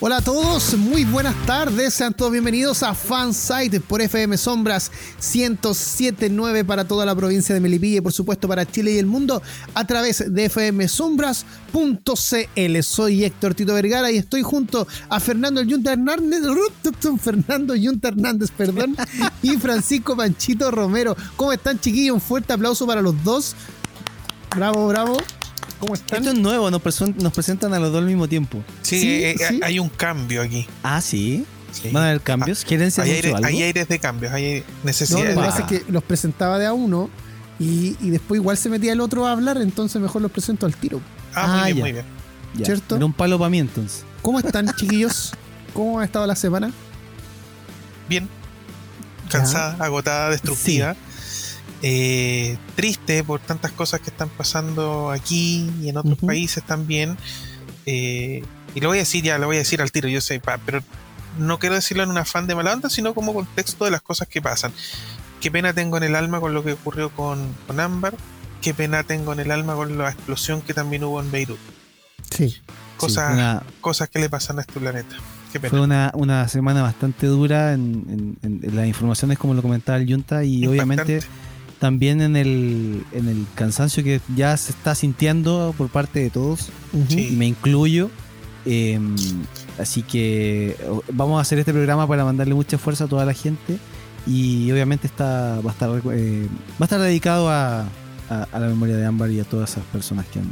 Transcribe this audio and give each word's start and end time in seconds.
Hola 0.00 0.18
a 0.18 0.20
todos, 0.20 0.76
muy 0.76 1.04
buenas 1.04 1.34
tardes, 1.44 1.92
sean 1.92 2.14
todos 2.14 2.30
bienvenidos 2.30 2.84
a 2.84 2.94
Fansite 2.94 3.80
por 3.80 4.00
FM 4.00 4.38
Sombras 4.38 4.92
1079 5.16 6.64
para 6.64 6.86
toda 6.86 7.04
la 7.04 7.16
provincia 7.16 7.52
de 7.52 7.60
Melipilla 7.60 7.98
y 7.98 8.00
por 8.00 8.12
supuesto 8.12 8.46
para 8.46 8.64
Chile 8.64 8.92
y 8.92 8.98
el 8.98 9.06
mundo 9.06 9.42
a 9.74 9.84
través 9.88 10.32
de 10.32 10.48
fmsombras.cl. 10.48 12.82
Soy 12.82 13.24
Héctor 13.24 13.54
Tito 13.54 13.74
Vergara 13.74 14.12
y 14.12 14.18
estoy 14.18 14.42
junto 14.42 14.86
a 15.08 15.18
Fernando 15.18 15.62
Yunta 15.62 15.94
Hernández, 15.94 16.42
Fernando 17.20 17.74
Yunta 17.74 18.06
Hernández, 18.06 18.52
perdón, 18.52 18.96
y 19.42 19.56
Francisco 19.56 20.16
Panchito 20.16 20.70
Romero. 20.70 21.16
¿Cómo 21.34 21.52
están 21.52 21.80
chiquillos? 21.80 22.14
Un 22.14 22.20
fuerte 22.20 22.52
aplauso 22.52 22.86
para 22.86 23.02
los 23.02 23.24
dos. 23.24 23.56
Bravo, 24.54 24.86
bravo. 24.86 25.16
¿Cómo 25.78 25.94
están? 25.94 26.18
Esto 26.18 26.30
es 26.30 26.38
nuevo, 26.38 26.70
nos, 26.70 26.80
presentan 26.80 27.74
a 27.74 27.78
los 27.78 27.92
dos 27.92 28.00
al 28.00 28.06
mismo 28.06 28.28
tiempo. 28.28 28.62
Sí, 28.82 29.24
eh, 29.24 29.36
eh, 29.38 29.60
hay 29.62 29.78
un 29.78 29.88
cambio 29.88 30.42
aquí. 30.42 30.66
Ah, 30.82 31.00
sí. 31.00 31.44
¿Van 31.92 32.02
a 32.02 32.08
haber 32.08 32.20
cambios? 32.20 32.62
Ah, 32.62 32.66
¿Quieren 32.66 32.90
ser 32.90 33.04
hay, 33.04 33.10
aire, 33.12 33.34
hay 33.42 33.62
aires 33.62 33.88
de 33.88 33.98
cambios, 33.98 34.32
hay 34.32 34.64
necesidades. 34.82 35.34
No, 35.34 35.42
lo 35.42 35.46
que 35.46 35.46
pasa 35.46 35.62
es 35.62 35.66
que 35.66 35.92
los 35.92 36.02
presentaba 36.02 36.58
de 36.58 36.66
a 36.66 36.72
uno 36.72 37.10
y, 37.58 37.92
después 38.10 38.40
igual 38.40 38.56
se 38.56 38.68
metía 38.68 38.92
el 38.92 39.00
otro 39.00 39.26
a 39.26 39.32
hablar, 39.32 39.58
entonces 39.58 40.00
mejor 40.00 40.22
los 40.22 40.30
presento 40.30 40.66
al 40.66 40.74
tiro. 40.74 41.00
Ah, 41.34 41.46
muy 41.46 41.60
ah, 41.60 41.64
bien, 41.64 41.78
muy 41.78 41.92
bien. 41.92 42.04
¿Cierto? 42.64 42.96
Era 42.96 43.04
un 43.04 43.12
palo 43.12 43.38
para 43.38 43.50
mí 43.50 43.58
entonces. 43.58 44.04
¿Cómo 44.22 44.38
están, 44.38 44.72
chiquillos? 44.76 45.32
¿Cómo 45.74 46.00
ha 46.00 46.04
estado 46.04 46.26
la 46.26 46.36
semana? 46.36 46.72
Bien. 48.08 48.28
Cansada, 49.28 49.76
agotada, 49.84 50.30
destructiva. 50.30 50.96
Eh, 51.82 52.58
triste 52.74 53.22
por 53.22 53.40
tantas 53.40 53.70
cosas 53.70 54.00
que 54.00 54.10
están 54.10 54.28
pasando 54.28 55.10
aquí 55.10 55.70
y 55.80 55.88
en 55.88 55.96
otros 55.96 56.18
países 56.18 56.62
también. 56.64 57.16
Eh, 57.86 58.42
y 58.74 58.80
lo 58.80 58.88
voy 58.88 58.98
a 58.98 59.00
decir 59.00 59.22
ya, 59.22 59.38
lo 59.38 59.46
voy 59.46 59.56
a 59.56 59.60
decir 59.60 59.80
al 59.80 59.92
tiro, 59.92 60.08
yo 60.08 60.20
sé, 60.20 60.40
pero 60.66 60.82
no 61.38 61.58
quiero 61.58 61.74
decirlo 61.74 62.02
en 62.02 62.10
un 62.10 62.18
afán 62.18 62.46
de 62.46 62.54
mala 62.54 62.72
onda, 62.72 62.90
sino 62.90 63.14
como 63.14 63.32
contexto 63.32 63.84
de 63.84 63.90
las 63.90 64.02
cosas 64.02 64.28
que 64.28 64.42
pasan. 64.42 64.72
Qué 65.40 65.50
pena 65.50 65.72
tengo 65.72 65.96
en 65.96 66.02
el 66.02 66.14
alma 66.16 66.40
con 66.40 66.52
lo 66.52 66.64
que 66.64 66.72
ocurrió 66.72 67.10
con, 67.10 67.54
con 67.66 67.78
Ámbar, 67.78 68.14
qué 68.60 68.74
pena 68.74 69.04
tengo 69.04 69.32
en 69.32 69.40
el 69.40 69.50
alma 69.52 69.74
con 69.74 69.96
la 69.96 70.10
explosión 70.10 70.62
que 70.62 70.74
también 70.74 71.04
hubo 71.04 71.20
en 71.20 71.30
Beirut. 71.30 71.58
Sí. 72.30 72.56
Cosas, 72.96 73.62
cosas 73.80 74.08
que 74.08 74.18
le 74.18 74.28
pasan 74.28 74.58
a 74.58 74.62
este 74.62 74.80
planeta. 74.80 75.16
Fue 75.70 75.80
una, 75.80 76.10
una, 76.14 76.46
semana 76.48 76.82
bastante 76.82 77.26
dura 77.26 77.72
en, 77.72 78.36
las 78.42 78.86
informaciones, 78.86 79.38
como 79.38 79.54
lo 79.54 79.62
comentaba 79.62 79.96
el 79.96 80.10
Junta, 80.10 80.44
y 80.44 80.66
obviamente 80.66 81.20
también 81.78 82.20
en 82.20 82.36
el, 82.36 83.04
en 83.12 83.28
el 83.28 83.46
cansancio 83.54 84.02
que 84.02 84.20
ya 84.34 84.56
se 84.56 84.72
está 84.72 84.94
sintiendo 84.94 85.74
por 85.76 85.88
parte 85.88 86.20
de 86.20 86.30
todos, 86.30 86.70
y 87.08 87.30
me 87.32 87.46
incluyo. 87.46 88.10
Em, 88.64 89.16
así 89.78 90.02
que 90.02 90.76
vamos 91.12 91.38
a 91.38 91.42
hacer 91.42 91.58
este 91.58 91.72
programa 91.72 92.06
para 92.06 92.24
mandarle 92.24 92.54
mucha 92.54 92.76
fuerza 92.76 93.04
a 93.04 93.06
toda 93.06 93.24
la 93.24 93.32
gente 93.32 93.78
y 94.26 94.70
obviamente 94.70 95.06
está 95.06 95.60
va 95.60 95.70
a 95.70 95.72
estar 95.72 95.90
eh, 96.12 96.46
va 96.72 96.80
a 96.80 96.84
estar 96.84 97.00
dedicado 97.00 97.48
a, 97.48 97.86
a, 98.28 98.58
la 98.58 98.66
memoria 98.66 98.96
de 98.96 99.06
Ámbar 99.06 99.30
y 99.30 99.40
a 99.40 99.44
todas 99.44 99.70
esas 99.70 99.84
personas 99.84 100.26
que 100.26 100.40
han, 100.40 100.50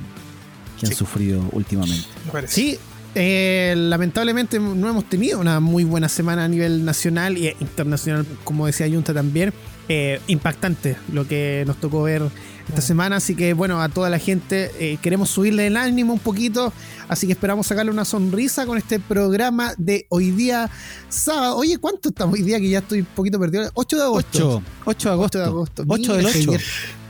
que 0.81 0.87
han 0.87 0.95
sufrido 0.95 1.43
últimamente. 1.53 2.07
Sí, 2.47 2.79
eh, 3.15 3.75
lamentablemente 3.77 4.59
no 4.61 4.89
hemos 4.89 5.05
tenido 5.07 5.41
una 5.41 5.61
muy 5.61 5.85
buena 5.85 6.09
semana 6.09 6.45
a 6.45 6.49
nivel 6.49 6.85
nacional 6.85 7.37
e 7.37 7.57
internacional, 7.61 8.27
como 8.45 8.67
decía 8.67 8.89
Junta 8.89 9.13
también. 9.13 9.53
Eh, 9.89 10.21
impactante 10.27 10.97
lo 11.13 11.29
que 11.29 11.63
nos 11.65 11.77
tocó 11.77 12.03
ver 12.03 12.23
esta 12.69 12.81
semana. 12.81 13.17
Así 13.17 13.37
que, 13.37 13.53
bueno, 13.53 13.81
a 13.81 13.89
toda 13.89 14.11
la 14.11 14.19
gente 14.19 14.73
eh, 14.81 14.99
queremos 15.01 15.31
subirle 15.31 15.69
el 15.69 15.77
ánimo 15.77 16.13
un 16.13 16.19
poquito. 16.19 16.73
Así 17.09 17.27
que 17.29 17.35
esperamos 17.35 17.69
sacarle 17.69 17.93
una 17.93 18.05
sonrisa 18.05 18.67
con 18.67 18.79
este 18.79 18.99
programa 18.99 19.75
de 19.79 20.07
hoy 20.09 20.33
día 20.33 20.69
sábado. 21.09 21.57
Oye, 21.57 21.79
¿cuánto 21.79 22.09
estamos 22.09 22.35
hoy 22.35 22.43
día? 22.43 22.59
Que 22.59 22.69
ya 22.69 22.81
estoy 22.81 23.01
un 23.01 23.07
poquito 23.07 23.39
perdido. 23.39 23.71
8 23.75 23.97
de 23.97 24.03
agosto. 24.03 24.63
8, 24.85 25.09
de 25.09 25.15
agosto. 25.15 25.39
8 25.39 25.39
de 25.39 25.45
agosto. 25.45 25.85
8 25.87 26.15
del 26.17 26.27
8. 26.27 26.53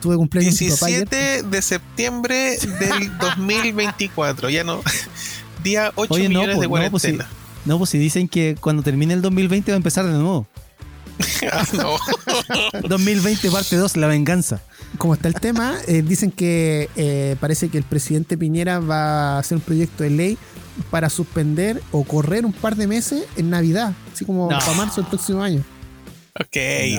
Tuve 0.03 0.16
cumpleaños 0.16 0.58
17 0.58 1.44
de 1.44 1.62
septiembre 1.62 2.58
del 2.78 3.16
2024. 3.41 4.50
Ya 4.50 4.64
no. 4.64 4.82
Día 5.64 5.93
8 5.94 6.14
millones 6.14 6.60
de 6.60 6.69
cuarentena. 6.69 6.84
No 6.84 6.91
pues, 6.91 7.03
si, 7.03 7.69
no, 7.69 7.78
pues 7.78 7.91
si 7.91 7.98
dicen 7.98 8.28
que 8.28 8.56
cuando 8.60 8.82
termine 8.82 9.14
el 9.14 9.22
2020 9.22 9.72
va 9.72 9.76
a 9.76 9.78
empezar 9.78 10.04
de 10.04 10.12
nuevo. 10.12 10.47
2020 12.88 13.50
parte 13.50 13.77
2, 13.77 13.97
la 13.97 14.06
venganza. 14.06 14.60
Como 14.99 15.15
está 15.15 15.28
el 15.28 15.34
tema, 15.34 15.77
eh, 15.87 16.03
dicen 16.03 16.31
que 16.31 16.88
eh, 16.97 17.37
parece 17.41 17.69
que 17.69 17.78
el 17.78 17.84
presidente 17.84 18.37
Piñera 18.38 18.81
va 18.81 19.37
a 19.37 19.38
hacer 19.38 19.56
un 19.56 19.62
proyecto 19.62 20.05
de 20.05 20.10
ley 20.10 20.38
para 20.91 21.09
suspender 21.09 21.82
o 21.91 22.05
correr 22.05 22.44
un 22.44 22.53
par 22.53 22.76
de 22.76 22.87
meses 22.87 23.25
en 23.37 23.50
Navidad, 23.50 23.93
así 24.12 24.25
como 24.25 24.49
para 24.49 24.72
marzo 24.72 25.00
del 25.00 25.09
próximo 25.09 25.43
año. 25.43 25.65
Ok, 26.38 26.56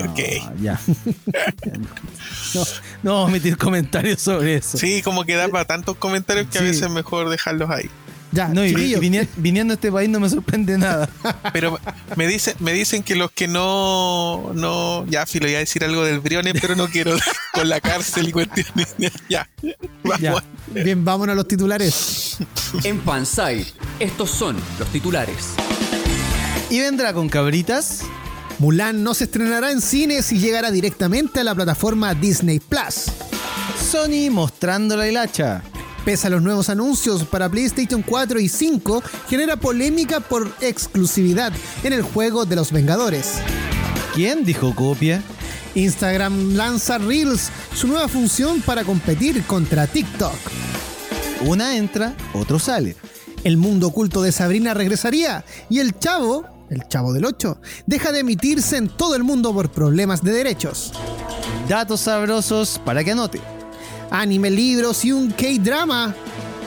ok. 0.10 0.20
Ya. 0.62 0.80
no, 2.56 2.64
no 3.04 3.14
vamos 3.14 3.28
a 3.28 3.30
emitir 3.30 3.58
comentarios 3.58 4.20
sobre 4.20 4.56
eso. 4.56 4.80
Sí, 4.80 5.04
como 5.04 5.26
que 5.26 5.36
da 5.36 5.48
para 5.48 5.66
tantos 5.66 5.96
comentarios 5.98 6.48
que 6.48 6.58
a 6.58 6.62
veces 6.62 6.84
es 6.84 6.90
mejor 6.90 7.30
dejarlos 7.30 7.70
ahí. 7.70 7.90
Ya, 8.32 8.50
no, 8.50 8.66
y 8.66 8.96
viniendo, 9.38 9.74
a 9.74 9.76
este 9.76 9.92
país 9.92 10.10
no 10.10 10.20
me 10.20 10.30
sorprende 10.30 10.78
nada. 10.78 11.10
Pero 11.54 11.80
me 12.16 12.28
dicen, 12.28 12.56
me 12.60 12.74
dicen 12.74 13.04
que 13.04 13.16
los 13.16 13.32
que 13.32 13.48
no, 13.48 14.52
no, 14.54 15.06
ya 15.08 15.26
filo, 15.26 15.46
voy 15.46 15.56
a 15.56 15.60
decir 15.60 15.84
algo 15.84 16.04
del 16.04 16.20
Briones, 16.20 16.54
pero 16.62 16.76
no 16.76 16.88
quiero 16.88 17.16
con 17.54 17.70
la 17.70 17.80
cárcel 17.80 18.28
y 18.28 18.32
cuestiones. 18.32 18.96
ya, 19.30 19.48
vamos. 20.04 20.44
Bien, 20.68 21.04
vámonos 21.04 21.34
a 21.34 21.36
los 21.36 21.48
titulares. 21.48 22.38
En 22.84 23.02
Fanside, 23.02 23.66
estos 24.00 24.30
son 24.30 24.58
los 24.78 24.88
titulares. 24.90 25.54
Y 26.70 26.80
vendrá 26.80 27.14
con 27.14 27.30
cabritas. 27.30 28.02
Mulan 28.60 29.04
no 29.04 29.14
se 29.14 29.26
estrenará 29.26 29.72
en 29.72 29.82
cines 29.82 30.32
y 30.32 30.40
llegará 30.40 30.72
directamente 30.72 31.40
a 31.40 31.44
la 31.44 31.56
plataforma 31.56 32.14
Disney 32.14 32.60
Plus. 32.60 33.06
Sony 33.80 34.30
mostrando 34.32 34.98
la 34.98 35.08
hilacha. 35.08 35.64
Pese 36.08 36.28
a 36.28 36.30
los 36.30 36.42
nuevos 36.42 36.70
anuncios 36.70 37.26
para 37.26 37.50
PlayStation 37.50 38.02
4 38.02 38.40
y 38.40 38.48
5, 38.48 39.04
genera 39.28 39.58
polémica 39.58 40.22
por 40.22 40.50
exclusividad 40.62 41.52
en 41.84 41.92
el 41.92 42.02
juego 42.02 42.46
de 42.46 42.56
los 42.56 42.72
Vengadores. 42.72 43.34
¿Quién 44.16 44.46
dijo 44.46 44.74
copia? 44.74 45.22
Instagram 45.76 46.54
lanza 46.54 46.98
Reels, 46.98 47.52
su 47.76 47.88
nueva 47.88 48.08
función 48.08 48.62
para 48.62 48.86
competir 48.86 49.44
contra 49.44 49.86
TikTok. 49.86 50.32
Una 51.42 51.76
entra, 51.76 52.16
otro 52.34 52.58
sale. 52.58 52.96
El 53.44 53.58
mundo 53.58 53.88
oculto 53.88 54.22
de 54.22 54.32
Sabrina 54.32 54.74
regresaría 54.74 55.44
y 55.70 55.80
el 55.80 56.00
chavo, 56.00 56.46
el 56.70 56.88
chavo 56.88 57.12
del 57.12 57.26
8, 57.26 57.60
deja 57.86 58.14
de 58.14 58.20
emitirse 58.20 58.78
en 58.78 58.88
todo 58.88 59.18
el 59.18 59.26
mundo 59.26 59.54
por 59.54 59.74
problemas 59.74 60.24
de 60.24 60.32
derechos. 60.32 60.94
Datos 61.68 62.00
sabrosos 62.00 62.80
para 62.86 63.04
que 63.04 63.12
anote 63.12 63.57
anime, 64.12 64.50
libros 64.50 65.04
y 65.06 65.12
un 65.12 65.32
K-drama. 65.32 66.16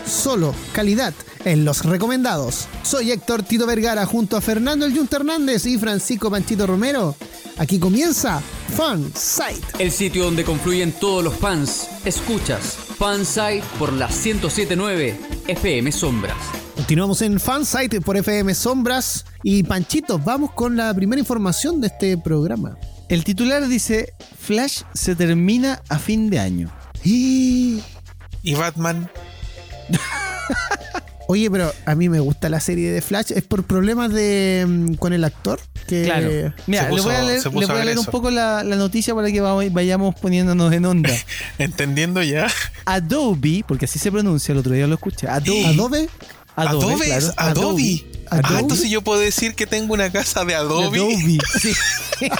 Solo 0.07 0.55
calidad 0.73 1.15
en 1.45 1.65
los 1.65 1.85
recomendados. 1.85 2.67
Soy 2.83 3.13
Héctor 3.13 3.43
Tito 3.43 3.67
Vergara 3.67 4.07
junto 4.07 4.37
a 4.37 4.41
Fernando 4.41 4.87
El 4.87 4.97
Junta 4.97 5.17
Hernández 5.17 5.67
y 5.67 5.79
Francisco 5.79 6.31
Panchito 6.31 6.67
Romero. 6.67 7.15
Aquí 7.59 7.79
comienza 7.79 8.41
Fansite. 8.77 9.61
El 9.79 9.91
sitio 9.91 10.25
donde 10.25 10.45
confluyen 10.45 10.93
todos 10.93 11.23
los 11.23 11.35
fans. 11.35 11.89
Escuchas 12.05 12.77
Fansite 12.99 13.63
por 13.79 13.93
la 13.93 14.09
1079 14.09 15.19
FM 15.47 15.93
Sombras. 15.93 16.37
Continuamos 16.75 17.21
en 17.23 17.39
Fansite 17.39 18.01
por 18.01 18.17
FM 18.17 18.55
Sombras. 18.55 19.27
Y 19.43 19.63
Panchito, 19.63 20.19
vamos 20.19 20.53
con 20.53 20.77
la 20.77 20.93
primera 20.95 21.21
información 21.21 21.81
de 21.81 21.89
este 21.89 22.17
programa. 22.17 22.79
El 23.09 23.25
titular 23.25 23.67
dice, 23.67 24.15
Flash 24.39 24.83
se 24.95 25.15
termina 25.15 25.83
a 25.89 25.99
fin 25.99 26.31
de 26.31 26.39
año. 26.39 26.80
Y, 28.43 28.55
Batman. 28.55 29.11
Oye, 31.29 31.51
pero 31.51 31.73
a 31.85 31.95
mí 31.95 32.09
me 32.09 32.21
gusta 32.21 32.49
la 32.49 32.59
serie 32.59 32.91
de 32.91 33.03
Flash. 33.03 33.33
¿Es 33.33 33.43
por 33.45 33.65
problemas 33.65 34.11
de 34.13 34.65
mm, 34.67 34.95
con 34.95 35.13
el 35.13 35.25
actor? 35.25 35.61
Que 35.87 36.05
claro. 36.05 36.55
Mira, 36.67 36.91
le 36.91 37.01
voy 37.03 37.15
a 37.15 37.23
leer, 37.23 37.99
un 37.99 38.07
poco 38.07 38.31
la, 38.31 38.63
noticia 38.65 39.15
para 39.15 39.31
que 39.31 39.41
vayamos 39.41 40.15
poniéndonos 40.15 40.73
en 40.73 40.87
onda. 40.87 41.11
Entendiendo 41.59 42.23
ya. 42.23 42.49
Adobe, 42.87 43.63
porque 43.69 43.85
así 43.85 43.99
se 43.99 44.11
pronuncia, 44.11 44.53
el 44.53 44.59
otro 44.59 44.73
día 44.73 44.87
lo 44.87 44.95
escuché. 44.95 45.29
Adobe. 45.29 45.67
Adobe. 45.67 46.09
Adobe, 46.57 47.13
Adobe. 47.13 47.33
Adobe. 47.37 48.05
Ah, 48.31 48.59
entonces 48.61 48.91
yo 48.91 49.03
puedo 49.03 49.21
decir 49.21 49.55
que 49.55 49.67
tengo 49.67 49.95
una 49.95 50.11
casa 50.11 50.45
de 50.45 50.55
Adobe. 50.55 50.99
Adobe. 50.99 51.39
Sí. 51.61 51.73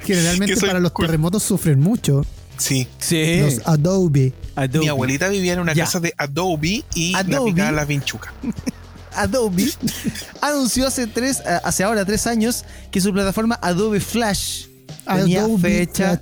Generalmente 0.00 0.56
para 0.56 0.78
los 0.78 0.92
terremotos 0.94 1.42
sufren 1.42 1.80
mucho. 1.80 2.24
Sí. 2.58 2.86
sí. 2.98 3.40
Los 3.40 3.66
Adobe. 3.66 4.32
Mi 4.74 4.88
abuelita 4.88 5.28
vivía 5.28 5.54
en 5.54 5.60
una 5.60 5.74
casa 5.74 6.00
de 6.00 6.12
Adobe 6.16 6.84
y 6.94 7.14
Adobe. 7.14 7.52
la 7.52 7.72
la 7.72 7.84
vinchuca. 7.84 8.32
Adobe 9.14 9.68
anunció 10.40 10.86
hace 10.86 11.06
tres, 11.06 11.40
eh, 11.40 11.58
hace 11.64 11.82
ahora 11.82 12.04
tres 12.04 12.26
años 12.26 12.64
que 12.90 13.00
su 13.00 13.12
plataforma 13.12 13.58
Adobe 13.62 14.00
Flash 14.00 14.66
tenía 15.06 15.46
fecha. 15.60 16.20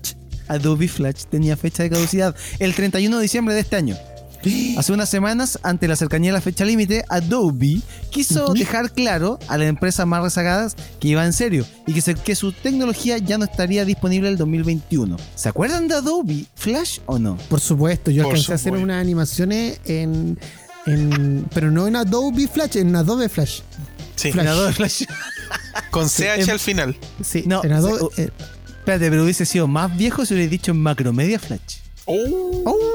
Adobe 0.49 0.89
Flash 0.89 1.25
tenía 1.25 1.57
fecha 1.57 1.83
de 1.83 1.91
caducidad 1.91 2.35
el 2.59 2.75
31 2.75 3.17
de 3.17 3.23
diciembre 3.23 3.55
de 3.55 3.61
este 3.61 3.77
año. 3.77 3.97
Hace 4.77 4.93
unas 4.93 5.09
semanas, 5.09 5.59
ante 5.63 5.89
la 5.89 5.97
cercanía 5.97 6.31
de 6.31 6.35
la 6.35 6.41
fecha 6.41 6.65
límite, 6.65 7.05
Adobe 7.09 7.81
quiso 8.11 8.53
dejar 8.53 8.93
claro 8.93 9.39
a 9.49 9.59
las 9.59 9.69
empresas 9.69 10.07
más 10.07 10.23
rezagadas 10.23 10.77
que 11.01 11.09
iba 11.09 11.25
en 11.25 11.33
serio 11.33 11.67
y 11.87 11.93
que, 11.93 12.15
que 12.15 12.35
su 12.35 12.53
tecnología 12.53 13.19
ya 13.19 13.39
no 13.39 13.45
estaría 13.45 13.85
disponible 13.85 14.29
el 14.29 14.37
2021. 14.37 15.17
¿Se 15.35 15.49
acuerdan 15.49 15.89
de 15.89 15.95
Adobe 15.95 16.45
Flash 16.55 17.01
o 17.07 17.19
no? 17.19 17.37
Por 17.49 17.61
supuesto, 17.61 18.11
yo 18.11 18.25
alcancé 18.25 18.53
a 18.53 18.55
hacer 18.57 18.73
unas 18.73 19.01
animaciones 19.01 19.81
en, 19.85 20.39
pero 21.53 21.71
no 21.71 21.87
en 21.87 21.97
Adobe 21.97 22.49
Flash, 22.49 22.77
en 22.77 22.95
Adobe 22.95 23.29
Flash. 23.29 23.61
Sí, 24.15 24.29
en 24.29 24.47
Adobe 24.47 24.73
Flash. 24.75 25.05
Con 25.91 26.09
CH 26.09 26.49
al 26.49 26.61
final. 26.61 26.97
Sí, 27.23 27.45
no, 27.47 27.63
en 27.65 27.73
Adobe. 27.73 28.09
Eh, 28.17 28.31
espérate, 28.79 29.11
pero 29.11 29.25
hubiese 29.25 29.45
sido 29.45 29.67
más 29.67 29.97
viejo 29.97 30.25
si 30.25 30.35
hubiera 30.35 30.51
dicho 30.51 30.71
en 30.71 30.81
Macromedia 30.81 31.39
Flash. 31.39 31.79
Oh. 32.07 32.63
oh. 32.65 32.86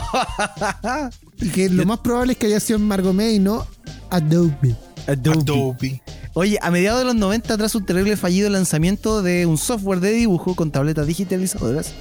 y 1.40 1.48
que 1.48 1.68
lo 1.68 1.84
más 1.86 1.98
probable 2.00 2.32
es 2.32 2.38
que 2.38 2.46
haya 2.46 2.60
sido 2.60 2.78
en 2.78 2.86
Margomed 2.86 3.30
y 3.30 3.38
no 3.38 3.66
Adobe. 4.10 4.76
Adobe. 5.06 6.02
Oye, 6.34 6.58
a 6.62 6.70
mediados 6.70 7.00
de 7.00 7.06
los 7.06 7.14
90, 7.16 7.56
tras 7.56 7.74
un 7.74 7.84
terrible 7.84 8.16
fallido 8.16 8.48
lanzamiento 8.50 9.22
de 9.22 9.46
un 9.46 9.58
software 9.58 10.00
de 10.00 10.12
dibujo 10.12 10.54
con 10.54 10.70
tabletas 10.70 11.06
digitalizadoras, 11.06 11.92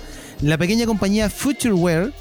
la 0.41 0.57
pequeña 0.57 0.85
compañía 0.85 1.29
Futureware 1.29 2.13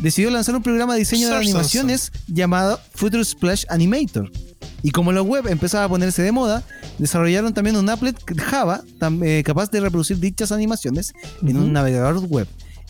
decidió 0.00 0.30
lanzar 0.30 0.54
un 0.56 0.62
programa 0.62 0.94
de 0.94 1.00
diseño 1.00 1.28
de 1.28 1.36
animaciones 1.36 2.12
llamado 2.26 2.80
Future 2.94 3.24
Splash 3.24 3.64
Animator. 3.68 4.30
Y 4.82 4.90
como 4.90 5.12
la 5.12 5.22
web 5.22 5.46
empezaba 5.46 5.84
a 5.84 5.88
ponerse 5.88 6.22
de 6.22 6.32
moda, 6.32 6.62
desarrollaron 6.98 7.54
también 7.54 7.76
un 7.76 7.88
applet 7.88 8.16
Java 8.38 8.82
eh, 9.22 9.42
capaz 9.44 9.70
de 9.70 9.80
reproducir 9.80 10.18
dichas 10.18 10.52
animaciones 10.52 11.14
en 11.42 11.56
un 11.56 11.72
navegador 11.72 12.18
web 12.26 12.46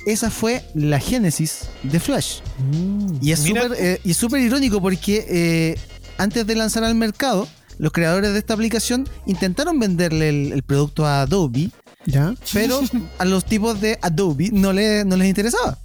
esa 0.06 0.30
fue 0.30 0.64
la 0.74 1.00
génesis 1.00 1.68
de 1.82 2.00
Flash. 2.00 2.40
Mm. 2.70 3.18
y 3.20 3.32
eh, 3.32 4.00
es 4.04 4.16
súper 4.16 4.40
irónico 4.40 4.80
porque 4.80 5.26
eh, 5.28 5.78
antes 6.18 6.46
de 6.46 6.54
lanzar 6.54 6.84
al 6.84 6.94
mercado, 6.94 7.48
los 7.78 7.92
creadores 7.92 8.32
de 8.32 8.38
esta 8.38 8.54
aplicación 8.54 9.08
intentaron 9.26 9.78
venderle 9.78 10.28
el, 10.28 10.62
producto 10.62 11.06
a 11.06 11.22
Adobe, 11.22 11.70
¿Ya? 12.06 12.34
pero 12.52 12.80
a 13.18 13.24
los 13.24 13.44
tipos 13.44 13.80
de 13.80 13.98
Adobe 14.02 14.50
no, 14.52 14.72
le, 14.72 15.04
no 15.04 15.16
les 15.16 15.28
interesaba. 15.28 15.78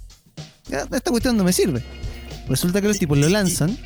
Esta 0.70 1.10
cuestión 1.10 1.36
no 1.36 1.44
me 1.44 1.52
sirve. 1.52 1.82
Resulta 2.48 2.80
que 2.80 2.88
los 2.88 2.98
tipos 2.98 3.18
lo 3.18 3.28
lanzan 3.28 3.76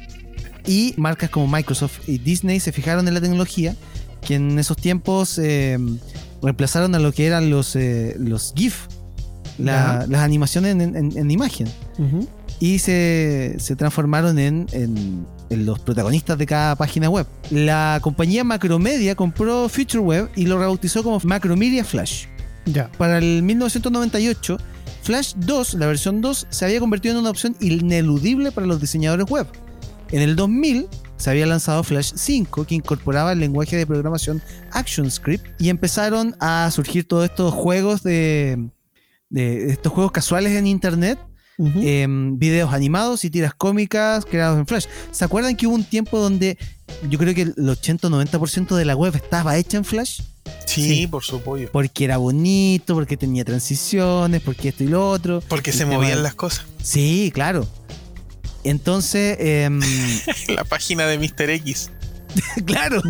y 0.66 0.94
marcas 0.96 1.30
como 1.30 1.46
Microsoft 1.48 2.08
y 2.08 2.18
Disney 2.18 2.60
se 2.60 2.72
fijaron 2.72 3.06
en 3.08 3.14
la 3.14 3.20
tecnología 3.20 3.74
que 4.20 4.34
en 4.34 4.58
esos 4.58 4.76
tiempos 4.76 5.38
eh, 5.38 5.78
reemplazaron 6.42 6.94
a 6.94 6.98
lo 6.98 7.12
que 7.12 7.26
eran 7.26 7.50
los, 7.50 7.76
los 8.16 8.52
GIF 8.54 8.86
las 9.58 10.20
animaciones 10.20 10.74
en, 10.74 11.30
imagen. 11.30 11.68
Y 12.60 12.78
se, 12.78 13.56
transformaron 13.76 14.38
en, 14.38 15.26
los 15.50 15.78
protagonistas 15.78 16.38
de 16.38 16.46
cada 16.46 16.76
página 16.76 17.08
web. 17.08 17.26
La 17.50 17.98
compañía 18.02 18.44
Macromedia 18.44 19.14
compró 19.14 19.68
FutureWeb 19.68 20.30
y 20.34 20.46
lo 20.46 20.58
rebautizó 20.58 21.02
como 21.02 21.20
Macromedia 21.24 21.84
Flash. 21.84 22.26
Ya. 22.66 22.90
Para 22.92 23.18
el 23.18 23.42
1998, 23.42 24.58
Flash 25.02 25.34
2, 25.36 25.74
la 25.74 25.86
versión 25.86 26.20
2, 26.22 26.46
se 26.48 26.64
había 26.64 26.80
convertido 26.80 27.14
en 27.14 27.20
una 27.20 27.30
opción 27.30 27.54
ineludible 27.60 28.52
para 28.52 28.66
los 28.66 28.80
diseñadores 28.80 29.26
web. 29.26 29.46
En 30.10 30.22
el 30.22 30.34
2000 30.34 30.88
se 31.16 31.30
había 31.30 31.46
lanzado 31.46 31.82
Flash 31.82 32.12
5, 32.14 32.64
que 32.64 32.74
incorporaba 32.74 33.32
el 33.32 33.40
lenguaje 33.40 33.76
de 33.76 33.86
programación 33.86 34.42
ActionScript, 34.72 35.60
y 35.60 35.68
empezaron 35.68 36.34
a 36.40 36.70
surgir 36.72 37.06
todos 37.06 37.24
estos 37.24 37.52
juegos 37.52 38.02
de, 38.02 38.70
de 39.30 39.70
estos 39.70 39.92
juegos 39.92 40.12
casuales 40.12 40.52
en 40.52 40.66
internet, 40.66 41.18
em, 41.58 42.38
videos 42.38 42.72
animados 42.72 43.24
y 43.24 43.30
tiras 43.30 43.54
cómicas 43.54 44.24
creados 44.24 44.58
en 44.58 44.66
Flash. 44.66 44.86
¿Se 45.12 45.24
acuerdan 45.24 45.56
que 45.56 45.66
hubo 45.66 45.74
un 45.74 45.84
tiempo 45.84 46.18
donde 46.18 46.58
yo 47.08 47.18
creo 47.18 47.34
que 47.34 47.42
el 47.42 47.68
80 47.68 48.08
90% 48.08 48.76
de 48.76 48.84
la 48.84 48.96
web 48.96 49.14
estaba 49.14 49.56
hecha 49.56 49.76
en 49.76 49.84
Flash? 49.84 50.20
Sí, 50.66 51.06
por 51.06 51.22
supuesto. 51.22 51.70
Porque 51.72 52.04
era 52.04 52.16
bonito, 52.16 52.94
porque 52.94 53.16
tenía 53.16 53.44
transiciones, 53.44 54.42
porque 54.42 54.70
esto 54.70 54.84
y 54.84 54.88
lo 54.88 55.08
otro. 55.08 55.42
Porque 55.48 55.72
se 55.72 55.86
movían 55.86 56.22
las 56.22 56.34
cosas. 56.34 56.66
Sí, 56.82 57.30
claro. 57.32 57.66
Entonces. 58.64 59.36
Em, 59.40 59.80
la 60.48 60.64
página 60.64 61.06
de 61.06 61.18
Mr. 61.18 61.50
X. 61.50 61.90
claro. 62.66 63.00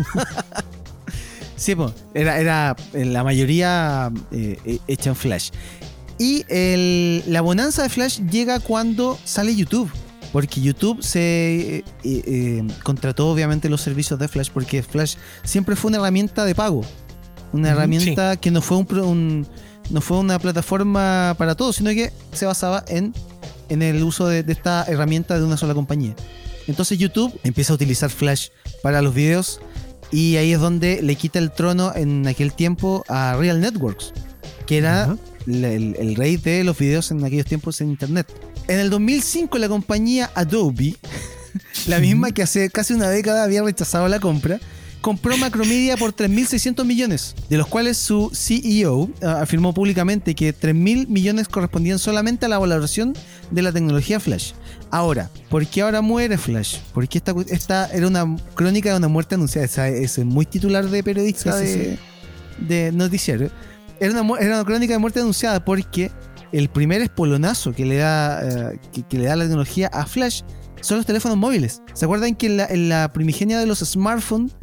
sí, 1.55 1.75
pues, 1.75 1.93
era, 2.13 2.39
era 2.39 2.75
la 2.93 3.23
mayoría 3.23 4.11
eh, 4.31 4.79
hecha 4.87 5.09
en 5.09 5.15
Flash. 5.15 5.49
Y 6.17 6.45
la 7.27 7.41
bonanza 7.41 7.83
de 7.83 7.89
Flash 7.89 8.21
llega 8.29 8.59
cuando 8.59 9.19
sale 9.23 9.55
YouTube. 9.55 9.91
Porque 10.31 10.59
YouTube 10.59 11.01
se 11.01 11.77
eh, 11.77 11.83
eh, 12.03 12.67
contrató 12.83 13.29
obviamente 13.29 13.69
los 13.69 13.79
servicios 13.79 14.19
de 14.19 14.27
Flash 14.27 14.49
porque 14.53 14.83
Flash 14.83 15.15
siempre 15.45 15.77
fue 15.77 15.89
una 15.89 15.97
herramienta 15.97 16.43
de 16.43 16.53
pago. 16.53 16.81
Una 17.53 17.69
herramienta 17.69 18.35
que 18.35 18.51
no 18.51 18.61
fue 18.61 18.77
un, 18.77 19.47
no 19.89 20.01
fue 20.01 20.17
una 20.17 20.37
plataforma 20.37 21.35
para 21.37 21.55
todos, 21.55 21.77
sino 21.77 21.91
que 21.91 22.11
se 22.33 22.45
basaba 22.45 22.83
en, 22.89 23.13
en 23.69 23.81
el 23.81 24.03
uso 24.03 24.27
de, 24.27 24.43
de, 24.43 24.51
esta 24.51 24.83
herramienta 24.83 25.37
de 25.39 25.45
una 25.45 25.55
sola 25.55 25.73
compañía. 25.73 26.15
Entonces 26.67 26.97
YouTube 26.97 27.33
empieza 27.43 27.71
a 27.71 27.75
utilizar 27.75 28.09
Flash 28.09 28.49
para 28.83 29.01
los 29.01 29.13
videos 29.13 29.61
y 30.11 30.35
ahí 30.37 30.53
es 30.53 30.59
donde 30.59 31.01
le 31.01 31.15
quita 31.15 31.39
el 31.39 31.51
trono 31.51 31.93
en 31.95 32.27
aquel 32.27 32.53
tiempo 32.53 33.03
a 33.07 33.35
Real 33.37 33.59
Networks, 33.59 34.11
que 34.65 34.77
era 34.77 35.17
el, 35.47 36.15
rey 36.15 36.37
de 36.37 36.63
los 36.63 36.77
videos 36.77 37.11
en 37.11 37.23
aquellos 37.23 37.45
tiempos 37.45 37.81
en 37.81 37.89
internet. 37.89 38.27
En 38.67 38.79
el 38.79 38.89
2005 38.89 39.57
la 39.57 39.67
compañía 39.67 40.31
Adobe, 40.35 40.95
la 41.87 41.99
misma 41.99 42.31
que 42.31 42.43
hace 42.43 42.69
casi 42.69 42.93
una 42.93 43.09
década 43.09 43.43
había 43.43 43.63
rechazado 43.63 44.07
la 44.07 44.19
compra, 44.19 44.59
compró 45.01 45.37
Macromedia 45.37 45.97
por 45.97 46.15
3.600 46.15 46.83
millones, 46.83 47.35
de 47.47 47.57
los 47.57 47.67
cuales 47.67 47.95
su 47.95 48.31
CEO 48.33 49.11
ah, 49.21 49.41
afirmó 49.41 49.71
públicamente 49.71 50.33
que 50.33 50.51
3.000 50.51 51.07
millones 51.07 51.47
correspondían 51.47 51.99
solamente 51.99 52.47
a 52.47 52.49
la 52.49 52.57
valoración 52.57 53.13
de 53.51 53.61
la 53.61 53.71
tecnología 53.71 54.19
Flash. 54.19 54.53
Ahora, 54.89 55.29
¿por 55.49 55.67
qué 55.67 55.83
ahora 55.83 56.01
muere 56.01 56.39
Flash? 56.39 56.77
Porque 56.91 57.19
esta, 57.19 57.35
esta 57.49 57.85
era 57.93 58.07
una 58.07 58.35
crónica 58.55 58.89
de 58.89 58.97
una 58.97 59.07
muerte 59.07 59.35
anunciada. 59.35 59.89
Es, 59.89 60.17
muy 60.17 60.47
titular 60.47 60.89
de 60.89 61.03
periodista 61.03 61.55
de, 61.55 61.99
de 62.57 62.91
noticiero 62.91 63.51
era 63.99 64.21
una, 64.21 64.63
crónica 64.63 64.93
de 64.93 64.99
muerte 64.99 65.19
anunciada 65.19 65.63
porque 65.63 66.11
el 66.51 66.69
primer 66.69 67.01
espolonazo 67.01 67.73
que 67.73 67.85
le 67.85 67.97
da, 67.97 68.71
eh, 68.71 68.79
que, 69.09 69.17
le 69.17 69.25
da 69.25 69.35
la 69.35 69.43
tecnología 69.43 69.87
a 69.87 70.05
Flash 70.05 70.41
son 70.81 70.97
los 70.97 71.05
teléfonos 71.05 71.37
móviles. 71.37 71.81
¿Se 71.93 72.05
acuerdan 72.05 72.35
que 72.35 72.47
en 72.47 72.89
la, 72.89 73.11
primigenia 73.11 73.59
de 73.59 73.65
los 73.65 73.79
smartphones 73.79 74.53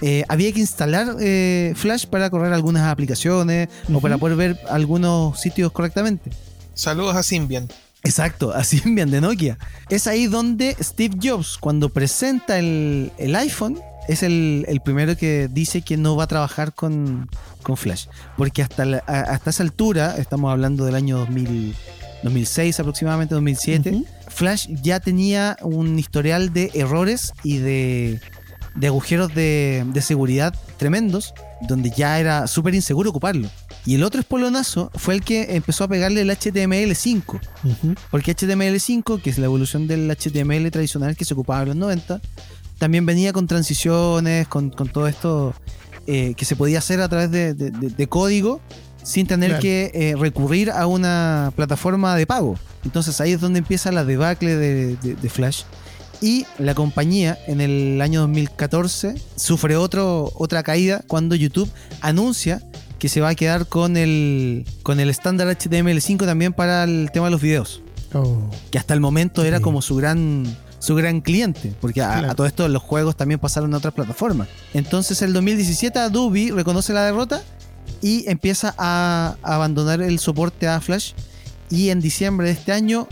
eh, 0.00 0.24
había 0.28 0.52
que 0.52 0.60
instalar 0.60 1.16
eh, 1.20 1.72
Flash 1.74 2.06
para 2.06 2.30
correr 2.30 2.52
algunas 2.52 2.84
aplicaciones 2.84 3.68
o 3.92 4.00
para 4.00 4.18
poder 4.18 4.36
ver 4.36 4.60
algunos 4.68 5.40
sitios 5.40 5.72
correctamente? 5.72 6.30
Saludos 6.74 7.16
a 7.16 7.22
Symbian. 7.22 7.68
Exacto, 8.04 8.52
a 8.52 8.62
Symbian 8.62 9.10
de 9.10 9.20
Nokia. 9.20 9.58
Es 9.88 10.06
ahí 10.06 10.26
donde 10.26 10.76
Steve 10.80 11.16
Jobs, 11.20 11.58
cuando 11.58 11.88
presenta 11.88 12.58
el, 12.58 13.10
el 13.18 13.34
iPhone, 13.34 13.80
es 14.08 14.22
el, 14.22 14.80
primero 14.84 15.16
que 15.16 15.48
dice 15.50 15.82
que 15.82 15.96
no 15.96 16.16
va 16.16 16.24
a 16.24 16.28
trabajar 16.28 16.74
con, 16.74 17.28
Flash. 17.74 18.06
Porque 18.36 18.62
hasta, 18.62 18.84
hasta 19.06 19.50
esa 19.50 19.62
altura, 19.62 20.16
estamos 20.18 20.52
hablando 20.52 20.84
del 20.84 20.94
año 20.94 21.18
2000, 21.18 21.74
2006 22.22 22.80
aproximadamente, 22.80 23.34
2007, 23.34 24.04
Flash 24.28 24.68
ya 24.82 25.00
tenía 25.00 25.56
un 25.62 25.98
historial 25.98 26.52
de 26.52 26.70
errores 26.74 27.32
y 27.42 27.58
de, 27.58 28.20
agujeros 28.84 29.34
de, 29.34 29.84
seguridad 30.00 30.54
tremendos, 30.76 31.34
donde 31.68 31.90
ya 31.90 32.20
era 32.20 32.46
súper 32.46 32.74
inseguro 32.74 33.10
ocuparlo. 33.10 33.48
Y 33.86 33.94
el 33.94 34.02
otro 34.02 34.20
espolonazo 34.20 34.90
fue 34.94 35.14
el 35.14 35.22
que 35.22 35.54
empezó 35.54 35.84
a 35.84 35.88
pegarle 35.88 36.22
el 36.22 36.30
HTML5. 36.30 37.40
Porque 38.10 38.36
HTML5, 38.36 39.22
que 39.22 39.30
es 39.30 39.38
la 39.38 39.46
evolución 39.46 39.86
del 39.86 40.10
HTML 40.10 40.68
tradicional 40.72 41.16
que 41.16 41.24
se 41.24 41.34
ocupaba 41.34 41.62
en 41.62 41.68
los 41.68 41.76
90, 41.76 42.20
también 42.78 43.06
venía 43.06 43.32
con 43.32 43.46
transiciones, 43.46 44.48
con, 44.48 44.70
todo 44.70 45.08
esto 45.08 45.54
eh, 46.06 46.34
que 46.36 46.44
se 46.44 46.56
podía 46.56 46.78
hacer 46.78 47.00
a 47.00 47.08
través 47.08 47.30
de, 47.30 48.06
código 48.08 48.60
sin 49.02 49.26
tener 49.26 49.60
que 49.60 49.90
eh, 49.94 50.14
recurrir 50.18 50.70
a 50.70 50.86
una 50.86 51.52
plataforma 51.54 52.16
de 52.16 52.26
pago. 52.26 52.58
Entonces 52.84 53.20
ahí 53.20 53.32
es 53.32 53.40
donde 53.40 53.60
empieza 53.60 53.92
la 53.92 54.04
debacle 54.04 54.56
de, 54.56 55.30
Flash. 55.30 55.62
Y 56.20 56.46
la 56.58 56.74
compañía 56.74 57.38
en 57.46 57.60
el 57.60 58.00
año 58.00 58.20
2014 58.22 59.16
sufre 59.36 59.76
otro, 59.76 60.32
otra 60.34 60.62
caída 60.62 61.02
cuando 61.06 61.34
YouTube 61.34 61.70
anuncia 62.00 62.62
que 62.98 63.10
se 63.10 63.20
va 63.20 63.28
a 63.28 63.34
quedar 63.34 63.66
con 63.66 63.98
el 63.98 64.64
con 64.82 64.98
el 64.98 65.10
estándar 65.10 65.48
HTML5 65.48 66.24
también 66.24 66.54
para 66.54 66.84
el 66.84 67.10
tema 67.12 67.26
de 67.26 67.32
los 67.32 67.42
videos. 67.42 67.82
Oh. 68.14 68.48
Que 68.70 68.78
hasta 68.78 68.94
el 68.94 69.00
momento 69.00 69.44
era 69.44 69.60
como 69.60 69.82
su 69.82 69.96
gran 69.96 70.56
su 70.78 70.94
gran 70.94 71.20
cliente, 71.20 71.74
porque 71.80 72.02
a, 72.02 72.12
Claro. 72.18 72.30
a 72.30 72.34
todo 72.34 72.46
esto 72.46 72.68
los 72.68 72.82
juegos 72.82 73.16
también 73.16 73.40
pasaron 73.40 73.72
a 73.74 73.78
otras 73.78 73.94
plataformas. 73.94 74.48
Entonces, 74.74 75.20
el 75.22 75.32
2017 75.32 75.98
Adobe 75.98 76.50
reconoce 76.54 76.92
la 76.92 77.04
derrota 77.04 77.42
y 78.02 78.28
empieza 78.28 78.74
a, 78.78 79.36
a 79.42 79.54
abandonar 79.54 80.02
el 80.02 80.18
soporte 80.18 80.68
a 80.68 80.80
Flash 80.80 81.12
y 81.70 81.88
en 81.90 82.00
diciembre 82.00 82.48
de 82.48 82.52
este 82.54 82.72
año 82.72 83.08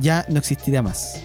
ya 0.00 0.26
no 0.28 0.38
existirá 0.38 0.82
más. 0.82 1.16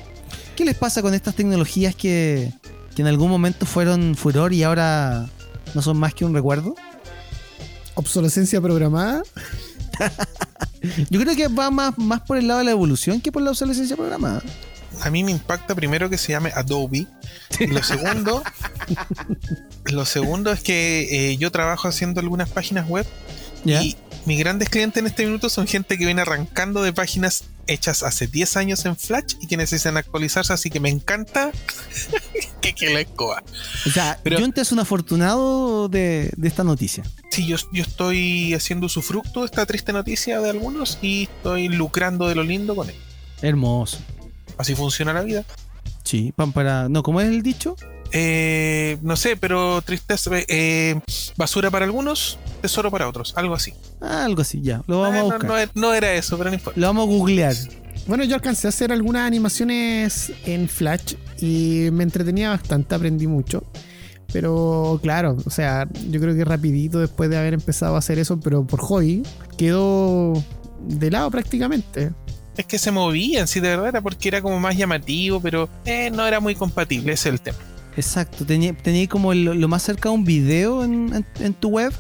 ¿Qué 0.56 0.64
les 0.66 0.76
pasa 0.78 1.02
con 1.02 1.14
estas 1.14 1.36
tecnologías 1.36 1.96
que, 1.96 2.54
que 2.96 3.02
en 3.02 3.08
algún 3.08 3.30
momento 3.30 3.66
fueron 3.66 4.16
furor 4.16 4.54
y 4.54 4.64
ahora 4.64 5.28
no 5.74 5.82
son 5.82 5.98
más 5.98 6.14
que 6.14 6.24
un 6.26 6.34
recuerdo? 6.34 6.76
Obsolescencia 7.96 8.62
programada. 8.62 9.24
Yo 11.10 11.20
creo 11.20 11.36
que 11.36 11.48
va 11.50 11.72
más, 11.72 11.98
más 11.98 12.22
por 12.22 12.38
el 12.38 12.48
lado 12.48 12.60
de 12.60 12.66
la 12.66 12.72
evolución 12.72 13.20
que 13.20 13.32
por 13.32 13.42
la 13.42 13.50
obsolescencia 13.52 13.96
programada. 13.98 14.42
A 15.02 15.10
mí 15.10 15.24
me 15.24 15.32
impacta 15.32 15.76
primero 15.76 16.10
que 16.10 16.18
se 16.18 16.32
llame 16.32 16.52
Adobe. 16.56 17.08
Y 17.60 17.68
lo 17.68 17.84
segundo, 17.84 18.44
lo 19.86 20.06
segundo 20.06 20.52
es 20.52 20.62
que 20.62 21.32
eh, 21.32 21.38
yo 21.38 21.52
trabajo 21.52 21.88
haciendo 21.88 22.20
algunas 22.20 22.50
páginas 22.50 22.88
web 22.88 23.06
¿Ya? 23.64 23.82
y 23.84 23.98
mis 24.26 24.40
grandes 24.40 24.70
clientes 24.70 25.00
en 25.00 25.08
este 25.08 25.26
minuto 25.26 25.50
son 25.50 25.68
gente 25.68 25.98
que 25.98 26.06
viene 26.06 26.22
arrancando 26.22 26.82
de 26.84 26.94
páginas 26.94 27.46
hechas 27.68 28.04
hace 28.04 28.28
10 28.28 28.58
años 28.58 28.86
en 28.86 28.96
Flash 28.96 29.36
y 29.42 29.48
que 29.48 29.56
necesitan 29.56 29.96
actualizarse, 29.98 30.52
así 30.54 30.70
que 30.70 30.80
me 30.80 30.90
encanta 30.90 31.52
que, 32.62 32.74
que 32.74 32.90
la 32.94 33.02
escoba. 33.02 33.44
O 33.86 33.90
sea, 33.90 34.20
Pero- 34.24 34.40
Junta 34.40 34.62
es 34.62 34.72
un 34.72 34.80
afortunado 34.80 35.88
de, 35.88 36.32
de 36.36 36.48
esta 36.48 36.64
noticia. 36.64 37.04
Sí, 37.32 37.46
yo, 37.46 37.58
yo 37.72 37.84
estoy 37.84 38.54
haciendo 38.54 38.88
usufructo 38.88 39.42
de 39.42 39.46
esta 39.46 39.66
triste 39.66 39.94
noticia 39.94 40.40
de 40.42 40.50
algunos 40.50 40.98
y 41.02 41.24
estoy 41.24 41.70
lucrando 41.70 42.28
de 42.28 42.36
lo 42.36 42.44
lindo 42.44 42.76
con 42.76 42.90
él. 42.90 42.96
Hermoso. 43.42 44.00
Así 44.60 44.76
funciona 44.76 45.12
la 45.14 45.22
vida. 45.22 45.44
Sí, 46.04 46.32
pan 46.36 46.52
para. 46.52 46.88
No, 46.90 47.02
¿cómo 47.02 47.22
es 47.22 47.28
el 47.30 47.42
dicho? 47.42 47.76
Eh, 48.12 48.98
no 49.02 49.16
sé, 49.16 49.36
pero 49.38 49.82
tristeza, 49.82 50.30
eh, 50.48 51.00
basura 51.38 51.72
para 51.72 51.86
algunos, 51.86 52.38
tesoro 52.62 52.92
para 52.92 53.08
otros, 53.08 53.34
algo 53.38 53.56
así. 53.56 53.74
Ah, 54.02 54.26
algo 54.26 54.42
así, 54.42 54.62
ya. 54.62 54.82
Lo 54.88 55.02
vamos 55.02 55.16
Eh, 55.16 55.20
a 55.20 55.22
no, 55.24 55.30
buscar. 55.30 55.46
no 55.50 55.58
era- 55.58 55.72
no 55.76 55.94
era 55.94 56.14
eso, 56.14 56.38
pero 56.38 56.50
no 56.50 56.56
importa. 56.56 56.80
Lo 56.80 56.88
vamos 56.88 57.08
a 57.08 57.12
googlear. 57.12 57.56
Bueno, 58.08 58.24
yo 58.26 58.36
alcancé 58.36 58.68
a 58.68 58.70
hacer 58.70 58.92
algunas 58.92 59.26
animaciones 59.28 60.32
en 60.46 60.68
Flash 60.68 61.14
y 61.40 61.90
me 61.92 62.04
entretenía 62.04 62.50
bastante, 62.50 62.96
aprendí 62.96 63.28
mucho. 63.28 63.64
Pero 64.34 65.00
claro, 65.02 65.38
o 65.46 65.50
sea, 65.50 65.88
yo 66.10 66.20
creo 66.20 66.36
que 66.36 66.44
rapidito 66.46 67.00
después 67.00 67.30
de 67.30 67.38
haber 67.38 67.54
empezado 67.54 67.96
a 67.96 68.00
hacer 68.00 68.20
eso, 68.20 68.40
pero 68.40 68.66
por 68.66 68.80
hobby, 68.82 69.24
quedó 69.58 70.34
de 70.88 71.12
lado 71.12 71.32
prácticamente. 71.32 72.12
Es 72.60 72.66
que 72.66 72.78
se 72.78 72.92
movían, 72.92 73.48
sí, 73.48 73.62
de 73.62 73.70
verdad 73.70 73.88
era 73.88 74.02
porque 74.02 74.28
era 74.28 74.42
como 74.42 74.60
más 74.60 74.76
llamativo, 74.76 75.40
pero 75.40 75.70
eh, 75.86 76.10
no 76.12 76.28
era 76.28 76.42
muy 76.42 76.56
compatible, 76.56 77.14
ese 77.14 77.30
es 77.30 77.34
el 77.36 77.42
tema. 77.42 77.58
Exacto. 77.96 78.46
Tenía, 78.46 78.76
tenía 78.76 79.08
como 79.08 79.34
lo, 79.34 79.54
lo 79.54 79.68
más 79.70 79.82
cerca 79.84 80.10
un 80.10 80.26
video 80.26 80.84
en, 80.84 81.14
en- 81.16 81.26
en 81.40 81.54
tu 81.54 81.70
web 81.70 81.94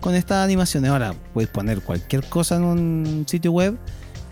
con 0.00 0.14
estas 0.14 0.44
animaciones. 0.44 0.90
Ahora 0.90 1.14
puedes 1.32 1.48
poner 1.48 1.80
cualquier 1.80 2.22
cosa 2.28 2.56
en 2.56 2.64
un 2.64 3.24
sitio 3.26 3.50
web 3.52 3.78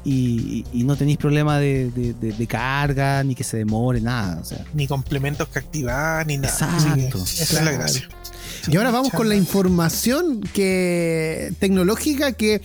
y, 0.04 0.64
y- 0.72 0.80
y 0.80 0.84
no 0.84 0.94
tenéis 0.94 1.16
problema 1.16 1.58
de, 1.58 1.90
de- 1.90 2.12
de- 2.12 2.32
de 2.32 2.46
carga, 2.46 3.24
ni 3.24 3.34
que 3.34 3.42
se 3.42 3.56
demore, 3.56 4.02
nada. 4.02 4.38
O 4.40 4.44
sea, 4.44 4.62
Ni 4.74 4.86
complementos 4.86 5.48
que 5.48 5.58
activar, 5.58 6.26
ni 6.26 6.36
nada. 6.36 6.48
Exacto. 6.52 7.22
esa 7.24 7.42
es 7.60 7.64
la 7.64 7.72
gracia. 7.72 8.08
Y 8.68 8.76
ahora 8.76 8.90
vamos 8.90 9.10
con 9.10 9.28
la 9.28 9.36
información 9.36 10.40
que 10.40 11.52
tecnológica 11.60 12.32
que, 12.32 12.60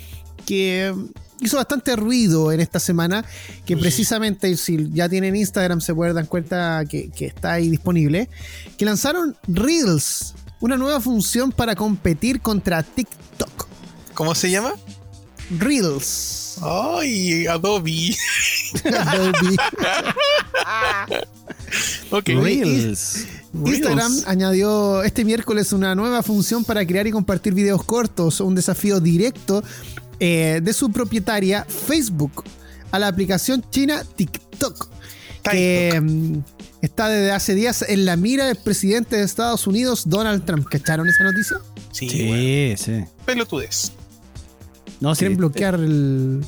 que 0.46 0.94
hizo 1.42 1.58
bastante 1.58 1.96
ruido 1.96 2.52
en 2.52 2.62
esta 2.62 2.80
semana, 2.80 3.26
que 3.66 3.76
precisamente 3.76 4.56
si 4.56 4.90
ya 4.92 5.10
tienen 5.10 5.36
Instagram 5.36 5.82
se 5.82 5.94
pueden 5.94 6.16
dar 6.16 6.28
cuenta 6.28 6.84
que, 6.88 7.10
que 7.10 7.26
está 7.26 7.54
ahí 7.54 7.70
disponible, 7.70 8.30
que 8.78 8.86
lanzaron 8.86 9.36
Reels, 9.48 10.36
una 10.60 10.78
nueva 10.78 11.02
función 11.02 11.52
para 11.52 11.76
competir 11.76 12.42
contra 12.42 12.84
TikTok. 12.84 13.68
¿Cómo 14.14 14.36
se 14.36 14.52
llama? 14.52 14.74
Reels. 15.58 16.58
Ay, 16.62 17.48
Adobe. 17.48 18.16
Adobe. 18.96 19.58
Ok. 22.12 22.28
Reels. 22.28 23.26
Instagram 23.54 24.12
Reels. 24.12 24.28
añadió 24.28 25.04
este 25.04 25.24
miércoles 25.24 25.72
una 25.72 25.96
nueva 25.96 26.22
función 26.22 26.66
para 26.66 26.86
crear 26.86 27.08
y 27.08 27.12
compartir 27.12 27.54
videos 27.54 27.84
cortos, 27.86 28.42
un 28.42 28.56
desafío 28.56 29.00
directo 29.00 29.64
eh, 30.24 30.60
de 30.62 30.74
su 30.74 30.92
propietaria 30.92 31.66
Facebook 31.66 32.44
a 32.92 33.00
la 33.00 33.08
aplicación 33.08 33.66
china 33.72 34.04
TikTok, 34.16 34.88
que 35.50 36.00
mm, 36.00 36.38
está 36.84 37.08
desde 37.10 37.32
hace 37.32 37.56
días 37.56 37.84
en 37.88 38.06
la 38.06 38.16
mira 38.18 38.46
del 38.46 38.58
presidente 38.58 39.16
de 39.18 39.24
Estados 39.24 39.66
Unidos, 39.66 40.04
Donald 40.06 40.46
Trump. 40.46 40.68
¿Cacharon 40.70 41.08
esa 41.10 41.24
noticia? 41.24 41.58
Sí, 41.92 42.08
bueno, 42.28 42.42
Sí, 42.42 42.74
sí. 42.78 43.04
pelotudez. 43.26 43.92
No, 45.00 45.16
sí, 45.16 45.20
Quieren 45.20 45.38
bloquear 45.38 45.76
el... 45.76 46.46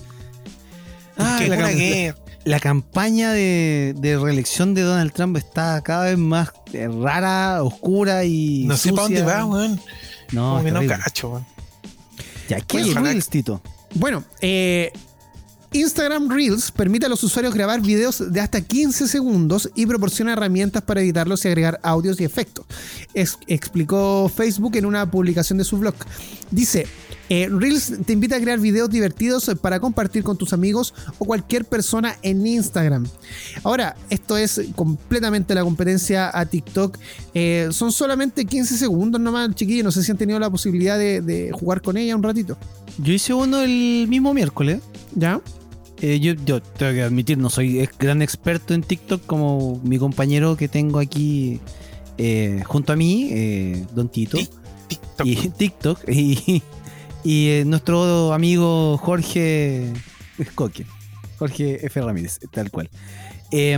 Ah, 1.17 1.39
la, 1.47 1.57
cam- 1.57 1.75
guerra. 1.75 2.17
la 2.45 2.59
campaña 2.59 3.31
de, 3.31 3.95
de 3.97 4.17
reelección 4.17 4.73
de 4.73 4.81
Donald 4.83 5.11
Trump 5.13 5.37
está 5.37 5.81
cada 5.81 6.05
vez 6.05 6.17
más 6.17 6.49
eh, 6.73 6.87
rara, 6.87 7.63
oscura 7.63 8.23
y. 8.25 8.65
No 8.65 8.77
sé 8.77 8.91
para 8.91 9.03
dónde 9.03 9.21
va, 9.23 9.45
weón. 9.45 9.79
No, 10.31 10.61
no 10.61 10.87
cacho, 10.87 11.29
weón. 11.29 11.45
Ya, 12.49 12.59
¿qué 12.61 12.77
Oye, 12.77 12.91
es 12.91 12.95
Reels, 12.95 13.29
Tito? 13.29 13.61
Bueno, 13.95 14.23
eh, 14.41 14.91
Instagram 15.73 16.29
Reels 16.29 16.71
permite 16.71 17.07
a 17.07 17.09
los 17.09 17.23
usuarios 17.23 17.53
grabar 17.55 17.81
videos 17.81 18.31
de 18.31 18.39
hasta 18.39 18.61
15 18.61 19.07
segundos 19.07 19.69
y 19.73 19.87
proporciona 19.87 20.33
herramientas 20.33 20.83
para 20.83 21.01
editarlos 21.01 21.43
y 21.43 21.47
agregar 21.47 21.79
audios 21.81 22.21
y 22.21 22.23
efectos. 22.23 22.65
Es- 23.15 23.37
explicó 23.47 24.29
Facebook 24.29 24.75
en 24.75 24.85
una 24.85 25.09
publicación 25.09 25.57
de 25.57 25.63
su 25.63 25.79
blog. 25.79 25.95
Dice, 26.51 26.85
eh, 27.29 27.49
Reels 27.49 27.91
te 28.05 28.13
invita 28.13 28.35
a 28.35 28.39
crear 28.39 28.59
videos 28.59 28.91
divertidos 28.91 29.49
para 29.61 29.79
compartir 29.79 30.21
con 30.23 30.37
tus 30.37 30.53
amigos 30.53 30.93
o 31.17 31.25
cualquier 31.25 31.65
persona 31.65 32.17
en 32.21 32.45
Instagram. 32.45 33.07
Ahora, 33.63 33.95
esto 34.11 34.37
es 34.37 34.61
completamente 34.75 35.55
la 35.55 35.63
competencia 35.63 36.29
a 36.37 36.45
TikTok. 36.45 36.99
Eh, 37.33 37.69
son 37.71 37.91
solamente 37.91 38.45
15 38.45 38.77
segundos 38.77 39.19
nomás, 39.19 39.55
chiquillos. 39.55 39.85
No 39.85 39.91
sé 39.91 40.03
si 40.03 40.11
han 40.11 40.17
tenido 40.19 40.37
la 40.39 40.51
posibilidad 40.51 40.99
de, 40.99 41.21
de 41.21 41.51
jugar 41.51 41.81
con 41.81 41.97
ella 41.97 42.15
un 42.15 42.21
ratito. 42.21 42.57
Yo 42.99 43.11
hice 43.11 43.33
uno 43.33 43.59
el 43.61 44.05
mismo 44.07 44.35
miércoles. 44.35 44.79
¿Ya? 45.15 45.41
Eh, 46.03 46.19
yo, 46.19 46.33
yo 46.33 46.61
tengo 46.61 46.91
que 46.91 47.01
admitir, 47.01 47.37
no 47.37 47.49
soy 47.49 47.87
gran 47.97 48.21
experto 48.21 48.73
en 48.73 48.83
TikTok 48.83 49.25
como 49.25 49.79
mi 49.85 49.97
compañero 49.97 50.57
que 50.57 50.67
tengo 50.67 50.99
aquí 50.99 51.61
eh, 52.17 52.61
junto 52.65 52.91
a 52.91 52.97
mí, 52.97 53.29
eh, 53.31 53.85
Don 53.95 54.09
Tito. 54.09 54.37
TikTok. 54.89 55.25
y 55.25 55.35
TikTok 55.57 56.09
y, 56.09 56.61
y, 57.23 57.47
eh, 57.51 57.63
nuestro 57.65 58.33
amigo 58.33 58.97
Jorge 58.97 59.93
Escoque, 60.37 60.85
Jorge 61.39 61.85
F. 61.85 62.01
Ramírez, 62.01 62.37
tal 62.51 62.69
cual. 62.69 62.89
Y- 63.49 63.69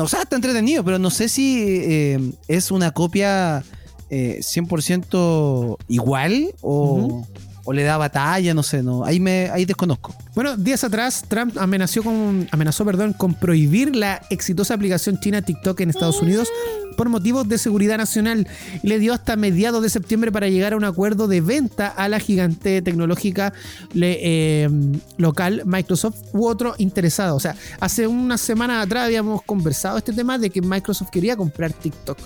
o 0.00 0.08
sea, 0.08 0.22
está 0.22 0.34
entretenido, 0.34 0.82
pero 0.82 0.98
no 0.98 1.10
sé 1.10 1.28
si 1.28 1.62
eh, 1.68 2.32
es 2.48 2.72
una 2.72 2.90
copia 2.90 3.62
eh, 4.10 4.40
100% 4.40 5.76
igual 5.86 6.52
o. 6.62 7.24
o 7.64 7.72
le 7.72 7.82
da 7.82 7.96
batalla, 7.96 8.54
no 8.54 8.62
sé, 8.62 8.82
no, 8.82 9.04
ahí 9.04 9.20
me 9.20 9.50
ahí 9.50 9.64
desconozco. 9.64 10.14
Bueno, 10.34 10.56
días 10.56 10.84
atrás 10.84 11.24
Trump 11.26 11.56
amenazó 11.58 12.02
con, 12.02 12.46
amenazó, 12.50 12.84
perdón, 12.84 13.12
con 13.12 13.34
prohibir 13.34 13.96
la 13.96 14.20
exitosa 14.30 14.74
aplicación 14.74 15.18
china 15.20 15.42
TikTok 15.42 15.80
en 15.80 15.90
Estados 15.90 16.20
Unidos 16.20 16.48
por 16.94 17.08
motivos 17.08 17.48
de 17.48 17.58
seguridad 17.58 17.98
nacional 17.98 18.46
le 18.82 18.98
dio 18.98 19.12
hasta 19.12 19.36
mediados 19.36 19.82
de 19.82 19.90
septiembre 19.90 20.32
para 20.32 20.48
llegar 20.48 20.72
a 20.72 20.76
un 20.76 20.84
acuerdo 20.84 21.28
de 21.28 21.40
venta 21.40 21.88
a 21.88 22.08
la 22.08 22.20
gigante 22.20 22.82
tecnológica 22.82 23.52
eh, 23.94 24.68
local 25.16 25.62
Microsoft 25.64 26.16
u 26.32 26.46
otro 26.46 26.74
interesado. 26.78 27.36
O 27.36 27.40
sea, 27.40 27.56
hace 27.80 28.06
unas 28.06 28.40
semanas 28.40 28.86
atrás 28.86 29.06
habíamos 29.06 29.42
conversado 29.42 29.98
este 29.98 30.12
tema 30.12 30.38
de 30.38 30.50
que 30.50 30.62
Microsoft 30.62 31.10
quería 31.10 31.36
comprar 31.36 31.72
TikTok. 31.72 32.18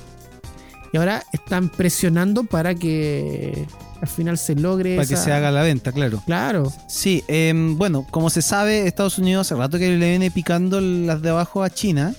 Y 0.92 0.96
ahora 0.96 1.24
están 1.32 1.68
presionando 1.68 2.44
para 2.44 2.74
que 2.74 3.66
al 4.00 4.08
final 4.08 4.38
se 4.38 4.54
logre. 4.54 4.96
Para 4.96 5.06
que 5.08 5.16
se 5.16 5.32
haga 5.32 5.50
la 5.50 5.62
venta, 5.62 5.92
claro. 5.92 6.22
Claro. 6.24 6.72
Sí, 6.88 7.24
em, 7.28 7.76
bueno, 7.76 8.06
como 8.10 8.30
se 8.30 8.40
sabe, 8.42 8.86
Estados 8.86 9.18
Unidos 9.18 9.46
hace 9.46 9.54
rato 9.58 9.78
que 9.78 9.88
le 9.96 10.08
viene 10.10 10.30
picando 10.30 10.80
las 10.80 11.20
de 11.20 11.30
abajo 11.30 11.62
a 11.62 11.70
China 11.70 12.14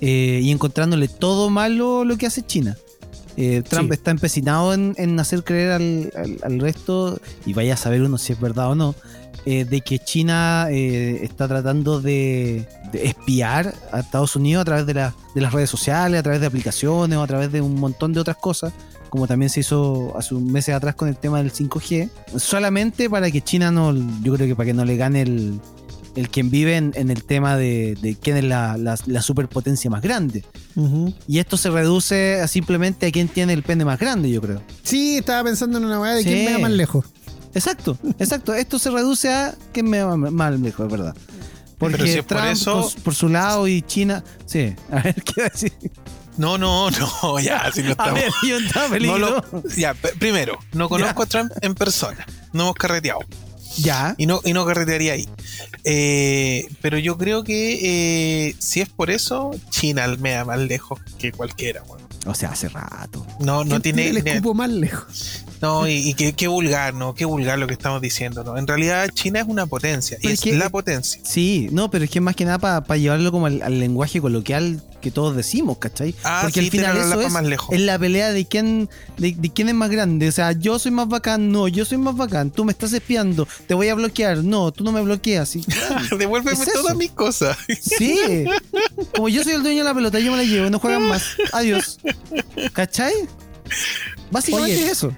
eh, 0.00 0.40
y 0.42 0.50
encontrándole 0.50 1.08
todo 1.08 1.50
malo 1.50 2.04
lo 2.04 2.16
que 2.16 2.26
hace 2.26 2.42
China. 2.44 2.76
Eh, 3.38 3.62
Trump 3.68 3.88
Sí. 3.90 3.94
está 3.94 4.10
empecinado 4.12 4.72
en, 4.72 4.94
en 4.98 5.18
hacer 5.20 5.42
creer 5.44 5.72
al, 5.72 6.12
al- 6.16 6.38
al 6.42 6.58
resto, 6.60 7.20
y 7.44 7.52
vaya 7.52 7.74
a 7.74 7.76
saber 7.76 8.02
uno 8.02 8.16
si 8.18 8.32
es 8.32 8.40
verdad 8.40 8.70
o 8.70 8.74
no, 8.74 8.94
eh, 9.46 9.64
de 9.64 9.80
que 9.80 9.98
China 9.98 10.66
eh, 10.70 11.20
está 11.22 11.48
tratando 11.48 12.00
de, 12.00 12.68
de 12.92 13.06
espiar 13.06 13.72
a 13.92 14.00
Estados 14.00 14.36
Unidos 14.36 14.62
a 14.62 14.64
través 14.64 14.86
de, 14.86 14.94
la- 14.94 15.14
de 15.34 15.40
las 15.40 15.52
redes 15.52 15.70
sociales, 15.70 16.20
a 16.20 16.22
través 16.22 16.40
de 16.40 16.46
aplicaciones 16.48 17.16
o 17.16 17.22
a 17.22 17.26
través 17.26 17.50
de 17.52 17.60
un 17.60 17.76
montón 17.76 18.12
de 18.12 18.20
otras 18.20 18.36
cosas 18.36 18.72
como 19.08 19.28
también 19.28 19.48
se 19.50 19.60
hizo 19.60 20.14
hace 20.18 20.34
un 20.34 20.50
meses 20.52 20.74
atrás 20.74 20.94
con 20.96 21.08
el 21.08 21.16
tema 21.16 21.38
del 21.38 21.52
5G, 21.52 22.10
solamente 22.38 23.08
para 23.08 23.30
que 23.30 23.40
China 23.40 23.70
no, 23.70 23.94
yo 24.22 24.34
creo 24.34 24.48
que 24.48 24.56
para 24.56 24.66
que 24.66 24.74
no 24.74 24.84
le 24.84 24.96
gane 24.96 25.22
el, 25.22 25.60
el 26.16 26.28
quien 26.28 26.50
vive 26.50 26.76
en, 26.76 26.92
el 27.10 27.24
tema 27.24 27.56
de, 27.56 28.16
quién 28.20 28.36
es 28.36 28.44
la, 28.44 28.76
la, 28.76 29.22
superpotencia 29.22 29.88
más 29.90 30.02
grande. 30.02 30.44
Y 31.28 31.38
esto 31.38 31.56
se 31.56 31.70
reduce 31.70 32.40
a 32.40 32.48
simplemente 32.48 33.06
a 33.06 33.12
quién 33.12 33.28
tiene 33.28 33.52
el 33.52 33.62
pene 33.62 33.84
más 33.84 33.98
grande, 33.98 34.30
yo 34.30 34.40
creo. 34.40 34.60
Sí, 34.82 35.18
estaba 35.18 35.44
pensando 35.44 35.78
en 35.78 35.84
una 35.84 36.00
weá 36.00 36.14
de 36.14 36.22
quién 36.24 36.44
me 36.44 36.52
va 36.54 36.58
más 36.58 36.72
lejos. 36.72 37.04
Exacto, 37.56 37.96
exacto. 38.18 38.52
Esto 38.52 38.78
se 38.78 38.90
reduce 38.90 39.32
a 39.32 39.54
quién 39.72 39.88
me 39.88 40.02
va 40.02 40.14
más 40.14 40.60
lejos, 40.60 40.84
es 40.84 40.92
verdad. 40.92 41.16
Porque 41.78 42.22
Trump 42.22 43.02
por, 43.02 43.14
su 43.14 43.30
lado 43.30 43.66
y 43.66 43.80
China. 43.80 44.22
Sí, 44.44 44.74
a 44.90 45.00
ver 45.00 45.22
qué 45.24 45.40
va 45.40 45.46
a 45.46 45.50
decir. 45.50 45.72
No, 46.36 46.58
no, 46.58 46.90
no, 46.90 47.38
ya, 47.40 47.72
si 47.72 47.82
no 47.82 47.92
estamos. 47.92 48.20
ya, 49.74 49.94
primero, 50.18 50.58
no 50.74 50.90
conozco 50.90 51.22
a 51.22 51.26
Trump 51.26 51.50
en 51.62 51.74
persona. 51.74 52.26
No 52.52 52.64
hemos 52.64 52.74
carreteado. 52.74 53.20
Ya. 53.78 54.14
Y 54.18 54.26
no, 54.26 54.42
y 54.44 54.52
no 54.52 54.66
carretearía 54.66 55.14
ahí. 55.14 55.26
Eh, 55.84 56.68
pero 56.82 56.98
yo 56.98 57.16
creo 57.16 57.42
que 57.42 58.48
eh, 58.48 58.56
si 58.58 58.82
es 58.82 58.90
por 58.90 59.10
eso, 59.10 59.52
China 59.70 60.06
me 60.18 60.32
da 60.32 60.44
más 60.44 60.58
lejos 60.58 61.00
que 61.18 61.32
cualquiera, 61.32 61.82
O 62.26 62.34
sea, 62.34 62.50
hace 62.50 62.68
rato. 62.68 63.24
No, 63.40 63.64
no 63.64 63.80
tiene. 63.80 64.08
El 64.08 64.16
escupo 64.18 64.54
más 64.54 64.70
lejos. 64.70 65.44
No, 65.62 65.88
y, 65.88 66.14
qué, 66.14 66.48
vulgar, 66.48 66.94
¿no? 66.94 67.14
Qué 67.14 67.24
vulgar 67.24 67.58
lo 67.58 67.66
que 67.66 67.72
estamos 67.72 68.00
diciendo, 68.02 68.44
¿no? 68.44 68.58
En 68.58 68.66
realidad 68.66 69.08
China 69.12 69.40
es 69.40 69.46
una 69.46 69.66
potencia, 69.66 70.18
y 70.20 70.28
es, 70.28 70.44
la 70.46 70.68
potencia. 70.68 71.20
Sí, 71.24 71.68
no, 71.72 71.90
pero 71.90 72.04
es 72.04 72.10
que 72.10 72.20
más 72.20 72.36
que 72.36 72.44
nada 72.44 72.82
para 72.82 72.98
llevarlo 72.98 73.32
como 73.32 73.46
al, 73.46 73.80
lenguaje 73.80 74.20
coloquial 74.20 74.82
que 75.06 75.12
todos 75.12 75.36
decimos, 75.36 75.78
¿cachai? 75.78 76.16
Ah, 76.24 76.40
Porque 76.42 76.58
al 76.58 76.68
final 76.68 76.96
eso 76.96 77.20
es, 77.20 77.30
más 77.30 77.44
lejos. 77.44 77.72
es 77.72 77.80
la 77.80 77.96
pelea 77.96 78.32
de 78.32 78.44
quién, 78.44 78.90
de, 79.18 79.36
quién 79.54 79.68
es 79.68 79.74
más 79.76 79.88
grande. 79.88 80.28
O 80.28 80.32
sea, 80.32 80.50
yo 80.50 80.80
soy 80.80 80.90
más 80.90 81.06
bacán, 81.06 81.52
no, 81.52 81.68
yo 81.68 81.84
soy 81.84 81.98
más 81.98 82.16
bacán, 82.16 82.50
tú 82.50 82.64
me 82.64 82.72
estás 82.72 82.92
espiando, 82.92 83.46
te 83.68 83.74
voy 83.74 83.86
a 83.86 83.94
bloquear, 83.94 84.38
no, 84.38 84.72
tú 84.72 84.82
no 84.82 84.90
me 84.90 85.00
bloqueas. 85.00 85.48
¿sí? 85.48 85.64
Devuélveme 86.18 86.66
todas 86.74 86.96
mis 86.96 87.12
cosas. 87.12 87.56
Sí, 87.80 88.46
como 89.14 89.28
yo 89.28 89.44
soy 89.44 89.52
el 89.52 89.62
dueño 89.62 89.78
de 89.78 89.84
la 89.84 89.94
pelota, 89.94 90.18
yo 90.18 90.32
me 90.32 90.38
la 90.38 90.42
llevo, 90.42 90.70
no 90.70 90.80
juegan 90.80 91.06
más. 91.06 91.22
Adiós. 91.52 92.00
¿Cachai? 92.72 93.14
Básicamente 94.32 94.86
es 94.86 94.90
eso. 94.90 95.16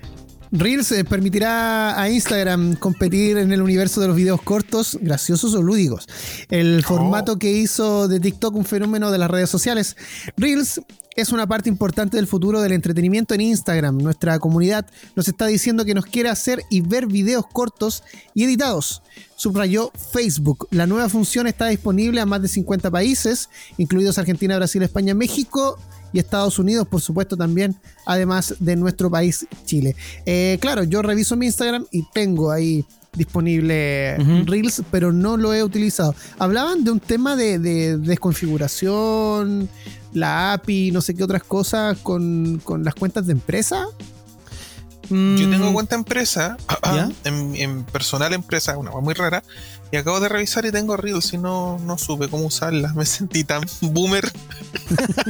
Reels 0.51 0.93
eh, 0.93 1.05
permitirá 1.05 2.01
a 2.01 2.09
Instagram 2.11 2.77
competir 2.77 3.39
en 3.39 3.53
el 3.53 3.63
universo 3.63 4.01
de 4.01 4.09
los 4.09 4.17
videos 4.17 4.41
cortos, 4.43 4.99
graciosos 5.01 5.55
o 5.55 5.63
lúdicos. 5.63 6.07
El 6.49 6.81
oh. 6.81 6.89
formato 6.89 7.39
que 7.39 7.53
hizo 7.53 8.09
de 8.09 8.21
TikTok 8.21 8.55
un 8.55 8.65
fenómeno 8.65 9.11
de 9.11 9.19
las 9.19 9.31
redes 9.31 9.51
sociales. 9.51 9.97
Reels 10.37 10.81
es 11.17 11.33
una 11.33 11.49
parte 11.49 11.69
importante 11.69 12.17
del 12.17 12.29
futuro 12.29 12.61
del 12.61 12.73
entretenimiento 12.73 13.35
en 13.35 13.41
Instagram. 13.41 13.99
Nuestra 13.99 14.39
comunidad 14.39 14.87
nos 15.17 15.27
está 15.27 15.47
diciendo 15.47 15.85
que 15.85 15.93
nos 15.93 16.07
quiere 16.07 16.29
hacer 16.29 16.63
y 16.71 16.81
ver 16.81 17.07
videos 17.07 17.45
cortos 17.53 18.05
y 18.35 18.45
editados. 18.45 19.03
Subrayó 19.35 19.91
Facebook. 20.13 20.69
La 20.71 20.87
nueva 20.87 21.09
función 21.09 21.49
está 21.49 21.67
disponible 21.67 22.21
a 22.21 22.27
más 22.27 22.41
de 22.41 22.49
50 22.49 22.91
países, 22.91 23.51
incluidos 23.79 24.19
Argentina, 24.19 24.57
Brasil, 24.57 24.83
España, 24.83 25.13
México 25.13 25.79
y 26.13 26.19
Estados 26.19 26.59
Unidos, 26.59 26.87
por 26.89 27.01
supuesto, 27.01 27.37
también, 27.37 27.77
además 28.07 28.55
de 28.59 28.77
nuestro 28.77 29.11
país, 29.11 29.47
Chile. 29.65 29.95
Eh, 30.27 30.59
claro, 30.61 30.85
yo 30.85 31.03
reviso 31.03 31.37
mi 31.37 31.47
Instagram 31.47 31.87
y 31.91 32.05
tengo 32.13 32.51
ahí 32.51 32.85
disponible 33.15 34.17
Reels, 34.47 34.83
pero 34.91 35.13
no 35.13 35.37
lo 35.37 35.53
he 35.53 35.63
utilizado. 35.63 36.15
Hablaban 36.39 36.85
de 36.85 36.91
un 36.93 37.01
tema 37.01 37.37
de, 37.37 37.59
desconfiguración, 37.99 39.69
la 40.13 40.53
API, 40.55 40.91
no 40.93 41.01
sé 41.01 41.15
qué 41.15 41.25
otras 41.25 41.43
cosas 41.43 41.99
con, 41.99 42.63
las 42.83 42.95
cuentas 42.95 43.27
de 43.27 43.33
empresa. 43.33 43.87
Yo 45.11 45.51
tengo 45.51 45.71
mm. 45.71 45.73
cuenta 45.73 45.95
empresa, 45.95 46.57
en, 47.25 47.57
en, 47.57 47.85
personal 47.85 48.33
empresa, 48.35 48.77
una 48.77 48.91
muy 48.91 49.15
rara, 49.15 49.43
y 49.91 49.97
acabo 49.97 50.21
de 50.21 50.29
revisar 50.29 50.67
y 50.67 50.71
tengo 50.71 50.97
Reels 50.97 51.33
y 51.33 51.39
no, 51.39 51.79
no 51.79 51.97
supe 51.97 52.29
cómo 52.29 52.47
usarla. 52.47 52.93
Me 52.97 53.07
sentí 53.07 53.45
tan 53.45 53.63
boomer. 53.81 54.31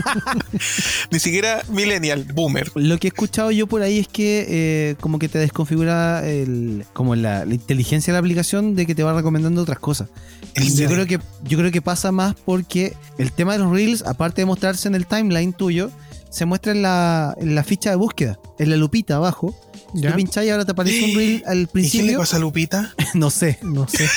Ni 1.11 1.19
siquiera 1.19 1.63
millennial, 1.69 2.25
boomer. 2.35 2.71
Lo 2.75 2.99
que 2.99 3.07
he 3.07 3.11
escuchado 3.11 3.51
yo 3.51 3.67
por 3.67 3.83
ahí 3.83 3.99
es 3.99 4.09
que 4.09 4.47
eh, 4.49 4.97
como 5.01 5.19
que 5.19 5.29
te 5.29 5.39
desconfigura 5.39 6.29
el, 6.29 6.85
como 6.93 7.15
la, 7.15 7.45
inteligencia 7.47 8.13
de 8.13 8.17
la 8.17 8.21
aplicación 8.21 8.75
de 8.75 8.87
que 8.87 8.95
te 8.95 9.03
va 9.03 9.13
recomendando 9.13 9.63
otras 9.63 9.79
cosas. 9.79 10.09
Yo 10.57 10.89
creo, 10.89 11.07
que, 11.07 11.21
yo 11.45 11.59
creo 11.59 11.71
que 11.71 11.83
pasa 11.83 12.11
más 12.11 12.35
porque 12.35 12.97
el 13.19 13.31
tema 13.31 13.53
de 13.53 13.61
los 13.61 13.71
Reels, 13.71 14.03
aparte 14.03 14.43
de 14.43 14.47
mostrarse 14.47 14.89
en 14.89 14.97
el 14.97 15.07
timeline 15.07 15.53
tuyo, 15.53 15.93
se 16.31 16.47
muestra 16.47 16.73
en 16.73 16.83
la, 16.83 17.35
en 17.39 17.55
la 17.55 17.63
ficha 17.63 17.91
de 17.91 17.97
búsqueda, 17.97 18.39
en 18.59 18.71
la 18.71 18.77
lupita 18.77 19.17
abajo. 19.17 19.55
¿Ya? 19.95 20.15
Tú 20.15 20.41
y 20.41 20.51
ahora 20.51 20.65
te 20.65 20.73
aparece 20.73 21.05
un 21.05 21.17
reel 21.17 21.43
al 21.47 21.69
principio. 21.69 22.01
¿Y 22.01 22.07
qué 22.07 22.13
le 22.13 22.19
pasa 22.19 22.37
a 22.37 22.41
Lupita? 22.41 22.95
no 23.15 23.31
sé, 23.31 23.59
no 23.63 23.89
sé. 23.89 24.09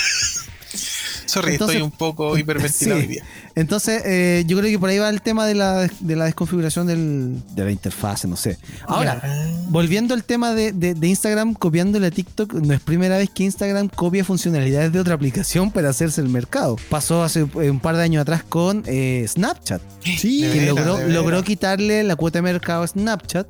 Sorry, 1.31 1.53
estoy 1.53 1.77
un 1.77 1.91
poco 1.91 2.37
hiperventilado 2.37 2.99
hoy 2.99 3.07
día. 3.07 3.23
Entonces, 3.55 4.01
eh, 4.05 4.43
yo 4.47 4.57
creo 4.57 4.69
que 4.69 4.77
por 4.77 4.89
ahí 4.89 4.97
va 4.97 5.09
el 5.09 5.21
tema 5.21 5.45
de 5.45 5.55
la, 5.55 5.87
de 5.99 6.15
la 6.17 6.25
desconfiguración 6.25 6.87
del, 6.87 7.41
de 7.55 7.63
la 7.63 7.71
interfaz, 7.71 8.25
no 8.25 8.35
sé. 8.35 8.57
Ahora, 8.85 9.21
volviendo 9.69 10.13
al 10.13 10.25
tema 10.25 10.53
de, 10.53 10.73
de, 10.73 11.07
Instagram, 11.07 11.53
copiándole 11.53 12.07
a 12.07 12.11
TikTok, 12.11 12.53
no 12.55 12.73
es 12.73 12.81
primera 12.81 13.17
vez 13.17 13.29
que 13.29 13.43
Instagram 13.43 13.87
copia 13.87 14.25
funcionalidades 14.25 14.91
de 14.91 14.99
otra 14.99 15.13
aplicación 15.13 15.71
para 15.71 15.89
hacerse 15.89 16.19
el 16.19 16.27
mercado. 16.27 16.75
Pasó 16.89 17.23
hace 17.23 17.43
un 17.43 17.79
par 17.79 17.95
de 17.95 18.03
años 18.03 18.21
atrás 18.23 18.43
con 18.43 18.83
eh, 18.85 19.25
Snapchat. 19.25 19.81
Sí, 20.03 20.41
que 20.51 20.65
logró, 20.65 20.99
logró 21.07 21.43
quitarle 21.43 22.03
la 22.03 22.17
cuota 22.17 22.39
de 22.39 22.43
mercado 22.43 22.83
a 22.83 22.87
Snapchat 22.87 23.49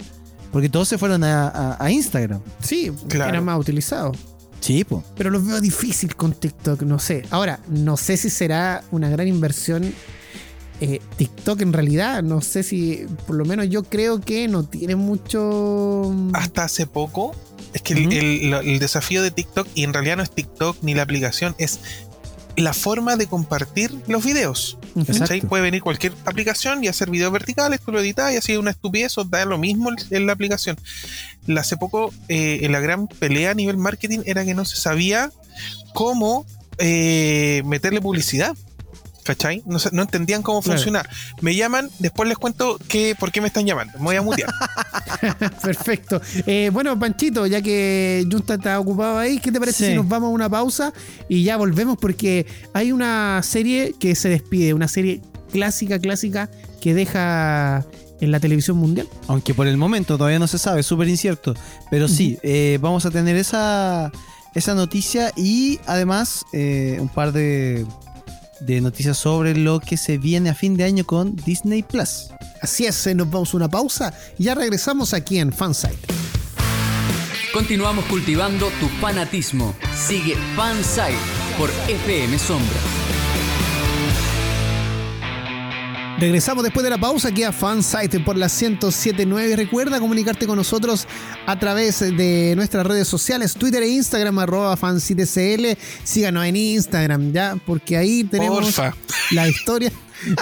porque 0.51 0.69
todos 0.69 0.87
se 0.87 0.97
fueron 0.97 1.23
a, 1.23 1.77
Instagram. 1.89 2.41
Sí, 2.61 2.91
claro. 3.07 3.31
era 3.31 3.41
más 3.41 3.59
utilizado. 3.59 4.11
Sí, 4.59 4.83
pues. 4.83 5.03
Pero 5.17 5.31
lo 5.31 5.41
veo 5.41 5.59
difícil 5.59 6.15
con 6.15 6.33
TikTok, 6.33 6.83
no 6.83 6.99
sé. 6.99 7.23
Ahora, 7.31 7.59
no 7.67 7.97
sé 7.97 8.15
si 8.15 8.29
será 8.29 8.83
una 8.91 9.09
gran 9.09 9.27
inversión 9.27 9.91
eh, 10.81 10.99
TikTok 11.17 11.61
en 11.61 11.73
realidad. 11.73 12.21
No 12.21 12.41
sé 12.41 12.63
si, 12.63 13.05
por 13.25 13.35
lo 13.35 13.45
menos 13.45 13.69
yo 13.69 13.83
creo 13.83 14.21
que 14.21 14.47
no 14.47 14.63
tiene 14.63 14.95
mucho. 14.95 16.13
Hasta 16.33 16.63
hace 16.63 16.85
poco. 16.85 17.35
Es 17.73 17.81
que 17.81 17.93
el, 17.93 18.53
el, 18.53 18.79
desafío 18.79 19.23
de 19.23 19.31
TikTok, 19.31 19.67
y 19.75 19.83
en 19.83 19.93
realidad 19.93 20.17
no 20.17 20.23
es 20.23 20.31
TikTok 20.31 20.77
ni 20.81 20.93
la 20.93 21.03
aplicación, 21.03 21.55
es 21.57 21.79
la 22.57 22.73
forma 22.73 23.15
de 23.15 23.27
compartir 23.27 23.93
los 24.07 24.23
videos. 24.23 24.77
Puede 25.47 25.63
venir 25.63 25.81
cualquier 25.81 26.13
aplicación 26.25 26.83
y 26.83 26.87
hacer 26.87 27.09
videos 27.09 27.31
verticales, 27.31 27.79
tú 27.81 27.91
lo 27.91 27.99
editas 27.99 28.33
y 28.33 28.37
así 28.37 28.57
una 28.57 28.71
estupidez 28.71 29.17
o 29.17 29.23
da 29.23 29.45
lo 29.45 29.57
mismo 29.57 29.89
en 30.09 30.25
la 30.25 30.33
aplicación. 30.33 30.77
Hace 31.57 31.77
poco, 31.77 32.13
eh, 32.27 32.59
en 32.63 32.71
la 32.71 32.79
gran 32.79 33.07
pelea 33.07 33.51
a 33.51 33.53
nivel 33.53 33.77
marketing 33.77 34.19
era 34.25 34.45
que 34.45 34.53
no 34.53 34.65
se 34.65 34.75
sabía 34.75 35.31
cómo 35.93 36.45
eh, 36.77 37.63
meterle 37.65 38.01
publicidad. 38.01 38.55
¿Cachai? 39.23 39.61
No, 39.65 39.77
no 39.91 40.01
entendían 40.01 40.41
cómo 40.41 40.61
funcionaba. 40.61 41.07
Me 41.41 41.55
llaman, 41.55 41.89
después 41.99 42.27
les 42.27 42.37
cuento 42.37 42.79
que, 42.87 43.15
por 43.19 43.31
qué 43.31 43.41
me 43.41 43.47
están 43.47 43.65
llamando. 43.65 43.97
Me 43.99 44.05
voy 44.05 44.15
a 44.15 44.21
mutear. 44.21 44.49
Perfecto. 45.61 46.21
Eh, 46.45 46.69
bueno, 46.73 46.97
Panchito, 46.97 47.45
ya 47.45 47.61
que 47.61 48.25
Junta 48.31 48.55
está 48.55 48.79
ocupado 48.79 49.19
ahí, 49.19 49.39
¿qué 49.39 49.51
te 49.51 49.59
parece 49.59 49.87
si 49.87 49.95
nos 49.95 50.07
vamos 50.07 50.27
a 50.27 50.31
una 50.31 50.49
pausa 50.49 50.93
y 51.29 51.43
ya 51.43 51.57
volvemos? 51.57 51.97
Porque 51.97 52.47
hay 52.73 52.91
una 52.91 53.41
serie 53.43 53.93
que 53.99 54.15
se 54.15 54.29
despide, 54.29 54.73
una 54.73 54.87
serie 54.87 55.21
clásica, 55.51 55.99
clásica, 55.99 56.49
que 56.79 56.93
deja 56.93 57.85
en 58.21 58.31
la 58.31 58.39
televisión 58.39 58.77
mundial. 58.77 59.07
Aunque 59.27 59.53
por 59.53 59.67
el 59.67 59.77
momento 59.77 60.17
todavía 60.17 60.39
no 60.39 60.47
se 60.47 60.57
sabe, 60.57 60.83
súper 60.83 61.09
incierto. 61.09 61.53
Pero 61.89 62.07
sí, 62.07 62.37
eh, 62.43 62.79
vamos 62.81 63.05
a 63.05 63.11
tener 63.11 63.35
esa, 63.35 64.11
esa 64.55 64.73
noticia 64.75 65.31
y 65.35 65.79
además 65.85 66.45
eh, 66.53 66.97
un 66.99 67.09
par 67.09 67.33
de 67.33 67.85
de 68.61 68.81
noticias 68.81 69.17
sobre 69.17 69.55
lo 69.55 69.79
que 69.79 69.97
se 69.97 70.17
viene 70.17 70.49
a 70.49 70.55
fin 70.55 70.77
de 70.77 70.83
año 70.83 71.05
con 71.05 71.35
Disney 71.35 71.83
Plus. 71.83 72.29
Así 72.61 72.85
es, 72.85 73.07
nos 73.15 73.29
vamos 73.29 73.53
a 73.53 73.57
una 73.57 73.69
pausa 73.69 74.13
y 74.37 74.45
ya 74.45 74.55
regresamos 74.55 75.13
aquí 75.13 75.39
en 75.39 75.51
Fansite. 75.51 75.97
Continuamos 77.53 78.05
cultivando 78.05 78.67
tu 78.79 78.87
fanatismo. 79.01 79.75
Sigue 79.93 80.35
Fansite 80.55 81.17
por 81.57 81.69
FM 81.89 82.39
Sombra. 82.39 83.10
Regresamos 86.21 86.63
después 86.63 86.83
de 86.83 86.91
la 86.91 86.99
pausa 86.99 87.29
aquí 87.29 87.41
a 87.41 87.51
Fansite 87.51 88.19
por 88.19 88.37
la 88.37 88.45
1079. 88.45 89.55
Recuerda 89.55 89.99
comunicarte 89.99 90.45
con 90.45 90.55
nosotros 90.55 91.07
a 91.47 91.57
través 91.57 91.99
de 91.99 92.53
nuestras 92.55 92.85
redes 92.85 93.07
sociales, 93.07 93.55
Twitter 93.55 93.81
e 93.81 93.87
Instagram, 93.87 94.37
arroba 94.37 94.77
fansitecl. 94.77 95.75
Síganos 96.03 96.45
en 96.45 96.55
Instagram, 96.57 97.33
ya, 97.33 97.57
porque 97.65 97.97
ahí 97.97 98.23
tenemos 98.23 98.79
la 99.31 99.47
historia. 99.47 99.91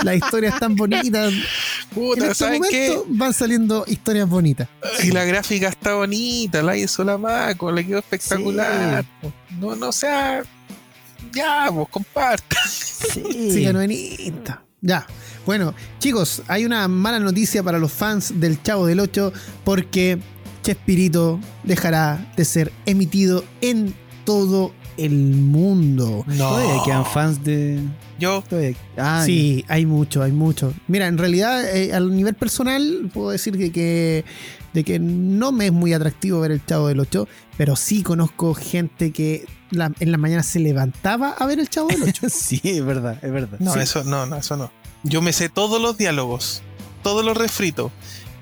Las 0.03 0.17
historias 0.17 0.59
tan 0.59 0.75
bonitas. 0.75 1.33
Puta, 1.95 2.25
en 2.25 2.31
este 2.31 2.43
momento 2.43 3.05
van 3.07 3.33
saliendo 3.33 3.85
historias 3.87 4.27
bonitas. 4.27 4.67
Y 5.01 5.11
la 5.11 5.23
gráfica 5.23 5.69
está 5.69 5.93
bonita, 5.93 6.61
la 6.61 6.75
hizo 6.75 7.05
la 7.05 7.17
Maco, 7.17 7.71
le 7.71 7.87
quedó 7.87 7.99
espectacular. 7.99 9.05
No, 9.57 9.77
no 9.77 9.93
sea. 9.93 10.43
Ya, 11.31 11.69
vos 11.69 11.87
compartan. 11.87 12.67
Síganos 12.67 13.81
en 13.81 13.91
Instagram. 13.91 14.59
Ya. 14.81 15.07
Bueno, 15.45 15.73
chicos, 15.99 16.43
hay 16.47 16.65
una 16.65 16.87
mala 16.87 17.19
noticia 17.19 17.63
para 17.63 17.79
los 17.79 17.91
fans 17.91 18.39
del 18.39 18.61
Chavo 18.61 18.85
del 18.85 18.99
8 18.99 19.33
porque 19.63 20.19
Chespirito 20.63 21.39
dejará 21.63 22.31
de 22.35 22.45
ser 22.45 22.71
emitido 22.85 23.43
en 23.61 23.93
todo 24.25 24.73
el 24.97 25.13
mundo. 25.13 26.23
No. 26.27 26.49
Todavía 26.49 26.83
quedan 26.85 27.05
fans 27.05 27.43
de. 27.43 27.79
Yo. 28.19 28.43
Ah, 28.97 29.23
sí, 29.25 29.63
hay 29.67 29.85
mucho, 29.85 30.21
hay 30.21 30.31
mucho. 30.31 30.73
Mira, 30.87 31.07
en 31.07 31.17
realidad, 31.17 31.63
eh, 31.75 31.93
al 31.93 32.15
nivel 32.15 32.35
personal, 32.35 33.09
puedo 33.13 33.31
decir 33.31 33.57
que, 33.71 34.25
de 34.73 34.83
que 34.83 34.99
no 34.99 35.51
me 35.51 35.67
es 35.67 35.71
muy 35.71 35.93
atractivo 35.93 36.41
ver 36.41 36.51
el 36.51 36.65
Chavo 36.65 36.89
del 36.89 36.99
8, 36.99 37.27
pero 37.57 37.75
sí 37.75 38.03
conozco 38.03 38.53
gente 38.53 39.11
que 39.11 39.45
en 39.71 40.11
las 40.11 40.19
mañanas 40.19 40.47
se 40.47 40.59
levantaba 40.59 41.29
a 41.29 41.45
ver 41.45 41.59
el 41.59 41.69
Chavo 41.69 41.87
del 41.87 42.03
8. 42.03 42.27
sí, 42.29 42.59
es 42.63 42.83
verdad, 42.83 43.17
es 43.21 43.31
verdad. 43.31 43.57
No, 43.59 43.75
eso 43.75 44.03
no, 44.03 44.25
no, 44.25 44.35
eso 44.35 44.57
no. 44.57 44.69
Yo 45.03 45.21
me 45.21 45.33
sé 45.33 45.49
todos 45.49 45.81
los 45.81 45.97
diálogos, 45.97 46.61
todos 47.03 47.23
los 47.23 47.37
refritos. 47.37 47.91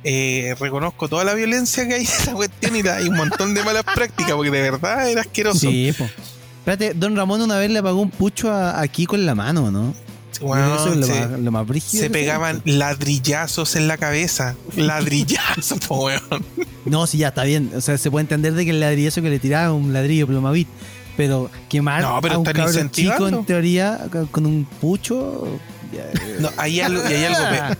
Eh, 0.03 0.55
reconozco 0.59 1.09
toda 1.09 1.23
la 1.23 1.33
violencia 1.33 1.87
que 1.87 1.95
hay 1.95 2.01
en 2.01 2.07
esa 2.07 2.33
cuestión 2.33 2.75
y 2.75 2.87
hay 2.87 3.07
un 3.07 3.17
montón 3.17 3.53
de 3.53 3.63
malas 3.63 3.83
prácticas, 3.83 4.33
porque 4.33 4.51
de 4.51 4.61
verdad 4.61 5.09
era 5.09 5.21
asqueroso. 5.21 5.59
Sí, 5.59 5.93
pues. 5.97 6.11
Espérate, 6.59 6.93
Don 6.93 7.15
Ramón 7.15 7.41
una 7.41 7.57
vez 7.57 7.71
le 7.71 7.81
pagó 7.81 8.01
un 8.01 8.09
pucho 8.09 8.53
aquí 8.53 9.05
con 9.05 9.25
la 9.25 9.35
mano, 9.35 9.71
¿no? 9.71 9.93
Bueno, 10.41 10.75
Eso 10.75 10.93
es 10.93 11.39
lo, 11.39 11.51
más, 11.51 11.65
brígido. 11.65 12.03
Se 12.03 12.09
pegaban 12.09 12.61
ladrillazos 12.65 13.75
en 13.75 13.87
la 13.87 13.97
cabeza. 13.97 14.55
Ladrillazos, 14.75 15.79
weón. 15.89 16.45
No, 16.85 17.07
sí, 17.07 17.19
ya 17.19 17.29
está 17.29 17.43
bien. 17.43 17.71
O 17.75 17.81
sea, 17.81 17.97
se 17.97 18.11
puede 18.11 18.23
entender 18.23 18.53
de 18.53 18.65
que 18.65 18.71
el 18.71 18.79
ladrillazo 18.79 19.21
que 19.21 19.29
le 19.29 19.39
tiraba 19.39 19.73
un 19.73 19.93
ladrillo 19.93 20.27
plomavit. 20.27 20.67
Pero 21.15 21.49
quemar 21.67 22.03
no, 22.03 22.19
pero 22.21 22.35
a 22.35 22.37
un 22.37 22.43
cabrón 22.43 22.91
chico 22.91 23.27
en 23.27 23.43
teoría 23.45 24.07
con 24.29 24.45
un 24.45 24.65
pucho. 24.65 25.47
No, 26.39 26.51
hay 26.57 26.81
algo, 26.81 27.01
y 27.09 27.13
hay 27.13 27.23
algo 27.25 27.49
peor. 27.49 27.77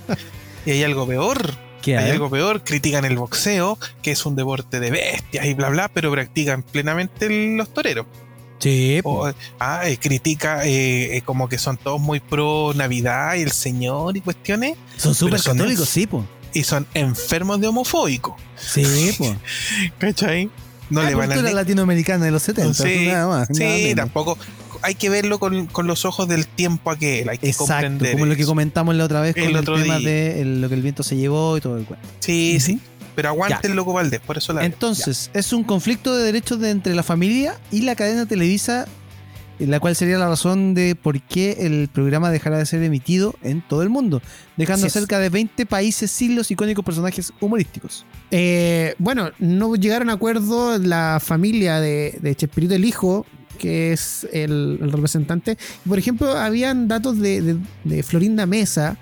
Y 0.65 0.71
hay 0.71 0.83
algo 0.83 1.07
peor. 1.07 1.55
¿Qué 1.81 1.97
hay? 1.97 2.11
algo 2.11 2.29
peor. 2.29 2.63
Critican 2.63 3.05
el 3.05 3.17
boxeo, 3.17 3.77
que 4.01 4.11
es 4.11 4.25
un 4.25 4.35
deporte 4.35 4.79
de 4.79 4.91
bestias 4.91 5.45
y 5.45 5.53
bla 5.53 5.69
bla, 5.69 5.87
pero 5.89 6.11
practican 6.11 6.63
plenamente 6.63 7.29
los 7.55 7.73
toreros. 7.73 8.05
Sí. 8.59 9.01
ah, 9.59 9.81
eh, 9.85 9.97
critica 9.97 10.65
eh, 10.65 11.17
eh, 11.17 11.21
como 11.21 11.47
que 11.47 11.57
son 11.57 11.77
todos 11.77 12.01
muy 12.01 12.19
pro 12.19 12.73
Navidad 12.75 13.35
y 13.35 13.41
el 13.41 13.51
Señor 13.51 14.17
y 14.17 14.21
cuestiones. 14.21 14.77
Son 14.97 15.13
súper 15.13 15.41
católicos, 15.41 15.87
sí, 15.87 16.07
pues. 16.07 16.25
Y 16.53 16.63
son 16.63 16.87
enfermos 16.93 17.61
de 17.61 17.67
homofóbico. 17.67 18.35
Sí, 18.55 19.13
pues. 19.17 19.35
¿Cachai? 19.99 20.49
No 20.89 21.03
le 21.03 21.15
van 21.15 21.31
a. 21.31 21.35
la 21.35 21.51
latinoamericana 21.51 22.25
de 22.25 22.31
los 22.31 22.43
70, 22.43 22.73
sí, 22.73 23.07
nada 23.07 23.27
más. 23.27 23.47
Sí, 23.51 23.93
tampoco. 23.95 24.37
Hay 24.81 24.95
que 24.95 25.09
verlo 25.09 25.39
con, 25.39 25.67
los 25.83 26.05
ojos 26.05 26.27
del 26.27 26.47
tiempo 26.47 26.91
aquel. 26.91 27.29
Hay 27.29 27.37
que 27.37 27.49
Exacto, 27.49 28.05
como 28.11 28.25
lo 28.25 28.35
que 28.35 28.45
comentamos 28.45 28.95
la 28.95 29.05
otra 29.05 29.21
vez 29.21 29.35
con 29.35 29.43
el, 29.43 29.65
tema 29.65 29.99
de 29.99 30.43
lo 30.45 30.69
que 30.69 30.75
el 30.75 30.81
viento 30.81 31.03
se 31.03 31.15
llevó 31.15 31.57
y 31.57 31.61
todo 31.61 31.77
el 31.77 31.85
cuento. 31.85 32.07
Sí, 32.19 32.59
sí. 32.59 32.79
Pero 33.15 33.29
aguante 33.29 33.65
el 33.65 33.73
loco 33.73 33.93
Valdés, 33.93 34.19
por 34.19 34.37
eso 34.37 34.53
la. 34.53 34.63
Entonces, 34.63 35.31
es 35.33 35.51
un 35.51 35.63
conflicto 35.63 36.15
de 36.15 36.23
derechos 36.23 36.59
de 36.59 36.69
entre 36.69 36.93
la 36.93 37.01
familia 37.01 37.59
y 37.71 37.81
la 37.81 37.95
cadena 37.95 38.27
televisa, 38.27 38.87
la 39.59 39.79
cual 39.79 39.95
sería 39.95 40.17
la 40.17 40.27
razón 40.27 40.73
de 40.73 40.95
por 40.95 41.19
qué 41.21 41.57
el 41.61 41.89
programa 41.91 42.29
dejará 42.29 42.57
de 42.57 42.65
ser 42.65 42.83
emitido 42.83 43.35
en 43.41 43.61
todo 43.61 43.81
el 43.81 43.89
mundo, 43.89 44.21
dejando 44.55 44.89
cerca 44.89 45.19
de 45.19 45.29
20 45.29 45.65
países 45.65 46.11
sin 46.11 46.35
los 46.35 46.51
icónicos 46.51 46.85
personajes 46.85 47.33
humorísticos. 47.39 48.05
Eh, 48.31 48.95
bueno, 48.99 49.31
no 49.39 49.75
llegaron 49.75 50.09
a 50.09 50.13
acuerdo 50.13 50.77
la 50.77 51.19
familia 51.23 51.79
de, 51.79 52.17
de 52.21 52.35
Chespirito 52.35 52.75
el 52.75 52.85
hijo, 52.85 53.25
que 53.57 53.93
es 53.93 54.27
el, 54.31 54.77
representante. 54.79 55.57
Por 55.87 55.97
ejemplo, 55.97 56.31
habían 56.37 56.87
datos 56.87 57.17
de, 57.19 57.57
de 57.83 58.03
Florinda 58.03 58.45
Mesa 58.45 58.97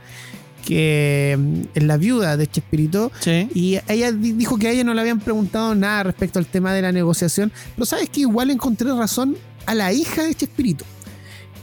que 0.66 1.38
mm, 1.38 1.62
es 1.76 1.84
la 1.84 1.98
viuda 1.98 2.36
de 2.36 2.48
Chespirito. 2.48 3.12
Y 3.54 3.78
ella 3.88 4.12
dijo 4.12 4.58
que 4.58 4.68
a 4.68 4.72
ella 4.72 4.84
no 4.84 4.94
le 4.94 5.02
habían 5.02 5.20
preguntado 5.20 5.76
nada 5.76 6.04
respecto 6.04 6.40
al 6.40 6.48
tema 6.48 6.74
de 6.74 6.82
la 6.82 6.92
negociación. 6.92 7.52
Pero 7.76 7.86
sabes 7.86 8.10
que 8.10 8.22
igual 8.22 8.52
encontré 8.52 8.92
razón 8.94 9.38
a 9.66 9.76
la 9.76 9.94
hija 9.94 10.24
de 10.24 10.36
Chespirito. 10.36 10.86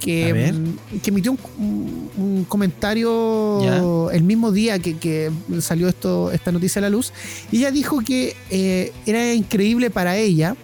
Que, 0.01 0.53
mm, 0.53 0.99
que 0.99 1.11
emitió 1.11 1.37
un, 1.59 2.45
comentario 2.49 4.11
el 4.11 4.25
mismo 4.25 4.51
día 4.51 4.81
que, 4.81 5.31
salió 5.61 5.88
esto, 5.88 6.33
esta 6.33 6.51
noticia 6.51 6.81
a 6.81 6.83
la 6.83 6.91
luz. 6.91 7.12
Y 7.53 7.59
ella 7.59 7.71
dijo 7.71 8.01
que 8.01 8.35
eh, 8.51 8.93
era 9.07 9.33
increíble 9.33 9.91
para 9.91 10.17
ella 10.17 10.57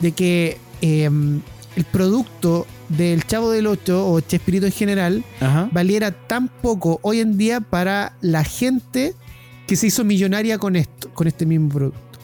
de 0.00 0.12
que 0.12 0.56
em, 0.80 1.42
el 1.76 1.84
producto 1.84 2.66
del 2.88 3.26
Chavo 3.26 3.50
del 3.50 3.66
Ocho 3.66 4.08
o 4.10 4.20
Chespirito 4.20 4.66
en 4.66 4.72
general 4.72 5.24
valiera 5.70 6.10
tan 6.10 6.48
poco 6.48 6.98
hoy 7.02 7.20
en 7.20 7.36
día 7.36 7.60
para 7.60 8.14
la 8.20 8.42
gente 8.42 9.14
que 9.66 9.76
se 9.76 9.88
hizo 9.88 10.02
millonaria 10.02 10.58
con 10.58 10.76
esto, 10.76 11.10
con 11.12 11.26
este 11.26 11.44
mismo 11.44 11.68
producto. 11.68 12.18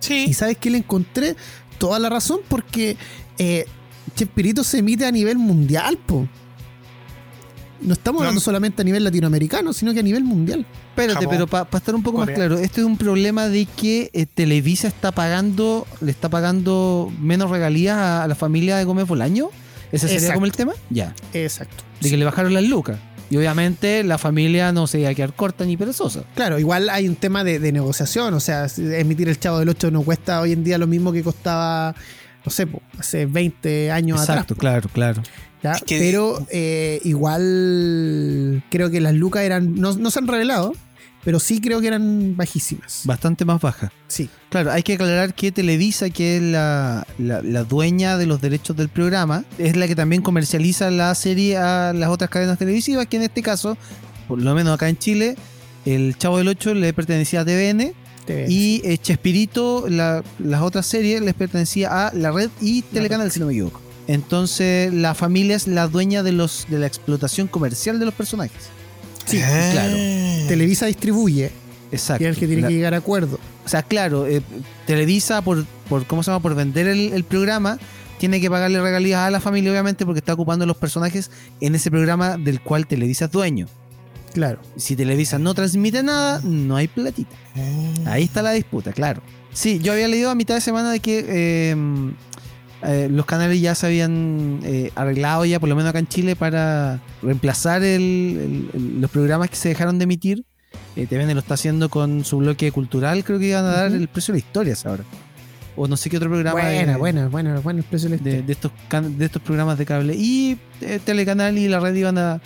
Sí. 0.00 0.26
Y 0.28 0.34
sabes 0.34 0.58
que 0.58 0.70
le 0.70 0.78
encontré 0.78 1.34
toda 1.78 1.98
la 1.98 2.08
razón 2.08 2.40
porque 2.48 2.96
eh, 3.38 3.66
Chespirito 4.14 4.64
se 4.64 4.78
emite 4.78 5.06
a 5.06 5.10
nivel 5.10 5.38
mundial, 5.38 5.98
po. 5.98 6.28
No 7.80 7.92
estamos 7.92 8.22
hablando 8.22 8.40
solamente 8.40 8.82
a 8.82 8.84
nivel 8.84 9.04
latinoamericano, 9.04 9.72
sino 9.72 9.92
que 9.92 10.00
a 10.00 10.02
nivel 10.02 10.24
mundial. 10.24 10.66
Espérate, 10.90 11.28
pero 11.28 11.46
para 11.46 11.68
estar 11.76 11.94
un 11.94 12.02
poco 12.02 12.18
más 12.18 12.30
claro, 12.30 12.58
esto 12.58 12.80
es 12.80 12.86
un 12.86 12.96
problema 12.96 13.48
de 13.48 13.66
que 13.66 14.10
eh, 14.14 14.24
Televisa 14.24 14.88
está 14.88 15.12
pagando, 15.12 15.86
le 16.00 16.10
está 16.10 16.30
pagando 16.30 17.12
menos 17.20 17.50
regalías 17.50 17.98
a, 17.98 18.26
la 18.26 18.34
familia 18.34 18.78
de 18.78 18.84
Gómez 18.84 19.06
Bolaño. 19.06 19.50
¿Ese 19.92 20.08
sería 20.08 20.34
como 20.34 20.46
el 20.46 20.52
tema? 20.52 20.72
Ya. 20.90 21.14
Exacto. 21.34 21.84
De 22.00 22.10
que 22.10 22.16
le 22.16 22.24
bajaron 22.24 22.54
las 22.54 22.64
lucas. 22.64 22.98
Y 23.28 23.36
obviamente 23.36 24.04
la 24.04 24.18
familia 24.18 24.72
no 24.72 24.86
se 24.86 25.00
iba 25.00 25.10
a 25.10 25.14
quedar 25.14 25.34
corta 25.34 25.64
ni 25.64 25.76
perezosa. 25.76 26.24
Claro, 26.34 26.58
igual 26.58 26.88
hay 26.88 27.08
un 27.08 27.16
tema 27.16 27.42
de, 27.42 27.58
negociación. 27.72 28.34
O 28.34 28.40
sea, 28.40 28.66
emitir 28.76 29.28
el 29.28 29.38
Chavo 29.38 29.58
del 29.58 29.68
8 29.68 29.90
no 29.90 30.02
cuesta 30.02 30.40
hoy 30.40 30.52
en 30.52 30.62
día 30.62 30.78
lo 30.78 30.86
mismo 30.86 31.12
que 31.12 31.22
costaba, 31.22 31.94
no 32.46 32.52
sé, 32.52 32.68
hace 32.96 33.26
20 33.26 33.90
años 33.90 34.20
atrás. 34.20 34.36
Exacto, 34.36 34.54
claro, 34.54 34.88
claro. 34.88 35.22
Pero 35.88 36.46
eh, 36.50 37.00
igual 37.02 38.62
creo 38.70 38.88
que 38.90 39.00
las 39.00 39.14
lucas 39.14 39.42
eran. 39.42 39.74
No, 39.74 39.92
no 39.94 40.10
se 40.12 40.20
han 40.20 40.28
revelado, 40.28 40.74
pero 41.24 41.40
sí 41.40 41.60
creo 41.60 41.80
que 41.80 41.88
eran 41.88 42.36
bajísimas. 42.36 43.02
Bastante 43.04 43.44
más 43.44 43.60
bajas. 43.60 43.90
Sí. 44.06 44.30
Claro, 44.48 44.70
hay 44.70 44.84
que 44.84 44.92
aclarar 44.94 45.34
que 45.34 45.50
Televisa, 45.50 46.08
que 46.08 46.36
es 46.36 46.42
la, 46.42 47.04
dueña 47.68 48.16
de 48.16 48.26
los 48.26 48.40
derechos 48.40 48.76
del 48.76 48.88
programa, 48.88 49.44
es 49.58 49.76
la 49.76 49.88
que 49.88 49.96
también 49.96 50.22
comercializa 50.22 50.88
la 50.92 51.12
serie 51.16 51.56
a 51.56 51.92
las 51.92 52.10
otras 52.10 52.30
cadenas 52.30 52.58
televisivas, 52.58 53.08
que 53.08 53.16
en 53.16 53.24
este 53.24 53.42
caso, 53.42 53.76
por 54.28 54.40
lo 54.40 54.54
menos 54.54 54.74
acá 54.74 54.88
en 54.88 54.98
Chile, 54.98 55.36
el 55.84 56.16
Chavo 56.16 56.38
del 56.38 56.46
8 56.46 56.74
le 56.74 56.92
pertenecía 56.92 57.40
a 57.40 57.44
TVN. 57.44 57.92
Y 58.48 58.82
eh, 58.84 58.98
Chespirito, 58.98 59.86
las 59.88 60.62
otras 60.62 60.86
series, 60.86 61.20
les 61.20 61.34
pertenecía 61.34 62.08
a 62.08 62.14
la 62.14 62.30
red 62.30 62.50
y 62.60 62.82
Telecanal, 62.82 63.30
si 63.30 63.40
no 63.40 63.46
me 63.46 63.52
equivoco. 63.52 63.80
Entonces, 64.08 64.92
la 64.92 65.14
familia 65.14 65.56
es 65.56 65.66
la 65.66 65.88
dueña 65.88 66.22
de, 66.22 66.32
los, 66.32 66.66
de 66.68 66.78
la 66.78 66.86
explotación 66.86 67.48
comercial 67.48 67.98
de 67.98 68.04
los 68.04 68.14
personajes. 68.14 68.70
Sí, 69.26 69.40
ah. 69.42 69.68
claro. 69.72 69.96
Televisa 70.48 70.86
distribuye. 70.86 71.50
Exacto. 71.92 72.24
Y 72.24 72.26
es 72.26 72.34
el 72.34 72.40
que 72.40 72.46
tiene 72.46 72.66
que 72.66 72.74
llegar 72.74 72.94
a 72.94 72.98
acuerdo. 72.98 73.38
O 73.64 73.68
sea, 73.68 73.82
claro, 73.82 74.26
eh, 74.26 74.42
Televisa, 74.86 75.42
por, 75.42 75.64
por, 75.88 76.06
¿cómo 76.06 76.22
se 76.22 76.30
llama? 76.30 76.42
Por 76.42 76.54
vender 76.54 76.86
el, 76.86 77.24
programa, 77.24 77.78
tiene 78.18 78.40
que 78.40 78.50
pagarle 78.50 78.80
regalías 78.80 79.20
a 79.20 79.30
la 79.30 79.40
familia, 79.40 79.70
obviamente, 79.70 80.04
porque 80.04 80.18
está 80.20 80.34
ocupando 80.34 80.66
los 80.66 80.76
personajes 80.76 81.30
en 81.60 81.74
ese 81.74 81.90
programa 81.90 82.36
del 82.36 82.60
cual 82.60 82.86
Televisa 82.86 83.26
es 83.26 83.30
dueño. 83.32 83.66
Claro. 84.36 84.60
Si 84.76 84.96
Televisa 84.96 85.38
no 85.38 85.54
transmite 85.54 86.02
nada, 86.02 86.42
no 86.44 86.76
hay 86.76 86.88
platita. 86.88 87.34
Ah. 87.56 88.12
Ahí 88.12 88.24
está 88.24 88.42
la 88.42 88.50
disputa, 88.50 88.92
claro. 88.92 89.22
Sí, 89.54 89.78
yo 89.78 89.94
había 89.94 90.08
leído 90.08 90.28
a 90.28 90.34
mitad 90.34 90.54
de 90.56 90.60
semana 90.60 90.92
de 90.92 91.00
que 91.00 91.70
em, 91.70 92.12
eh, 92.82 93.08
los 93.10 93.24
canales 93.24 93.58
ya 93.58 93.74
se 93.74 93.86
habían 93.86 94.60
eh, 94.62 94.90
arreglado 94.94 95.46
ya, 95.46 95.58
por 95.58 95.70
lo 95.70 95.74
menos 95.74 95.88
acá 95.88 96.00
en 96.00 96.06
Chile, 96.06 96.36
para 96.36 97.00
reemplazar 97.22 97.80
los 97.80 99.10
programas 99.10 99.48
que 99.48 99.56
se 99.56 99.70
dejaron 99.70 99.96
de 99.98 100.04
emitir. 100.04 100.44
Eh, 100.96 101.06
TVN 101.06 101.32
lo 101.32 101.40
está 101.40 101.54
haciendo 101.54 101.88
con 101.88 102.22
su 102.22 102.36
bloque 102.36 102.70
cultural, 102.72 103.24
creo 103.24 103.38
que 103.38 103.46
iban 103.46 103.64
a 103.64 103.68
dar 103.68 103.90
el 103.90 104.06
precio 104.08 104.34
de 104.34 104.40
la 104.40 104.46
historia 104.46 104.74
ahora. 104.84 105.04
O 105.76 105.88
no 105.88 105.96
sé 105.96 106.10
qué 106.10 106.18
otro 106.18 106.28
programa. 106.28 106.60
Buena, 106.60 106.98
bueno, 106.98 107.30
bueno, 107.30 107.62
bueno, 107.62 107.78
el 107.78 107.86
precio 107.86 108.10
de, 108.10 108.18
de, 108.18 108.52
estos 108.52 108.70
de 108.90 109.24
estos 109.24 109.40
programas 109.40 109.78
de 109.78 109.86
cable. 109.86 110.14
Y 110.14 110.58
Telecanal 111.06 111.56
y 111.56 111.68
la 111.68 111.80
red 111.80 111.94
iban 111.94 112.18
a, 112.18 112.42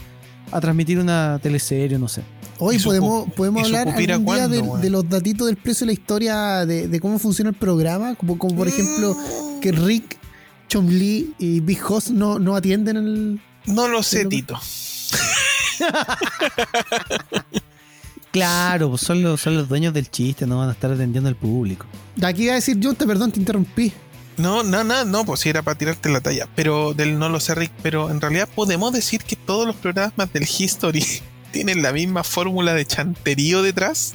transmitir 0.58 0.98
una 0.98 1.38
teleserie, 1.42 1.98
no 1.98 2.08
sé. 2.08 2.22
Hoy 2.58 2.78
podemos, 2.78 3.30
podemos 3.32 3.64
hablar 3.64 3.88
algún 3.88 4.34
día 4.34 4.48
de, 4.48 4.90
los 4.90 5.08
datitos 5.08 5.46
del 5.46 5.56
precio 5.56 5.86
de 5.86 5.86
la 5.86 5.92
historia, 5.92 6.66
de, 6.66 7.00
cómo 7.00 7.18
funciona 7.18 7.50
el 7.50 7.56
programa, 7.56 8.14
como, 8.16 8.38
como 8.38 8.56
por 8.56 8.68
ejemplo 8.68 9.16
que 9.60 9.72
Rick 9.72 10.18
Chomli 10.68 11.34
y 11.38 11.60
Big 11.60 11.80
Hoss 11.86 12.10
no, 12.10 12.38
no 12.38 12.56
atienden 12.56 12.96
el. 12.96 13.40
No 13.66 13.88
lo 13.88 14.02
sé, 14.02 14.26
Tito. 14.26 14.58
claro, 18.30 18.90
pues 18.90 19.02
son 19.02 19.22
los, 19.22 19.40
son 19.40 19.56
los 19.56 19.68
dueños 19.68 19.94
del 19.94 20.10
chiste, 20.10 20.46
no 20.46 20.58
van 20.58 20.68
a 20.68 20.72
estar 20.72 20.92
atendiendo 20.92 21.28
al 21.28 21.36
público. 21.36 21.86
Aquí 22.22 22.44
iba 22.44 22.52
a 22.52 22.56
decir 22.56 22.78
yo, 22.78 22.94
te 22.94 23.06
perdón, 23.06 23.32
te 23.32 23.40
interrumpí. 23.40 23.92
No, 24.40 24.62
no, 24.62 24.84
no, 24.84 25.04
no, 25.04 25.24
pues 25.24 25.44
era 25.46 25.62
para 25.62 25.76
tirarte 25.76 26.08
la 26.08 26.20
talla. 26.20 26.48
Pero 26.54 26.94
del 26.94 27.18
no 27.18 27.28
lo 27.28 27.40
sé, 27.40 27.54
Rick. 27.54 27.72
Pero 27.82 28.10
en 28.10 28.20
realidad 28.20 28.48
podemos 28.54 28.92
decir 28.92 29.22
que 29.22 29.36
todos 29.36 29.66
los 29.66 29.76
programas 29.76 30.32
del 30.32 30.44
History 30.44 31.04
tienen 31.52 31.82
la 31.82 31.92
misma 31.92 32.24
fórmula 32.24 32.74
de 32.74 32.84
chanterío 32.86 33.62
detrás. 33.62 34.14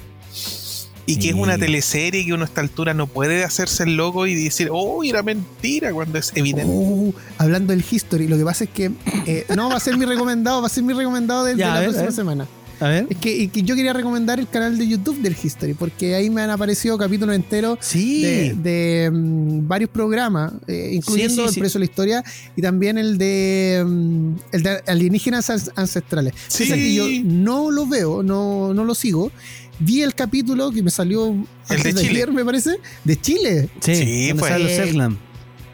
Y 1.08 1.18
que 1.18 1.30
es 1.30 1.36
una 1.36 1.56
teleserie 1.60 2.26
que 2.26 2.34
uno 2.34 2.44
a 2.44 2.46
esta 2.48 2.62
altura 2.62 2.96
no 2.96 3.06
puede 3.06 3.44
hacerse 3.44 3.84
el 3.84 3.96
loco 3.96 4.26
y 4.26 4.34
decir, 4.34 4.70
oh, 4.72 5.04
era 5.04 5.22
mentira, 5.22 5.94
cuando 5.94 6.18
es 6.18 6.32
evidente. 6.34 6.66
Uh, 6.66 7.14
hablando 7.38 7.74
del 7.74 7.86
History, 7.88 8.28
lo 8.28 8.38
que 8.38 8.44
pasa 8.44 8.64
es 8.64 8.72
que 8.72 8.92
eh, 9.28 9.46
no 9.56 9.70
va 9.70 9.76
a 9.76 9.80
ser 9.80 9.98
mi 9.98 10.06
recomendado, 10.06 10.62
va 10.62 10.66
a 10.66 10.70
ser 10.70 10.84
mi 10.84 10.94
recomendado 10.94 11.44
de, 11.44 11.56
Ya, 11.58 11.68
la 11.68 11.76
a 11.76 11.80
ver, 11.82 11.90
próxima 11.90 12.12
semana. 12.12 12.48
A 12.80 12.88
ver. 12.90 13.08
Es 13.10 13.18
que, 13.18 13.36
y 13.36 13.48
que 13.48 13.64
yo 13.64 13.76
quería 13.76 13.94
recomendar 13.94 14.40
el 14.40 14.48
canal 14.50 14.78
de 14.78 14.88
YouTube 14.88 15.22
del 15.22 15.36
History, 15.42 15.74
porque 15.74 16.16
ahí 16.16 16.30
me 16.30 16.42
han 16.42 16.50
aparecido 16.50 16.98
capítulos 16.98 17.36
enteros 17.36 17.78
Sí. 17.82 18.22
de, 18.24 18.54
de, 18.54 19.12
mm, 19.12 19.68
varios 19.68 19.90
programas, 19.90 20.52
eh, 20.68 20.92
incluyendo 20.94 21.34
Sí, 21.36 21.40
sí, 21.42 21.44
El 21.48 21.54
sí. 21.54 21.60
Precio 21.60 21.80
de 21.80 21.86
la 21.86 21.90
Historia 21.92 22.24
y 22.56 22.62
también 22.62 22.98
el 22.98 23.18
de, 23.18 23.84
mm, 23.88 24.30
el 24.52 24.64
de 24.64 24.82
alienígenas 24.88 25.50
ancestrales. 25.76 26.34
Sí. 26.48 26.64
O 26.64 26.66
sea 26.68 26.76
que 26.76 26.94
yo 26.94 27.06
no 27.24 27.72
lo 27.72 27.86
veo, 27.88 28.24
no, 28.24 28.74
no 28.74 28.84
lo 28.84 28.94
sigo. 28.96 29.32
Vi 29.80 30.02
el 30.02 30.16
capítulo 30.16 30.72
que 30.72 30.82
me 30.82 30.90
salió 30.92 31.30
antes 31.68 31.84
de 31.84 31.94
Chile. 32.02 32.10
ayer, 32.12 32.32
me 32.32 32.46
parece, 32.46 32.78
de 33.04 33.20
Chile. 33.20 33.70
Sí, 33.82 34.34
pues. 34.38 34.54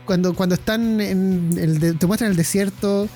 Cuando, 0.06 0.34
cuando 0.34 0.56
están 0.56 1.00
en 1.00 1.52
el 1.58 1.80
de- 1.80 1.94
te 1.94 2.06
muestran 2.08 2.32
el 2.32 2.36
desierto 2.38 3.08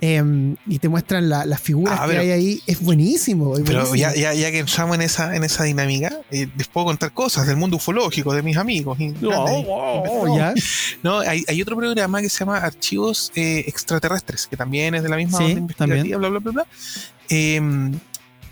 em, 0.00 0.56
y 0.66 0.78
te 0.78 0.88
muestran 0.88 1.28
la- 1.28 1.44
las 1.44 1.60
figuras 1.60 1.98
Ah, 2.00 2.04
que 2.04 2.10
pero- 2.12 2.22
hay 2.22 2.30
ahí, 2.30 2.62
es 2.66 2.80
buenísimo. 2.80 3.56
es 3.56 3.62
Pero 3.64 3.86
buenísimo. 3.86 3.96
ya, 4.14 4.14
ya, 4.14 4.34
ya 4.34 4.50
que 4.50 4.58
entramos 4.60 4.94
en 4.96 5.02
esa, 5.02 5.36
en 5.36 5.44
esa 5.44 5.64
dinámica, 5.64 6.12
eh, 6.30 6.48
les 6.56 6.68
puedo 6.68 6.86
contar 6.86 7.12
cosas 7.12 7.46
del 7.46 7.56
mundo 7.56 7.76
ufológico, 7.76 8.32
de 8.34 8.42
mis 8.42 8.56
amigos. 8.56 8.98
y 9.00 9.08
grandes 9.10 9.66
Oh, 9.68 10.36
ya. 10.36 10.54
No, 11.02 11.20
hay, 11.20 11.44
hay 11.48 11.62
otro 11.62 11.76
programa 11.76 12.20
que 12.20 12.28
se 12.28 12.38
llama 12.40 12.58
Archivos 12.58 13.32
eh, 13.34 13.64
Extraterrestres, 13.66 14.46
que 14.46 14.56
también 14.56 14.94
es 14.94 15.02
de 15.02 15.08
la 15.08 15.16
misma 15.16 15.38
Sí, 15.38 15.44
onda 15.44 15.60
investigativa, 15.60 15.96
también. 15.98 16.18
bla, 16.18 16.28
bla, 16.28 16.38
bla, 16.40 16.52
bla. 16.52 16.66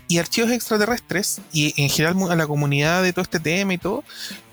Y 0.09 0.17
Archivos 0.17 0.49
Extraterrestres, 0.49 1.39
y 1.53 1.71
en 1.81 1.87
general 1.87 2.31
a 2.31 2.35
la 2.35 2.47
comunidad 2.47 3.03
de 3.03 3.13
todo 3.13 3.21
este 3.21 3.39
tema 3.39 3.75
y 3.75 3.77
todo, 3.77 4.03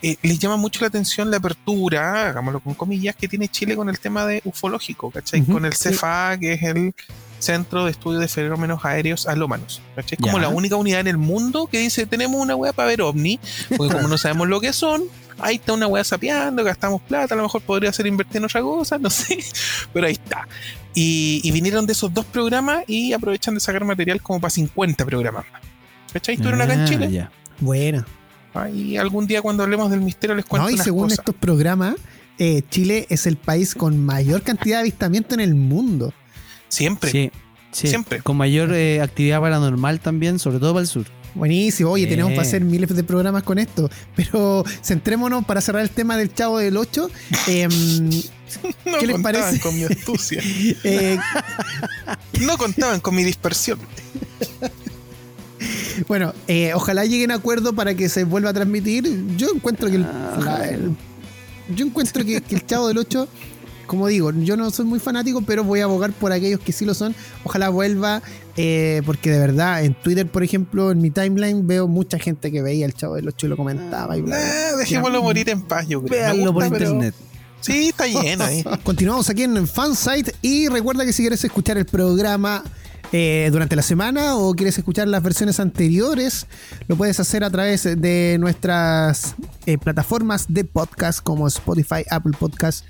eh, 0.02 0.16
les 0.20 0.38
llama 0.38 0.58
mucho 0.58 0.82
la 0.82 0.88
atención 0.88 1.30
la 1.30 1.38
apertura, 1.38 2.28
hagámoslo 2.28 2.60
con 2.60 2.74
comillas, 2.74 3.16
que 3.16 3.26
tiene 3.26 3.48
Chile 3.48 3.74
con 3.74 3.88
el 3.88 3.98
tema 3.98 4.26
de 4.26 4.42
ufológico, 4.44 5.10
¿cachai? 5.10 5.42
Con 5.46 5.64
el 5.64 5.72
sí. 5.72 5.88
CFA, 5.88 6.36
que 6.38 6.52
es 6.52 6.62
el 6.62 6.94
Centro 7.38 7.86
de 7.86 7.92
Estudio 7.92 8.18
de 8.18 8.28
Fenómenos 8.28 8.84
Aéreos 8.84 9.26
Alómanos. 9.26 9.80
¿cachai? 9.94 10.18
Es 10.18 10.22
como 10.22 10.36
Ya. 10.36 10.42
la 10.42 10.48
única 10.50 10.76
unidad 10.76 11.00
en 11.00 11.06
el 11.06 11.16
mundo 11.16 11.68
que 11.68 11.78
dice, 11.78 12.04
tenemos 12.04 12.38
una 12.38 12.54
weá 12.54 12.74
para 12.74 12.88
ver 12.88 13.00
ovni, 13.00 13.40
porque 13.78 13.94
como 13.94 14.08
no 14.08 14.18
sabemos 14.18 14.48
lo 14.48 14.60
que 14.60 14.74
son, 14.74 15.04
ahí 15.38 15.56
está 15.56 15.72
una 15.72 15.86
weá 15.86 16.04
sapeando, 16.04 16.64
gastamos 16.64 17.00
plata, 17.00 17.32
a 17.32 17.36
lo 17.38 17.44
mejor 17.44 17.62
podría 17.62 17.92
ser 17.94 18.06
invertir 18.06 18.36
en 18.38 18.44
otra 18.44 18.60
cosa, 18.60 18.98
no 19.00 19.08
sé, 19.08 19.38
pero 19.94 20.06
ahí 20.06 20.12
está. 20.12 20.46
Y, 20.98 21.40
y 21.44 21.50
vinieron 21.52 21.86
de 21.86 21.92
esos 21.92 22.12
dos 22.12 22.24
programas 22.24 22.82
y 22.88 23.12
aprovechan 23.12 23.54
de 23.54 23.60
sacar 23.60 23.84
material 23.84 24.20
como 24.22 24.40
para 24.40 24.50
50 24.50 25.04
programas 25.04 25.44
más. 25.52 25.60
¿Cachai? 26.12 26.34
Estuvieron 26.36 26.62
acá 26.62 26.72
en 26.74 26.80
Ah, 26.80 26.84
Chile. 26.88 27.12
ya. 27.12 27.30
Buena. 27.60 28.06
Y 28.74 28.96
algún 28.96 29.26
día 29.26 29.42
cuando 29.42 29.62
hablemos 29.62 29.90
del 29.90 30.00
misterio 30.00 30.34
les 30.34 30.46
cuento 30.46 30.64
No, 30.64 30.70
y 30.70 30.74
unas 30.74 30.84
según 30.84 31.02
cosas. 31.04 31.18
estos 31.18 31.34
programas, 31.34 31.96
eh, 32.38 32.62
Chile 32.70 33.06
es 33.10 33.26
el 33.26 33.36
país 33.36 33.74
con 33.74 34.02
mayor 34.02 34.40
cantidad 34.42 34.76
de 34.78 34.80
avistamiento 34.80 35.34
en 35.34 35.40
el 35.40 35.54
mundo. 35.54 36.14
Siempre. 36.68 37.10
Sí, 37.10 37.30
sí. 37.72 37.88
Siempre. 37.88 38.22
Con 38.22 38.38
mayor 38.38 38.72
eh, 38.72 39.02
actividad 39.02 39.42
paranormal 39.42 40.00
también, 40.00 40.38
sobre 40.38 40.58
todo 40.58 40.72
para 40.72 40.80
el 40.82 40.88
sur. 40.88 41.04
Buenísimo. 41.34 41.90
Oye, 41.90 42.06
tenemos 42.06 42.32
para 42.32 42.42
hacer 42.48 42.64
miles 42.64 42.96
de 42.96 43.04
programas 43.04 43.42
con 43.42 43.58
esto. 43.58 43.90
Pero 44.16 44.64
centrémonos 44.82 45.44
para 45.44 45.60
cerrar 45.60 45.82
el 45.82 45.90
tema 45.90 46.16
del 46.16 46.32
Chavo 46.32 46.56
del 46.56 46.78
8. 46.78 47.10
em, 47.48 48.10
No 48.84 48.98
¿Qué 48.98 49.06
les 49.06 49.14
contaban 49.16 49.22
parece? 49.42 49.60
con 49.60 49.74
mi 49.74 49.84
astucia. 49.84 50.40
eh, 50.84 51.18
No 52.40 52.56
contaban 52.58 53.00
con 53.00 53.14
mi 53.14 53.24
dispersión. 53.24 53.78
bueno, 56.08 56.34
eh, 56.46 56.72
ojalá 56.74 57.04
lleguen 57.04 57.30
a 57.30 57.34
acuerdo 57.36 57.74
para 57.74 57.94
que 57.94 58.08
se 58.08 58.24
vuelva 58.24 58.50
a 58.50 58.52
transmitir. 58.54 59.08
Yo 59.36 59.48
encuentro 59.54 59.88
que 59.88 59.96
el, 59.96 60.02
la- 60.02 60.68
el- 60.68 60.94
yo 61.74 61.84
encuentro 61.86 62.24
que, 62.24 62.40
que 62.42 62.54
el 62.54 62.66
Chavo 62.66 62.86
del 62.88 62.98
8, 62.98 63.26
como 63.86 64.06
digo, 64.06 64.30
yo 64.32 64.56
no 64.56 64.70
soy 64.70 64.84
muy 64.84 65.00
fanático, 65.00 65.42
pero 65.42 65.64
voy 65.64 65.80
a 65.80 65.84
abogar 65.84 66.12
por 66.12 66.30
aquellos 66.32 66.60
que 66.60 66.72
sí 66.72 66.84
lo 66.84 66.94
son. 66.94 67.14
Ojalá 67.44 67.70
vuelva, 67.70 68.22
eh, 68.56 69.02
porque 69.06 69.30
de 69.30 69.38
verdad, 69.40 69.82
en 69.84 69.94
Twitter, 69.94 70.26
por 70.28 70.44
ejemplo, 70.44 70.92
en 70.92 71.00
mi 71.00 71.10
timeline 71.10 71.66
veo 71.66 71.88
mucha 71.88 72.18
gente 72.18 72.52
que 72.52 72.62
veía 72.62 72.86
el 72.86 72.94
Chavo 72.94 73.14
del 73.16 73.26
8 73.28 73.46
y 73.46 73.48
lo 73.48 73.56
comentaba. 73.56 74.16
Y 74.16 74.20
bla. 74.22 74.36
Ah, 74.38 74.76
dejémoslo 74.76 75.22
morir 75.22 75.48
en 75.50 75.62
paz, 75.62 75.88
yo 75.88 76.02
creo. 76.02 76.52
Por 76.52 76.68
pero- 76.70 76.84
internet. 76.90 77.14
Sí, 77.66 77.88
está 77.88 78.06
lleno 78.06 78.44
ahí. 78.44 78.64
Continuamos 78.84 79.28
aquí 79.28 79.42
en 79.42 79.66
Fansite 79.66 80.34
y 80.42 80.68
recuerda 80.68 81.04
que 81.04 81.12
si 81.12 81.22
quieres 81.22 81.42
escuchar 81.44 81.76
el 81.78 81.86
programa 81.86 82.62
eh, 83.12 83.48
durante 83.52 83.76
la 83.76 83.82
semana 83.82 84.36
o 84.36 84.54
quieres 84.54 84.78
escuchar 84.78 85.08
las 85.08 85.22
versiones 85.22 85.60
anteriores, 85.60 86.46
lo 86.88 86.96
puedes 86.96 87.18
hacer 87.20 87.44
a 87.44 87.50
través 87.50 87.84
de 87.84 88.36
nuestras 88.40 89.34
eh, 89.66 89.78
plataformas 89.78 90.46
de 90.48 90.64
podcast 90.64 91.20
como 91.22 91.46
Spotify, 91.48 92.04
Apple 92.10 92.34
Podcast, 92.38 92.84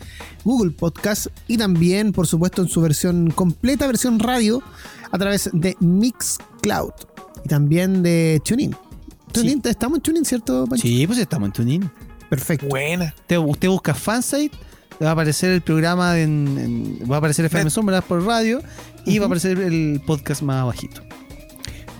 Google 0.45 0.73
Podcast 0.73 1.27
y 1.49 1.59
también, 1.59 2.13
por 2.13 2.27
supuesto, 2.27 2.63
en 2.63 2.69
su 2.69 2.81
versión 2.81 3.31
completa, 3.31 3.87
versión 3.87 4.19
radio, 4.19 4.63
a 5.11 5.19
través 5.19 5.51
de 5.53 5.77
Mixcloud 5.81 6.93
y 7.45 7.49
también 7.49 8.03
de 8.03 8.41
TuneIn. 8.45 8.75
TuneIn, 9.33 9.61
estamos 9.65 9.99
en 9.99 10.03
TuneIn, 10.03 10.25
¿cierto, 10.25 10.67
Pancho? 10.67 10.83
Sí, 10.83 11.07
pues 11.07 11.19
estamos 11.19 11.49
en 11.49 11.53
TuneIn. 11.53 11.91
Perfecto. 12.29 12.67
Buena. 12.67 13.15
Usted, 13.21 13.39
usted 13.39 13.69
busca 13.69 13.95
Fansite, 13.95 14.57
le 14.99 15.05
va 15.05 15.11
a 15.11 15.13
aparecer 15.13 15.51
el 15.53 15.61
programa, 15.63 16.19
en, 16.19 16.59
en- 17.01 17.11
va 17.11 17.17
a 17.17 17.19
aparecer 17.19 17.45
FM 17.45 17.65
Net. 17.65 17.73
Sombras 17.73 18.05
por 18.05 18.25
radio 18.25 18.61
y 19.05 19.19
va 19.19 19.25
a 19.25 19.27
aparecer 19.27 19.59
el 19.61 20.01
podcast 20.07 20.43
más 20.43 20.65
bajito. 20.67 21.03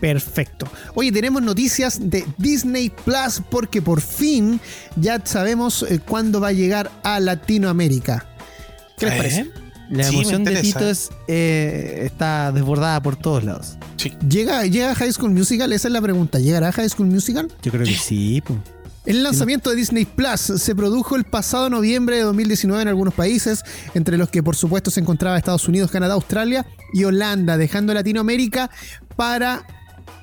Perfecto. 0.01 0.67
Oye, 0.95 1.11
tenemos 1.11 1.41
noticias 1.43 1.99
de 2.11 2.25
Disney 2.37 2.91
Plus 3.05 3.41
porque 3.51 3.81
por 3.81 4.01
fin 4.03 4.61
ya 4.97 5.21
sabemos 5.25 5.85
eh, 5.89 6.01
cuándo 6.07 6.39
va 6.41 6.49
a 6.49 6.53
llegar 6.53 6.91
a 7.03 7.19
Latinoamérica. 7.19 8.27
¿Qué 8.99 9.07
les 9.07 9.15
¿Eh? 9.15 9.17
parece? 9.17 9.51
La 9.89 10.05
Sí, 10.05 10.15
emoción 10.17 10.43
de. 10.45 10.57
Tito 10.61 10.87
es, 10.89 11.11
eh, 11.29 12.03
está 12.05 12.51
desbordada 12.53 13.01
por 13.03 13.17
todos 13.17 13.45
lados. 13.45 13.79
Sí. 13.97 14.13
¿Llega, 14.29 14.67
¿Llega 14.67 14.95
High 14.97 15.13
School 15.13 15.31
Musical? 15.31 15.73
Esa 15.73 15.89
es 15.89 15.93
la 15.93 16.03
pregunta. 16.03 16.41
¿Llegará 16.41 16.73
High 16.73 16.89
School 16.91 17.07
Musical? 17.09 17.49
Yo 17.63 17.71
creo 17.73 17.85
que 17.87 17.95
sí. 17.95 18.43
pues. 18.45 18.59
El 19.07 19.23
lanzamiento 19.23 19.71
de 19.71 19.77
Disney 19.77 20.05
Plus 20.05 20.41
se 20.41 20.75
produjo 20.75 21.15
el 21.15 21.23
pasado 21.23 21.71
noviembre 21.71 22.17
de 22.17 22.23
2019 22.23 22.83
en 22.83 22.89
algunos 22.89 23.15
países, 23.15 23.63
entre 23.95 24.19
los 24.19 24.31
que 24.31 24.43
por 24.43 24.57
supuesto 24.57 24.91
se 24.91 24.99
encontraba 24.99 25.39
Estados 25.39 25.69
Unidos, 25.69 25.93
Canadá, 25.93 26.15
Australia 26.15 26.67
y 26.93 27.05
Holanda, 27.05 27.57
dejando 27.57 27.95
Latinoamérica 27.95 28.69
para 29.15 29.65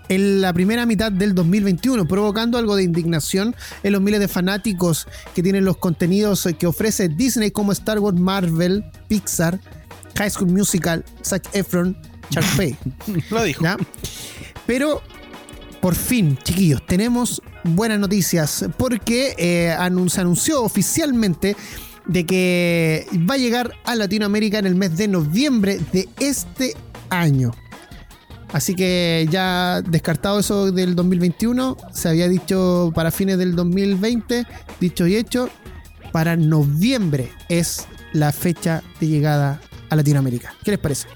en 0.09 0.41
la 0.41 0.51
primera 0.51 0.85
mitad 0.85 1.13
del 1.13 1.33
2021, 1.33 2.05
provocando 2.09 2.57
algo 2.57 2.75
de 2.75 2.83
indignación 2.83 3.55
en 3.83 3.93
los 3.93 4.01
miles 4.01 4.19
de 4.19 4.27
fanáticos 4.27 5.07
que 5.33 5.41
tienen 5.41 5.63
los 5.63 5.77
contenidos 5.77 6.45
que 6.59 6.67
ofrece 6.67 7.07
Disney 7.07 7.51
como 7.51 7.71
Star 7.71 7.99
Wars, 7.99 8.19
Marvel, 8.19 8.83
Pixar, 9.07 9.61
High 10.17 10.29
School 10.29 10.51
Musical, 10.51 11.05
Zac 11.23 11.47
Efron, 11.55 11.97
Sharpay. 12.29 12.75
Lo 13.29 13.43
dijo. 13.43 13.63
¿ya? 13.63 13.77
Pero 14.67 15.01
por 15.79 15.95
fin, 15.95 16.37
chiquillos, 16.43 16.85
tenemos 16.85 17.41
buenas 17.63 17.99
noticias 17.99 18.65
porque 18.77 19.35
eh, 19.37 19.75
se 20.07 20.21
anunció 20.21 20.63
oficialmente 20.63 21.55
de 22.05 22.25
que 22.25 23.07
va 23.29 23.35
a 23.35 23.37
llegar 23.37 23.73
a 23.85 23.95
Latinoamérica 23.95 24.59
en 24.59 24.65
el 24.65 24.75
mes 24.75 24.97
de 24.97 25.07
noviembre 25.07 25.79
de 25.91 26.09
este 26.19 26.75
año. 27.09 27.51
Así 28.51 28.75
que 28.75 29.27
ya 29.31 29.81
descartado 29.81 30.39
eso 30.39 30.71
del 30.71 30.95
2021, 30.95 31.75
se 31.91 32.09
había 32.09 32.27
dicho 32.29 32.91
para 32.93 33.09
fines 33.09 33.39
del 33.39 33.55
2020, 33.55 34.45
dicho 34.79 35.07
y 35.07 35.15
hecho, 35.15 35.49
para 36.11 36.35
noviembre 36.35 37.31
es 37.49 37.87
la 38.11 38.31
fecha 38.31 38.83
de 38.99 39.07
llegada 39.07 39.59
a 39.89 39.95
Latinoamérica. 39.95 40.53
¿Qué 40.63 40.71
les 40.71 40.79
parece? 40.79 41.07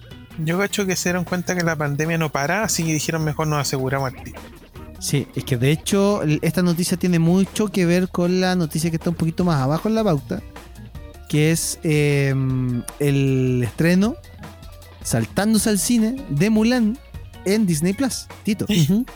Yo 0.43 0.57
cacho 0.57 0.87
que 0.87 0.95
se 0.95 1.09
dieron 1.09 1.25
cuenta 1.25 1.55
que 1.55 1.63
la 1.63 1.75
pandemia 1.75 2.17
no 2.17 2.31
para, 2.31 2.63
así 2.63 2.83
que 2.83 2.93
dijeron 2.93 3.23
mejor 3.23 3.47
nos 3.47 3.59
aseguramos 3.59 4.11
al 4.11 4.23
tiro. 4.23 4.39
Sí, 4.99 5.27
es 5.35 5.43
que 5.43 5.57
de 5.57 5.71
hecho 5.71 6.21
esta 6.41 6.61
noticia 6.63 6.97
tiene 6.97 7.19
mucho 7.19 7.67
que 7.67 7.85
ver 7.85 8.09
con 8.09 8.41
la 8.41 8.55
noticia 8.55 8.89
que 8.89 8.95
está 8.97 9.09
un 9.11 9.15
poquito 9.15 9.43
más 9.43 9.61
abajo 9.61 9.87
en 9.87 9.95
la 9.95 10.03
pauta, 10.03 10.41
que 11.29 11.51
es 11.51 11.79
eh, 11.83 12.33
el 12.99 13.61
estreno, 13.63 14.15
saltándose 15.03 15.69
al 15.69 15.79
cine, 15.79 16.15
de 16.29 16.49
Mulan 16.49 16.97
en 17.45 17.65
Disney 17.65 17.93
Plus. 17.93 18.25
Tito. 18.43 18.65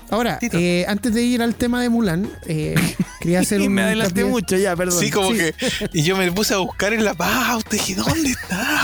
Ahora, 0.10 0.39
Tito. 0.39 0.58
eh, 0.58 0.86
antes 0.88 1.13
de 1.13 1.22
ir 1.24 1.41
al 1.41 1.56
tema 1.56 1.82
de 1.82 1.89
Mulan, 1.89 2.30
eh, 2.46 2.76
quería 3.20 3.39
hacer 3.41 3.60
Y 3.62 3.67
un. 3.67 3.74
me 3.74 3.82
adelanté 3.82 4.24
mucho 4.24 4.56
ya, 4.58 4.76
perdón. 4.76 5.00
Sí, 5.00 5.10
como 5.10 5.32
Sí. 5.32 5.38
que. 5.38 5.54
Y 5.94 6.04
yo 6.04 6.15
me 6.15 6.32
puse 6.32 6.54
a 6.54 6.58
buscar 6.58 6.94
en 6.94 7.04
la 7.04 7.13
pauta 7.13 7.76
y 7.76 7.80
dije, 7.80 7.96
¿dónde 7.96 8.30
está? 8.30 8.84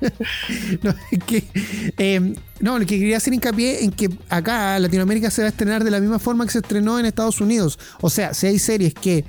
No, 0.82 0.94
es 1.10 1.18
que, 1.26 1.44
eh, 1.98 2.34
no, 2.60 2.78
lo 2.78 2.86
que 2.86 2.98
quería 2.98 3.16
hacer 3.16 3.32
hincapié 3.34 3.84
en 3.84 3.90
que 3.92 4.08
acá 4.28 4.78
Latinoamérica 4.78 5.30
se 5.30 5.42
va 5.42 5.46
a 5.46 5.50
estrenar 5.50 5.84
de 5.84 5.90
la 5.90 6.00
misma 6.00 6.18
forma 6.18 6.44
que 6.44 6.52
se 6.52 6.58
estrenó 6.58 6.98
en 6.98 7.06
Estados 7.06 7.40
Unidos. 7.40 7.78
O 8.00 8.10
sea, 8.10 8.34
si 8.34 8.46
hay 8.46 8.58
series 8.58 8.94
que, 8.94 9.24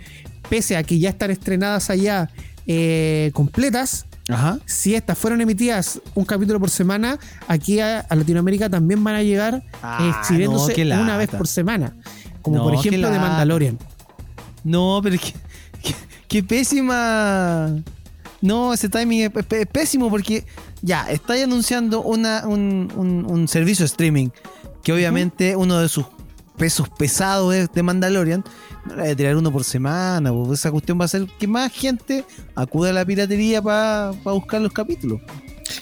pese 0.49 0.77
a 0.77 0.83
que 0.83 0.99
ya 0.99 1.09
están 1.09 1.31
estrenadas 1.31 1.89
allá 1.89 2.29
eh, 2.67 3.31
completas, 3.33 4.05
Ajá. 4.29 4.59
si 4.65 4.93
estas 4.95 5.17
fueron 5.17 5.39
emitidas 5.41 6.01
un 6.15 6.25
capítulo 6.25 6.59
por 6.59 6.69
semana, 6.69 7.17
aquí 7.47 7.79
a, 7.79 7.99
a 8.01 8.15
Latinoamérica 8.15 8.69
también 8.69 9.03
van 9.03 9.15
a 9.15 9.23
llegar 9.23 9.63
Ah, 9.81 10.13
exhibiéndose 10.21 10.69
no, 10.71 10.75
qué 10.75 10.81
una 10.83 11.17
vez 11.17 11.29
por 11.29 11.47
semana. 11.47 11.95
Como 12.41 12.57
No, 12.57 12.63
por 12.63 12.73
qué 12.81 12.89
ejemplo 12.89 13.09
de. 13.09 13.19
Mandalorian. 13.19 13.77
No, 14.63 14.99
pero 15.03 15.15
es 15.15 15.21
que, 15.21 15.31
que- 15.83 15.95
qué 16.27 16.43
pésima. 16.43 17.73
No, 18.41 18.73
ese 18.73 18.89
timing 18.89 19.21
es, 19.23 19.67
pésimo 19.71 20.09
porque 20.09 20.45
ya, 20.81 21.09
estáis 21.09 21.43
anunciando 21.43 22.01
una, 22.03 22.43
un, 22.47 22.91
un- 22.95 23.25
un 23.27 23.47
servicio 23.47 23.83
de 23.83 23.87
streaming 23.87 24.29
que 24.83 24.93
obviamente 24.93 25.55
uno 25.55 25.79
de 25.79 25.89
sus 25.89 26.05
pesos 26.57 26.87
pesados 26.89 27.53
es 27.53 27.71
de 27.71 27.83
Mandalorian. 27.83 28.43
No 28.85 28.95
le 28.95 29.01
voy 29.01 29.11
a 29.11 29.15
tirar 29.15 29.35
uno 29.35 29.51
por 29.51 29.63
semana, 29.63 30.31
pues 30.31 30.59
esa 30.59 30.71
cuestión 30.71 30.97
va 30.99 31.03
a 31.03 31.05
hacer 31.05 31.27
que 31.39 31.47
más 31.47 31.71
gente 31.71 32.23
acuda 32.55 32.91
a 32.91 32.93
la 32.93 33.05
piratería 33.05 33.61
para 33.61 34.11
buscar 34.23 34.61
los 34.61 34.71
capítulos. 34.71 35.19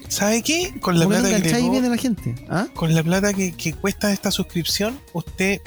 ¿Sabe 0.07 0.41
qué? 0.41 0.73
Con 0.79 0.97
la 0.97 1.05
¿Por 1.05 1.13
qué 1.15 1.21
no 1.21 1.27
plata 1.29 1.43
que 1.43 1.53
le 1.61 1.69
bien 1.69 1.85
a 1.85 1.89
la 1.89 1.97
gente? 1.97 2.35
¿Ah? 2.49 2.67
con 2.73 2.95
la 2.95 3.03
plata 3.03 3.33
que, 3.33 3.51
que 3.51 3.73
cuesta 3.73 4.11
esta 4.11 4.31
suscripción, 4.31 4.99
usted, 5.13 5.61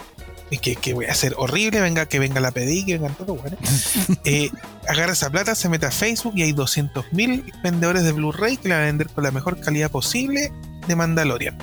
que, 0.57 0.75
que 0.77 0.95
voy 0.95 1.05
a 1.05 1.13
hacer 1.13 1.35
horrible, 1.37 1.81
venga, 1.83 2.07
que 2.07 2.19
venga 2.19 2.41
la 2.41 2.51
pedí, 2.53 2.87
que 2.87 2.95
vengan 2.97 3.15
todo, 3.15 3.35
bueno. 3.35 3.59
eh, 4.25 4.51
agarra 4.89 5.13
esa 5.13 5.29
plata, 5.29 5.55
se 5.55 5.69
mete 5.69 5.85
a 5.85 5.91
Facebook 5.91 6.33
y 6.37 6.43
hay 6.45 6.53
200.000 6.53 7.61
vendedores 7.63 8.05
de 8.05 8.13
Blu-ray 8.13 8.57
que 8.57 8.69
le 8.71 8.75
van 8.75 8.85
a 8.85 8.87
vender 8.87 9.09
con 9.11 9.25
la 9.25 9.31
mejor 9.31 9.61
calidad 9.61 9.91
posible 9.91 10.51
de 10.87 10.97
Mandalorian. 10.97 11.59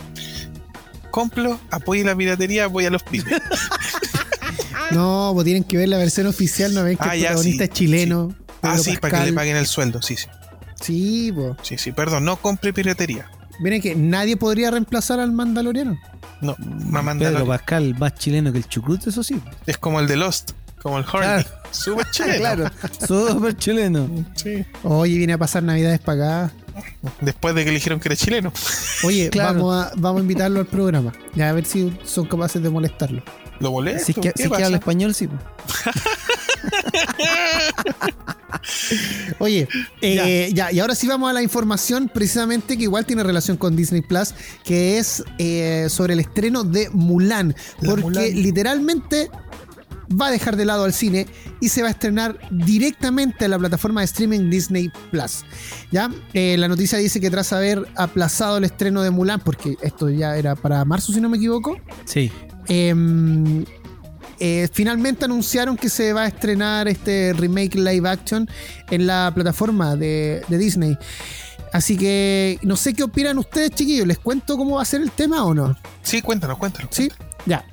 Complo, 1.10 1.60
apoye 1.71 2.04
la 2.04 2.15
piratería, 2.15 2.65
apoya 2.65 2.89
a 2.89 2.91
los 2.91 3.02
pibes. 3.04 3.41
No, 4.91 5.32
pues 5.34 5.45
tienen 5.45 5.63
que 5.63 5.78
ver 5.78 5.89
la 5.89 5.98
versión 5.98 6.28
oficial, 6.28 6.74
no 6.74 6.84
ven 6.84 6.95
que 6.95 7.04
Ah, 7.04 7.15
el 7.15 7.21
ya, 7.21 7.28
protagonista 7.30 7.63
sí, 7.65 7.69
es 7.71 7.76
chileno. 7.76 8.36
ah, 8.62 8.78
sí, 8.78 8.95
para 8.98 9.19
que 9.19 9.26
le 9.26 9.34
paguen 9.34 9.56
el 9.56 9.65
sueldo, 9.65 10.02
sí, 10.02 10.15
sí. 10.15 10.28
Sí, 10.80 11.32
pues. 11.34 11.56
Sí, 11.63 11.78
sí, 11.80 11.91
perdón, 11.91 12.24
no 12.26 12.36
compre 12.38 12.71
piratería. 12.71 13.28
Miren 13.60 13.82
que 13.82 13.95
nadie 13.95 14.38
podría 14.38 14.69
reemplazar 14.69 15.19
al 15.19 15.32
Mandaloriano. 15.32 15.98
No, 16.41 16.56
mamá 16.60 16.84
Pedro 16.88 17.04
Mandalorian. 17.04 17.48
Pascal, 17.48 17.95
más 17.98 18.15
chileno 18.15 18.52
que 18.52 18.58
el 18.60 18.67
chucrut, 18.67 19.06
eso 19.08 19.24
sí. 19.24 19.41
Es 19.65 19.78
como 19.78 20.00
el 20.00 20.08
de 20.08 20.15
Lost, 20.17 20.52
como 20.82 20.98
el 20.98 21.04
Horny. 21.06 21.19
Claro. 21.21 21.50
Súper 21.71 22.06
chileno. 22.12 22.38
claro, 22.39 22.69
súper 23.06 23.58
chileno. 23.58 24.10
Sí. 24.36 24.65
Oye, 24.84 25.17
viene 25.17 25.34
a 25.34 25.38
pasar 25.38 25.62
navidades 25.63 26.00
para 26.00 26.45
acá. 26.45 26.54
Después 27.21 27.54
de 27.56 27.63
que 27.65 27.69
le 27.71 27.76
dijeron 27.76 28.00
que 28.00 28.08
era 28.08 28.15
chileno. 28.15 28.54
Oye, 29.04 29.30
Claro. 29.30 29.56
vamos, 29.60 29.76
a, 29.86 29.91
vamos 29.98 30.19
a 30.19 30.21
invitarlo 30.21 30.60
al 30.62 30.65
programa. 30.67 31.12
Ya 31.34 31.50
a 31.50 31.54
ver 31.54 31.65
si 31.65 31.98
son 32.06 32.26
capaces 32.28 32.62
de 32.63 32.69
molestarlo. 32.69 33.24
Lo 33.60 33.71
molesto. 33.71 34.06
Si 34.06 34.12
es 34.12 34.15
que, 34.15 34.21
¿qué 34.21 34.34
si 34.36 34.43
es 34.43 34.50
que 34.58 34.63
habla 34.63 34.78
español, 34.78 35.13
sí. 35.15 35.28
Oye, 39.39 39.68
eh, 40.02 40.52
ya. 40.54 40.72
y 40.72 40.80
ahora 40.80 40.96
sí 40.96 41.08
vamos 41.08 41.30
a 41.30 41.34
la 41.34 41.41
información 41.44 42.10
precisamente 42.13 42.78
que 42.78 42.84
igual 42.84 43.06
tiene 43.06 43.24
relación 43.24 43.58
con 43.58 43.76
Disney 43.76 44.02
Plus, 44.02 44.34
que 44.63 44.98
es 44.98 45.24
eh, 45.38 45.88
sobre 45.89 46.13
el 46.13 46.20
estreno 46.22 46.63
de 46.63 46.89
Mulan. 46.91 47.56
La 47.82 47.89
porque 47.89 48.04
Mulan. 48.04 48.24
literalmente 48.41 49.30
va 50.20 50.28
a 50.28 50.32
dejar 50.32 50.56
de 50.56 50.65
lado 50.65 50.84
al 50.84 50.94
cine 50.94 51.26
y 51.60 51.70
se 51.70 51.82
va 51.82 51.88
a 51.88 51.91
estrenar 51.91 52.38
directamente 52.52 53.46
en 53.46 53.52
la 53.52 53.60
plataforma 53.60 54.02
de 54.02 54.06
streaming 54.06 54.50
Disney 54.50 54.91
Plus. 55.12 55.44
Ya, 55.91 56.10
Eh, 56.34 56.56
la 56.58 56.68
noticia 56.68 56.98
dice 57.00 57.20
que 57.20 57.30
tras 57.32 57.52
haber 57.54 57.88
aplazado 57.96 58.58
el 58.58 58.63
estreno 58.65 59.02
de 59.02 59.12
Mulan, 59.12 59.39
porque 59.41 59.76
esto 59.82 60.10
ya 60.10 60.38
era 60.38 60.56
para 60.56 60.84
marzo, 60.86 61.12
si 61.12 61.20
no 61.22 61.30
me 61.30 61.38
equivoco, 61.38 61.78
Sí. 62.06 62.32
Em, 62.68 63.63
eh, 64.39 64.67
finalmente 64.71 65.26
anunciaron 65.26 65.78
que 65.78 65.89
se 65.89 66.13
va 66.13 66.24
a 66.24 66.28
estrenar 66.28 66.88
este 66.88 67.34
remake 67.34 67.76
live 67.76 68.08
action 68.08 68.50
en 68.89 69.08
la 69.08 69.32
plataforma 69.34 69.95
de, 69.95 70.43
de 70.48 70.58
Disney. 70.58 70.98
Así 71.74 71.98
que 71.98 72.58
no 72.62 72.78
sé 72.78 72.93
qué 72.93 73.04
opinan 73.04 73.38
ustedes, 73.38 73.71
chiquillos. 73.71 74.08
¿Les 74.08 74.17
cuento 74.19 74.58
cómo 74.58 74.76
va 74.78 74.82
a 74.82 74.86
ser 74.86 75.02
el 75.02 75.12
tema 75.12 75.43
o 75.43 75.54
no? 75.54 75.78
Sí, 76.04 76.21
cuéntanos, 76.21 76.58
cuéntanos. 76.58 76.89
Sí, 76.93 77.12
ya. 77.45 77.65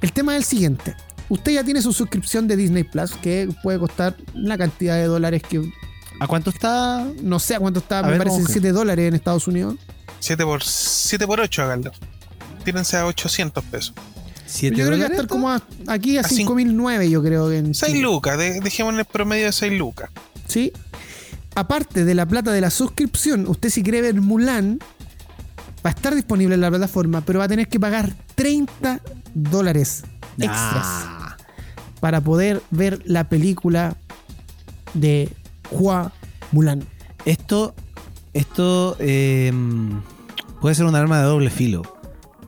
El 0.00 0.12
tema 0.12 0.32
es 0.32 0.38
el 0.38 0.44
siguiente. 0.44 0.96
Usted 1.28 1.52
ya 1.52 1.64
tiene 1.64 1.82
su 1.82 1.92
suscripción 1.92 2.48
de 2.48 2.56
Disney 2.56 2.84
Plus, 2.84 3.12
que 3.12 3.48
puede 3.62 3.78
costar 3.78 4.16
la 4.34 4.56
cantidad 4.56 4.96
de 4.96 5.04
dólares 5.04 5.42
que 5.48 5.60
¿A 6.20 6.26
cuánto 6.26 6.50
está? 6.50 7.06
no 7.22 7.38
sé 7.38 7.54
a 7.54 7.60
cuánto 7.60 7.80
está, 7.80 8.00
A 8.00 8.02
me 8.02 8.10
ver, 8.10 8.18
parece 8.18 8.36
vamos 8.36 8.50
a 8.50 8.52
7 8.52 8.72
dólares 8.72 9.08
en 9.08 9.14
Estados 9.14 9.48
Unidos. 9.48 9.76
7 10.18 10.44
por, 10.44 10.62
7 10.62 11.26
por 11.26 11.40
8, 11.40 11.62
háganlo. 11.62 11.92
Tírense 12.64 12.96
a 12.98 13.06
800 13.06 13.64
pesos. 13.64 13.94
¿Siete 14.52 14.76
Yo 14.76 14.86
creo 14.86 14.96
que 14.98 15.02
va 15.04 15.08
a 15.08 15.10
estar 15.12 15.26
como 15.28 15.48
a- 15.50 15.62
aquí 15.86 16.16
a 16.18 16.22
A 16.22 16.24
cinco- 16.24 16.54
5.009, 16.56 17.08
yo 17.08 17.22
creo 17.22 17.52
en 17.52 17.72
6 17.74 17.92
Chile. 17.92 18.02
lucas, 18.02 18.36
de- 18.36 18.60
dejemos 18.60 18.92
en 18.94 18.98
el 19.00 19.04
promedio 19.04 19.46
de 19.46 19.52
6 19.52 19.72
lucas. 19.78 20.10
¿sí? 20.48 20.72
Aparte 21.54 22.04
de 22.04 22.14
la 22.14 22.26
plata 22.26 22.50
de 22.52 22.60
la 22.60 22.70
suscripción, 22.70 23.46
usted 23.48 23.70
si 23.70 23.82
quiere 23.84 24.02
ver 24.02 24.20
Mulan, 24.20 24.80
va 25.86 25.90
a 25.90 25.92
estar 25.92 26.14
disponible 26.16 26.56
en 26.56 26.60
la 26.62 26.68
plataforma, 26.70 27.20
pero 27.20 27.38
va 27.38 27.44
a 27.44 27.48
tener 27.48 27.68
que 27.68 27.78
pagar 27.78 28.12
30 28.34 29.00
dólares 29.34 30.02
extras 30.38 30.86
para 32.00 32.20
poder 32.20 32.60
ver 32.70 33.00
la 33.04 33.28
película 33.28 33.96
de 34.94 35.28
Hua 35.70 36.12
Mulan. 36.50 36.84
Esto, 37.24 37.74
esto 38.32 38.96
eh, 38.98 39.52
puede 40.60 40.74
ser 40.74 40.86
un 40.86 40.94
arma 40.96 41.18
de 41.18 41.24
doble 41.24 41.50
filo. 41.50 41.82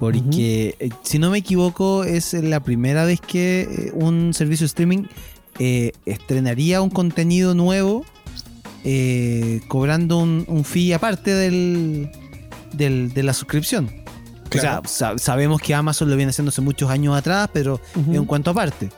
Porque, 0.02 0.74
eh, 0.80 0.88
si 1.04 1.20
no 1.20 1.30
me 1.30 1.38
equivoco, 1.38 2.02
es 2.02 2.32
la 2.34 2.58
primera 2.58 3.04
vez 3.04 3.20
que 3.20 3.60
eh, 3.62 3.92
un 3.94 4.34
servicio 4.34 4.64
de 4.64 4.66
streaming 4.66 5.02
eh, 5.60 5.92
estrenaría 6.06 6.82
un 6.82 6.90
contenido 6.90 7.54
nuevo 7.54 8.04
eh, 8.84 9.60
cobrando 9.68 10.18
un, 10.18 10.44
un 10.48 10.64
fee 10.64 10.92
aparte 10.92 11.32
del, 11.32 12.10
del- 12.72 13.12
de 13.14 13.22
la 13.22 13.32
suscripción. 13.32 13.90
Claro. 14.48 14.80
O 14.84 14.88
sea, 14.88 15.10
sa- 15.12 15.18
sabemos 15.18 15.60
que 15.60 15.72
Amazon 15.72 16.10
lo 16.10 16.16
viene 16.16 16.30
haciendo 16.30 16.48
hace 16.50 16.62
muchos 16.62 16.90
años 16.90 17.16
atrás, 17.16 17.48
pero 17.52 17.80
un 17.94 18.24
cuanto 18.26 18.50
aparte. 18.50 18.90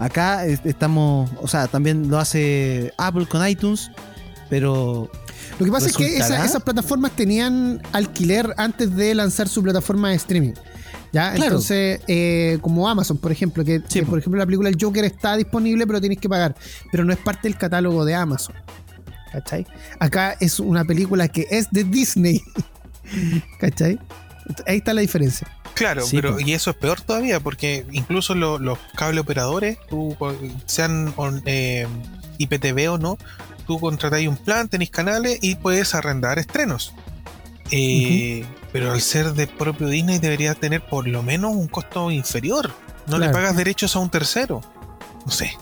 Acá 0.00 0.46
es- 0.46 0.60
estamos, 0.64 1.30
o 1.40 1.46
sea, 1.48 1.68
también 1.68 2.10
lo 2.10 2.18
hace 2.18 2.92
Apple 2.98 3.26
con 3.26 3.46
iTunes, 3.46 3.90
pero 4.50 5.10
Lo 5.58 5.64
que 5.66 5.72
pasa 5.72 5.86
es 5.88 5.96
que 5.96 6.16
esas 6.18 6.62
plataformas 6.62 7.12
tenían 7.12 7.80
alquiler 7.92 8.54
antes 8.56 8.94
de 8.94 9.14
lanzar 9.14 9.48
su 9.48 9.62
plataforma 9.62 10.10
de 10.10 10.16
streaming. 10.16 10.52
¿Ya? 11.12 11.30
Claro. 11.32 11.44
Entonces, 11.52 12.00
eh, 12.08 12.58
como 12.60 12.88
Amazon, 12.88 13.16
por 13.16 13.32
ejemplo, 13.32 13.64
que, 13.64 13.78
Sí, 13.88 14.00
que, 14.00 14.02
po. 14.02 14.10
por 14.10 14.18
ejemplo 14.18 14.38
la 14.38 14.44
película 14.44 14.68
El 14.68 14.76
Joker 14.78 15.04
está 15.04 15.36
disponible, 15.36 15.86
pero 15.86 16.00
tienes 16.00 16.18
que 16.18 16.28
pagar. 16.28 16.54
Pero 16.90 17.04
no 17.04 17.12
es 17.12 17.18
parte 17.18 17.48
del 17.48 17.56
catálogo 17.56 18.04
de 18.04 18.14
Amazon. 18.14 18.54
¿Cachai? 19.32 19.66
Acá 19.98 20.36
es 20.40 20.60
una 20.60 20.84
película 20.84 21.28
que 21.28 21.46
es 21.50 21.70
de 21.70 21.84
Disney. 21.84 22.42
¿Cachai? 23.60 23.98
Ahí 24.66 24.78
está 24.78 24.94
la 24.94 25.00
diferencia. 25.00 25.46
Claro, 25.74 26.02
Sí, 26.06 26.16
pero 26.16 26.38
y 26.40 26.52
eso 26.52 26.70
es 26.70 26.76
peor 26.76 27.00
todavía, 27.00 27.40
porque 27.40 27.84
incluso 27.92 28.34
lo- 28.34 28.58
los 28.58 28.78
cable 28.96 29.20
operadores, 29.20 29.76
sean 30.66 31.12
on- 31.16 31.42
eh, 31.44 31.86
IPTV 32.38 32.88
o 32.92 32.98
no, 32.98 33.18
tú 33.66 33.78
contratáis 33.80 34.28
un 34.28 34.36
plan, 34.36 34.68
tenéis 34.68 34.90
canales 34.90 35.38
y 35.42 35.56
puedes 35.56 35.94
arrendar 35.94 36.38
estrenos. 36.38 36.92
Eh, 37.70 38.44
Pero 38.72 38.92
al 38.92 39.00
ser 39.00 39.32
de 39.32 39.46
propio 39.46 39.88
Disney 39.88 40.18
debería 40.18 40.54
tener 40.54 40.84
por 40.86 41.08
lo 41.08 41.22
menos 41.22 41.54
un 41.54 41.66
costo 41.68 42.10
inferior. 42.10 42.72
No 43.08 43.18
le 43.18 43.28
pagas 43.30 43.56
derechos 43.56 43.96
a 43.96 43.98
un 44.00 44.10
tercero. 44.10 44.60
No 45.24 45.32
sé. 45.32 45.52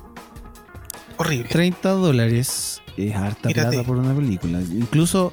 Horrible. 1.16 1.48
30 1.48 1.90
dólares 1.90 2.82
es 2.96 3.14
harta 3.14 3.48
Mírate. 3.48 3.68
plata 3.70 3.86
por 3.86 3.96
una 3.96 4.14
película. 4.14 4.60
Incluso 4.60 5.32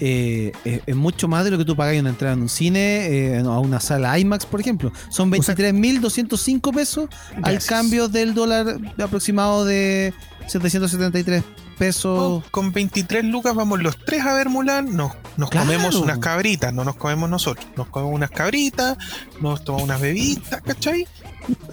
eh, 0.00 0.52
es, 0.64 0.80
es 0.86 0.96
mucho 0.96 1.26
más 1.28 1.44
de 1.44 1.50
lo 1.52 1.58
que 1.58 1.64
tú 1.64 1.74
pagas 1.76 1.94
en 1.94 2.00
una 2.00 2.10
entrada 2.10 2.34
en 2.34 2.42
un 2.42 2.48
cine, 2.48 3.06
eh, 3.06 3.38
a 3.38 3.58
una 3.58 3.80
sala 3.80 4.18
IMAX, 4.18 4.44
por 4.46 4.60
ejemplo. 4.60 4.92
Son 5.08 5.32
O 5.32 5.42
sea- 5.42 5.54
23.205 5.54 6.74
pesos 6.74 7.08
al 7.42 7.60
cambio 7.64 8.08
del 8.08 8.34
dólar 8.34 8.78
aproximado 9.02 9.64
de 9.64 10.12
773 10.48 11.42
pesos. 11.86 12.18
Oh, 12.20 12.42
con 12.50 12.72
23 12.72 13.24
lucas 13.24 13.54
vamos 13.54 13.82
los 13.82 13.96
tres 14.04 14.24
a 14.24 14.34
ver 14.34 14.48
Mulan, 14.48 14.94
nos, 14.96 15.12
nos 15.36 15.50
Claro. 15.50 15.66
comemos 15.66 15.94
unas 15.96 16.18
cabritas, 16.18 16.72
no 16.72 16.84
nos 16.84 16.96
comemos 16.96 17.28
nosotros, 17.28 17.66
nos 17.76 17.88
comemos 17.88 18.14
unas 18.14 18.30
cabritas, 18.30 18.96
nos 19.40 19.64
tomamos 19.64 19.84
unas 19.84 20.00
bebitas, 20.00 20.60
¿cachai? 20.62 21.06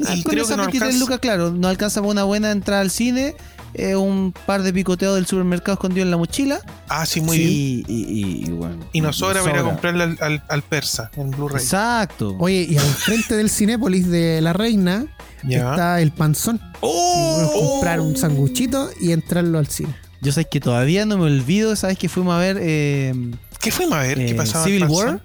Ah, 0.06 0.16
Y 0.16 0.24
con 0.24 0.36
esas 0.38 0.50
que 0.50 0.56
no 0.58 0.64
23 0.64 0.82
alcanza- 0.82 1.00
lucas, 1.00 1.20
claro, 1.20 1.52
no 1.52 1.68
alcanza 1.68 2.02
para 2.02 2.12
una 2.12 2.24
buena 2.24 2.52
entrada 2.52 2.82
al 2.82 2.90
cine, 2.90 3.36
eh, 3.74 3.96
un 3.96 4.34
par 4.46 4.64
de 4.64 4.74
picoteos 4.74 5.16
del 5.16 5.26
supermercado 5.26 5.74
escondido 5.74 6.04
en 6.04 6.12
la 6.12 6.18
mochila. 6.18 6.60
Ah, 6.88 7.06
sí, 7.06 7.22
muy 7.22 7.38
bien. 7.38 7.50
y, 7.52 7.84
y, 7.88 8.44
y- 8.48 8.52
bueno. 8.52 8.78
Y 8.94 9.02
nos 9.02 9.18
sobra 9.18 9.44
para 9.44 9.64
comprarle 9.64 10.04
al, 10.04 10.18
al- 10.22 10.44
al 10.48 10.62
persa 10.64 11.12
en 11.16 11.32
Blu-ray. 11.32 11.62
Exacto. 11.64 12.36
Oye, 12.40 12.66
y 12.70 12.78
al 12.78 12.86
frente 12.86 13.36
del 13.36 13.50
Cinépolis 13.50 14.08
de 14.10 14.42
La 14.42 14.54
Reina 14.54 15.06
Ya. 15.44 15.70
está 15.72 16.02
el 16.02 16.12
panzón. 16.12 16.60
¡Oh! 16.82 17.52
Comprar 17.72 18.00
un 18.02 18.16
sanguchito 18.18 18.90
y 19.00 19.12
entrarlo 19.12 19.60
al 19.60 19.68
cine. 19.68 19.94
Yo 20.22 20.32
sé 20.32 20.46
que 20.46 20.60
todavía 20.60 21.06
no 21.06 21.18
me 21.18 21.26
olvido, 21.26 21.76
¿sabes? 21.76 21.98
Que 21.98 22.10
fuimos 22.10 22.34
a 22.36 22.40
ver 22.40 22.58
eh, 22.60 23.14
¿Qué 23.62 23.72
fuimos 23.72 23.94
a 23.98 24.02
ver? 24.02 24.18
¿Qué 24.18 24.32
eh, 24.32 24.36
pasaba? 24.36 24.66
Civil 24.66 24.86
War. 24.86 25.22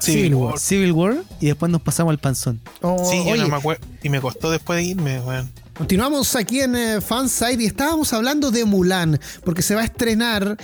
Civil 0.00 0.34
War. 0.36 0.58
Civil 0.58 0.92
War 0.92 1.16
y 1.40 1.46
después 1.46 1.70
nos 1.72 1.82
pasamos 1.82 2.12
al 2.12 2.18
panzón. 2.18 2.60
Oh, 2.82 3.04
Sí, 3.10 3.22
yo 3.26 3.36
no 3.36 3.48
me 3.48 3.56
acuerdo. 3.56 3.84
Y 4.02 4.08
me 4.08 4.20
costó 4.20 4.50
después 4.50 4.78
de 4.78 4.84
irme, 4.84 5.20
weón. 5.20 5.50
Continuamos 5.78 6.34
aquí 6.34 6.60
en 6.60 6.74
eh, 6.74 7.00
Fanside 7.00 7.62
y 7.62 7.66
estábamos 7.66 8.12
hablando 8.12 8.50
de 8.50 8.64
Mulan, 8.64 9.20
porque 9.44 9.62
se 9.62 9.76
va 9.76 9.82
a 9.82 9.84
estrenar 9.84 10.56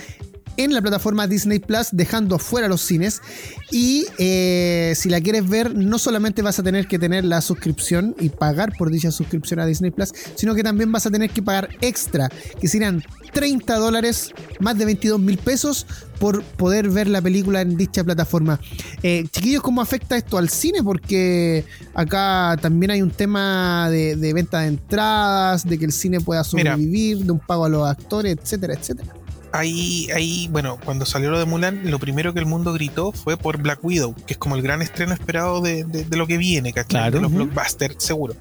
en 0.56 0.72
la 0.72 0.82
plataforma 0.82 1.26
Disney 1.26 1.58
Plus, 1.58 1.88
dejando 1.92 2.36
afuera 2.36 2.68
los 2.68 2.80
cines. 2.80 3.20
Y 3.70 4.06
eh, 4.18 4.92
si 4.96 5.08
la 5.08 5.20
quieres 5.20 5.48
ver, 5.48 5.74
no 5.74 5.98
solamente 5.98 6.42
vas 6.42 6.58
a 6.58 6.62
tener 6.62 6.86
que 6.86 6.98
tener 6.98 7.24
la 7.24 7.40
suscripción 7.40 8.14
y 8.20 8.28
pagar 8.28 8.72
por 8.76 8.90
dicha 8.90 9.10
suscripción 9.10 9.60
a 9.60 9.66
Disney 9.66 9.90
Plus, 9.90 10.12
sino 10.34 10.54
que 10.54 10.62
también 10.62 10.92
vas 10.92 11.06
a 11.06 11.10
tener 11.10 11.30
que 11.30 11.42
pagar 11.42 11.68
extra, 11.80 12.28
que 12.60 12.68
serían 12.68 13.02
30 13.32 13.76
dólares, 13.76 14.30
más 14.60 14.78
de 14.78 14.84
22 14.84 15.20
mil 15.20 15.38
pesos, 15.38 15.86
por 16.18 16.42
poder 16.42 16.88
ver 16.88 17.08
la 17.08 17.20
película 17.20 17.60
en 17.60 17.76
dicha 17.76 18.04
plataforma. 18.04 18.60
Eh, 19.02 19.24
chiquillos, 19.30 19.62
¿cómo 19.62 19.82
afecta 19.82 20.16
esto 20.16 20.38
al 20.38 20.48
cine? 20.48 20.82
Porque 20.82 21.64
acá 21.94 22.56
también 22.60 22.92
hay 22.92 23.02
un 23.02 23.10
tema 23.10 23.88
de, 23.90 24.32
venta 24.32 24.60
de 24.60 24.68
entradas, 24.68 25.68
de 25.68 25.78
que 25.78 25.84
el 25.84 25.92
cine 25.92 26.20
pueda 26.20 26.44
sobrevivir, 26.44 27.18
de 27.18 27.32
un 27.32 27.40
pago 27.40 27.64
a 27.64 27.68
los 27.68 27.88
actores, 27.88 28.36
etcétera, 28.40 28.74
etcétera 28.74 29.23
ahí, 29.54 30.08
ahí, 30.12 30.48
bueno, 30.50 30.78
cuando 30.84 31.06
salió 31.06 31.30
lo 31.30 31.38
de 31.38 31.44
Mulan, 31.44 31.90
lo 31.90 31.98
primero 31.98 32.34
que 32.34 32.40
el 32.40 32.46
mundo 32.46 32.72
gritó 32.72 33.12
fue 33.12 33.36
por 33.36 33.58
Black 33.58 33.78
Widow, 33.82 34.14
que 34.26 34.34
es 34.34 34.38
como 34.38 34.56
el 34.56 34.62
gran 34.62 34.82
estreno 34.82 35.14
esperado 35.14 35.60
de, 35.60 35.86
lo 36.10 36.26
que 36.26 36.38
viene, 36.38 36.72
¿cachai? 36.72 37.10
De 37.12 37.20
los 37.20 37.32
blockbusters, 37.32 38.02
seguro. 38.02 38.34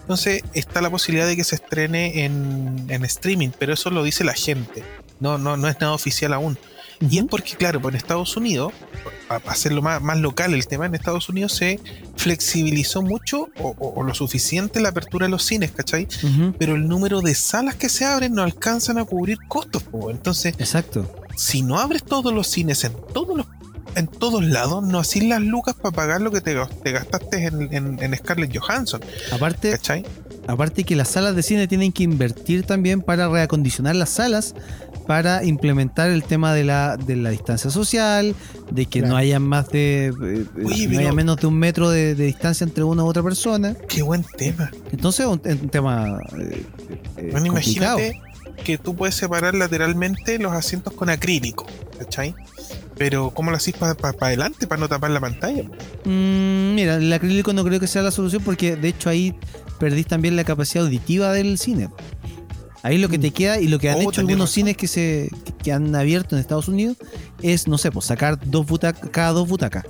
Entonces 0.00 0.42
está 0.54 0.80
la 0.82 0.90
posibilidad 0.90 1.26
de 1.26 1.36
que 1.36 1.44
se 1.44 1.54
estrene 1.54 2.24
en, 2.24 3.04
streaming, 3.04 3.50
pero 3.58 3.74
eso 3.74 3.90
lo 3.90 4.02
dice 4.02 4.24
la 4.24 4.34
gente. 4.34 4.82
No, 5.20 5.38
no, 5.38 5.56
no 5.56 5.68
es 5.68 5.80
nada 5.80 5.92
oficial 5.92 6.32
aún. 6.32 6.58
Y 7.00 7.18
es 7.18 7.24
porque, 7.24 7.56
claro, 7.56 7.80
pues 7.80 7.94
en 7.94 7.98
Estados 7.98 8.36
Unidos, 8.36 8.72
para 9.28 9.50
hacerlo 9.50 9.82
más, 9.82 10.00
más 10.00 10.18
local 10.18 10.54
el 10.54 10.66
tema, 10.66 10.86
en 10.86 10.94
Estados 10.94 11.28
Unidos 11.28 11.52
se 11.52 11.80
flexibilizó 12.16 13.02
mucho 13.02 13.48
o, 13.58 14.02
lo 14.02 14.14
suficiente 14.14 14.80
la 14.80 14.90
apertura 14.90 15.26
de 15.26 15.30
los 15.30 15.44
cines, 15.44 15.72
¿cachai? 15.72 16.08
Pero 16.58 16.74
el 16.74 16.88
número 16.88 17.20
de 17.20 17.34
salas 17.34 17.74
que 17.74 17.88
se 17.88 18.04
abren 18.04 18.32
no 18.34 18.42
alcanzan 18.42 18.98
a 18.98 19.04
cubrir 19.04 19.38
costos, 19.48 19.84
entonces. 20.10 20.54
Exacto. 20.58 21.10
Si 21.36 21.62
no 21.62 21.78
abres 21.78 22.02
todos 22.02 22.32
los 22.32 22.46
cines 22.46 22.84
en 22.84 22.94
todos 23.12 23.36
los 23.36 23.46
en 23.96 24.06
todos 24.06 24.44
lados, 24.44 24.84
no 24.84 24.98
así 24.98 25.22
las 25.22 25.40
lucas 25.40 25.74
para 25.74 25.94
pagar 25.94 26.20
lo 26.20 26.30
que 26.30 26.42
te, 26.42 26.52
gastaste 26.52 27.46
en, 27.46 28.16
Scarlett 28.16 28.56
Johansson. 28.56 29.00
Aparte, 29.32 29.70
¿cachai? 29.70 30.04
Aparte 30.46 30.84
que 30.84 30.96
las 30.96 31.08
salas 31.08 31.34
de 31.34 31.42
cine 31.42 31.68
tienen 31.68 31.92
que 31.92 32.02
invertir 32.02 32.64
también 32.64 33.00
para 33.00 33.28
reacondicionar 33.28 33.96
las 33.96 34.10
salas 34.10 34.54
para 35.06 35.44
implementar 35.44 36.10
el 36.10 36.24
tema 36.24 36.52
de 36.52 36.64
la, 36.64 36.96
de 36.96 37.16
la 37.16 37.30
distancia 37.30 37.70
social, 37.70 38.34
de 38.70 38.86
que 38.86 39.02
no 39.02 39.16
haya 39.16 39.38
más 39.38 39.68
de 39.68 40.06
eh, 40.08 40.46
no 40.56 40.98
haya 40.98 41.12
menos 41.12 41.36
de 41.36 41.46
un 41.46 41.58
metro 41.58 41.90
de, 41.90 42.14
distancia 42.14 42.64
entre 42.64 42.84
una 42.84 43.04
u 43.04 43.06
otra 43.06 43.22
persona. 43.22 43.74
Qué 43.88 44.02
buen 44.02 44.24
tema. 44.36 44.70
Entonces 44.90 45.26
un, 45.26 45.40
un 45.44 45.68
tema 45.68 46.18
eh, 46.38 46.66
eh, 47.18 47.28
bueno, 47.30 47.46
imagínate 47.46 48.20
que 48.64 48.78
tú 48.78 48.96
puedes 48.96 49.14
separar 49.14 49.54
lateralmente 49.54 50.38
los 50.38 50.52
asientos 50.52 50.92
con 50.94 51.08
acrílico, 51.08 51.66
¿cachai? 51.98 52.34
Pero 52.96 53.30
¿cómo 53.30 53.50
lo 53.50 53.58
hacís 53.58 53.74
para 53.74 53.94
adelante, 54.20 54.66
para 54.66 54.80
no 54.80 54.88
tapar 54.88 55.10
la 55.10 55.20
pantalla? 55.20 55.64
Mm, 56.04 56.74
mira, 56.74 56.96
el 56.96 57.12
acrílico 57.12 57.52
no 57.52 57.62
creo 57.62 57.78
que 57.78 57.86
sea 57.86 58.02
la 58.02 58.10
solución 58.10 58.42
porque 58.42 58.76
de 58.76 58.88
hecho 58.88 59.10
ahí 59.10 59.34
perdís 59.78 60.06
también 60.06 60.34
la 60.34 60.44
capacidad 60.44 60.84
auditiva 60.84 61.32
del 61.32 61.58
cine. 61.58 61.90
Ahí 62.82 62.98
lo 62.98 63.08
que 63.08 63.18
te 63.18 63.30
mm. 63.30 63.34
queda 63.34 63.60
y 63.60 63.68
lo 63.68 63.78
que 63.78 63.90
han 63.90 63.98
oh, 63.98 64.08
hecho 64.08 64.22
algunos 64.22 64.50
cines 64.50 64.76
que 64.76 64.86
se 64.86 65.30
que 65.62 65.72
han 65.72 65.94
abierto 65.94 66.36
en 66.36 66.40
Estados 66.40 66.68
Unidos 66.68 66.96
es, 67.42 67.68
no 67.68 67.76
sé, 67.76 67.90
pues 67.90 68.06
sacar 68.06 68.38
dos 68.48 68.66
butacas, 68.66 69.10
cada 69.10 69.32
dos 69.32 69.46
butacas. 69.46 69.84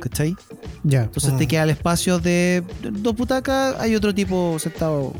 ¿Cachai? 0.00 0.34
Ya. 0.82 1.04
Entonces 1.04 1.36
te 1.36 1.44
mm. 1.44 1.48
queda 1.48 1.62
el 1.62 1.70
espacio 1.70 2.18
de 2.18 2.64
dos 2.82 3.14
butacas, 3.14 3.76
hay 3.78 3.94
otro 3.94 4.12
tipo 4.12 4.58
sentado 4.58 5.12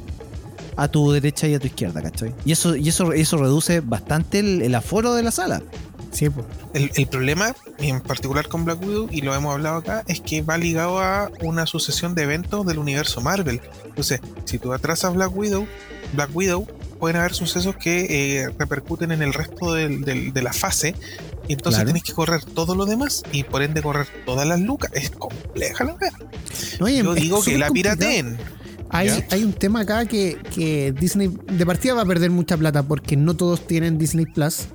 a 0.77 0.89
tu 0.89 1.13
derecha 1.13 1.47
y 1.47 1.55
a 1.55 1.61
tu 1.61 1.69
izquierda, 1.69 2.03
¿cachai? 2.03 2.35
Y 2.45 2.51
eso, 2.51 2.75
y 2.75 2.89
eso, 2.89 3.13
eso 3.13 3.37
reduce 3.37 3.81
bastante 3.81 4.41
el 4.41 4.75
aforo 4.75 5.15
de 5.15 5.23
la 5.23 5.31
sala. 5.31 5.63
Sí, 6.15 6.29
el, 6.75 7.07
problema, 7.09 7.57
en 7.79 8.01
particular 8.01 8.47
con 8.47 8.65
Black 8.65 8.81
Widow, 8.81 9.09
y 9.11 9.23
lo 9.23 9.35
hemos 9.35 9.53
hablado 9.53 9.79
acá, 9.79 10.05
es 10.07 10.21
que 10.21 10.43
va 10.43 10.57
ligado 10.57 11.01
a 11.01 11.29
una 11.43 11.67
sucesión 11.67 12.15
de 12.15 12.23
eventos 12.23 12.65
del 12.65 12.79
universo 12.79 13.21
Marvel. 13.21 13.61
Entonces, 13.85 14.21
si 14.45 14.61
tú 14.61 14.73
atrasas 14.73 15.13
Black 15.13 15.37
Widow, 15.37 15.67
Black 16.13 16.31
Widow, 16.33 16.69
pueden 17.01 17.17
haber 17.17 17.35
sucesos 17.35 17.75
que 17.77 18.39
eh, 18.39 18.49
repercuten 18.57 19.11
en 19.11 19.23
el 19.23 19.33
resto 19.33 19.75
de 19.75 20.41
la 20.41 20.53
fase. 20.53 20.95
Y 21.49 21.55
entonces 21.55 21.85
tienes 21.85 22.05
que 22.05 22.13
correr 22.13 22.45
todo 22.45 22.77
lo 22.77 22.87
demás 22.87 23.25
y 23.33 23.43
por 23.43 23.63
ende 23.63 23.83
correr 23.83 24.07
todas 24.25 24.47
las 24.47 24.61
lucas. 24.61 24.93
Es 24.95 25.11
compleja 25.11 25.85
la 25.85 25.95
verdad. 25.95 26.19
Yo 26.79 27.15
digo 27.15 27.43
que 27.43 27.59
la 27.59 27.71
pirateen. 27.71 28.39
Hay, 28.91 29.09
hay, 29.31 29.43
un 29.43 29.53
tema 29.53 29.81
acá 29.81 30.07
que, 30.07 30.39
que 30.55 30.93
Disney 30.93 31.29
de 31.29 31.67
partida 31.67 31.95
va 31.95 32.03
a 32.03 32.07
perder 32.07 32.31
mucha 32.31 32.57
plata 32.57 32.85
porque 32.85 33.17
no 33.17 33.35
todos 33.35 33.67
tienen 33.67 33.99
Disney 33.99 34.25
Plus. 34.25 34.69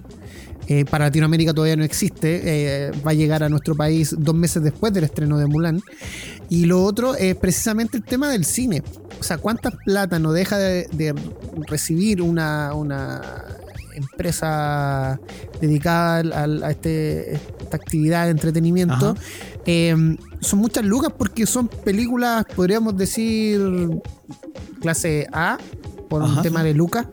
Eh, 0.72 0.86
para 0.86 1.06
Latinoamérica 1.06 1.52
todavía 1.52 1.76
no 1.76 1.84
existe, 1.84 2.42
eh, 2.44 2.92
va 3.06 3.10
a 3.10 3.14
llegar 3.16 3.42
a 3.42 3.50
nuestro 3.50 3.76
país 3.76 4.16
dos 4.16 4.36
meses 4.36 4.62
después 4.62 4.94
del 4.94 5.04
estreno 5.04 5.40
de 5.40 5.48
Mulan. 5.48 5.82
Y 6.48 6.66
lo 6.66 6.84
otro 6.84 7.16
es 7.16 7.36
precisamente 7.36 7.98
el 7.98 8.04
tema 8.04 8.30
del 8.30 8.46
cine. 8.46 8.84
O 9.20 9.24
sea, 9.24 9.40
¿cuánta 9.40 9.72
plata 9.72 10.20
no 10.20 10.32
deja 10.32 10.60
de, 10.60 11.16
recibir 11.68 12.22
una, 12.22 12.72
empresa 13.96 15.20
dedicada 15.60 16.46
a, 16.46 16.70
este, 16.70 17.34
esta 17.34 17.76
actividad 17.76 18.26
de 18.26 18.32
entretenimiento? 18.32 19.16
Eh, 19.66 19.96
son 20.40 20.60
muchas 20.60 20.86
lucas 20.86 21.12
porque 21.18 21.48
son 21.48 21.68
películas, 21.68 22.46
podríamos 22.56 22.96
decir, 22.96 23.60
clase 24.82 25.26
A, 25.32 25.58
por 26.08 26.22
un 26.22 26.44
tema 26.44 26.64
de 26.64 26.76
lucas. 26.76 27.08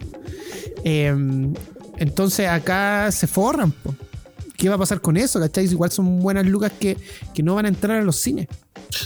Entonces 1.97 2.49
acá 2.49 3.11
se 3.13 3.27
forran. 3.27 3.75
¿Qué 4.57 4.69
va 4.69 4.77
a 4.77 4.79
pasar 4.79 5.01
con 5.01 5.17
eso? 5.17 5.39
¿Cachai? 5.39 5.67
Igual 5.67 5.91
son 5.91 6.21
buenas 6.21 6.47
lucas 6.47 6.73
que, 6.79 6.97
no 7.43 7.55
van 7.55 7.67
a 7.67 7.69
entrar 7.69 7.99
a 7.99 8.03
los 8.03 8.17
cines. 8.17 8.49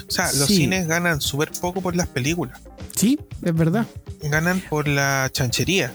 O 0.07 0.11
sea, 0.11 0.27
los 0.33 0.47
cines 0.47 0.87
ganan 0.87 1.21
súper 1.21 1.51
poco 1.61 1.81
por 1.81 1.97
las 1.97 2.07
películas. 2.07 2.61
Sí, 2.95 3.19
es 3.43 3.55
verdad. 3.55 3.87
Ganan 4.23 4.61
por 4.69 4.87
la 4.87 5.29
chanchería. 5.33 5.93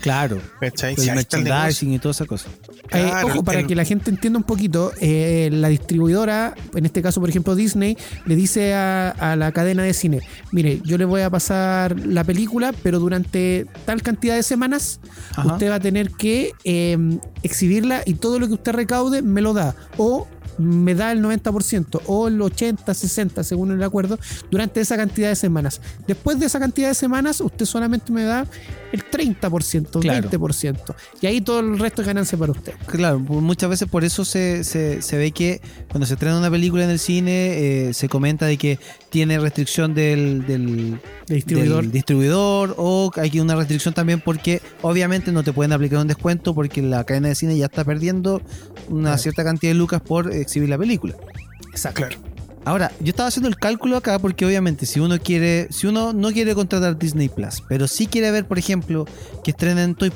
Claro. 0.00 0.40
¿Cachai? 0.60 0.94
El 0.96 1.14
merchandising 1.14 1.92
y 1.92 1.98
toda 1.98 2.12
esa 2.12 2.26
cosa. 2.26 2.48
Eh, 2.92 3.10
ojo, 3.24 3.42
para 3.42 3.66
que 3.66 3.74
la 3.74 3.84
gente 3.84 4.10
entienda 4.10 4.38
un 4.38 4.44
poquito, 4.44 4.92
eh, 5.00 5.50
la 5.52 5.68
distribuidora, 5.68 6.54
en 6.74 6.86
este 6.86 7.02
caso, 7.02 7.20
por 7.20 7.28
ejemplo, 7.28 7.54
Disney, 7.54 7.96
le 8.26 8.36
dice 8.36 8.74
a, 8.74 9.36
la 9.36 9.52
cadena 9.52 9.82
de 9.82 9.92
cine: 9.92 10.20
Mire, 10.52 10.80
yo 10.84 10.98
le 10.98 11.04
voy 11.04 11.20
a 11.22 11.30
pasar 11.30 11.98
la 12.00 12.24
película, 12.24 12.72
pero 12.82 12.98
durante 12.98 13.66
tal 13.84 14.02
cantidad 14.02 14.36
de 14.36 14.42
semanas, 14.42 15.00
usted 15.44 15.70
va 15.70 15.76
a 15.76 15.80
tener 15.80 16.10
que 16.10 16.52
em, 16.64 17.20
exhibirla 17.42 18.02
y 18.06 18.14
todo 18.14 18.38
lo 18.38 18.46
que 18.46 18.54
usted 18.54 18.72
recaude 18.72 19.22
me 19.22 19.40
lo 19.40 19.52
da. 19.52 19.74
O 19.96 20.26
me 20.58 20.94
da 20.94 21.12
el 21.12 21.22
90% 21.22 22.02
o 22.06 22.28
el 22.28 22.40
80, 22.40 22.92
60 22.92 23.44
según 23.44 23.72
el 23.72 23.82
acuerdo 23.82 24.18
durante 24.50 24.80
esa 24.80 24.96
cantidad 24.96 25.28
de 25.28 25.36
semanas. 25.36 25.80
Después 26.06 26.38
de 26.38 26.46
esa 26.46 26.58
cantidad 26.58 26.88
de 26.88 26.94
semanas, 26.94 27.40
usted 27.40 27.64
solamente 27.64 28.12
me 28.12 28.24
da 28.24 28.46
el 28.92 29.04
30%, 29.08 29.40
20%. 29.40 30.94
Y 31.20 31.26
ahí 31.26 31.40
todo 31.40 31.60
el 31.60 31.78
resto 31.78 32.02
es 32.02 32.08
ganancia 32.08 32.38
para 32.38 32.52
usted. 32.52 32.74
Claro, 32.86 33.18
muchas 33.18 33.70
veces 33.70 33.88
por 33.88 34.04
eso 34.04 34.24
se, 34.24 34.64
se, 34.64 35.16
ve 35.16 35.32
que 35.32 35.60
cuando 35.90 36.06
se 36.06 36.14
estrena 36.14 36.38
una 36.38 36.50
película 36.50 36.84
en 36.84 36.90
el 36.90 36.98
cine, 36.98 37.88
eh, 37.88 37.94
se 37.94 38.08
comenta 38.08 38.46
de 38.46 38.56
que 38.56 38.78
tiene 39.10 39.38
restricción 39.38 39.94
del, 39.94 40.46
del, 40.46 40.98
distribuidor. 41.26 41.90
distribuidor 41.90 42.74
o 42.76 43.10
hay 43.16 43.40
una 43.40 43.56
restricción 43.56 43.94
también 43.94 44.20
porque 44.20 44.60
obviamente 44.82 45.32
no 45.32 45.42
te 45.42 45.52
pueden 45.52 45.72
aplicar 45.72 45.98
un 46.00 46.08
descuento 46.08 46.54
porque 46.54 46.82
la 46.82 47.04
cadena 47.04 47.28
de 47.28 47.34
cine 47.34 47.56
ya 47.56 47.66
está 47.66 47.84
perdiendo 47.84 48.42
una 48.88 49.16
cierta 49.18 49.44
cantidad 49.44 49.72
de 49.72 49.78
lucas 49.78 50.00
por 50.00 50.32
exhibir 50.32 50.68
la 50.68 50.78
película. 50.78 51.14
Exacto. 51.70 52.06
Ahora, 52.68 52.92
yo 53.00 53.08
estaba 53.08 53.28
haciendo 53.28 53.48
el 53.48 53.56
cálculo 53.56 53.96
acá 53.96 54.18
porque 54.18 54.44
obviamente 54.44 54.84
si 54.84 55.00
uno 55.00 55.18
quiere, 55.18 55.68
si 55.70 55.86
uno 55.86 56.12
no 56.12 56.30
quiere 56.32 56.54
contratar 56.54 56.98
Disney 56.98 57.30
Plus, 57.30 57.62
pero 57.66 57.88
sí 57.88 58.06
quiere 58.06 58.30
ver, 58.30 58.46
por 58.46 58.58
ejemplo, 58.58 59.06
que 59.42 59.52
estrenen, 59.52 59.92
estoy 59.92 60.12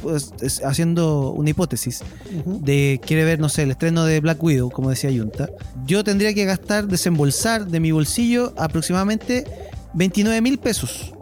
haciendo 0.62 1.30
una 1.30 1.48
hipótesis, 1.48 2.02
de 2.44 3.00
quiere 3.06 3.24
ver, 3.24 3.40
no 3.40 3.48
sé, 3.48 3.62
el 3.62 3.70
estreno 3.70 4.04
de 4.04 4.20
Black 4.20 4.42
Widow, 4.42 4.70
como 4.70 4.90
decía 4.90 5.08
Junta, 5.10 5.48
yo 5.86 6.04
tendría 6.04 6.34
que 6.34 6.44
gastar, 6.44 6.88
desembolsar 6.88 7.68
de 7.68 7.80
mi 7.80 7.90
bolsillo 7.90 8.52
aproximadamente 8.58 9.46
29 9.94 10.42
mil 10.42 10.58
pesos. 10.58 11.14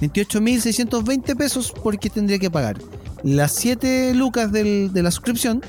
28 0.00 0.40
mil 0.40 0.62
620 0.62 1.34
pesos 1.34 1.74
porque 1.82 2.08
tendría 2.10 2.38
que 2.38 2.48
pagar 2.48 2.78
las 3.24 3.50
7 3.56 4.14
lucas 4.14 4.52
de 4.52 4.88
la 4.94 5.10
suscripción 5.10 5.62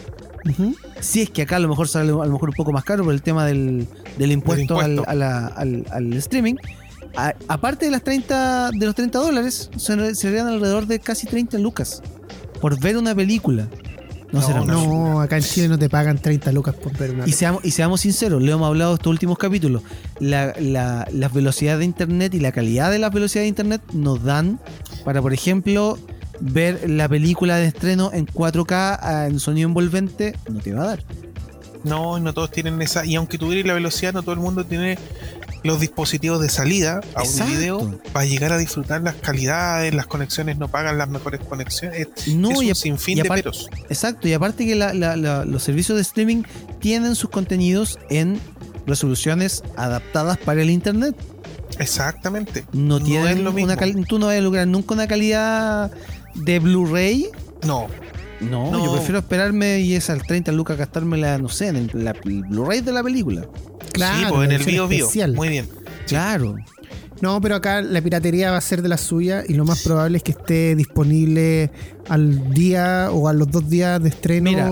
si 1.00 1.22
es 1.22 1.30
que 1.30 1.44
acá 1.44 1.58
a 1.58 1.60
lo 1.60 1.68
mejor 1.68 1.88
sale 1.88 2.12
a 2.12 2.26
lo 2.26 2.32
mejor 2.32 2.50
un 2.50 2.56
poco 2.56 2.72
más 2.72 2.84
caro 2.84 3.04
por 3.04 3.14
el 3.14 3.22
tema 3.22 3.46
del, 3.46 3.88
impuesto, 4.20 4.80
Al, 4.80 6.14
streaming. 6.14 6.56
aparte 7.48 7.86
de 7.86 7.92
las 7.92 8.04
30 8.04 8.72
de 8.72 8.86
los 8.86 8.96
30 8.96 9.20
dólares, 9.20 9.70
serían 9.78 10.48
alrededor 10.48 10.88
de 10.88 11.00
casi 11.00 11.28
30 11.28 11.58
lucas 11.60 12.02
por 12.60 12.80
ver 12.80 12.98
una 12.98 13.14
película. 13.14 13.68
No, 14.32 14.66
no, 14.66 15.20
acá 15.20 15.38
en 15.38 15.44
Chile 15.44 15.68
no 15.68 15.78
te 15.78 15.89
pagan 15.89 16.18
30 16.18 16.54
lucas 16.54 16.74
por 16.76 16.98
ver 16.98 17.12
una 17.12 17.28
y 17.28 17.34
seamos, 17.34 17.66
y 17.66 17.72
seamos 17.72 18.02
sinceros, 18.02 18.42
le 18.42 18.52
hemos 18.52 18.66
hablado 18.66 18.94
estos 18.94 19.12
últimos 19.12 19.38
capítulos. 19.38 19.84
La, 20.20 20.54
la, 20.58 21.30
velocidad 21.34 21.78
de 21.78 21.86
internet 21.86 22.34
y 22.34 22.39
la 22.39 22.54
calidad 22.54 22.92
de 22.92 23.00
la 23.00 23.10
velocidad 23.10 23.44
de 23.44 23.50
internet 23.50 23.82
nos 23.92 24.24
dan 24.24 24.60
para, 25.04 25.22
por 25.22 25.34
ejemplo, 25.34 25.98
ver 26.42 26.89
la 26.89 27.08
película 27.08 27.56
de 27.58 27.68
estreno 27.68 28.12
en 28.14 28.26
4K 28.28 29.00
ah, 29.02 29.28
en 29.30 29.39
sonido 29.39 29.68
envolvente, 29.70 30.36
no 30.50 30.60
te 30.60 30.74
va 30.74 30.84
a 30.84 30.88
dar. 30.88 31.04
No, 31.84 32.20
no 32.20 32.34
todos 32.34 32.52
tienen 32.52 32.82
esa. 32.82 33.06
Y 33.06 33.16
aunque 33.16 33.38
tuviera 33.38 33.68
la 33.70 33.74
velocidad, 33.74 34.14
no 34.14 34.22
todo 34.22 34.34
el 34.34 34.39
mundo 34.42 34.66
tiene 34.66 34.98
los 35.64 35.80
dispositivos 35.80 36.42
de 36.42 36.50
salida 36.50 37.02
a 37.16 37.24
un 37.24 37.48
video 37.48 38.00
para 38.14 38.26
llegar 38.26 38.52
a 38.52 38.58
disfrutar 38.58 39.02
las 39.02 39.16
calidades, 39.16 39.94
las 39.94 40.08
conexiones 40.08 40.58
no 40.58 40.68
pagan 40.68 40.98
las 40.98 41.10
mejores 41.10 41.39
conexiones. 41.42 42.08
No, 42.36 42.52
es 42.52 42.62
y 42.64 42.70
un 42.70 42.76
sinfín 42.76 43.18
y 43.20 43.22
de 43.22 43.30
peros. 43.30 43.70
Exacto, 43.89 44.28
y 44.28 44.34
aparte 44.34 44.66
que 44.66 44.76
la- 44.76 44.94
la- 44.94 45.16
la- 45.16 45.46
los 45.46 45.62
servicios 45.64 45.96
de 45.96 46.02
streaming 46.02 46.44
tienen 46.80 47.16
sus 47.16 47.30
contenidos 47.30 48.00
en 48.10 48.39
resoluciones 48.88 49.64
adaptadas 49.78 50.38
para 50.39 50.62
el 50.62 50.70
internet. 50.72 51.16
Exactamente. 51.80 52.66
No, 52.74 53.00
No 53.00 53.06
tienen 53.06 53.44
lo 53.44 53.52
mismo. 53.54 53.74
una 53.74 54.06
tú 54.08 54.20
no 54.20 54.28
vas 54.28 54.38
a 54.38 54.42
lograr 54.42 54.68
nunca 54.68 54.94
una 54.94 55.08
calidad 55.08 55.92
de 56.36 56.60
Blu-ray. 56.60 57.28
No, 57.66 57.88
No, 58.40 58.72
No. 58.72 58.84
yo 58.86 58.94
prefiero 58.94 59.20
esperarme 59.20 59.82
y 59.82 59.94
es 59.94 60.10
al 60.10 60.24
30 60.24 60.52
lucas 60.52 60.76
gastármela, 60.78 61.38
no 61.38 61.48
sé, 61.48 61.68
en 61.68 61.76
el, 61.76 61.92
la- 61.94 62.16
el 62.26 62.44
Blu-ray 62.44 62.82
de 62.82 62.92
la 62.92 63.04
película. 63.04 63.46
Claro, 63.92 64.18
sí, 64.30 64.34
pues 64.34 64.50
en 64.50 64.56
el 64.56 64.64
bio 64.66 64.88
bio. 64.88 65.06
especial. 65.06 65.34
Muy 65.36 65.50
bien. 65.50 65.68
Claro. 66.08 66.56
No, 67.22 67.40
pero 67.40 67.56
acá 67.56 67.84
la 67.84 68.02
piratería 68.02 68.50
va 68.50 68.58
a 68.58 68.62
ser 68.62 68.82
de 68.82 68.90
la 68.90 68.98
suya 68.98 69.44
y 69.48 69.54
lo 69.54 69.64
más 69.64 69.84
probable 69.84 70.18
es 70.18 70.24
que 70.24 70.32
esté 70.32 70.76
disponible 70.76 71.70
al 72.10 72.52
día 72.52 73.10
o 73.12 73.28
a 73.28 73.34
los 73.34 73.52
dos 73.52 73.70
días 73.70 74.02
de 74.02 74.10
estreno 74.10 74.50
Mira. 74.50 74.72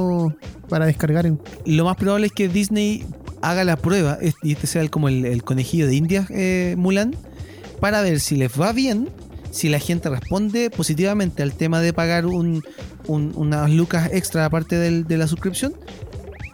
para 0.68 0.88
descargar 0.88 1.28
en. 1.28 1.40
Lo 1.68 1.86
más 1.86 1.96
probable 1.96 2.26
es 2.26 2.32
que 2.32 2.50
Disney 2.50 3.06
haga 3.44 3.64
la 3.66 3.76
prueba 3.78 4.18
es- 4.20 4.34
y 4.42 4.54
este 4.54 4.66
sea 4.66 4.82
el- 4.82 4.90
como 4.90 5.10
el, 5.10 5.26
el 5.26 5.44
conejillo 5.44 5.86
de 5.86 5.94
India, 5.94 6.26
eh, 6.32 6.74
Mulan, 6.76 7.16
para 7.80 8.02
ver 8.02 8.20
si 8.20 8.36
les 8.36 8.60
va 8.60 8.72
bien, 8.74 9.10
si 9.52 9.70
la 9.70 9.80
gente 9.80 10.10
responde 10.10 10.70
positivamente 10.70 11.44
al 11.44 11.54
tema 11.54 11.82
de 11.82 11.94
pagar 11.94 12.26
un, 12.26 12.64
un- 13.08 13.34
unas 13.36 13.70
lucas 13.72 14.10
extra 14.14 14.46
aparte 14.46 14.76
del- 14.78 15.06
de 15.08 15.18
la 15.18 15.28
suscripción. 15.28 15.74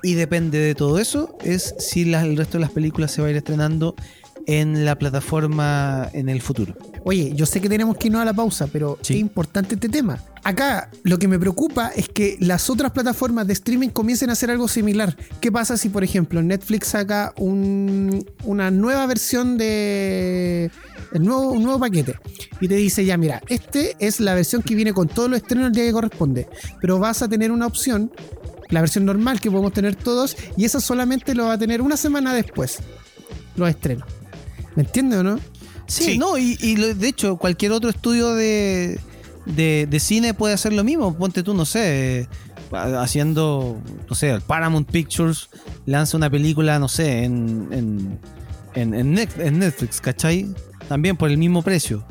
Y 0.04 0.14
depende 0.14 0.60
de 0.60 0.76
todo 0.76 1.00
eso, 1.00 1.36
es 1.44 1.74
si 1.80 2.14
el 2.14 2.38
resto 2.38 2.58
de 2.58 2.62
las 2.62 2.72
películas 2.72 3.12
se 3.12 3.22
va 3.22 3.28
a 3.28 3.32
ir 3.32 3.38
estrenando 3.38 3.96
en 4.48 4.86
la 4.86 4.96
plataforma 4.98 6.10
en 6.14 6.30
el 6.30 6.42
futuro. 6.42 6.76
Oye, 7.04 7.34
yo 7.36 7.46
sé 7.46 7.62
que 7.62 7.70
tenemos 7.70 7.98
que 7.98 8.08
irnos 8.08 8.22
a 8.22 8.26
la 8.26 8.34
pausa, 8.34 8.68
pero 8.72 8.98
Sí. 9.02 9.14
es 9.16 9.20
importante 9.20 9.76
este 9.76 9.90
tema. 9.90 10.20
Acá 10.44 10.90
lo 11.04 11.18
que 11.18 11.28
me 11.28 11.40
preocupa 11.40 11.90
es 11.96 12.08
que 12.10 12.38
las 12.40 12.70
otras 12.70 12.92
plataformas 12.92 13.48
de 13.48 13.54
streaming 13.54 13.90
comiencen 13.90 14.30
a 14.30 14.34
hacer 14.34 14.52
algo 14.52 14.68
similar. 14.68 15.16
¿Qué 15.42 15.52
pasa 15.52 15.78
si, 15.78 15.90
por 15.90 16.04
ejemplo, 16.04 16.42
Netflix 16.44 16.90
saca 16.90 17.34
un- 17.38 18.24
una 18.44 18.70
nueva 18.72 19.06
versión 19.08 19.58
de. 19.58 20.70
El 21.14 21.24
nuevo, 21.24 21.52
un 21.52 21.64
nuevo 21.64 21.80
paquete 21.80 22.16
y 22.60 22.68
te 22.68 22.76
dice 22.76 23.06
ya, 23.06 23.16
mira, 23.18 23.42
este 23.48 23.96
es 24.00 24.20
la 24.20 24.34
versión 24.34 24.62
que 24.62 24.76
viene 24.76 24.92
con 24.94 25.08
todos 25.08 25.30
los 25.30 25.38
estrenos 25.38 25.68
el 25.68 25.74
día 25.74 25.86
que 25.86 25.92
corresponde, 25.94 26.48
pero 26.82 27.00
vas 27.00 27.22
a 27.22 27.28
tener 27.30 27.52
una 27.52 27.68
opción, 27.68 28.12
la 28.70 28.82
versión 28.82 29.06
normal 29.06 29.40
que 29.40 29.50
podemos 29.50 29.72
tener 29.72 29.96
todos, 29.96 30.36
y 30.58 30.66
esa 30.66 30.80
solamente 30.82 31.34
lo 31.36 31.46
va 31.46 31.54
a 31.54 31.58
tener 31.58 31.82
una 31.82 31.96
semana 31.96 32.34
después, 32.34 32.80
los 33.56 33.70
estrenos. 33.70 34.06
¿Me 34.76 34.84
entiendes 34.84 35.20
o 35.20 35.24
no? 35.24 35.40
Sí, 35.88 36.04
Sí. 36.04 36.18
no, 36.18 36.38
y, 36.38 36.58
y 36.62 36.76
lo- 36.78 36.94
de 36.94 37.08
hecho, 37.08 37.38
cualquier 37.38 37.72
otro 37.72 37.90
estudio 37.90 38.34
de, 38.34 39.00
de, 39.46 39.88
de 39.90 40.00
cine 40.00 40.34
puede 40.34 40.54
hacer 40.54 40.74
lo 40.74 40.84
mismo. 40.84 41.16
Ponte 41.16 41.44
tú, 41.44 41.54
no 41.54 41.66
sé, 41.66 42.22
eh, 42.22 42.28
haciendo, 42.98 43.80
no 44.10 44.16
sé, 44.16 44.32
el 44.32 44.42
Paramount 44.42 44.90
Pictures 44.90 45.50
lanza 45.86 46.18
una 46.18 46.30
película, 46.30 46.80
no 46.80 46.88
sé, 46.88 47.24
en, 47.24 47.68
en, 47.72 48.20
en, 48.74 48.94
en 48.94 49.14
Net- 49.16 49.40
en 49.40 49.60
Netflix, 49.60 50.02
¿cachai? 50.02 50.48
También 50.90 51.16
por 51.18 51.30
el 51.30 51.38
mismo 51.38 51.62
precio. 51.62 52.04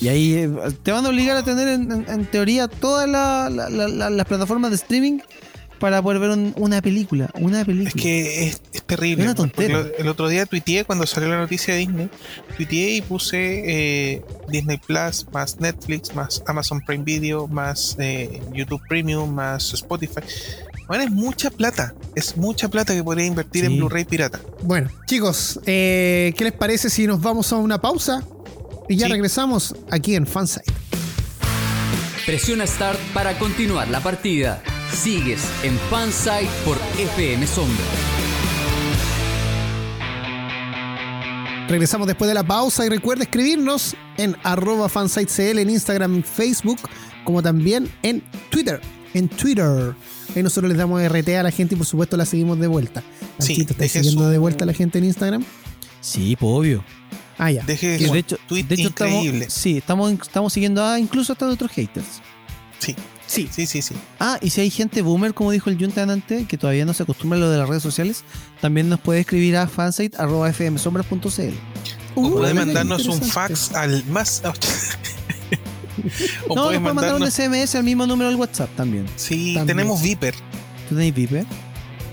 Y 0.00 0.08
ahí 0.08 0.34
eh, 0.34 0.50
te 0.82 0.92
van 0.92 1.04
a 1.04 1.08
obligar 1.08 1.36
a 1.36 1.42
tener 1.42 1.68
en, 1.68 1.90
en- 1.90 2.08
en 2.08 2.26
teoría 2.26 2.68
todas 2.68 3.08
la- 3.08 3.50
la- 3.50 3.68
la- 3.70 3.88
la- 3.88 4.10
las 4.10 4.26
plataformas 4.26 4.70
de 4.70 4.76
streaming 4.76 5.18
para 5.80 6.00
poder 6.00 6.20
ver 6.20 6.30
un- 6.30 6.54
una 6.56 6.80
película. 6.80 7.28
Una 7.34 7.64
película. 7.64 7.88
Es 7.88 7.94
que 8.00 8.46
es, 8.46 8.62
es 8.72 8.82
terrible. 8.84 9.24
Es 9.24 9.30
una 9.30 9.34
tontera. 9.34 9.84
el 9.98 10.06
otro 10.06 10.28
día 10.28 10.46
tuiteé 10.46 10.84
cuando 10.84 11.04
salió 11.06 11.28
la 11.28 11.38
noticia 11.38 11.74
de 11.74 11.80
Disney. 11.80 12.08
Tuiteé 12.56 12.90
y 12.96 13.02
puse 13.02 13.62
eh, 14.14 14.22
Disney 14.48 14.76
Plus 14.78 15.26
más 15.32 15.58
Netflix 15.58 16.14
más 16.14 16.42
Amazon 16.46 16.80
Prime 16.86 17.02
Video 17.02 17.48
más 17.48 17.96
eh, 17.98 18.40
YouTube 18.54 18.80
Premium 18.88 19.34
más 19.34 19.72
Spotify. 19.74 20.20
Bueno, 20.86 21.04
es 21.04 21.10
mucha 21.10 21.50
plata. 21.50 21.94
Es 22.14 22.36
mucha 22.36 22.68
plata 22.68 22.94
que 22.94 23.02
podría 23.02 23.26
invertir 23.26 23.64
en. 23.64 23.76
Blu-ray 23.76 24.04
pirata. 24.04 24.40
Bueno, 24.62 24.90
chicos, 25.06 25.58
eh, 25.66 26.32
¿qué 26.36 26.44
les 26.44 26.52
parece 26.52 26.90
si 26.90 27.06
nos 27.06 27.20
vamos 27.20 27.52
a 27.52 27.56
una 27.56 27.80
pausa? 27.80 28.22
Y 28.88 28.96
ya 28.96 29.06
Sí. 29.06 29.12
regresamos 29.12 29.74
aquí 29.90 30.14
en 30.16 30.26
Fansite. 30.26 30.70
Presiona 32.26 32.66
Start 32.66 32.98
para 33.14 33.38
continuar 33.38 33.88
la 33.88 34.00
partida. 34.00 34.62
Sigues 34.92 35.42
en 35.62 35.78
Fansite 35.90 36.48
por 36.64 36.76
FM 36.98 37.46
Sombra. 37.46 37.84
Regresamos 41.68 42.06
después 42.08 42.28
de 42.28 42.34
la 42.34 42.42
pausa 42.42 42.84
y 42.84 42.88
recuerda 42.88 43.22
escribirnos 43.24 43.94
en 44.16 44.36
arroba 44.42 44.88
fansitecl 44.88 45.58
en 45.60 45.70
Instagram 45.70 46.16
y 46.18 46.22
Facebook, 46.22 46.78
como 47.24 47.42
también 47.42 47.88
en 48.02 48.22
Twitter. 48.50 48.80
En 49.14 49.28
Twitter. 49.28 49.94
Ahí 50.34 50.42
nosotros 50.42 50.68
les 50.68 50.78
damos 50.78 51.00
RT 51.02 51.28
a 51.38 51.42
la 51.44 51.50
gente 51.52 51.74
y 51.74 51.78
por 51.78 51.86
supuesto 51.86 52.16
la 52.16 52.26
seguimos 52.26 52.58
de 52.58 52.66
vuelta. 52.66 53.02
Sí, 53.38 53.60
¿estás 53.68 53.90
siguiendo 53.90 54.24
su- 54.24 54.28
de 54.30 54.38
vuelta 54.38 54.64
a 54.64 54.66
la 54.66 54.72
gente 54.74 54.98
en 54.98 55.04
Instagram? 55.04 55.44
Sí, 56.00 56.36
pues 56.38 56.50
obvio. 56.52 56.84
Ah, 57.38 57.50
ya. 57.52 57.62
Deje 57.64 57.98
de 57.98 58.18
hecho, 58.18 58.36
tweet 58.48 58.64
de 58.64 58.74
hecho 58.74 58.88
increíble. 58.88 59.38
estamos, 59.46 59.54
sí, 59.54 59.78
estamos, 59.78 60.12
estamos 60.12 60.52
siguiendo 60.52 60.84
a 60.84 60.98
incluso 60.98 61.32
hasta 61.32 61.46
de 61.46 61.52
otros 61.52 61.70
haters. 61.70 62.20
Sí, 62.78 62.94
Sí. 63.30 63.48
sí, 63.52 63.64
sí, 63.66 63.80
sí. 63.80 63.94
Ah, 64.18 64.38
y 64.42 64.50
si 64.50 64.60
hay 64.60 64.70
gente 64.70 65.02
boomer, 65.02 65.34
como 65.34 65.52
dijo 65.52 65.70
el 65.70 65.78
Junta 65.78 66.02
antes, 66.02 66.48
que 66.48 66.58
todavía 66.58 66.84
no 66.84 66.92
se 66.92 67.04
acostumbra 67.04 67.36
a 67.36 67.40
lo 67.40 67.48
de 67.48 67.58
las 67.58 67.68
redes 67.68 67.82
sociales, 67.82 68.24
también 68.60 68.88
nos 68.88 68.98
puede 68.98 69.20
escribir 69.20 69.56
a 69.56 69.68
fansite.fmsombras.cl. 69.68 71.54
O 72.16 72.20
Uh, 72.22 72.32
puede 72.38 72.52
mira, 72.54 72.66
mandarnos 72.66 73.06
un 73.06 73.22
fax 73.22 73.72
al 73.72 74.04
más. 74.06 74.42
o 76.48 76.54
No, 76.56 76.64
puede 76.64 76.80
puede 76.80 76.94
mandar 76.94 77.14
un. 77.14 77.30
SMS 77.30 77.76
al 77.76 77.84
mismo 77.84 78.04
número 78.04 78.30
del 78.30 78.38
WhatsApp 78.38 78.74
también. 78.74 79.06
Sí, 79.14 79.54
También. 79.54 79.76
tenemos 79.76 80.02
Viper. 80.02 80.34
¿Tú 80.88 80.96
tenés 80.96 81.14
Viper? 81.14 81.46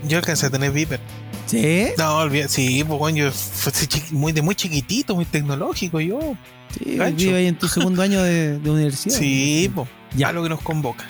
Yo 0.07 0.20
alcancé 0.20 0.45
a 0.45 0.49
tener 0.51 0.72
Viper. 0.72 0.99
¿Sí? 1.47 1.88
No, 1.97 2.30
sí, 2.47 2.84
pues 2.84 2.99
bueno, 2.99 3.18
yo 3.18 3.32
fui 3.32 3.74
muy 4.11 4.34
de 4.34 4.41
muy 4.43 4.53
chiquitito, 4.53 5.15
muy 5.15 5.26
tecnológico, 5.26 5.99
yo. 5.99 6.36
Sí, 6.78 6.99
vive 7.15 7.38
ahí 7.38 7.47
en 7.47 7.57
tu 7.57 7.68
segundo 7.68 8.01
año 8.03 8.22
de, 8.22 8.59
de 8.59 8.70
universidad. 8.70 9.18
Sí, 9.18 9.72
pues, 9.74 9.88
Ya. 10.16 10.30
a 10.30 10.32
lo 10.34 10.43
que 10.43 10.49
nos 10.49 10.62
convoca. 10.62 11.05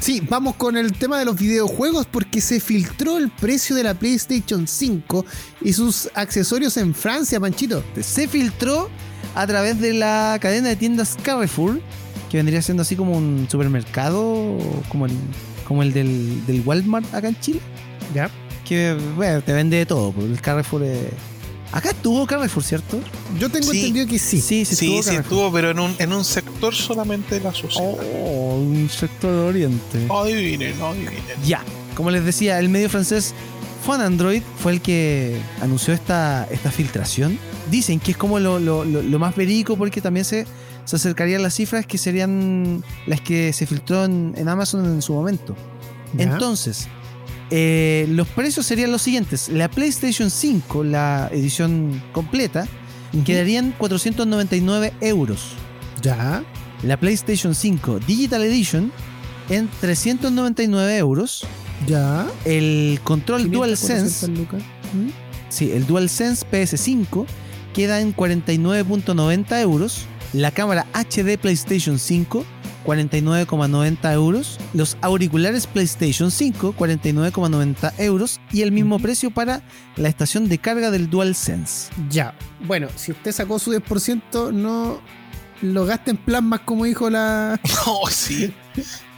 Sí, 0.00 0.22
vamos 0.28 0.56
con 0.56 0.76
el 0.76 0.92
tema 0.92 1.18
de 1.18 1.24
los 1.24 1.36
videojuegos 1.36 2.06
porque 2.06 2.40
se 2.40 2.60
filtró 2.60 3.16
el 3.16 3.30
precio 3.30 3.74
de 3.74 3.82
la 3.82 3.94
PlayStation 3.94 4.68
5 4.68 5.24
y 5.62 5.72
sus 5.72 6.10
accesorios 6.14 6.76
en 6.76 6.94
Francia, 6.94 7.40
Panchito. 7.40 7.82
Se 8.00 8.28
filtró 8.28 8.90
a 9.34 9.46
través 9.46 9.80
de 9.80 9.94
la 9.94 10.38
cadena 10.40 10.68
de 10.68 10.76
tiendas 10.76 11.16
Carrefour, 11.22 11.80
que 12.30 12.36
vendría 12.36 12.60
siendo 12.60 12.82
así 12.82 12.94
como 12.94 13.16
un 13.16 13.46
supermercado, 13.50 14.58
como 14.90 15.06
el, 15.06 15.12
como 15.66 15.82
el 15.82 15.92
del, 15.92 16.44
del 16.46 16.60
Walmart 16.60 17.12
acá 17.14 17.28
en 17.28 17.40
Chile. 17.40 17.60
Ya. 18.14 18.30
Que, 18.66 18.98
bueno, 19.16 19.40
te 19.42 19.52
vende 19.52 19.78
de 19.78 19.86
todo, 19.86 20.12
porque 20.12 20.30
el 20.30 20.40
Carrefour 20.40 20.82
es... 20.82 21.08
Acá 21.72 21.90
estuvo 21.90 22.26
Carrefour, 22.26 22.62
¿cierto? 22.64 23.00
Yo 23.38 23.50
tengo 23.50 23.70
Sí. 23.70 23.78
entendido 23.80 24.06
que 24.06 24.18
sí. 24.18 24.40
sí, 24.40 24.64
Sí, 24.64 24.96
estuvo, 24.98 25.52
pero 25.52 25.70
en 25.70 25.78
un, 25.80 25.94
en 25.98 26.12
un 26.12 26.24
sector 26.24 26.74
solamente 26.74 27.34
de 27.36 27.40
la 27.42 27.52
sociedad. 27.52 27.90
Oh, 27.98 28.56
un 28.56 28.88
sector 28.88 29.30
de 29.30 29.38
oriente. 29.38 30.06
Adivinen, 30.10 30.80
adivinen. 30.80 31.22
Ya, 31.44 31.62
como 31.94 32.10
les 32.10 32.24
decía, 32.24 32.58
el 32.58 32.68
medio 32.68 32.88
francés 32.88 33.34
Fun 33.84 34.00
Android 34.00 34.42
fue 34.62 34.72
el 34.72 34.80
que 34.80 35.36
anunció 35.60 35.92
esta, 35.92 36.46
esta 36.50 36.70
filtración. 36.70 37.38
Dicen 37.70 38.00
que 38.00 38.12
es 38.12 38.16
como 38.16 38.38
lo, 38.40 38.58
lo- 38.58 38.84
lo- 38.84 39.02
lo 39.02 39.18
más 39.18 39.36
verídico 39.36 39.76
porque 39.76 40.00
también 40.00 40.24
se, 40.24 40.46
se 40.84 40.96
acercarían 40.96 41.42
las 41.42 41.54
cifras 41.54 41.84
que 41.86 41.98
serían 41.98 42.82
las 43.06 43.20
que 43.20 43.52
se 43.52 43.66
filtró 43.66 44.04
en, 44.04 44.34
en 44.36 44.48
Amazon 44.48 44.84
en 44.86 45.02
su 45.02 45.12
momento. 45.12 45.54
Ya. 46.14 46.24
Entonces, 46.24 46.88
eh, 47.50 48.06
los 48.10 48.26
precios 48.28 48.66
serían 48.66 48.90
los 48.92 49.02
siguientes. 49.02 49.48
La 49.48 49.68
PlayStation 49.70 50.30
5, 50.30 50.84
la 50.84 51.28
edición 51.32 52.02
completa, 52.12 52.66
Ujú. 53.12 53.24
quedarían 53.24 53.72
499 53.78 54.92
euros. 55.00 55.48
Ya. 56.02 56.44
La 56.82 56.98
PlayStation 56.98 57.54
5 57.54 58.00
Digital 58.00 58.42
Edition 58.42 58.92
en 59.48 59.68
399 59.80 60.98
euros. 60.98 61.44
Ya. 61.86 62.26
El 62.44 63.00
control 63.04 63.42
500, 63.44 63.58
DualSense, 63.58 64.26
400 64.26 64.38
lucas. 64.38 64.62
¿Mm? 64.92 65.08
sí, 65.48 65.70
el 65.72 65.86
DualSense 65.86 66.44
PS5 66.50 67.26
queda 67.74 68.00
en 68.00 68.14
49.90 68.14 69.60
euros. 69.60 70.06
La 70.32 70.50
cámara 70.50 70.86
HD 70.92 71.38
PlayStation 71.38 71.98
5, 71.98 72.44
49,90 72.86 74.12
euros. 74.12 74.58
Los 74.72 74.96
auriculares 75.00 75.66
PlayStation 75.66 76.30
5, 76.30 76.74
49,90 76.78 77.92
euros. 77.98 78.40
Y 78.52 78.62
el 78.62 78.72
mismo 78.72 78.98
precio 78.98 79.30
para 79.30 79.62
la 79.96 80.08
estación 80.08 80.48
de 80.48 80.58
carga 80.58 80.90
del 80.90 81.10
DualSense. 81.10 81.90
Ya. 82.10 82.34
Bueno, 82.66 82.88
si 82.96 83.12
usted 83.12 83.32
sacó 83.32 83.58
su 83.58 83.72
10%, 83.72 84.52
no, 84.52 85.00
lo 85.62 85.84
gaste 85.86 86.12
en 86.12 86.16
plasmas, 86.16 86.60
como 86.60 86.84
dijo 86.84 87.10
la. 87.10 87.60
Oh, 87.86 88.08
sí. 88.10 88.52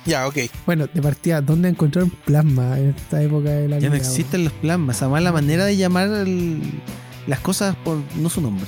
Ya, 0.07 0.27
ok. 0.27 0.37
Bueno, 0.65 0.87
de 0.93 1.03
partida, 1.03 1.41
¿dónde 1.43 1.69
encontrar 1.69 2.07
plasma 2.25 2.79
en 2.79 2.91
esta 2.91 3.23
época 3.23 3.51
de 3.51 3.69
la 3.69 3.79
Ya 3.79 3.91
no 3.91 3.95
existen 3.97 4.45
los 4.45 4.53
plasmas. 4.55 4.97
Esa 4.97 5.09
mala 5.09 5.33
manera 5.33 5.65
de 5.67 5.77
llamar 5.77 6.09
el- 6.09 6.81
las 7.27 7.41
cosas 7.41 7.77
por 7.85 7.99
no 8.17 8.31
su 8.31 8.41
nombre. 8.41 8.65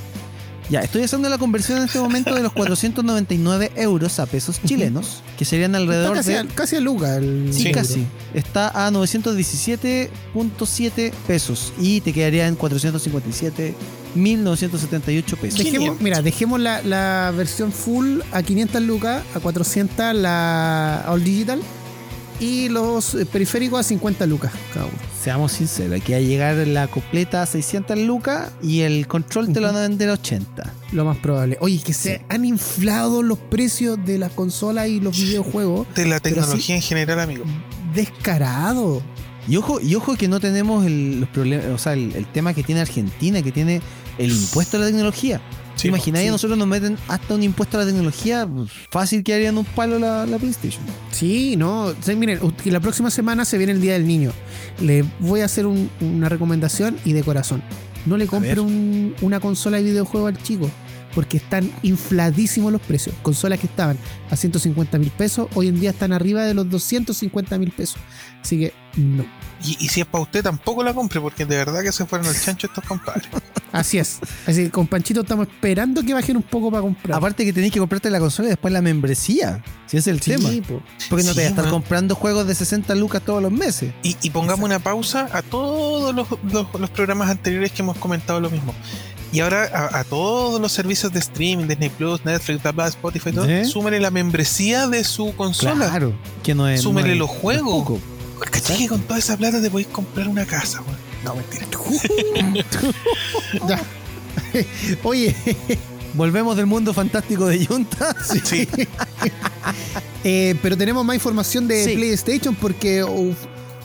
Ya, 0.71 0.81
estoy 0.81 1.03
haciendo 1.03 1.29
la 1.29 1.37
conversión 1.37 1.79
en 1.79 1.85
este 1.87 1.99
momento 1.99 2.33
de 2.35 2.43
los 2.43 2.53
499 2.53 3.73
euros 3.77 4.19
a 4.21 4.27
pesos 4.27 4.61
chilenos, 4.65 5.23
que 5.37 5.45
serían 5.45 5.73
Está 5.73 5.79
alrededor 5.83 6.15
casi, 6.17 6.33
de. 6.33 6.39
a, 6.39 6.45
casi 6.47 6.77
a 6.77 6.81
Luca 6.81 7.17
el 7.17 7.49
Sí, 7.53 7.67
euro. 7.67 7.81
casi. 7.81 8.07
Está 8.35 8.87
a 8.87 8.91
917.7 8.93 11.13
pesos 11.27 11.73
y 11.81 12.01
te 12.03 12.13
quedaría 12.13 12.47
en 12.47 12.57
457.978 12.57 15.37
pesos. 15.37 15.59
Dejemos, 15.65 16.01
mira, 16.01 16.23
dejemos 16.23 16.61
la, 16.61 16.83
la 16.83 17.33
versión 17.37 17.73
full 17.73 18.21
a 18.33 18.43
500 18.43 18.81
lucas, 18.83 19.23
a 19.35 19.41
400 19.41 20.15
la 20.15 21.05
All 21.09 21.25
Digital 21.25 21.61
y 22.41 22.71
los 22.71 23.15
eh, 23.15 23.27
periféricos 23.27 23.81
a 23.81 23.83
50 23.83 24.27
lucas 24.27 24.53
cada 24.73 24.87
uno. 24.87 24.97
Seamos 25.23 25.53
sinceros, 25.53 26.01
aquí 26.01 26.13
va 26.13 26.19
a 26.19 26.23
llegar 26.23 26.57
la 26.67 26.89
completa 26.89 27.43
a 27.43 27.47
600 27.47 27.99
lucas 27.99 28.51
y 28.63 28.81
el 28.81 29.07
control 29.07 29.53
te 29.53 29.61
lo 29.61 29.67
van 29.67 29.77
a 29.77 29.81
vender 29.83 30.09
a 30.09 30.15
80. 30.15 30.73
Lo 30.93 31.05
más 31.05 31.19
probable. 31.19 31.59
Oye, 31.61 31.81
que 31.85 31.93
se 31.93 32.25
han 32.29 32.45
inflado 32.45 33.23
los 33.23 33.39
precios 33.39 33.99
de 34.05 34.19
las 34.19 34.33
consolas 34.33 34.89
y 34.89 35.01
los 35.01 35.17
videojuegos. 35.17 35.87
De 35.95 36.07
la 36.07 36.21
tecnología 36.21 36.75
en 36.75 36.83
general, 36.83 37.21
amigo. 37.21 37.45
Descarado. 37.95 39.03
Y 39.47 39.57
ojo, 39.57 39.81
y 39.81 39.95
ojo 39.95 40.17
que 40.17 40.29
no 40.29 40.41
tenemos 40.41 40.87
el, 40.87 41.21
los 41.21 41.29
problemas, 41.29 41.67
o 41.67 41.79
sea, 41.79 41.93
el, 41.93 42.15
el 42.15 42.27
tema 42.27 42.55
que 42.55 42.63
tiene 42.63 42.81
Argentina, 42.81 43.43
que 43.43 43.53
tiene 43.53 43.83
el 44.19 44.31
impuesto 44.33 44.77
a 44.77 44.81
la 44.81 44.87
tecnología. 44.87 45.41
Sí, 45.77 45.89
Imagináis, 45.89 46.25
sí. 46.25 46.29
a 46.29 46.33
nosotros 46.33 46.59
nos 46.59 46.69
meten 46.69 46.99
hasta 47.09 47.35
un 47.35 47.43
impuesto 47.43 47.79
a 47.79 47.81
la 47.81 47.87
tecnología, 47.87 48.47
fácil 48.91 49.25
que 49.25 49.33
harían 49.35 49.57
un 49.57 49.65
palo 49.65 49.99
la, 49.99 50.27
la 50.27 50.39
PlayStation. 50.39 50.83
Sí, 51.11 51.57
no. 51.57 51.95
Sí, 52.03 52.15
miren, 52.17 52.39
la 52.67 52.81
próxima 52.81 53.11
semana 53.11 53.45
se 53.47 53.57
viene 53.57 53.73
el 53.73 53.81
Día 53.81 53.95
del 53.95 54.07
Niño. 54.07 54.33
Le 54.81 55.05
voy 55.21 55.41
a 55.41 55.47
hacer 55.47 55.67
un- 55.67 55.91
una 56.01 56.29
recomendación 56.29 56.97
y 57.05 57.13
de 57.15 57.23
corazón. 57.23 57.63
No 58.07 58.17
le 58.17 58.27
compre 58.27 58.61
un- 58.61 59.15
una 59.23 59.41
consola 59.41 59.79
de 59.79 59.85
videojuego 59.85 60.27
al 60.27 60.43
chico. 60.43 60.71
Porque 61.15 61.39
están 61.39 61.71
infladísimos 61.83 62.71
los 62.73 62.81
precios. 62.81 63.15
Consolas 63.23 63.59
que 63.59 63.67
estaban 63.67 63.99
a 64.31 64.37
150 64.37 64.99
mil 64.99 65.11
pesos, 65.11 65.49
hoy 65.55 65.69
en 65.69 65.81
día 65.81 65.91
están 65.91 66.13
arriba 66.13 66.45
de 66.45 66.55
los 66.55 66.69
250 66.71 67.59
mil 67.59 67.73
pesos. 67.73 67.97
Así 68.43 68.59
que 68.59 68.73
no. 68.97 69.25
Y, 69.65 69.77
y 69.85 69.89
si 69.89 70.01
es 70.01 70.07
para 70.07 70.23
usted, 70.23 70.43
tampoco 70.43 70.83
la 70.83 70.95
compre, 70.95 71.21
porque 71.21 71.45
de 71.45 71.57
verdad 71.57 71.83
que 71.83 71.93
se 71.93 72.07
fueron 72.07 72.27
al 72.29 72.41
chancho 72.41 72.67
estos 72.69 72.85
compadres. 72.85 73.29
Así 73.73 73.99
es. 73.99 74.19
Así 74.47 74.65
que 74.65 74.71
con 74.71 74.87
Panchito 74.89 75.21
estamos 75.21 75.47
esperando 75.47 76.03
que 76.03 76.13
bajen 76.15 76.37
un 76.37 76.43
poco 76.43 76.71
para 76.71 76.81
comprar. 76.83 77.19
Aparte 77.19 77.45
que 77.45 77.53
tenéis 77.53 77.73
que 77.73 77.79
comprarte 77.79 78.11
la 78.11 78.19
consola 78.19 78.49
y 78.49 78.51
después 78.51 78.73
la 78.73 78.81
membresía, 78.83 79.63
si 79.87 79.97
ese 79.97 80.11
es 80.11 80.17
el 80.17 80.21
Sí, 80.23 80.31
tema. 80.33 80.49
po. 80.67 80.83
Porque 81.09 81.25
no 81.25 81.31
Sí, 81.31 81.37
te 81.37 81.43
vas 81.43 81.47
a 81.47 81.51
estar 81.51 81.65
man. 81.67 81.73
comprando 81.73 82.15
juegos 82.17 82.47
de 82.49 82.55
60 82.57 82.95
lucas 82.97 83.23
todos 83.23 83.41
los 83.43 83.53
meses. 83.53 83.93
Y, 84.03 84.17
y 84.23 84.31
pongamos 84.31 84.65
una 84.65 84.79
pausa 84.81 85.29
a 85.33 85.43
todos 85.43 86.13
los, 86.15 86.27
los- 86.53 86.67
los 86.81 86.91
programas 86.91 87.31
anteriores 87.31 87.71
que 87.71 87.83
hemos 87.83 87.97
comentado 87.99 88.41
lo 88.41 88.51
mismo. 88.51 88.75
Y 89.33 89.41
ahora 89.41 89.71
a, 89.73 90.01
a 90.01 90.05
todos 90.05 90.61
los 90.61 90.73
servicios 90.73 91.13
de 91.13 91.21
streaming, 91.21 91.67
Disney 91.69 91.89
Plus, 91.91 92.25
Netflix, 92.25 92.63
bla, 92.63 92.73
bla, 92.73 92.89
Spotify, 92.89 93.33
todo, 93.33 93.45
¿Eh? 93.49 93.65
súmele 93.65 94.01
la 94.01 94.11
membresía 94.11 94.89
de 94.89 95.05
su 95.05 95.35
consola. 95.37 95.89
Claro, 95.89 96.13
que 96.43 96.55
no 96.55 96.67
es. 96.69 96.83
Súmele 96.83 97.09
no 97.09 97.13
es- 97.15 97.19
los 97.21 97.31
juegos. 97.31 98.01
¿Cachai 98.51 98.79
que 98.79 98.89
con 98.89 99.03
toda 99.03 99.19
esa 99.19 99.37
plata 99.37 99.61
te 99.61 99.71
podéis 99.71 99.89
comprar 99.89 100.27
una 100.27 100.45
casa, 100.47 100.81
weón? 100.83 100.99
No, 101.25 101.35
mentira. 101.37 101.67
Ya. 103.69 103.81
Oye, 105.05 105.37
Volvemos 106.15 106.57
del 106.57 106.67
mundo 106.67 106.93
fantástico 106.93 107.47
de 107.47 107.65
Junta. 107.65 108.17
Sí. 108.45 108.67
eh, 110.25 110.57
pero 110.61 110.77
tenemos 110.77 111.05
más 111.05 111.15
información 111.15 111.69
de 111.69 111.85
Sí. 111.85 111.95
PlayStation 111.95 112.55
porque 112.57 113.05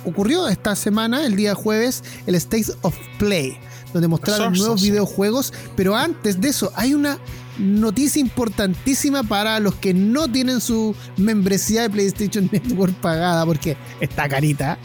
ocurrió 0.03 0.47
esta 0.47 0.75
semana, 0.75 1.23
el 1.25 1.35
día 1.35 1.53
jueves, 1.53 2.03
el 2.25 2.33
State 2.35 2.65
of 2.81 2.95
Play, 3.19 3.57
donde 3.93 4.07
mostraron 4.07 4.53
nuevos 4.53 4.81
videojuegos. 4.81 5.53
Pero 5.75 5.95
antes 5.95 6.39
de 6.39 6.49
eso, 6.49 6.71
hay 6.75 6.93
una 6.93 7.17
noticia 7.57 8.19
importantísima 8.19 9.23
para 9.23 9.59
los 9.59 9.75
que 9.75 9.93
no 9.93 10.29
tienen 10.29 10.61
su 10.61 10.95
membresía 11.17 11.83
de 11.83 11.89
PlayStation 11.89 12.49
Network 12.51 12.93
pagada, 12.95 13.45
porque 13.45 13.77
está 13.99 14.27
carita. 14.27 14.77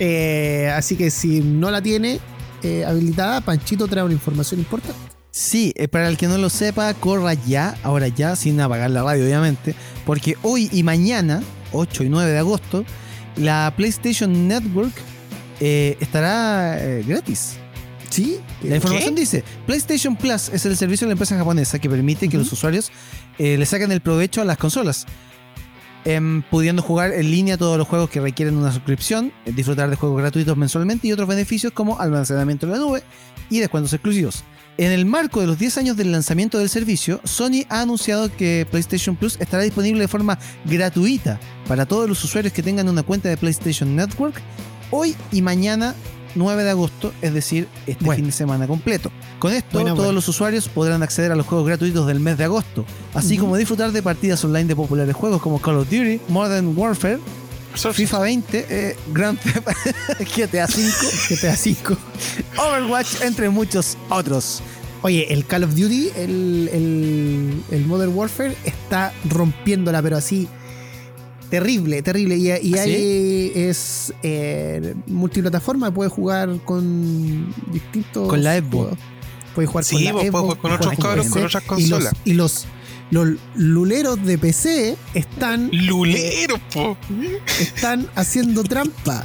Eh, 0.00 0.72
así 0.74 0.96
que 0.96 1.10
si 1.10 1.40
no 1.40 1.70
la 1.70 1.82
tiene 1.82 2.20
eh, 2.62 2.84
habilitada, 2.84 3.40
Panchito 3.40 3.86
trae 3.86 4.04
una 4.04 4.14
información 4.14 4.60
importante. 4.60 4.98
Sí, 5.30 5.72
eh, 5.76 5.86
para 5.86 6.08
el 6.08 6.16
que 6.16 6.26
no 6.26 6.36
lo 6.36 6.50
sepa, 6.50 6.92
corra 6.94 7.34
ya, 7.34 7.76
ahora 7.84 8.08
ya, 8.08 8.34
sin 8.34 8.60
apagar 8.60 8.90
la 8.90 9.04
radio, 9.04 9.24
obviamente, 9.24 9.74
porque 10.04 10.36
hoy 10.42 10.68
y 10.72 10.82
mañana, 10.82 11.42
8 11.72 12.04
y 12.04 12.08
9 12.08 12.30
de 12.30 12.38
agosto, 12.38 12.84
la 13.36 13.72
PlayStation 13.76 14.48
Network 14.48 14.92
eh, 15.60 15.96
estará 16.00 16.82
eh, 16.82 17.04
gratis. 17.06 17.56
¿Sí? 18.10 18.40
La 18.62 18.76
información 18.76 19.14
dice, 19.14 19.44
PlayStation 19.66 20.16
Plus 20.16 20.48
es 20.48 20.64
el 20.64 20.76
servicio 20.76 21.06
de 21.06 21.10
la 21.10 21.12
empresa 21.12 21.36
japonesa 21.36 21.78
que 21.78 21.90
permite 21.90 22.28
que 22.28 22.38
los 22.38 22.50
usuarios 22.52 22.90
eh, 23.38 23.56
le 23.58 23.66
saquen 23.66 23.92
el 23.92 24.00
provecho 24.00 24.40
a 24.40 24.44
las 24.44 24.56
consolas, 24.56 25.06
em, 26.04 26.42
pudiendo 26.42 26.82
jugar 26.82 27.12
en 27.12 27.30
línea 27.30 27.58
todos 27.58 27.76
los 27.76 27.86
juegos 27.86 28.08
que 28.08 28.20
requieren 28.20 28.56
una 28.56 28.72
suscripción, 28.72 29.32
eh, 29.44 29.52
disfrutar 29.52 29.90
de 29.90 29.96
juegos 29.96 30.18
gratuitos 30.18 30.56
mensualmente 30.56 31.06
y 31.06 31.12
otros 31.12 31.28
beneficios 31.28 31.72
como 31.72 32.00
almacenamiento 32.00 32.66
en 32.66 32.72
la 32.72 32.78
nube 32.78 33.02
y 33.50 33.58
descuentos 33.58 33.92
exclusivos. 33.92 34.42
En 34.78 34.92
el 34.92 35.06
marco 35.06 35.40
de 35.40 35.48
los 35.48 35.58
10 35.58 35.76
años 35.78 35.96
del 35.96 36.12
lanzamiento 36.12 36.58
del 36.58 36.68
servicio, 36.68 37.20
Sony 37.24 37.64
ha 37.68 37.80
anunciado 37.80 38.34
que 38.34 38.64
PlayStation 38.70 39.16
Plus 39.16 39.36
estará 39.40 39.64
disponible 39.64 40.00
de 40.00 40.08
forma 40.08 40.38
gratuita 40.64 41.40
para 41.66 41.84
todos 41.84 42.08
los 42.08 42.22
usuarios 42.22 42.52
que 42.52 42.62
tengan 42.62 42.88
una 42.88 43.02
cuenta 43.02 43.28
de 43.28 43.36
PlayStation 43.36 43.96
Network 43.96 44.40
hoy 44.92 45.16
y 45.32 45.42
mañana 45.42 45.96
9 46.34 46.64
de 46.64 46.70
agosto, 46.70 47.12
es 47.22 47.32
decir, 47.34 47.68
este 47.86 48.04
Bueno. 48.04 48.16
fin 48.16 48.26
de 48.26 48.32
semana 48.32 48.66
completo. 48.66 49.10
Con 49.38 49.52
esto, 49.52 49.84
todos 49.94 50.14
los 50.14 50.26
usuarios 50.28 50.68
podrán 50.68 51.02
acceder 51.02 51.32
a 51.32 51.36
los 51.36 51.46
juegos 51.46 51.66
gratuitos 51.66 52.06
del 52.06 52.20
mes 52.20 52.38
de 52.38 52.44
agosto, 52.44 52.84
así 53.14 53.38
como 53.38 53.56
disfrutar 53.56 53.92
de 53.92 54.02
partidas 54.02 54.44
online 54.44 54.66
de 54.66 54.76
populares 54.76 55.14
juegos 55.14 55.40
como 55.40 55.60
Call 55.60 55.76
of 55.76 55.84
Duty, 55.90 56.20
Modern 56.28 56.76
Warfare, 56.76 57.18
FIFA 57.74 58.18
20, 58.20 58.66
eh, 58.68 58.96
Grand 59.12 59.38
Theft 59.38 59.68
GTA 60.36 60.66
V, 60.66 60.92
GTA 61.28 61.52
V. 61.54 61.96
Overwatch, 62.56 63.22
entre 63.22 63.48
muchos 63.50 63.96
otros. 64.08 64.62
Oye, 65.02 65.32
el 65.32 65.44
Call 65.46 65.62
of 65.64 65.70
Duty, 65.76 66.10
el, 66.16 66.68
el, 66.72 67.62
el 67.70 67.86
Modern 67.86 68.12
Warfare, 68.16 68.56
está 68.64 69.12
rompiéndola, 69.28 70.02
pero 70.02 70.16
así. 70.16 70.48
Terrible, 71.50 72.02
terrible. 72.02 72.36
Y, 72.36 72.48
y 72.48 72.74
¿Ah, 72.78 72.82
ahí 72.82 73.52
es 73.54 74.12
eh, 74.22 74.94
multiplataforma, 75.06 75.92
puedes 75.92 76.12
jugar 76.12 76.50
con 76.64 77.54
distintos. 77.72 78.28
Con 78.28 78.42
la 78.44 78.58
Xbox. 78.58 78.96
Puedes 79.54 79.70
jugar 79.70 79.84
Sí, 79.84 79.94
con 79.96 80.04
la 80.04 80.12
vos 80.30 80.40
jugar 80.42 80.58
con 80.58 80.72
otros 80.72 80.94
cabros, 80.98 81.26
con 81.28 81.44
otras 81.44 81.62
y 81.62 81.66
los- 81.88 81.90
consolas. 82.00 82.12
Y 82.24 82.32
los, 82.34 82.66
los 83.10 83.28
luleros 83.56 84.24
de 84.24 84.38
PC 84.38 84.96
están, 85.14 85.70
Lulero, 85.72 86.60
po. 86.72 86.96
están 87.58 88.06
haciendo 88.14 88.62
trampa. 88.64 89.24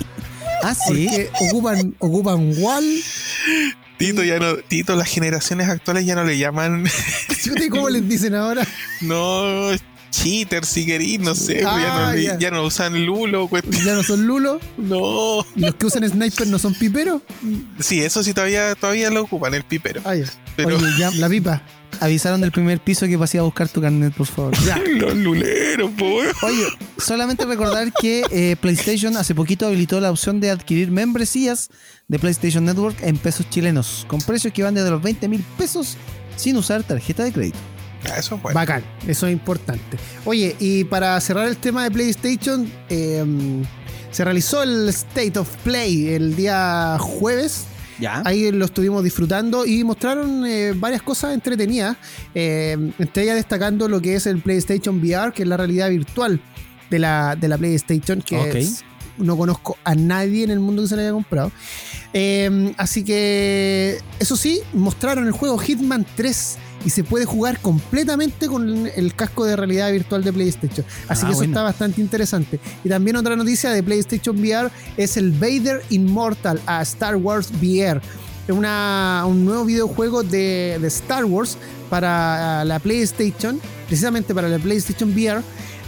Ah, 0.63 0.73
sí. 0.73 1.07
Porque 1.07 1.29
ocupan, 1.49 1.95
ocupan 1.99 2.53
Wall. 2.57 2.85
Tito, 3.97 4.23
ya 4.23 4.39
no, 4.39 4.55
Tito, 4.57 4.95
las 4.95 5.07
generaciones 5.09 5.67
actuales 5.69 6.05
ya 6.05 6.15
no 6.15 6.23
le 6.23 6.37
llaman, 6.37 6.85
¿Cómo 7.69 7.89
les 7.89 8.07
dicen 8.07 8.33
ahora? 8.33 8.65
no, 9.01 9.69
cheater, 10.13 10.63
si 10.63 10.85
querís, 10.85 11.19
no 11.19 11.33
sé, 11.33 11.61
ya, 11.61 12.09
Ah, 12.09 12.13
no, 12.15 12.39
ya. 12.39 12.51
no 12.51 12.63
usan 12.63 13.05
Lulo, 13.05 13.47
cuestión. 13.47 13.83
Ya 13.83 13.93
no 13.95 14.03
son 14.03 14.27
Lulo. 14.27 14.59
No. 14.77 15.43
¿Y 15.55 15.61
los 15.61 15.75
que 15.75 15.87
usan 15.87 16.07
Sniper 16.07 16.47
no 16.47 16.59
son 16.59 16.75
piperos? 16.75 17.21
Sí, 17.79 17.99
eso 18.01 18.21
sí 18.23 18.33
todavía, 18.33 18.75
todavía 18.75 19.09
lo 19.09 19.23
ocupan, 19.23 19.53
el 19.55 19.63
pipero. 19.63 20.01
Ah. 20.05 20.13
Pero 20.55 20.77
Oye, 20.77 20.85
ya, 20.99 21.09
la 21.11 21.27
pipa. 21.29 21.63
Avisaron 21.99 22.41
del 22.41 22.51
primer 22.51 22.79
piso 22.79 23.07
que 23.07 23.17
pasé 23.17 23.39
a 23.39 23.41
buscar 23.43 23.69
tu 23.69 23.81
carnet, 23.81 24.13
por 24.13 24.27
favor. 24.27 24.53
los 24.97 25.15
luleros, 25.15 25.89
po. 25.97 26.05
weón. 26.05 26.33
Oye, 26.43 26.65
solamente 26.97 27.45
recordar 27.45 27.91
que 27.93 28.23
eh, 28.31 28.55
PlayStation 28.61 29.17
hace 29.17 29.33
poquito 29.33 29.65
habilitó 29.65 29.99
la 29.99 30.11
opción 30.11 30.39
de 30.39 30.51
adquirir 30.51 30.91
membresías 30.91 31.69
de 32.07 32.19
PlayStation 32.19 32.65
Network 32.65 32.97
en 33.01 33.17
pesos 33.17 33.49
chilenos, 33.49 34.05
con 34.07 34.21
precios 34.21 34.53
que 34.53 34.61
van 34.63 34.75
desde 34.75 34.91
los 34.91 35.01
20 35.01 35.27
mil 35.27 35.43
pesos 35.57 35.97
sin 36.35 36.57
usar 36.57 36.83
tarjeta 36.83 37.23
de 37.23 37.31
crédito. 37.31 37.57
Eso 38.17 38.35
es 38.35 38.41
bueno. 38.41 38.55
Bacán, 38.55 38.83
eso 39.07 39.27
es 39.27 39.33
importante. 39.33 39.97
Oye, 40.25 40.55
y 40.59 40.83
para 40.83 41.19
cerrar 41.21 41.47
el 41.47 41.57
tema 41.57 41.83
de 41.83 41.91
PlayStation, 41.91 42.69
eh, 42.89 43.23
se 44.11 44.23
realizó 44.23 44.63
el 44.63 44.89
State 44.89 45.37
of 45.39 45.49
Play 45.63 46.09
el 46.09 46.35
día 46.35 46.97
jueves. 46.99 47.65
¿Ya? 47.99 48.21
Ahí 48.25 48.51
lo 48.51 48.65
estuvimos 48.65 49.03
disfrutando 49.03 49.65
y 49.65 49.83
mostraron 49.83 50.45
eh, 50.45 50.73
varias 50.75 51.01
cosas 51.01 51.33
entretenidas. 51.33 51.95
eh, 52.33 52.75
entre 52.97 53.23
ellas 53.23 53.35
destacando 53.35 53.87
lo 53.87 54.01
que 54.01 54.15
es 54.15 54.25
el 54.25 54.39
PlayStation 54.41 54.99
VR, 54.99 55.31
que 55.31 55.43
es 55.43 55.47
la 55.47 55.57
realidad 55.57 55.89
virtual 55.89 56.41
de 56.89 56.99
la, 56.99 57.35
de 57.35 57.47
la 57.47 57.57
PlayStation, 57.57 58.21
que 58.21 58.59
es 58.59 58.83
no 59.17 59.37
conozco 59.37 59.77
a 59.83 59.95
nadie 59.95 60.43
en 60.43 60.51
el 60.51 60.59
mundo 60.59 60.81
que 60.81 60.87
se 60.87 60.95
lo 60.95 61.01
haya 61.01 61.11
comprado. 61.11 61.51
Eh, 62.13 62.73
así 62.77 63.03
que, 63.03 63.97
eso 64.19 64.35
sí, 64.37 64.61
mostraron 64.73 65.25
el 65.25 65.31
juego 65.31 65.57
Hitman 65.57 66.05
3 66.15 66.57
y 66.85 66.89
se 66.89 67.03
puede 67.03 67.25
jugar 67.25 67.59
completamente 67.59 68.47
con 68.47 68.87
el 68.93 69.15
casco 69.15 69.45
de 69.45 69.55
realidad 69.55 69.91
virtual 69.91 70.23
de 70.23 70.33
PlayStation. 70.33 70.85
Así 71.07 71.21
Ah, 71.23 71.27
que 71.29 71.33
eso 71.33 71.43
está 71.43 71.63
bastante 71.63 72.01
interesante. 72.01 72.59
Y 72.83 72.89
también 72.89 73.15
otra 73.15 73.35
noticia 73.35 73.71
de 73.71 73.81
PlayStation 73.81 74.37
VR 74.39 74.69
es 74.97 75.17
el 75.17 75.31
Vader 75.31 75.81
Immortal 75.89 76.59
a 76.65 76.81
Star 76.83 77.15
Wars 77.15 77.49
VR. 77.61 78.01
Es 78.47 78.53
una- 78.53 79.23
un 79.25 79.45
nuevo 79.45 79.63
videojuego 79.63 80.21
de, 80.23 80.77
de 80.81 80.87
Star 80.89 81.23
Wars 81.25 81.57
para 81.89 82.65
la 82.65 82.79
PlayStation, 82.79 83.59
precisamente 83.87 84.35
para 84.35 84.49
la 84.49 84.59
PlayStation 84.59 85.09
VR. 85.13 85.41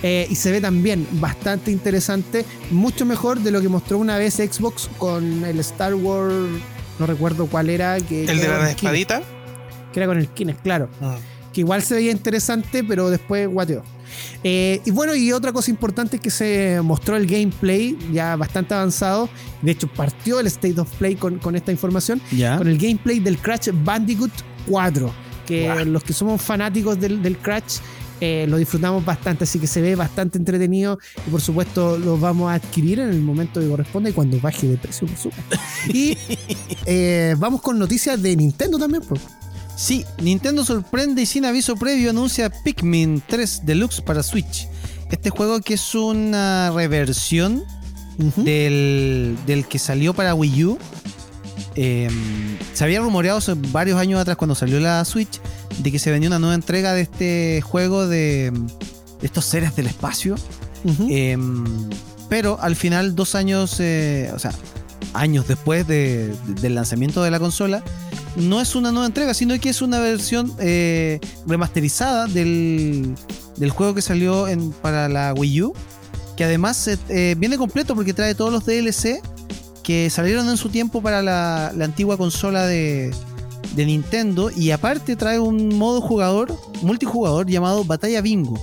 Eh, 0.03 0.27
y 0.29 0.35
se 0.35 0.51
ve 0.51 0.61
también 0.61 1.07
bastante 1.13 1.71
interesante, 1.71 2.45
mucho 2.71 3.05
mejor 3.05 3.39
de 3.39 3.51
lo 3.51 3.61
que 3.61 3.69
mostró 3.69 3.97
una 3.97 4.17
vez 4.17 4.35
Xbox 4.35 4.89
con 4.97 5.43
el 5.45 5.59
Star 5.59 5.93
Wars, 5.95 6.33
no 6.99 7.05
recuerdo 7.05 7.47
cuál 7.47 7.69
era, 7.69 7.99
que, 7.99 8.25
El 8.25 8.39
de 8.39 8.47
la 8.47 8.69
espadita. 8.71 9.21
que 9.93 9.99
era 9.99 10.07
con 10.07 10.17
el 10.17 10.27
Kinect, 10.29 10.61
claro 10.61 10.89
Mm. 11.01 11.13
que 11.53 11.61
igual 11.61 11.81
se 11.81 11.95
veía 11.95 12.11
interesante, 12.11 12.83
pero 12.83 13.09
después 13.09 13.47
guateó. 13.47 13.83
Eh, 14.43 14.81
y 14.85 14.91
bueno, 14.91 15.15
y 15.15 15.31
otra 15.31 15.51
cosa 15.51 15.71
importante 15.71 16.17
es 16.17 16.21
que 16.21 16.29
se 16.29 16.79
mostró 16.83 17.15
el 17.17 17.25
gameplay 17.25 17.97
ya 18.13 18.35
bastante 18.35 18.73
avanzado. 18.73 19.29
De 19.61 19.71
hecho, 19.71 19.87
partió 19.87 20.39
el 20.39 20.47
State 20.47 20.79
of 20.79 20.89
Play 20.97 21.15
con, 21.15 21.39
con 21.39 21.55
esta 21.55 21.71
información, 21.71 22.21
Ya. 22.31 22.57
con 22.57 22.67
el 22.67 22.77
gameplay 22.77 23.19
del 23.19 23.37
Crash 23.39 23.69
Bandicoot 23.73 24.31
4. 24.67 25.11
Que 25.45 25.85
los 25.85 26.03
que 26.03 26.11
somos 26.13 26.41
fanáticos 26.41 26.99
del, 26.99 27.21
del 27.21 27.37
Crash 27.37 27.77
eh, 28.21 28.45
lo 28.47 28.57
disfrutamos 28.57 29.03
bastante, 29.03 29.43
así 29.43 29.59
que 29.59 29.67
se 29.67 29.81
ve 29.81 29.95
bastante 29.95 30.37
entretenido. 30.37 30.99
Y 31.27 31.29
por 31.29 31.41
supuesto, 31.41 31.97
lo 31.97 32.17
vamos 32.17 32.49
a 32.49 32.55
adquirir 32.55 32.99
en 32.99 33.09
el 33.09 33.21
momento 33.21 33.59
que 33.59 33.67
corresponda 33.67 34.09
y 34.09 34.13
cuando 34.13 34.39
baje 34.39 34.67
de 34.67 34.77
precio, 34.77 35.07
por 35.07 35.17
supuesto. 35.17 35.57
Y 35.93 36.17
eh, 36.85 37.35
vamos 37.37 37.61
con 37.61 37.77
noticias 37.77 38.21
de 38.21 38.35
Nintendo 38.35 38.77
también, 38.77 39.03
pues. 39.07 39.21
Sí, 39.75 40.05
Nintendo 40.21 40.63
sorprende 40.63 41.21
y 41.21 41.25
sin 41.25 41.43
aviso 41.43 41.75
previo 41.75 42.11
anuncia 42.11 42.49
Pikmin 42.49 43.21
3 43.27 43.65
Deluxe 43.65 44.01
para 44.01 44.23
Switch. 44.23 44.69
Este 45.11 45.29
juego 45.29 45.59
que 45.59 45.73
es 45.73 45.95
una 45.95 46.71
reversión 46.71 47.63
del, 48.37 49.37
del 49.45 49.65
que 49.65 49.77
salió 49.77 50.13
para 50.13 50.33
Wii 50.33 50.63
U. 50.63 50.77
Eh, 51.75 52.09
se 52.73 52.83
había 52.83 52.99
rumoreado 52.99 53.39
varios 53.71 53.99
años 53.99 54.19
atrás 54.19 54.37
cuando 54.37 54.55
salió 54.55 54.79
la 54.79 55.03
Switch 55.05 55.39
de 55.79 55.91
que 55.91 55.99
se 55.99 56.11
venía 56.11 56.29
una 56.29 56.39
nueva 56.39 56.55
entrega 56.55 56.93
de 56.93 57.01
este 57.01 57.61
juego 57.61 58.07
de, 58.07 58.51
de 58.51 59.25
estos 59.27 59.45
seres 59.45 59.75
del 59.75 59.87
espacio. 59.87 60.35
Eh, 61.09 61.37
pero 62.29 62.57
al 62.61 62.75
final, 62.75 63.15
dos 63.15 63.35
años, 63.35 63.75
eh, 63.79 64.31
o 64.33 64.39
sea, 64.39 64.51
años 65.13 65.47
después 65.47 65.87
de- 65.87 66.29
de- 66.47 66.61
del 66.61 66.75
lanzamiento 66.75 67.23
de 67.23 67.31
la 67.31 67.39
consola, 67.39 67.83
no 68.35 68.59
es 68.61 68.75
una 68.75 68.91
nueva 68.91 69.05
entrega, 69.07 69.33
sino 69.33 69.57
que 69.59 69.69
es 69.69 69.81
una 69.81 69.99
versión 69.99 70.53
eh, 70.59 71.19
remasterizada 71.47 72.27
del, 72.27 73.15
del 73.57 73.69
juego 73.69 73.93
que 73.95 74.01
salió 74.01 74.47
en- 74.47 74.71
para 74.71 75.07
la 75.09 75.33
Wii 75.33 75.61
U, 75.63 75.73
que 76.35 76.43
además 76.43 76.87
eh, 77.09 77.35
viene 77.37 77.57
completo 77.57 77.95
porque 77.95 78.13
trae 78.13 78.35
todos 78.35 78.51
los 78.51 78.65
DLC 78.65 79.21
que 79.85 80.09
salieron 80.09 80.49
en 80.49 80.57
su 80.57 80.69
tiempo 80.69 81.01
para 81.01 81.21
la, 81.21 81.71
la 81.75 81.85
antigua 81.85 82.17
consola 82.17 82.65
de, 82.65 83.13
de 83.75 83.85
Nintendo 83.85 84.49
y 84.49 84.71
aparte 84.71 85.15
trae 85.15 85.39
un 85.39 85.75
modo 85.75 86.01
jugador, 86.01 86.57
multijugador 86.81 87.47
llamado 87.47 87.83
Batalla 87.83 88.21
Bingo. 88.21 88.59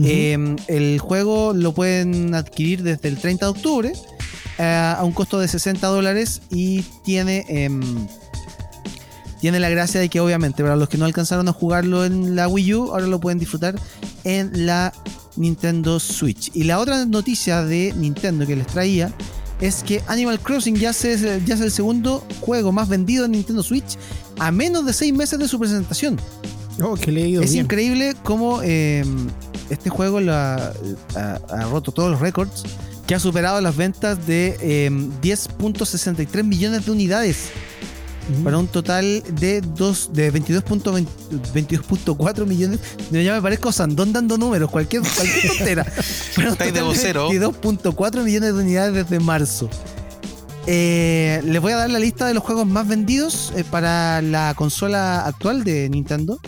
Eh, 0.00 0.56
el 0.68 0.98
juego 1.00 1.52
lo 1.52 1.72
pueden 1.72 2.34
adquirir 2.34 2.82
desde 2.82 3.08
el 3.08 3.18
30 3.18 3.46
de 3.46 3.50
octubre 3.50 3.92
eh, 4.58 4.94
a 4.96 5.02
un 5.04 5.12
costo 5.12 5.40
de 5.40 5.48
60 5.48 5.86
dólares 5.88 6.40
y 6.50 6.82
tiene, 7.04 7.44
em, 7.48 8.06
tiene 9.40 9.58
la 9.58 9.70
gracia 9.70 10.00
de 10.00 10.08
que 10.08 10.20
obviamente 10.20 10.62
para 10.62 10.76
los 10.76 10.88
que 10.88 10.98
no 10.98 11.04
alcanzaron 11.04 11.48
a 11.48 11.52
jugarlo 11.52 12.04
en 12.04 12.36
la 12.36 12.48
Wii 12.48 12.74
U, 12.74 12.90
ahora 12.92 13.06
lo 13.06 13.20
pueden 13.20 13.38
disfrutar 13.38 13.74
en 14.24 14.66
la 14.66 14.92
Nintendo 15.36 16.00
Switch. 16.00 16.50
Y 16.54 16.64
la 16.64 16.78
otra 16.78 17.04
noticia 17.04 17.62
de 17.62 17.92
Nintendo 17.96 18.46
que 18.46 18.56
les 18.56 18.66
traía 18.66 19.12
es 19.60 19.82
que 19.82 20.02
Animal 20.06 20.38
Crossing 20.40 20.76
ya, 20.76 20.92
se- 20.92 21.42
ya 21.44 21.54
es 21.54 21.60
el 21.60 21.70
segundo 21.70 22.24
juego 22.40 22.72
más 22.72 22.88
vendido 22.88 23.24
en 23.24 23.32
Nintendo 23.32 23.62
Switch 23.62 23.96
a 24.38 24.50
menos 24.52 24.84
de 24.86 24.92
6 24.92 25.12
meses 25.14 25.38
de 25.38 25.48
su 25.48 25.58
presentación. 25.58 26.18
Oh, 26.82 26.94
que 26.94 27.10
le 27.10 27.24
he 27.24 27.28
ido 27.28 27.42
Es 27.42 27.52
bien. 27.52 27.64
increíble 27.64 28.14
cómo 28.22 28.60
eh, 28.62 29.04
este 29.68 29.90
juego 29.90 30.20
lo 30.20 30.32
ha, 30.32 30.72
ha- 31.16 31.40
ha 31.50 31.62
roto 31.70 31.90
todos 31.90 32.10
los 32.10 32.20
récords, 32.20 32.62
que 33.06 33.14
ha 33.14 33.18
superado 33.20 33.60
las 33.60 33.74
ventas 33.76 34.26
de 34.26 34.56
eh, 34.60 34.90
10.63 35.22 36.44
millones 36.44 36.84
de 36.86 36.92
unidades 36.92 37.48
Para 38.44 38.58
un 38.58 38.66
total 38.66 39.22
de, 39.40 39.60
dos, 39.60 40.10
de 40.12 40.32
22.20 40.32 41.06
22.4 41.54 42.46
millones. 42.46 42.80
Yo 43.10 43.20
ya 43.20 43.34
me 43.34 43.42
parezco 43.42 43.72
Sandón 43.72 44.12
dando 44.12 44.36
números, 44.36 44.70
cualquier, 44.70 45.02
cualquier 45.02 45.48
tontera. 45.56 45.82
Estáis 45.82 46.72
de 46.74 46.80
total 46.80 46.84
vocero. 46.84 47.30
22.4 47.30 48.24
millones 48.24 48.54
de 48.54 48.60
unidades 48.60 48.94
desde 48.94 49.20
marzo. 49.20 49.70
Eh, 50.66 51.40
les 51.44 51.62
voy 51.62 51.72
a 51.72 51.76
dar 51.76 51.88
la 51.88 51.98
lista 51.98 52.26
de 52.26 52.34
los 52.34 52.42
juegos 52.42 52.66
más 52.66 52.86
vendidos 52.86 53.54
eh, 53.56 53.64
para 53.64 54.20
la 54.20 54.52
consola 54.54 55.24
actual 55.24 55.64
de 55.64 55.88
Nintendo. 55.88 56.38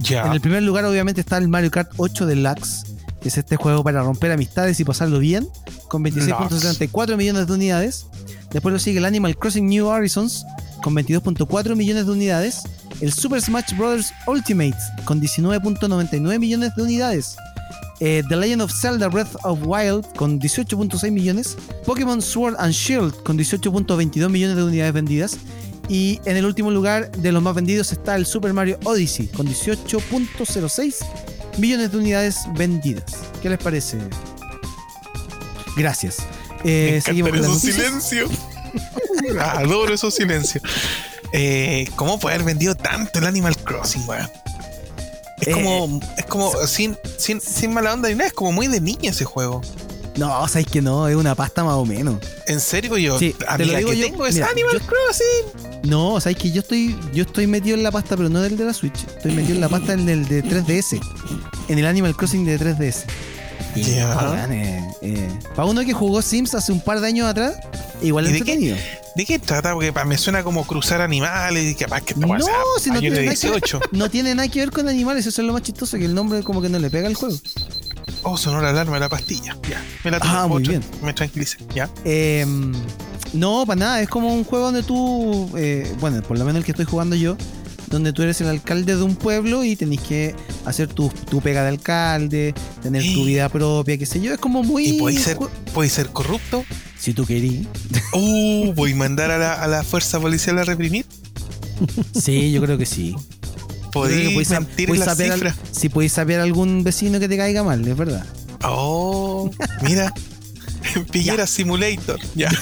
Ya. 0.00 0.26
En 0.26 0.32
el 0.32 0.40
primer 0.40 0.64
lugar, 0.64 0.84
obviamente, 0.86 1.20
está 1.20 1.38
el 1.38 1.46
Mario 1.46 1.70
Kart 1.70 1.92
8 1.96 2.26
Deluxe, 2.26 2.84
que 3.22 3.28
es 3.28 3.38
este 3.38 3.54
juego 3.54 3.84
para 3.84 4.02
romper 4.02 4.32
amistades 4.32 4.80
y 4.80 4.84
pasarlo 4.84 5.20
bien, 5.20 5.48
con 5.86 6.02
26.74 6.02 7.16
millones 7.16 7.46
de 7.46 7.52
unidades. 7.52 8.06
Después 8.50 8.72
lo 8.72 8.80
sigue 8.80 8.98
el 8.98 9.04
Animal 9.04 9.36
Crossing 9.36 9.68
New 9.68 9.86
Horizons, 9.86 10.44
con 10.82 10.94
22.4 10.94 11.76
millones 11.76 12.06
de 12.06 12.12
unidades. 12.12 12.62
El 13.00 13.12
Super 13.12 13.40
Smash 13.40 13.76
Bros. 13.76 14.12
Ultimate, 14.26 14.76
con 15.04 15.20
19.99 15.20 16.38
millones 16.38 16.74
de 16.76 16.82
unidades. 16.82 17.36
Eh, 18.00 18.22
The 18.28 18.36
Legend 18.36 18.62
of 18.62 18.72
Zelda 18.72 19.08
Breath 19.08 19.36
of 19.44 19.58
Wild, 19.64 20.06
con 20.16 20.40
18.6 20.40 21.10
millones. 21.10 21.56
Pokémon 21.84 22.20
Sword 22.22 22.56
and 22.58 22.72
Shield, 22.72 23.22
con 23.22 23.38
18.22 23.38 24.28
millones 24.30 24.56
de 24.56 24.64
unidades 24.64 24.92
vendidas. 24.92 25.36
Y 25.88 26.20
en 26.24 26.36
el 26.36 26.46
último 26.46 26.70
lugar 26.70 27.10
de 27.10 27.32
los 27.32 27.42
más 27.42 27.54
vendidos 27.54 27.92
está 27.92 28.14
el 28.16 28.24
Super 28.24 28.52
Mario 28.52 28.78
Odyssey 28.84 29.26
con 29.26 29.46
18.06 29.46 30.94
millones 31.58 31.90
de 31.92 31.98
unidades 31.98 32.36
vendidas. 32.56 33.16
¿Qué 33.42 33.50
les 33.50 33.58
parece? 33.58 33.98
Gracias. 35.76 36.18
Eh, 36.64 36.92
Me 36.92 37.00
seguimos 37.00 37.30
con 37.30 37.38
encantan 37.40 38.00
Adoro 39.40 39.92
esos 39.94 40.14
silencios. 40.14 40.62
Eh, 41.32 41.88
¿Cómo 41.96 42.18
puede 42.18 42.34
haber 42.36 42.46
vendido 42.46 42.74
tanto 42.74 43.18
el 43.18 43.26
Animal 43.26 43.56
Crossing, 43.58 44.08
weón? 44.08 44.28
Es 45.40 45.48
Eh, 45.48 45.52
como, 45.52 46.00
es 46.18 46.24
como 46.26 46.52
sin, 46.66 46.96
sin, 47.18 47.40
sin 47.40 47.72
mala 47.72 47.94
onda 47.94 48.08
ni 48.08 48.14
nada, 48.14 48.26
es 48.28 48.32
como 48.34 48.52
muy 48.52 48.66
de 48.66 48.80
niña 48.80 49.10
ese 49.10 49.24
juego. 49.24 49.62
No, 50.16 50.46
sabéis 50.48 50.66
que 50.66 50.82
no, 50.82 51.08
es 51.08 51.14
una 51.16 51.34
pasta 51.34 51.62
más 51.64 51.74
o 51.74 51.86
menos. 51.86 52.16
En 52.46 52.60
serio, 52.60 52.96
yo, 52.98 53.18
Sí, 53.18 53.34
te 53.56 53.64
lo 53.64 53.76
digo 53.78 53.90
que 53.90 53.96
yo, 53.96 54.06
tengo 54.06 54.26
es 54.26 54.34
mira, 54.34 54.48
Animal 54.48 54.72
yo- 54.78 54.86
Crossing. 54.86 55.70
No, 55.84 56.20
sabéis 56.20 56.38
que 56.38 56.50
yo 56.50 56.60
estoy, 56.60 56.98
yo 57.14 57.22
estoy 57.22 57.46
metido 57.46 57.74
en 57.76 57.82
la 57.84 57.90
pasta, 57.90 58.16
pero 58.16 58.28
no 58.28 58.42
del 58.42 58.56
de 58.58 58.64
la 58.64 58.74
Switch. 58.74 59.02
Estoy 59.16 59.32
metido 59.32 59.54
en 59.54 59.60
la 59.62 59.68
pasta 59.70 59.94
en 59.94 60.06
el 60.10 60.26
de 60.28 60.42
3DS. 60.44 61.00
En 61.68 61.78
el 61.78 61.86
Animal 61.86 62.14
Crossing 62.16 62.44
de 62.44 62.58
3DS. 62.58 63.04
Eh, 63.76 64.80
eh, 65.02 65.28
para 65.54 65.66
uno 65.66 65.82
que 65.82 65.92
jugó 65.92 66.22
Sims 66.22 66.54
hace 66.54 66.72
un 66.72 66.80
par 66.80 67.00
de 67.00 67.06
años 67.08 67.26
atrás, 67.28 67.54
igual 68.02 68.24
¿Y 68.26 68.28
es 68.28 68.32
de 68.34 68.40
qué? 68.44 68.52
entretenido. 68.52 68.76
¿De 69.16 69.24
qué 69.24 69.38
trata? 69.38 69.72
Porque 69.74 69.92
me 70.06 70.16
suena 70.18 70.42
como 70.42 70.64
cruzar 70.66 71.00
animales 71.00 71.64
y 71.72 71.74
capaz 71.74 72.00
que 72.02 72.14
No, 72.14 72.38
si 72.80 72.90
no 72.90 73.00
tiene 73.00 73.22
nada 73.24 73.34
que 73.36 73.48
ver. 73.48 73.60
18. 73.60 73.80
No 73.92 74.08
tiene 74.10 74.34
nada 74.34 74.48
que 74.48 74.60
ver 74.60 74.70
con 74.70 74.88
animales, 74.88 75.26
eso 75.26 75.40
es 75.42 75.46
lo 75.46 75.52
más 75.52 75.62
chistoso, 75.62 75.98
que 75.98 76.04
el 76.04 76.14
nombre 76.14 76.42
como 76.42 76.62
que 76.62 76.68
no 76.68 76.78
le 76.78 76.90
pega 76.90 77.08
al 77.08 77.14
juego. 77.14 77.36
Oh, 78.22 78.36
sonó 78.36 78.60
la 78.60 78.70
alarma 78.70 78.94
de 78.94 79.00
la 79.00 79.08
pastilla. 79.08 79.56
Ya, 79.68 79.82
me 80.04 80.10
la 80.10 80.18
Ah, 80.22 80.46
muy 80.46 80.62
bien. 80.62 80.82
Me 81.02 81.12
tranquilicé. 81.12 81.58
Ya. 81.74 81.88
Eh, 82.04 82.44
no, 83.32 83.64
para 83.66 83.78
nada, 83.78 84.00
es 84.02 84.08
como 84.08 84.32
un 84.32 84.44
juego 84.44 84.66
donde 84.66 84.82
tú, 84.82 85.50
eh, 85.56 85.90
bueno, 86.00 86.20
por 86.22 86.38
lo 86.38 86.44
menos 86.44 86.58
el 86.60 86.64
que 86.64 86.72
estoy 86.72 86.84
jugando 86.86 87.16
yo, 87.16 87.36
donde 87.90 88.12
tú 88.12 88.22
eres 88.22 88.40
el 88.40 88.48
alcalde 88.48 88.96
de 88.96 89.02
un 89.02 89.16
pueblo 89.16 89.64
y 89.64 89.76
tenés 89.76 90.00
que 90.00 90.34
hacer 90.64 90.88
tu, 90.88 91.08
tu 91.28 91.40
pega 91.40 91.62
de 91.62 91.68
alcalde, 91.68 92.54
tener 92.82 93.02
tu 93.14 93.24
vida 93.24 93.48
propia, 93.48 93.98
qué 93.98 94.06
sé 94.06 94.20
yo, 94.20 94.32
es 94.32 94.38
como 94.38 94.62
muy... 94.62 94.86
¿Y 94.86 94.98
podéis 95.00 95.22
ser, 95.22 95.36
podéis 95.74 95.92
ser 95.92 96.08
corrupto? 96.10 96.64
Si 96.98 97.12
tú 97.14 97.26
querís. 97.26 97.66
Uh, 98.12 98.72
voy 98.74 98.92
a 98.92 98.96
mandar 98.96 99.30
a 99.30 99.38
la, 99.38 99.54
a 99.54 99.66
la 99.66 99.82
fuerza 99.82 100.20
policial 100.20 100.58
a 100.58 100.64
reprimir. 100.64 101.04
Sí, 102.14 102.52
yo 102.52 102.62
creo 102.62 102.78
que 102.78 102.86
sí. 102.86 103.16
Podéis 103.92 104.50
mentir 104.50 104.88
en 104.90 104.96
podéis 104.96 105.06
las 105.06 105.18
al- 105.42 105.54
sí, 105.72 105.88
podéis 105.88 106.12
saber 106.12 106.38
algún 106.40 106.84
vecino 106.84 107.18
que 107.18 107.28
te 107.28 107.36
caiga 107.36 107.64
mal, 107.64 107.86
es 107.86 107.96
verdad. 107.96 108.24
Oh, 108.62 109.50
mira. 109.82 110.12
Pillera 111.10 111.46
Simulator. 111.46 112.20
Ya. 112.34 112.50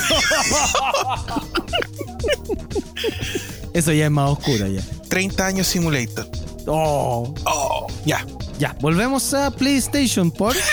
Eso 3.74 3.92
ya 3.92 4.06
es 4.06 4.10
más 4.10 4.30
oscuro 4.30 4.66
ya. 4.66 4.82
30 5.08 5.46
años 5.46 5.66
Simulator. 5.66 6.28
Oh. 6.66 7.34
Oh, 7.44 7.86
ya. 8.04 8.24
Ya, 8.58 8.76
volvemos 8.80 9.34
a 9.34 9.50
PlayStation 9.50 10.30
por... 10.30 10.54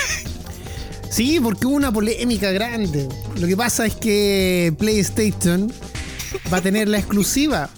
Sí, 1.09 1.39
porque 1.39 1.65
hubo 1.65 1.77
una 1.77 1.93
polémica 1.93 2.51
grande. 2.51 3.07
Lo 3.39 3.47
que 3.47 3.55
pasa 3.55 3.85
es 3.85 3.95
que 3.95 4.73
PlayStation 4.77 5.71
va 6.51 6.57
a 6.57 6.61
tener 6.61 6.89
la 6.89 6.97
exclusiva 6.97 7.69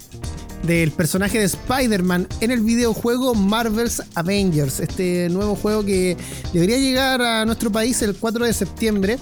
del 0.64 0.92
personaje 0.92 1.38
de 1.38 1.46
Spider-Man 1.46 2.28
en 2.42 2.50
el 2.50 2.62
videojuego 2.62 3.36
Marvel's 3.36 4.02
Avengers, 4.16 4.80
este 4.80 5.30
nuevo 5.30 5.56
juego 5.56 5.86
que 5.86 6.18
debería 6.52 6.78
llegar 6.78 7.22
a 7.22 7.46
nuestro 7.46 7.72
país 7.72 8.02
el 8.02 8.16
4 8.16 8.46
de 8.46 8.54
septiembre. 8.54 9.20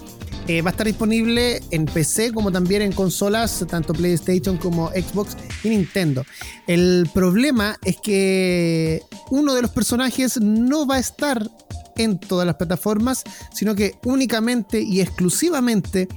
Eh, 0.48 0.62
va 0.62 0.70
a 0.70 0.72
estar 0.72 0.86
disponible 0.86 1.60
en 1.72 1.86
PC 1.86 2.32
como 2.32 2.52
también 2.52 2.84
en 2.84 2.92
consolas, 2.92 3.66
tanto 3.68 3.94
PlayStation 3.94 4.58
como 4.58 4.90
Xbox 4.90 5.36
y 5.64 5.70
Nintendo. 5.70 6.24
El 6.68 7.10
problema 7.14 7.78
es 7.84 7.98
que 7.98 9.02
uno 9.32 9.56
de 9.56 9.64
los 9.64 9.72
personajes 9.72 10.40
no 10.40 10.86
va 10.86 10.96
a 10.96 11.00
estar 11.00 11.50
en 11.98 12.20
todas 12.20 12.46
las 12.46 12.56
plataformas, 12.56 13.24
sino 13.54 13.74
que 13.74 13.96
únicamente 14.04 14.80
y 14.82 15.02
exclusivamente 15.02 16.08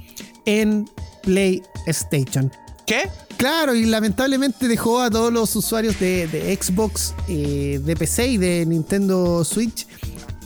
en 0.45 0.87
PlayStation. 1.23 2.51
¿Qué? 2.85 3.09
Claro, 3.37 3.73
y 3.73 3.85
lamentablemente 3.85 4.67
dejó 4.67 4.99
a 4.99 5.09
todos 5.09 5.31
los 5.31 5.55
usuarios 5.55 5.99
de, 5.99 6.57
Xbox, 6.59 7.15
eh, 7.27 7.79
de 7.83 7.95
PC 7.95 8.27
y 8.27 8.37
de 8.37 8.65
Nintendo 8.65 9.43
Switch 9.43 9.87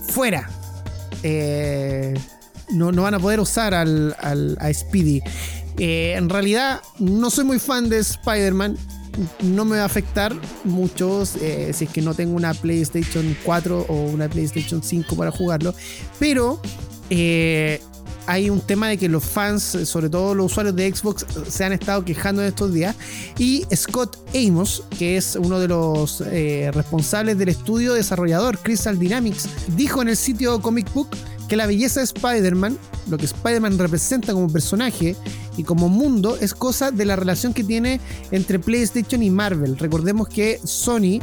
fuera. 0.08 0.50
Eh, 1.24 2.14
no, 2.70 2.92
van 2.92 3.14
a 3.14 3.20
poder 3.20 3.40
usar 3.40 3.74
al, 3.74 4.16
a 4.20 4.74
Speedy. 4.74 5.22
Eh, 5.78 6.14
en 6.16 6.30
realidad, 6.30 6.82
no 7.00 7.30
soy 7.30 7.46
muy 7.46 7.60
fan 7.60 7.90
de 7.90 8.00
Spider-Man. 8.00 8.78
No 9.44 9.64
me 9.64 9.78
va 9.78 9.84
a 9.84 9.86
afectar 9.86 10.34
mucho 10.64 11.26
si 11.26 11.40
es 11.44 11.84
que 11.94 12.02
no 12.02 12.16
tengo 12.16 12.36
una 12.36 12.54
PlayStation 12.54 13.38
4 13.44 13.86
o 13.88 13.94
una 14.06 14.28
PlayStation 14.28 14.82
5 14.82 15.16
para 15.16 15.30
jugarlo. 15.30 15.76
Pero 16.20 16.60
hay 18.26 18.50
un 18.50 18.62
tema 18.62 18.88
de 18.88 18.98
que 18.98 19.10
los 19.10 19.24
fans, 19.24 19.64
sobre 19.86 20.10
todo 20.10 20.34
los 20.34 20.52
usuarios 20.52 20.76
de 20.76 20.94
Xbox, 20.94 21.26
se 21.48 21.66
han 21.66 21.74
estado 21.74 22.06
quejando 22.06 22.42
en 22.42 22.50
estos 22.50 22.74
días. 22.74 22.96
Y 23.38 23.66
Scott 23.76 24.18
Amos, 24.36 24.84
que 24.98 25.18
es 25.18 25.36
uno 25.36 25.60
de 25.60 25.68
los 25.68 26.22
eh, 26.22 26.72
responsables 26.74 27.38
del 27.38 27.50
estudio 27.50 27.94
desarrollador 27.94 28.58
Crystal 28.60 28.98
Dynamics, 28.98 29.48
dijo 29.76 30.02
en 30.02 30.10
el 30.10 30.18
sitio 30.18 30.62
Comic 30.62 30.92
Book 30.94 31.10
que 31.48 31.56
la 31.56 31.66
belleza 31.66 32.00
de 32.00 32.06
Spider-Man, 32.06 32.78
lo 33.10 33.18
que 33.18 33.26
Spider-Man 33.26 33.78
representa 33.78 34.34
como 34.34 34.48
personaje 34.48 35.16
y 35.58 35.64
como 35.64 35.90
mundo, 35.90 36.38
es 36.40 36.54
cosa 36.54 36.92
de 36.92 37.06
la 37.06 37.16
relación 37.16 37.54
que 37.54 37.64
tiene 37.64 38.00
entre 38.32 38.60
PlayStation 38.60 39.22
y 39.24 39.30
Marvel. 39.30 39.78
Recordemos 39.78 40.28
que 40.28 40.60
Sony 40.64 41.20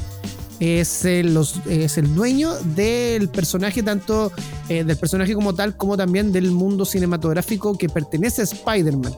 es 0.60 1.06
el, 1.06 1.36
es 1.68 1.96
el 1.96 2.14
dueño 2.14 2.54
del 2.76 3.28
personaje, 3.30 3.82
tanto 3.82 4.30
eh, 4.68 4.84
del 4.84 4.96
personaje 4.98 5.34
como 5.34 5.54
tal, 5.54 5.76
como 5.76 5.96
también 5.96 6.32
del 6.32 6.50
mundo 6.50 6.84
cinematográfico 6.84 7.76
que 7.76 7.88
pertenece 7.88 8.42
a 8.42 8.44
Spider-Man. 8.44 9.16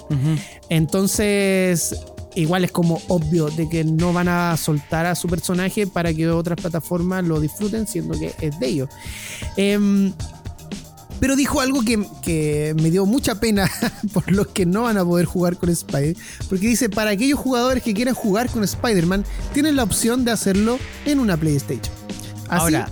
Entonces, 0.68 1.96
igual 2.36 2.64
es 2.64 2.70
como 2.70 3.00
obvio 3.08 3.48
de 3.50 3.68
que 3.68 3.82
no 3.82 4.12
van 4.12 4.28
a 4.28 4.56
soltar 4.56 5.04
a 5.06 5.16
su 5.16 5.28
personaje 5.28 5.86
para 5.86 6.14
que 6.14 6.28
otras 6.28 6.60
plataformas 6.60 7.24
lo 7.24 7.40
disfruten, 7.40 7.88
siendo 7.88 8.18
que 8.18 8.32
es 8.40 8.58
de 8.60 8.66
ellos. 8.66 8.88
Em, 9.56 10.12
pero 11.22 11.36
dijo 11.36 11.60
algo 11.60 11.82
que, 11.84 12.74
me 12.82 12.90
dio 12.90 13.06
mucha 13.06 13.36
pena 13.36 13.70
por 14.12 14.32
los 14.32 14.48
que 14.48 14.66
no 14.66 14.82
van 14.82 14.98
a 14.98 15.04
poder 15.04 15.24
jugar 15.24 15.56
con 15.56 15.68
Spider, 15.68 16.16
porque 16.48 16.66
dice, 16.66 16.88
para 16.88 17.12
aquellos 17.12 17.38
jugadores 17.38 17.84
que 17.84 17.94
quieran 17.94 18.16
jugar 18.16 18.50
con 18.50 18.64
Spider-Man, 18.64 19.24
tienen 19.54 19.76
la 19.76 19.84
opción 19.84 20.24
de 20.24 20.32
hacerlo 20.32 20.80
en 21.06 21.20
una 21.20 21.36
PlayStation. 21.36 21.94
ahora, 22.48 22.90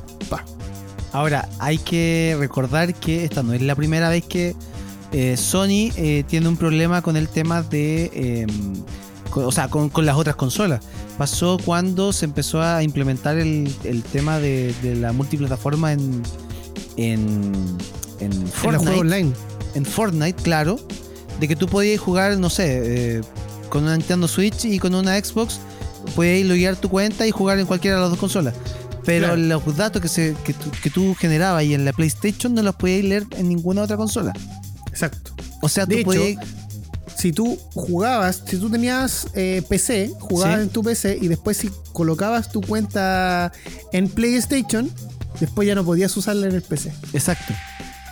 ahora, 1.10 1.48
hay 1.58 1.78
que 1.78 2.36
recordar 2.38 2.94
que 2.94 3.24
esta 3.24 3.42
no 3.42 3.52
es 3.52 3.62
la 3.62 3.74
primera 3.74 4.08
vez 4.08 4.24
que 4.24 4.54
eh, 5.10 5.36
Sony 5.36 5.90
eh, 5.96 6.22
tiene 6.28 6.46
un 6.46 6.56
problema 6.56 7.02
con 7.02 7.16
el 7.16 7.28
tema 7.28 7.62
de... 7.62 8.12
Em, 8.14 8.84
o 9.34 9.50
sea, 9.50 9.66
con, 9.66 9.90
las 10.06 10.16
otras 10.16 10.36
consolas. 10.36 10.84
Pasó 11.18 11.58
cuando 11.64 12.12
se 12.12 12.26
empezó 12.26 12.62
a 12.62 12.84
implementar 12.84 13.38
el, 13.38 13.74
tema 14.12 14.38
de, 14.38 14.72
la 15.00 15.12
multiplataforma 15.12 15.92
en, 15.92 16.22
en, 16.96 17.52
en 18.20 18.46
Fortnite. 18.48 18.98
online. 18.98 19.32
En 19.74 19.84
Fortnite, 19.84 20.42
claro. 20.42 20.78
De 21.38 21.48
que 21.48 21.56
tú 21.56 21.66
podías 21.66 22.00
jugar, 22.00 22.38
no 22.38 22.50
sé, 22.50 23.16
eh, 23.16 23.20
con 23.68 23.84
una 23.84 23.96
Nintendo 23.96 24.28
Switch 24.28 24.64
y 24.64 24.78
con 24.78 24.94
una 24.94 25.18
Xbox. 25.18 25.58
Podías 26.14 26.46
loguear 26.46 26.76
tu 26.76 26.88
cuenta 26.88 27.26
y 27.26 27.30
jugar 27.30 27.58
en 27.58 27.66
cualquiera 27.66 27.96
de 27.96 28.02
las 28.02 28.10
dos 28.10 28.18
consolas. 28.18 28.54
Pero 29.04 29.34
los 29.34 29.76
datos 29.76 30.02
que, 30.02 30.08
se, 30.08 30.36
que, 30.44 30.90
tú, 30.90 31.14
generabas 31.14 31.64
y 31.64 31.74
en 31.74 31.84
la 31.84 31.92
PlayStation 31.92 32.54
no 32.54 32.62
los 32.62 32.74
podías 32.76 33.04
leer 33.04 33.26
en 33.36 33.48
ninguna 33.48 33.82
otra 33.82 33.96
consola. 33.96 34.32
Exacto. 34.88 35.32
O 35.62 35.68
sea, 35.68 35.86
tú 35.86 35.96
podías 36.04 36.36
si 37.20 37.32
tú 37.32 37.58
jugabas, 37.74 38.42
si 38.46 38.56
tú 38.56 38.70
tenías 38.70 39.26
eh, 39.34 39.62
PC, 39.68 40.10
jugabas 40.18 40.60
en 40.60 40.70
tu 40.70 40.82
PC 40.82 41.18
y 41.20 41.28
después 41.28 41.58
si 41.58 41.70
colocabas 41.92 42.50
tu 42.50 42.62
cuenta 42.62 43.52
en 43.92 44.08
PlayStation, 44.08 44.90
después 45.38 45.68
ya 45.68 45.74
no 45.74 45.84
podías 45.84 46.16
usarla 46.16 46.46
en 46.46 46.54
el 46.54 46.62
PC. 46.62 46.92
Exacto. 47.12 47.52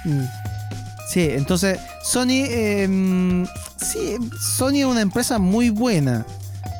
Mm. 0.09 0.25
Sí, 1.09 1.29
entonces 1.31 1.79
Sony, 2.03 2.45
em, 2.51 3.47
sí, 3.81 4.17
Sony 4.57 4.81
es 4.81 4.85
una 4.85 5.01
empresa 5.01 5.39
muy 5.39 5.71
buena, 5.71 6.27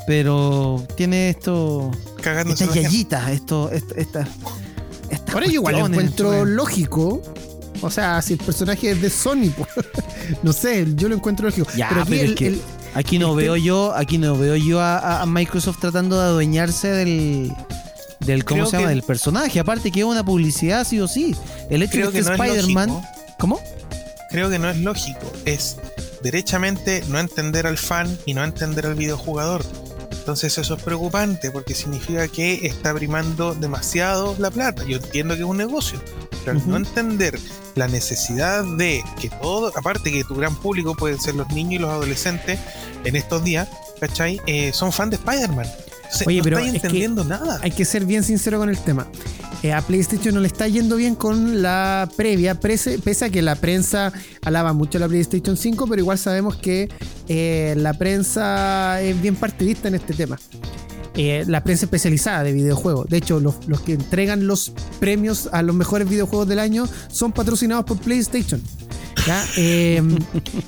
pero 0.07 0.85
tiene 0.97 1.31
esto, 1.31 1.91
Cagándose 2.21 2.65
estas 2.65 2.83
yayitas, 2.83 3.31
esto, 3.31 3.71
esta, 3.71 4.29
Por 5.33 5.45
ello 5.45 5.55
igual 5.55 5.79
encuentro 5.79 6.45
lógico. 6.45 7.23
O 7.81 7.91
sea, 7.91 8.21
si 8.23 8.33
el 8.35 8.39
personaje 8.41 8.91
es 8.91 9.01
de 9.01 9.09
Sony, 9.09 9.51
pues, 9.57 9.71
no 10.43 10.53
sé, 10.53 10.87
yo 10.97 11.09
lo 11.09 11.15
encuentro 11.15 11.47
lógico. 11.47 11.69
pero 11.89 12.03
aquí, 12.03 12.15
es 12.19 12.35
que 12.35 12.59
aquí 12.95 13.19
no 13.19 13.35
veo 13.35 13.57
yo, 13.57 13.95
aquí 13.95 14.19
no 14.19 14.37
veo 14.37 14.57
yo 14.57 14.81
a, 14.83 15.25
Microsoft 15.27 15.79
tratando 15.81 16.19
de 16.19 16.25
adueñarse 16.27 16.89
del 16.89 17.53
del 18.21 18.45
cómo 18.45 18.67
se 18.67 18.77
llama 18.77 18.91
del 18.91 19.05
personaje. 19.05 19.59
Aparte 19.59 19.91
que 19.91 20.01
es 20.01 20.07
una 20.07 20.25
publicidad 20.25 20.87
sí 20.87 21.01
o 21.01 21.09
sí. 21.09 21.35
El 21.71 21.83
hecho 21.83 22.11
de 22.11 22.13
que, 22.13 22.19
Spider-Man. 22.19 23.01
¿Cómo? 23.39 23.61
Creo 24.31 24.51
que 24.51 24.59
no 24.59 24.69
es 24.69 24.77
lógico. 24.79 25.33
Es 25.45 25.77
derechamente 26.23 27.03
no 27.09 27.19
entender 27.19 27.67
al 27.67 27.79
fan 27.79 28.19
y 28.27 28.35
no 28.35 28.45
entender 28.45 28.87
al 28.87 28.95
videojugador. 28.95 29.65
Entonces 30.11 30.59
eso 30.59 30.75
es 30.75 30.83
preocupante 30.83 31.51
porque 31.51 31.75
significa 31.75 32.29
que 32.29 32.67
está 32.67 32.93
primando 32.93 33.55
demasiado 33.55 34.37
la 34.39 34.51
plata. 34.51 34.85
Yo 34.85 34.99
entiendo 34.99 35.35
que 35.35 35.41
es 35.41 35.47
un 35.47 35.57
negocio, 35.57 36.03
pero 36.45 36.61
no 36.67 36.77
entender 36.77 37.39
la 37.77 37.89
necesidad 37.89 38.63
de 38.77 39.03
que 39.21 39.31
todo, 39.31 39.73
aparte 39.75 40.13
que 40.13 40.25
tu 40.25 40.35
gran 40.35 40.55
público 40.57 40.95
pueden 40.95 41.19
ser 41.19 41.35
los 41.35 41.49
niños 41.49 41.75
y 41.75 41.79
los 41.79 41.91
adolescentes 41.91 42.59
en 43.05 43.17
estos 43.17 43.43
días, 43.43 43.69
¿cachai? 44.01 44.41
Eh, 44.47 44.73
son 44.75 44.93
fans 44.93 45.13
de 45.13 45.17
Spider-Man. 45.17 45.67
Oye, 46.27 46.43
pero 46.43 46.59
entendiendo 46.59 47.25
nada. 47.25 47.59
Hay 47.63 47.71
que 47.71 47.85
ser 47.85 48.05
bien 48.05 48.23
sincero 48.23 48.59
con 48.59 48.69
el 48.69 48.79
tema. 48.79 49.07
Eh, 49.63 49.73
a 49.73 49.83
PlayStation 49.83 50.35
no 50.35 50.41
le 50.41 50.47
está 50.47 50.69
yendo 50.69 50.97
bien 50.97 51.17
con 51.17 51.63
la 51.63 52.09
previa, 52.17 52.55
pese, 52.61 53.25
a 53.25 53.31
que 53.31 53.43
la 53.43 53.57
prensa 53.57 54.13
alaba 54.45 54.73
mucho 54.73 54.99
la 54.99 55.09
PlayStation 55.09 55.57
5, 55.57 55.87
pero 55.89 56.01
igual 56.01 56.19
sabemos 56.19 56.57
que 56.57 56.89
eh, 57.29 57.75
la 57.77 57.95
prensa 57.95 59.01
es 59.01 59.21
bien 59.21 59.35
partidista 59.35 59.89
en 59.89 59.97
este 59.97 60.15
tema. 60.15 60.39
Eh, 61.17 61.45
la 61.49 61.65
prensa 61.65 61.87
especializada 61.87 62.45
de 62.45 62.53
videojuegos. 62.53 63.09
De 63.09 63.17
hecho, 63.17 63.41
los, 63.41 63.67
los, 63.67 63.81
que 63.81 63.95
entregan 63.95 64.47
los 64.47 64.73
premios 65.01 65.49
a 65.51 65.63
los 65.63 65.75
mejores 65.75 66.09
videojuegos 66.09 66.47
del 66.47 66.61
año 66.61 66.87
son 67.11 67.33
patrocinados 67.33 67.85
por 67.85 67.99
PlayStation. 67.99 68.63
Em, 69.57 70.19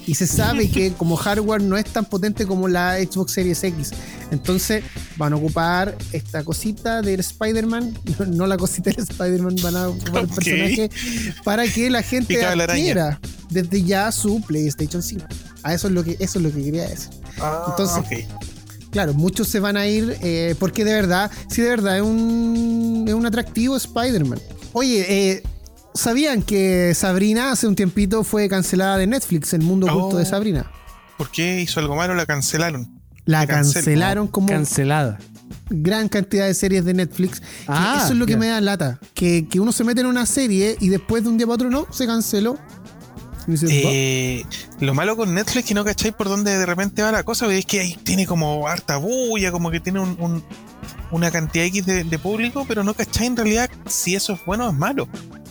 y 0.07 0.15
se 0.15 0.27
sabe 0.27 0.69
que 0.71 0.93
como 0.93 1.17
hardware 1.17 1.63
no 1.63 1.77
es 1.77 1.87
tan 1.87 2.05
potente 2.05 2.47
como 2.47 2.69
la 2.69 2.97
Xbox 2.99 3.33
Series 3.33 3.63
X. 3.65 3.91
Entonces 4.31 4.85
van 5.17 5.33
a 5.33 5.37
ocupar 5.37 5.97
esta 6.13 6.45
cosita 6.45 7.03
del 7.03 7.21
Spider-Man, 7.21 7.97
no, 8.29 8.47
la 8.47 8.57
cosita 8.57 8.91
del 8.91 9.01
Spider-Man, 9.01 9.57
van 9.63 9.77
a 9.77 9.89
ocupar 9.89 10.23
el 10.23 10.29
personaje 10.29 10.91
para 11.45 11.67
que 11.67 11.91
la 11.91 12.03
gente 12.03 12.45
adquiera 12.45 13.21
desde 13.51 13.83
ya 13.83 14.11
su 14.13 14.41
PlayStation 14.43 15.03
5. 15.03 15.27
A 15.63 15.75
eso 15.75 15.89
es 15.89 15.95
lo 15.95 16.05
que, 16.05 16.17
eso 16.21 16.39
es 16.39 16.45
lo 16.45 16.53
que 16.53 16.63
quería 16.63 16.89
decir. 16.89 17.11
Ah, 17.41 17.67
Entonces, 17.69 18.27
claro, 18.91 19.15
muchos 19.15 19.49
se 19.49 19.61
van 19.61 19.77
a 19.77 19.87
ir 19.87 20.17
eh, 20.23 20.55
porque 20.59 20.85
de 20.85 20.95
verdad, 20.95 21.31
sí, 21.49 21.63
de 21.63 21.69
verdad 21.71 21.97
es 21.97 22.03
un, 22.03 23.05
es 23.07 23.15
un 23.15 23.27
atractivo 23.27 23.77
Spider-Man. 23.77 24.41
Oye, 24.73 25.07
eh, 25.09 25.43
¿Sabían 26.01 26.41
que 26.41 26.95
Sabrina 26.95 27.53
hace 27.53 27.67
un 27.67 27.77
tiempito 27.77 28.25
fue 28.25 28.49
cancelada 28.49 28.97
de 28.97 29.07
Netflix, 29.07 29.53
el 29.53 29.61
mundo 29.61 29.87
oculto 29.87 30.17
de 30.17 30.23
oh. 30.23 30.27
Sabrina? 30.27 30.71
¿Por 31.19 31.31
qué 31.31 31.61
hizo 31.61 31.79
algo 31.79 31.95
malo? 31.95 32.15
La 32.15 32.25
cancelaron. 32.25 32.89
La, 33.27 33.47
cancelaron 33.47 34.27
como. 34.27 34.47
Cancelada. 34.47 35.19
Gran 35.69 36.09
cantidad 36.09 36.47
de 36.47 36.55
series 36.55 36.87
de 36.87 36.95
Netflix. 36.95 37.43
Ah, 37.69 38.01
eso 38.03 38.15
es 38.15 38.19
lo 38.19 38.25
que 38.25 38.39
me 38.39 38.47
da 38.47 38.63
lata. 38.63 38.99
Que, 39.13 39.47
uno 39.57 39.73
se 39.73 39.85
mete 39.85 40.01
en 40.01 40.07
una 40.07 40.25
serie 40.25 40.79
y 40.81 40.89
después 40.89 41.23
de 41.23 41.29
un 41.29 41.37
día 41.37 41.47
para 41.47 41.57
otro 41.57 41.69
no, 41.69 41.87
se 41.91 42.07
canceló. 42.07 42.59
Eh, 43.69 44.43
lo 44.81 44.95
malo 44.95 45.19
con 45.19 45.35
Netflix 45.35 45.59
es 45.59 45.65
que 45.67 45.75
no 45.75 45.85
cacháis 45.85 46.15
por 46.15 46.31
dónde 46.31 46.57
de 46.57 46.65
repente 46.65 47.03
va 47.03 47.13
la 47.13 47.25
cosa, 47.25 47.47
es 47.53 47.67
que 47.67 47.81
ahí 47.81 47.99
tiene 48.05 48.27
como 48.27 48.67
harta 48.69 48.97
bulla, 48.97 49.53
como 49.53 49.71
que 49.71 49.81
tiene 49.81 50.01
una 51.11 51.31
cantidad 51.31 51.67
X 51.67 51.85
de, 51.85 52.05
de, 52.05 52.19
público, 52.19 52.65
pero 52.67 52.85
no 52.85 52.95
cacháis 52.95 53.29
en 53.29 53.37
realidad 53.37 53.69
si 53.87 54.15
eso 54.15 54.33
es 54.33 54.41
bueno 54.47 54.67
o 54.67 54.71
es 54.71 54.77
malo. 54.77 55.07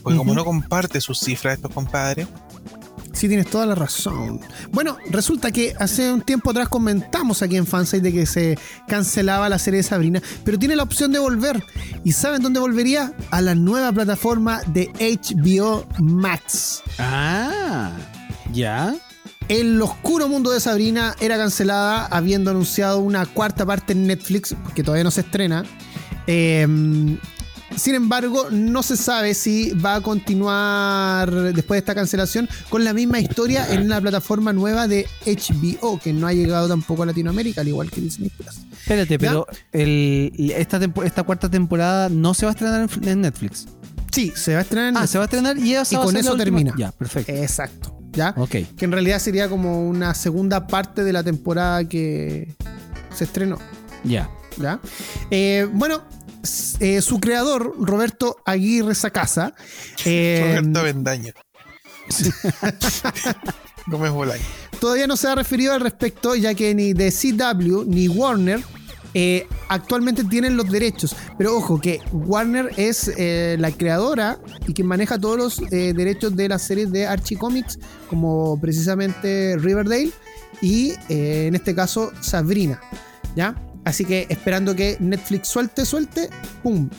Porque 0.10 0.18
como 0.18 0.34
no 0.34 0.45
comparte 0.45 0.99
sus 1.01 1.20
cifras 1.20 1.55
estos 1.55 1.72
compadres. 1.72 2.28
Sí, 3.14 3.28
tienes 3.28 3.47
toda 3.47 3.66
la 3.66 3.76
razón. 3.76 4.39
Bueno, 4.72 4.97
resulta 5.10 5.51
que 5.51 5.76
hace 5.78 6.12
un 6.12 6.22
tiempo 6.22 6.51
atrás 6.51 6.70
comentamos 6.70 7.41
aquí 7.41 7.57
en 7.57 7.68
Fansite 7.68 8.01
de 8.01 8.14
que 8.14 8.26
se 8.26 8.57
cancelaba 8.88 9.49
la 9.49 9.60
serie 9.60 9.80
de 9.80 9.84
Sabrina, 9.84 10.22
pero 10.43 10.57
tiene 10.57 10.76
la 10.76 10.84
opción 10.84 11.12
de 11.12 11.20
volver. 11.20 11.64
¿Y 12.03 12.14
saben 12.14 12.41
dónde 12.41 12.60
volvería? 12.60 13.14
A 13.32 13.41
la 13.41 13.55
nueva 13.55 13.91
plataforma 13.91 14.62
de 14.68 14.89
HBO 14.99 15.86
Max. 15.99 16.82
Ah, 16.97 17.91
ya. 18.53 18.95
El 19.49 19.82
oscuro 19.82 20.30
mundo 20.30 20.51
de 20.51 20.60
Sabrina 20.60 21.16
era 21.20 21.36
cancelada 21.36 22.05
habiendo 22.05 22.51
anunciado 22.51 22.99
una 22.99 23.26
cuarta 23.26 23.66
parte 23.66 23.93
en 23.93 24.07
Netflix, 24.07 24.55
que 24.76 24.84
todavía 24.84 25.03
no 25.03 25.12
se 25.12 25.22
estrena. 25.22 25.66
Em, 26.28 27.18
sin 27.80 27.95
embargo, 27.95 28.49
no 28.51 28.84
se 28.84 28.97
sabe 28.97 29.34
si 29.34 29.71
va 29.71 29.95
a 29.95 30.01
continuar 30.01 31.32
después 31.53 31.77
de 31.77 31.80
esta 31.80 31.95
cancelación 31.95 32.47
con 32.69 32.84
la 32.84 32.93
misma 32.93 33.19
historia 33.19 33.65
en 33.73 33.82
una 33.84 33.99
plataforma 34.01 34.53
nueva 34.53 34.88
de 34.88 35.07
HBO, 35.25 35.99
que 35.99 36.13
no 36.13 36.27
ha 36.27 36.34
llegado 36.34 36.67
tampoco 36.67 37.03
a 37.03 37.05
Latinoamérica, 37.07 37.61
al 37.61 37.67
igual 37.67 37.89
que 37.89 38.01
Disney 38.01 38.30
Plus. 38.30 38.59
Espérate, 38.71 39.17
pero 39.19 39.47
el, 39.71 40.53
esta, 40.55 40.80
esta 41.03 41.23
cuarta 41.23 41.49
temporada 41.49 42.09
no 42.09 42.34
se 42.34 42.45
va 42.45 42.51
a 42.51 42.53
estrenar 42.53 42.89
en, 43.03 43.21
Netflix. 43.21 43.67
Sí, 44.11 44.34
se 44.36 44.53
va 44.53 44.59
a 44.59 44.61
estrenar 44.61 44.89
en 44.89 44.97
Ah, 44.97 45.07
se 45.07 45.17
va 45.17 45.25
a 45.25 45.27
estrenar 45.27 45.57
y, 45.57 45.75
y 45.75 45.95
con 45.95 46.15
eso 46.15 46.36
termina. 46.36 46.73
Ya, 46.77 46.91
perfecto. 46.91 47.32
Exacto. 47.32 47.95
¿Ya? 48.11 48.34
Ok. 48.38 48.51
Que 48.75 48.86
en 48.86 48.91
realidad 48.91 49.19
sería 49.19 49.49
como 49.49 49.88
una 49.88 50.13
segunda 50.15 50.67
parte 50.67 51.03
de 51.03 51.13
la 51.13 51.23
temporada 51.23 51.88
que 51.88 52.55
se 53.13 53.23
estrenó. 53.23 53.57
Ya. 54.03 54.30
¿Ya? 54.57 54.80
Eh, 55.30 55.67
bueno, 55.71 56.01
eh, 56.79 57.01
su 57.01 57.19
creador, 57.19 57.75
Roberto 57.79 58.37
Aguirre 58.45 58.95
Sacasa. 58.95 59.53
Eh, 60.05 60.55
Roberto 60.57 60.83
Bendaño. 60.83 61.33
no 63.87 63.99
me 63.99 64.09
voláis. 64.09 64.43
Todavía 64.79 65.07
no 65.07 65.17
se 65.17 65.27
ha 65.27 65.35
referido 65.35 65.73
al 65.73 65.81
respecto, 65.81 66.35
ya 66.35 66.53
que 66.53 66.73
ni 66.73 66.93
de 66.93 67.11
CW 67.11 67.83
ni 67.85 68.07
Warner 68.07 68.61
eh, 69.13 69.47
actualmente 69.67 70.23
tienen 70.23 70.55
los 70.55 70.69
derechos. 70.69 71.15
Pero 71.37 71.57
ojo, 71.57 71.79
que 71.79 71.99
Warner 72.11 72.71
es 72.77 73.11
eh, 73.17 73.57
la 73.59 73.71
creadora 73.71 74.39
y 74.67 74.73
quien 74.73 74.87
maneja 74.87 75.19
todos 75.19 75.37
los 75.37 75.61
eh, 75.71 75.93
derechos 75.93 76.35
de 76.35 76.49
las 76.49 76.61
series 76.61 76.91
de 76.91 77.07
Archie 77.07 77.37
Comics, 77.37 77.79
como 78.07 78.59
precisamente 78.59 79.57
Riverdale 79.57 80.11
y 80.61 80.93
en 81.07 81.55
este 81.55 81.73
caso 81.73 82.11
Sabrina. 82.21 82.81
¿Ya? 83.35 83.55
Así 83.89 84.05
que 84.05 84.27
esperando 84.29 84.75
que 84.75 84.97
Netflix 84.99 85.47
suelte, 85.47 85.83
suelte, 85.83 86.29
¡pum! 86.61 86.89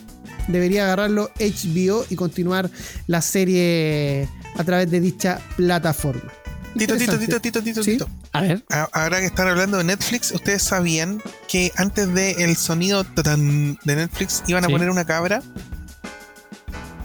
Debería 0.48 0.82
agarrarlo 0.84 1.30
HBO 1.38 2.04
y 2.10 2.16
continuar 2.16 2.68
la 3.06 3.22
serie 3.22 4.28
a 4.56 4.64
través 4.64 4.90
de 4.90 4.98
dicha 5.00 5.40
plataforma. 5.56 6.32
Tito, 6.76 6.96
Tito, 6.96 7.16
Tito, 7.16 7.40
Tito, 7.40 7.62
Tito, 7.62 7.82
¿Sí? 7.84 7.92
Tito. 7.92 8.08
A 8.32 8.42
ver. 8.42 8.64
Ahora 8.92 9.20
que 9.20 9.26
están 9.26 9.46
hablando 9.46 9.78
de 9.78 9.84
Netflix, 9.84 10.32
¿ustedes 10.32 10.62
sabían 10.64 11.22
que 11.48 11.70
antes 11.76 12.12
del 12.12 12.56
sonido 12.56 13.04
tatán 13.04 13.78
de 13.84 13.94
Netflix 13.96 14.42
iban 14.48 14.64
a 14.64 14.66
Sí. 14.66 14.72
poner 14.72 14.90
una 14.90 15.04
cabra? 15.04 15.42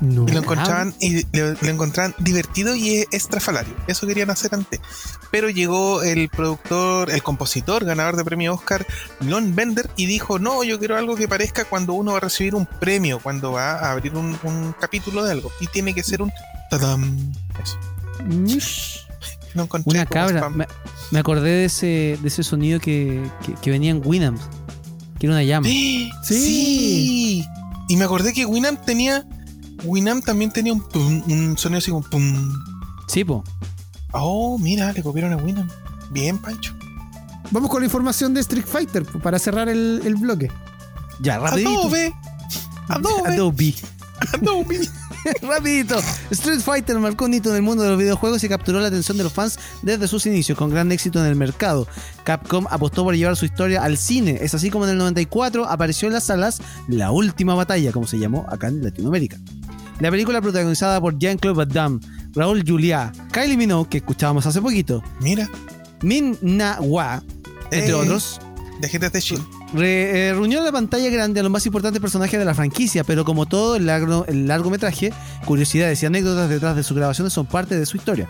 No. 0.05 0.25
Y 0.27 0.31
lo 0.31 0.39
encontraban, 0.39 0.93
y 0.99 1.23
lo, 1.37 1.53
lo 1.53 1.69
encontraban 1.69 2.13
divertido 2.19 2.75
y 2.75 3.05
estrafalario. 3.11 3.73
Eso 3.87 4.05
querían 4.05 4.29
hacer 4.29 4.53
antes. 4.53 4.79
Pero 5.31 5.49
llegó 5.49 6.03
el 6.03 6.29
productor, 6.29 7.09
el 7.11 7.23
compositor, 7.23 7.85
ganador 7.85 8.15
de 8.15 8.23
premio 8.23 8.53
Oscar, 8.53 8.85
Lon 9.21 9.55
Bender, 9.55 9.89
y 9.95 10.05
dijo: 10.05 10.39
No, 10.39 10.63
yo 10.63 10.77
quiero 10.79 10.97
algo 10.97 11.15
que 11.15 11.27
parezca 11.27 11.65
cuando 11.65 11.93
uno 11.93 12.11
va 12.11 12.17
a 12.17 12.21
recibir 12.21 12.55
un 12.55 12.65
premio, 12.65 13.19
cuando 13.19 13.51
va 13.51 13.73
a 13.73 13.91
abrir 13.91 14.15
un, 14.15 14.37
un 14.43 14.75
capítulo 14.79 15.23
de 15.23 15.31
algo. 15.31 15.51
Y 15.59 15.67
tiene 15.67 15.93
que 15.93 16.03
ser 16.03 16.21
un 16.21 16.31
tadam. 16.69 17.33
Eso. 17.61 17.77
Mish. 18.25 19.05
Lo 19.53 19.63
encontré 19.63 19.97
Una 19.99 20.05
cabra. 20.05 20.49
Me, 20.49 20.67
me 21.11 21.19
acordé 21.19 21.49
de 21.49 21.65
ese, 21.65 22.19
de 22.21 22.27
ese 22.27 22.43
sonido 22.43 22.79
que, 22.79 23.23
que, 23.45 23.53
que 23.53 23.71
venía 23.71 23.91
en 23.91 24.01
Winamp. 24.03 24.39
Que 25.17 25.27
era 25.27 25.35
una 25.35 25.43
llama. 25.43 25.67
¡Sí! 25.67 26.11
Sí. 26.23 27.45
Y 27.87 27.97
me 27.97 28.05
acordé 28.05 28.33
que 28.33 28.45
Winamp 28.45 28.83
tenía. 28.83 29.25
Winamp 29.83 30.23
también 30.23 30.51
tenía 30.51 30.73
un, 30.73 30.81
pum, 30.81 31.23
un 31.27 31.57
sonido 31.57 31.79
así 31.79 31.91
como 31.91 32.03
pum. 32.03 32.53
Sí, 33.07 33.23
po. 33.23 33.43
Oh, 34.11 34.57
mira, 34.57 34.91
le 34.93 35.03
copiaron 35.03 35.33
a 35.33 35.37
Winamp. 35.37 35.71
Bien, 36.11 36.37
Pancho. 36.37 36.73
Vamos 37.51 37.69
con 37.69 37.81
la 37.81 37.85
información 37.85 38.33
de 38.33 38.41
Street 38.41 38.65
Fighter 38.65 39.05
para 39.05 39.37
cerrar 39.39 39.69
el, 39.69 40.01
el 40.05 40.15
bloque. 40.15 40.51
Ya, 41.19 41.39
rapidito. 41.39 41.69
Adobe. 41.69 42.13
Adobe. 42.87 43.19
Adobe. 43.25 43.75
Adobe. 44.33 44.89
Rapidito. 45.41 45.97
Street 46.31 46.59
Fighter 46.59 46.97
marcó 46.99 47.25
un 47.25 47.33
hito 47.33 47.49
en 47.49 47.57
el 47.57 47.61
mundo 47.61 47.83
de 47.83 47.89
los 47.89 47.97
videojuegos 47.97 48.43
y 48.43 48.49
capturó 48.49 48.79
la 48.79 48.87
atención 48.87 49.17
de 49.17 49.23
los 49.23 49.33
fans 49.33 49.59
desde 49.81 50.07
sus 50.07 50.25
inicios, 50.25 50.57
con 50.57 50.69
gran 50.69 50.91
éxito 50.91 51.19
en 51.19 51.25
el 51.25 51.35
mercado. 51.35 51.87
Capcom 52.23 52.67
apostó 52.69 53.03
por 53.03 53.15
llevar 53.15 53.35
su 53.35 53.45
historia 53.45 53.83
al 53.83 53.97
cine. 53.97 54.37
Es 54.41 54.53
así 54.53 54.69
como 54.69 54.85
en 54.85 54.91
el 54.91 54.97
94 54.97 55.65
apareció 55.67 56.07
en 56.07 56.13
las 56.13 56.25
salas 56.25 56.61
La 56.87 57.11
Última 57.11 57.55
Batalla, 57.55 57.91
como 57.91 58.07
se 58.07 58.19
llamó 58.19 58.45
acá 58.49 58.67
en 58.67 58.83
Latinoamérica. 58.83 59.37
La 59.99 60.11
película 60.11 60.41
protagonizada 60.41 60.99
por 60.99 61.17
Jean-Claude 61.17 61.57
Van 61.57 61.69
Damme, 61.69 61.99
Raúl 62.33 62.63
Juliá, 62.67 63.11
Kylie 63.31 63.55
Minogue, 63.57 63.87
que 63.89 63.97
escuchábamos 63.97 64.45
hace 64.45 64.61
poquito, 64.61 65.01
Mira, 65.21 65.49
Min 66.01 66.37
Na 66.41 66.77
Wa, 66.81 67.23
entre 67.71 67.89
Eh. 67.91 67.93
otros, 67.93 68.39
de 68.81 68.89
gente 68.89 69.09
de 69.09 69.19
Shield. 69.21 69.43
Re- 69.73 70.27
eh, 70.29 70.33
reunió 70.33 70.59
en 70.59 70.65
la 70.65 70.71
pantalla 70.71 71.09
grande 71.09 71.39
a 71.39 71.43
los 71.43 71.51
más 71.51 71.65
importantes 71.65 72.01
personajes 72.01 72.37
de 72.37 72.45
la 72.45 72.53
franquicia, 72.53 73.03
pero 73.03 73.23
como 73.25 73.45
todo 73.45 73.77
el, 73.77 73.85
largo, 73.85 74.25
el 74.27 74.47
largometraje, 74.47 75.13
curiosidades 75.45 76.01
y 76.03 76.05
anécdotas 76.05 76.49
detrás 76.49 76.75
de 76.75 76.83
sus 76.83 76.95
grabaciones 76.97 77.31
son 77.33 77.45
parte 77.45 77.77
de 77.77 77.85
su 77.85 77.95
historia. 77.97 78.27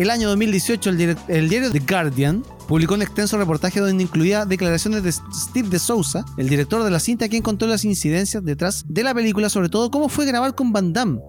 El 0.00 0.08
año 0.08 0.30
2018, 0.30 0.90
el, 1.28 1.48
diario 1.50 1.70
The 1.70 1.80
Guardian 1.80 2.42
publicó 2.66 2.94
un 2.94 3.02
extenso 3.02 3.36
reportaje 3.36 3.80
donde 3.80 4.02
incluía 4.02 4.46
declaraciones 4.46 5.02
de 5.02 5.12
Steve 5.12 5.68
de 5.68 5.78
Souza, 5.78 6.24
el 6.38 6.48
director 6.48 6.82
de 6.82 6.90
la 6.90 6.98
cinta, 6.98 7.28
quien 7.28 7.42
contó 7.42 7.66
las 7.66 7.84
incidencias 7.84 8.42
detrás 8.42 8.82
de 8.88 9.02
la 9.02 9.12
película, 9.12 9.50
sobre 9.50 9.68
todo 9.68 9.90
cómo 9.90 10.08
fue 10.08 10.24
grabar 10.24 10.54
con 10.54 10.72
Van 10.72 10.94
Damme. 10.94 11.20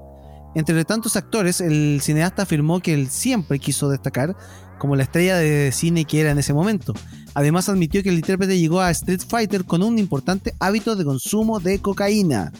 Entre 0.55 0.85
tantos 0.85 1.17
actores, 1.17 1.59
el 1.59 1.99
cineasta 2.01 2.43
afirmó 2.43 2.79
que 2.79 2.93
él 2.93 3.09
siempre 3.09 3.59
quiso 3.59 3.89
destacar 3.89 4.37
como 4.79 4.95
la 4.95 5.03
estrella 5.03 5.35
de 5.35 5.73
cine 5.73 6.05
que 6.05 6.21
era 6.21 6.31
en 6.31 6.39
ese 6.39 6.53
momento. 6.53 6.93
Además 7.33 7.67
admitió 7.67 8.01
que 8.01 8.07
el 8.07 8.15
intérprete 8.15 8.57
llegó 8.57 8.79
a 8.79 8.89
Street 8.91 9.19
Fighter 9.27 9.65
con 9.65 9.83
un 9.83 9.99
importante 9.99 10.53
hábito 10.61 10.95
de 10.95 11.03
consumo 11.03 11.59
de 11.59 11.81
cocaína. 11.81 12.53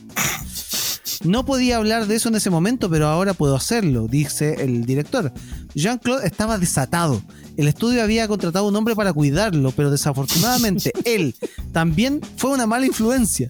No 1.24 1.46
podía 1.46 1.78
hablar 1.78 2.08
de 2.08 2.16
eso 2.16 2.30
en 2.30 2.36
ese 2.36 2.50
momento, 2.50 2.90
pero 2.90 3.08
ahora 3.08 3.34
puedo 3.34 3.56
hacerlo, 3.56 4.08
dice 4.08 4.56
el 4.60 4.86
director. 4.86 5.32
Jean-Claude 5.76 6.26
estaba 6.26 6.58
desatado. 6.58 7.22
El 7.58 7.68
estudio 7.68 8.02
había 8.02 8.28
contratado 8.28 8.66
a 8.66 8.70
un 8.70 8.76
hombre 8.76 8.96
para 8.96 9.14
cuidarlo, 9.14 9.72
pero 9.72 9.92
desafortunadamente 9.92 10.92
él 11.06 11.36
también 11.72 12.22
fue 12.38 12.52
una 12.52 12.66
mala 12.66 12.88
influencia. 12.88 13.48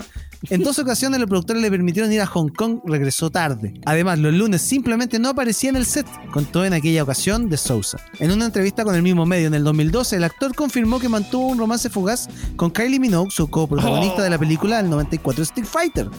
En 0.50 0.64
dos 0.64 0.80
ocasiones 0.80 1.20
los 1.20 1.30
productores 1.30 1.62
le 1.62 1.70
permitieron 1.70 2.12
ir 2.12 2.22
a 2.22 2.26
Hong 2.26 2.50
Kong, 2.50 2.80
regresó 2.86 3.30
tarde. 3.30 3.76
Además, 3.86 4.18
los 4.18 4.34
lunes 4.34 4.62
simplemente 4.62 5.20
no 5.20 5.30
aparecía 5.30 5.70
en 5.70 5.76
el 5.76 5.86
set, 5.86 6.08
contó 6.32 6.66
en 6.66 6.74
aquella 6.74 7.04
ocasión 7.04 7.48
de 7.48 7.58
Sousa. 7.58 8.00
En 8.20 8.32
una 8.32 8.46
entrevista 8.46 8.84
con 8.84 8.96
el 8.96 9.04
mismo 9.04 9.26
medio 9.26 9.48
en 9.48 9.54
el 9.54 9.64
2012, 9.64 10.16
el 10.16 10.24
actor 10.24 10.56
confirmó 10.56 11.00
que 11.00 11.10
mantuvo 11.10 11.48
un 11.48 11.60
romance 11.60 11.90
fugaz 11.90 12.28
con 12.56 12.72
Kylie 12.72 13.00
Minogue, 13.00 13.30
su 13.30 13.50
coprotagonista 13.50 14.24
de 14.24 14.32
la 14.32 14.40
película 14.40 14.78
del 14.78 14.90
94 14.90 15.44
Street 15.44 15.68
Fighter. 15.68 16.10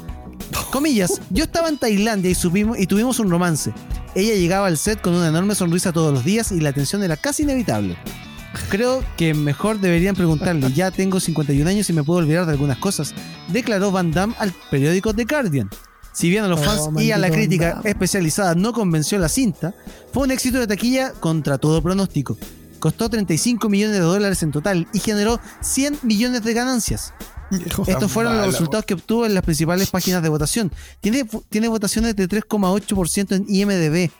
Comillas, 0.70 1.20
yo 1.30 1.44
estaba 1.44 1.68
en 1.68 1.78
Tailandia 1.78 2.30
y, 2.30 2.34
subimos, 2.34 2.78
y 2.78 2.86
tuvimos 2.86 3.18
un 3.18 3.28
romance. 3.28 3.72
Ella 4.14 4.34
llegaba 4.34 4.68
al 4.68 4.78
set 4.78 5.00
con 5.00 5.14
una 5.14 5.28
enorme 5.28 5.54
sonrisa 5.54 5.92
todos 5.92 6.12
los 6.12 6.24
días 6.24 6.52
y 6.52 6.60
la 6.60 6.68
atención 6.70 7.02
era 7.02 7.16
casi 7.16 7.42
inevitable. 7.42 7.96
Creo 8.68 9.04
que 9.16 9.34
mejor 9.34 9.80
deberían 9.80 10.14
preguntarle, 10.14 10.72
ya 10.72 10.90
tengo 10.90 11.20
51 11.20 11.68
años 11.68 11.88
y 11.88 11.92
me 11.92 12.02
puedo 12.02 12.20
olvidar 12.20 12.46
de 12.46 12.52
algunas 12.52 12.78
cosas, 12.78 13.14
declaró 13.48 13.90
Van 13.90 14.12
Damme 14.12 14.34
al 14.38 14.52
periódico 14.70 15.14
The 15.14 15.24
Guardian. 15.24 15.70
Si 16.12 16.28
bien 16.28 16.44
a 16.44 16.48
los 16.48 16.60
Oh, 16.60 16.64
fans 16.64 17.02
y 17.02 17.10
a 17.10 17.18
la 17.18 17.30
crítica 17.30 17.80
especializada 17.84 18.54
no 18.54 18.72
convenció 18.72 19.18
la 19.18 19.30
cinta, 19.30 19.74
fue 20.12 20.24
un 20.24 20.30
éxito 20.30 20.58
de 20.58 20.66
taquilla 20.66 21.12
contra 21.12 21.56
todo 21.56 21.82
pronóstico. 21.82 22.36
Costó 22.78 23.08
35 23.08 23.68
millones 23.68 23.96
de 23.96 24.02
dólares 24.02 24.42
en 24.42 24.50
total 24.50 24.86
y 24.92 24.98
generó 24.98 25.40
100 25.60 26.00
millones 26.02 26.42
de 26.44 26.52
ganancias. 26.52 27.14
Estos 27.86 28.10
fueron 28.10 28.36
los 28.36 28.46
resultados 28.46 28.84
que 28.84 28.94
obtuvo 28.94 29.26
en 29.26 29.34
las 29.34 29.44
principales 29.44 29.90
páginas 29.90 30.22
de 30.22 30.28
votación. 30.28 30.72
Tiene, 31.00 31.26
tiene 31.48 31.68
votaciones 31.68 32.16
de 32.16 32.28
3,8% 32.28 33.36
en 33.36 33.44
IMDB, 33.48 34.10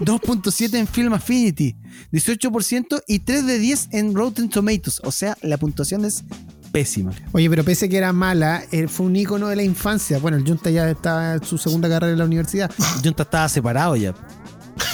2.7% 0.00 0.74
en 0.78 0.86
Film 0.86 1.12
Affinity, 1.12 1.76
18% 2.12 3.02
y 3.06 3.20
3 3.20 3.46
de 3.46 3.58
10 3.58 3.88
en 3.92 4.14
Rotten 4.14 4.48
Tomatoes. 4.48 5.00
O 5.04 5.12
sea, 5.12 5.36
la 5.42 5.56
puntuación 5.56 6.04
es 6.04 6.24
pésima. 6.72 7.12
Oye, 7.32 7.48
pero 7.48 7.64
pese 7.64 7.88
que 7.88 7.96
era 7.96 8.12
mala, 8.12 8.62
eh, 8.70 8.88
fue 8.88 9.06
un 9.06 9.16
ícono 9.16 9.48
de 9.48 9.56
la 9.56 9.62
infancia. 9.62 10.18
Bueno, 10.18 10.36
el 10.36 10.44
Junta 10.44 10.70
ya 10.70 10.88
estaba 10.90 11.34
en 11.34 11.44
su 11.44 11.58
segunda 11.58 11.88
carrera 11.88 12.12
en 12.12 12.18
la 12.18 12.24
universidad. 12.24 12.70
Junta 13.02 13.22
estaba 13.22 13.48
separado 13.48 13.96
ya. 13.96 14.14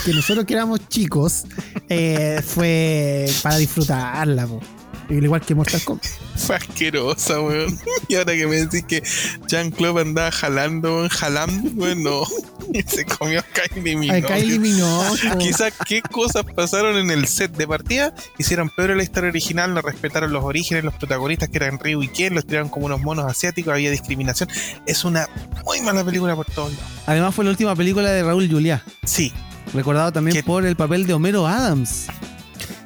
Que 0.04 0.12
nosotros 0.12 0.44
que 0.44 0.54
éramos 0.54 0.88
chicos, 0.88 1.44
eh, 1.88 2.40
fue 2.44 3.26
para 3.42 3.56
disfrutarla, 3.56 4.46
po. 4.46 4.60
Al 5.08 5.24
igual 5.24 5.40
que 5.40 5.54
Mortal 5.54 5.80
Kombat. 5.84 6.06
Fue 6.36 6.56
asquerosa, 6.56 7.40
weón. 7.40 7.78
Y 8.08 8.16
ahora 8.16 8.34
que 8.34 8.46
me 8.46 8.56
decís 8.56 8.84
que 8.86 9.02
Jean-Claude 9.48 10.02
andaba 10.02 10.30
jalando, 10.30 10.96
weón, 10.96 11.08
jalando, 11.08 11.70
weón, 11.74 12.02
no. 12.02 12.24
se 12.86 13.04
comió 13.04 13.40
a 13.40 13.42
Kylie 13.42 13.94
A 13.94 13.98
Minogue. 13.98 14.22
Kylie 14.22 14.58
Minogue. 14.58 15.38
Quizás 15.38 15.72
qué 15.86 16.02
cosas 16.02 16.44
pasaron 16.54 16.96
en 16.96 17.10
el 17.10 17.26
set 17.26 17.52
de 17.52 17.66
partida, 17.66 18.14
hicieron 18.38 18.70
peor 18.70 18.96
la 18.96 19.02
historia 19.02 19.30
original, 19.30 19.74
no 19.74 19.80
respetaron 19.82 20.32
los 20.32 20.44
orígenes, 20.44 20.84
los 20.84 20.94
protagonistas 20.94 21.48
que 21.48 21.56
eran 21.58 21.78
Ryu 21.78 22.02
y 22.02 22.08
Ken, 22.08 22.34
los 22.34 22.46
tiraron 22.46 22.68
como 22.68 22.86
unos 22.86 23.00
monos 23.00 23.24
asiáticos, 23.26 23.72
había 23.72 23.90
discriminación. 23.90 24.48
Es 24.86 25.04
una 25.04 25.28
muy 25.64 25.80
mala 25.80 26.04
película 26.04 26.34
por 26.36 26.46
todos 26.46 26.72
lados. 26.72 26.86
Además 27.06 27.34
fue 27.34 27.44
la 27.44 27.50
última 27.50 27.74
película 27.76 28.10
de 28.10 28.22
Raúl 28.22 28.48
Juliá, 28.50 28.82
Sí, 29.04 29.32
recordado 29.72 30.12
también 30.12 30.44
por 30.44 30.64
el 30.66 30.76
papel 30.76 31.06
de 31.06 31.14
Homero 31.14 31.46
Adams. 31.46 32.06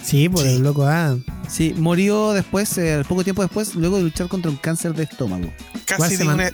Sí, 0.02 0.28
por 0.28 0.42
Sí. 0.44 0.48
el 0.54 0.62
loco 0.62 0.86
Adam. 0.86 1.22
Sí, 1.48 1.74
murió 1.76 2.32
después, 2.32 2.76
eh, 2.78 3.02
poco 3.08 3.24
tiempo 3.24 3.42
después, 3.42 3.74
luego 3.74 3.96
de 3.96 4.04
luchar 4.04 4.28
contra 4.28 4.50
un 4.50 4.56
cáncer 4.56 4.94
de 4.94 5.04
estómago. 5.04 5.52
¿Cuál 5.86 6.10
casi 6.10 6.16
digo, 6.16 6.32
una, 6.32 6.50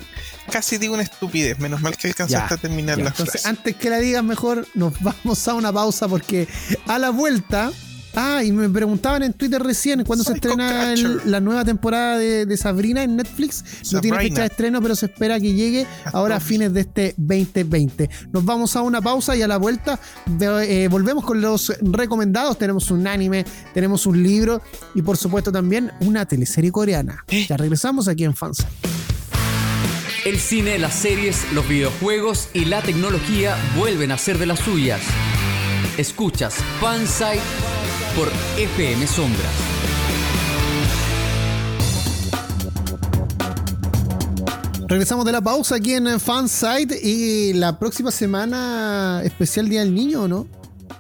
casi 0.51 0.79
digo 0.79 0.95
una 0.95 1.03
estupidez, 1.03 1.59
menos 1.59 1.81
mal 1.81 1.97
que 1.97 2.09
alcanzaste 2.09 2.49
Ya, 2.49 2.55
a 2.55 2.59
terminar 2.59 2.97
ya. 2.99 3.05
la 3.05 3.11
Entonces, 3.11 3.43
frase. 3.43 3.49
antes 3.49 3.77
que 3.77 3.91
la 3.91 3.99
digas 3.99 4.25
mejor, 4.25 4.67
nos 4.75 4.95
vamos 5.03 5.47
a 5.49 5.55
una 5.55 5.73
pausa 5.73 6.09
porque 6.09 6.49
a 6.87 6.99
la 6.99 7.11
vuelta. 7.11 7.73
Ah, 8.17 8.43
y 8.45 8.53
me 8.53 8.69
preguntaban 8.69 9.23
en 9.25 9.33
Twitter 9.33 9.63
recién 9.63 10.05
cuándo 10.05 10.25
se 10.25 10.35
estrena 10.35 10.93
el- 10.93 11.21
la 11.31 11.41
nueva 11.41 11.65
temporada 11.65 12.19
de, 12.19 12.47
de 12.47 12.57
Sabrina 12.57 13.03
en 13.03 13.17
Netflix. 13.17 13.65
No 13.93 14.01
tiene 14.01 14.17
fecha 14.19 14.41
de 14.43 14.47
estreno, 14.47 14.81
pero 14.83 14.95
se 14.95 15.07
espera 15.07 15.41
que 15.41 15.53
llegue 15.53 15.87
ahora 16.13 16.37
a 16.37 16.41
fines 16.41 16.73
de 16.73 16.81
este 16.83 17.15
2020. 17.17 18.09
Nos 18.33 18.45
vamos 18.45 18.77
a 18.77 18.83
una 18.83 19.01
pausa 19.03 19.35
y 19.37 19.43
a 19.43 19.49
la 19.49 19.57
vuelta 19.57 19.99
de- 20.27 20.85
eh, 20.85 20.89
volvemos 20.89 21.25
con 21.25 21.41
los 21.41 21.73
recomendados. 21.81 22.57
Tenemos 22.59 22.91
un 22.91 23.07
anime, 23.07 23.45
tenemos 23.73 24.07
un 24.07 24.23
libro 24.23 24.63
y 24.95 25.03
por 25.03 25.17
supuesto 25.17 25.51
también 25.51 25.91
una 26.01 26.25
teleserie 26.27 26.71
coreana. 26.71 27.25
¿Eh? 27.29 27.47
Ya 27.49 27.57
regresamos 27.57 28.07
aquí 28.09 28.25
en 28.25 28.35
Fans. 28.37 28.65
El 30.25 30.39
cine, 30.39 30.79
las 30.79 30.95
series, 30.95 31.37
los 31.53 31.69
videojuegos 31.69 32.49
y 32.55 32.65
la 32.65 32.81
tecnología 32.81 33.57
vuelven 33.77 34.11
a 34.11 34.17
ser 34.19 34.39
de 34.39 34.47
las 34.47 34.61
suyas. 34.61 35.01
Escuchas 35.99 36.55
Fansite 36.81 37.41
por 38.15 38.31
FM 38.59 39.07
Sombras. 39.07 39.53
Regresamos 44.89 45.25
de 45.25 45.33
la 45.33 45.41
pausa 45.41 45.77
aquí 45.77 45.95
en 45.95 46.21
Fansite 46.21 46.99
y 47.03 47.55
la 47.55 47.79
próxima 47.79 48.11
semana 48.11 49.23
especial 49.25 49.69
Día 49.69 49.81
del 49.81 49.95
Niño, 49.95 50.23
¿o 50.25 50.29
no? 50.29 50.47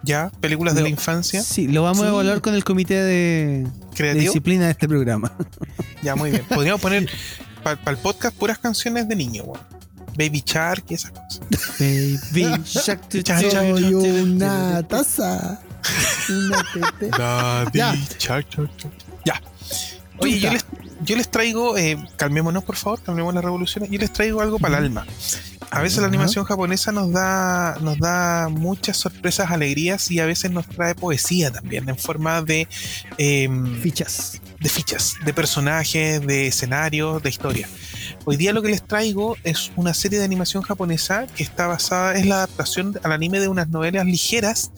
Ya, 0.03 0.31
películas 0.41 0.75
de 0.75 0.81
Lo- 0.81 0.85
la 0.87 0.91
infancia, 0.91 1.43
Sí, 1.43 1.69
lo 1.69 1.83
vamos 1.83 1.99
Sí. 1.99 2.05
a 2.05 2.09
evaluar 2.09 2.41
con 2.41 2.55
el 2.55 2.65
comité 2.65 2.95
de, 2.95 3.67
de 3.97 4.15
disciplina 4.15 4.65
de 4.67 4.73
este 4.73 4.89
programa. 4.89 5.33
Ya, 6.03 6.17
muy 6.17 6.31
bien. 6.31 6.43
Podríamos 6.49 6.81
poner 6.81 7.09
para 7.63 7.79
el 7.91 7.97
podcast 7.99 8.37
puras 8.37 8.59
canciones 8.59 9.09
de 9.09 9.17
niño, 9.17 9.45
weón. 9.45 9.61
Baby 10.17 10.43
Shark 10.47 10.85
y 10.91 10.95
esas 10.95 11.11
cosas. 11.13 11.41
Baby 12.33 12.63
Shark, 12.65 13.09
chan, 13.23 13.45
una 14.23 14.83
taza. 14.87 15.61
Daddy 17.11 17.79
Ya. 17.79 17.95
Ya. 19.25 19.43
Oye, 20.19 20.39
yo 20.39 20.53
les, 20.53 20.65
yo 21.03 21.17
les 21.17 21.31
traigo, 21.31 21.77
eh, 21.77 21.97
calmémonos 22.17 22.65
por 22.65 22.77
favor, 22.77 23.03
calmemos 23.03 23.35
las 23.35 23.45
revoluciones. 23.45 23.91
Yo 23.91 23.99
les 23.99 24.13
traigo 24.13 24.41
algo 24.41 24.59
para 24.59 24.79
el 24.79 24.85
alma. 24.85 25.07
A 25.71 25.81
veces 25.81 25.99
la 25.99 26.07
animación 26.07 26.45
japonesa 26.45 26.93
nos 26.93 27.11
da, 27.11 27.77
nos 27.81 27.99
da 27.99 28.49
muchas 28.49 28.97
sorpresas, 28.97 29.51
alegrías 29.51 30.09
y 30.11 30.21
a 30.21 30.27
veces 30.27 30.53
nos 30.53 30.69
trae 30.69 30.95
poesía 30.95 31.51
también 31.51 31.89
en 31.89 31.99
forma 31.99 32.43
de, 32.43 32.69
em, 33.19 33.81
Fichas. 33.81 34.41
De 34.65 34.71
fichas, 34.71 35.17
de 35.27 35.35
personajes, 35.35 36.27
de 36.27 36.47
escenarios, 36.47 37.23
de 37.23 37.29
historia. 37.29 37.69
Hoy 38.25 38.39
día 38.39 38.55
lo 38.55 38.63
que 38.63 38.71
les 38.71 38.83
traigo 38.83 39.37
es 39.45 39.71
una 39.77 39.93
serie 39.93 40.19
de 40.19 40.25
animación 40.25 40.63
japonesa 40.63 41.27
que 41.37 41.43
está 41.43 41.67
basada, 41.67 42.15
es 42.15 42.25
la 42.25 42.37
adaptación 42.37 42.99
al 43.03 43.13
anime 43.13 43.41
de 43.41 43.49
unas 43.49 43.69
novelas 43.69 44.07
ligeras 44.07 44.73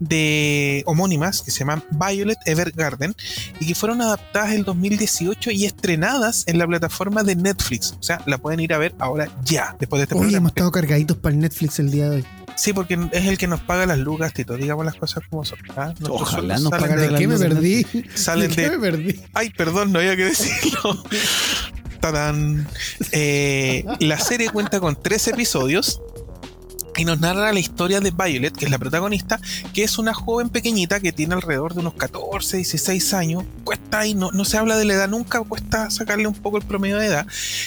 de 0.00 0.82
homónimas 0.86 1.42
que 1.42 1.50
se 1.50 1.58
llaman 1.60 1.84
Violet 1.90 2.38
Evergarden 2.46 3.14
y 3.60 3.66
que 3.66 3.74
fueron 3.74 4.00
adaptadas 4.00 4.52
en 4.52 4.56
el 4.60 4.64
2018 4.64 5.50
y 5.50 5.66
estrenadas 5.66 6.44
en 6.46 6.58
la 6.58 6.66
plataforma 6.66 7.22
de 7.22 7.36
Netflix. 7.36 7.94
O 8.00 8.02
sea, 8.02 8.22
la 8.24 8.38
pueden 8.38 8.60
ir 8.60 8.72
a 8.72 8.78
ver 8.78 8.94
ahora 8.98 9.28
ya, 9.44 9.76
después 9.78 10.00
de 10.00 10.04
este 10.04 10.14
programa. 10.14 10.38
hemos 10.38 10.50
estado 10.52 10.70
cargaditos 10.70 11.18
para 11.18 11.34
el 11.34 11.40
Netflix 11.42 11.78
el 11.78 11.90
día 11.90 12.08
de 12.08 12.16
hoy. 12.16 12.24
Sí, 12.56 12.72
porque 12.72 12.98
es 13.12 13.26
el 13.26 13.36
que 13.36 13.46
nos 13.46 13.60
paga 13.60 13.84
las 13.84 13.98
lucas, 13.98 14.32
Tito. 14.32 14.56
Digamos 14.56 14.86
las 14.86 14.94
cosas 14.94 15.22
como 15.28 15.44
son. 15.44 15.58
¿ah? 15.76 15.92
Ojalá 16.08 16.54
nos 16.58 16.70
salen 16.70 16.80
pagaran 16.80 16.96
de- 16.96 17.02
¿De 17.06 17.10
las 17.12 17.20
qué 17.20 17.28
me 17.28 17.38
perdí? 17.38 17.86
Salen 18.14 18.48
¿De 18.50 18.56
qué 18.56 18.70
me 18.70 18.78
perdí? 18.78 19.20
Ay, 19.34 19.50
perdón, 19.50 19.92
no 19.92 19.98
había 19.98 20.16
que 20.16 20.24
decirlo. 20.26 21.02
Tadán. 22.00 22.68
Eh, 23.12 23.84
la 24.00 24.18
serie 24.18 24.50
cuenta 24.50 24.80
con 24.80 25.00
tres 25.00 25.26
episodios 25.28 26.00
y 26.96 27.04
nos 27.04 27.20
narra 27.20 27.52
la 27.52 27.60
historia 27.60 28.00
de 28.00 28.10
Violet, 28.10 28.56
que 28.56 28.64
es 28.64 28.70
la 28.70 28.78
protagonista, 28.78 29.38
que 29.74 29.82
es 29.82 29.98
una 29.98 30.14
joven 30.14 30.48
pequeñita 30.48 31.00
que 31.00 31.12
tiene 31.12 31.34
alrededor 31.34 31.74
de 31.74 31.80
unos 31.80 31.94
14, 31.94 32.56
16 32.56 33.14
años. 33.14 33.44
Cuesta 33.64 34.00
ahí, 34.00 34.14
no, 34.14 34.30
no 34.32 34.44
se 34.44 34.56
habla 34.56 34.76
de 34.76 34.84
la 34.86 34.94
edad 34.94 35.08
nunca, 35.08 35.40
cuesta 35.42 35.90
sacarle 35.90 36.26
un 36.26 36.34
poco 36.34 36.56
el 36.56 36.64
promedio 36.64 36.98
de 36.98 37.06
edad. 37.06 37.26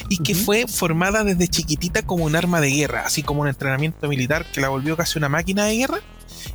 Y 0.10 0.18
que 0.18 0.34
fue 0.36 0.66
formada 0.68 1.24
desde 1.24 1.48
chiquitita 1.48 2.02
como 2.02 2.26
un 2.26 2.36
arma 2.36 2.60
de 2.60 2.72
guerra, 2.72 3.04
así 3.06 3.22
como 3.22 3.42
un 3.42 3.48
entrenamiento 3.48 4.08
militar 4.08 4.46
que 4.52 4.62
la 4.62 4.70
volvió 4.70 4.98
casi 4.98 5.20
una 5.20 5.30
máquina 5.30 5.66
de 5.66 5.78
guerra. 5.78 6.00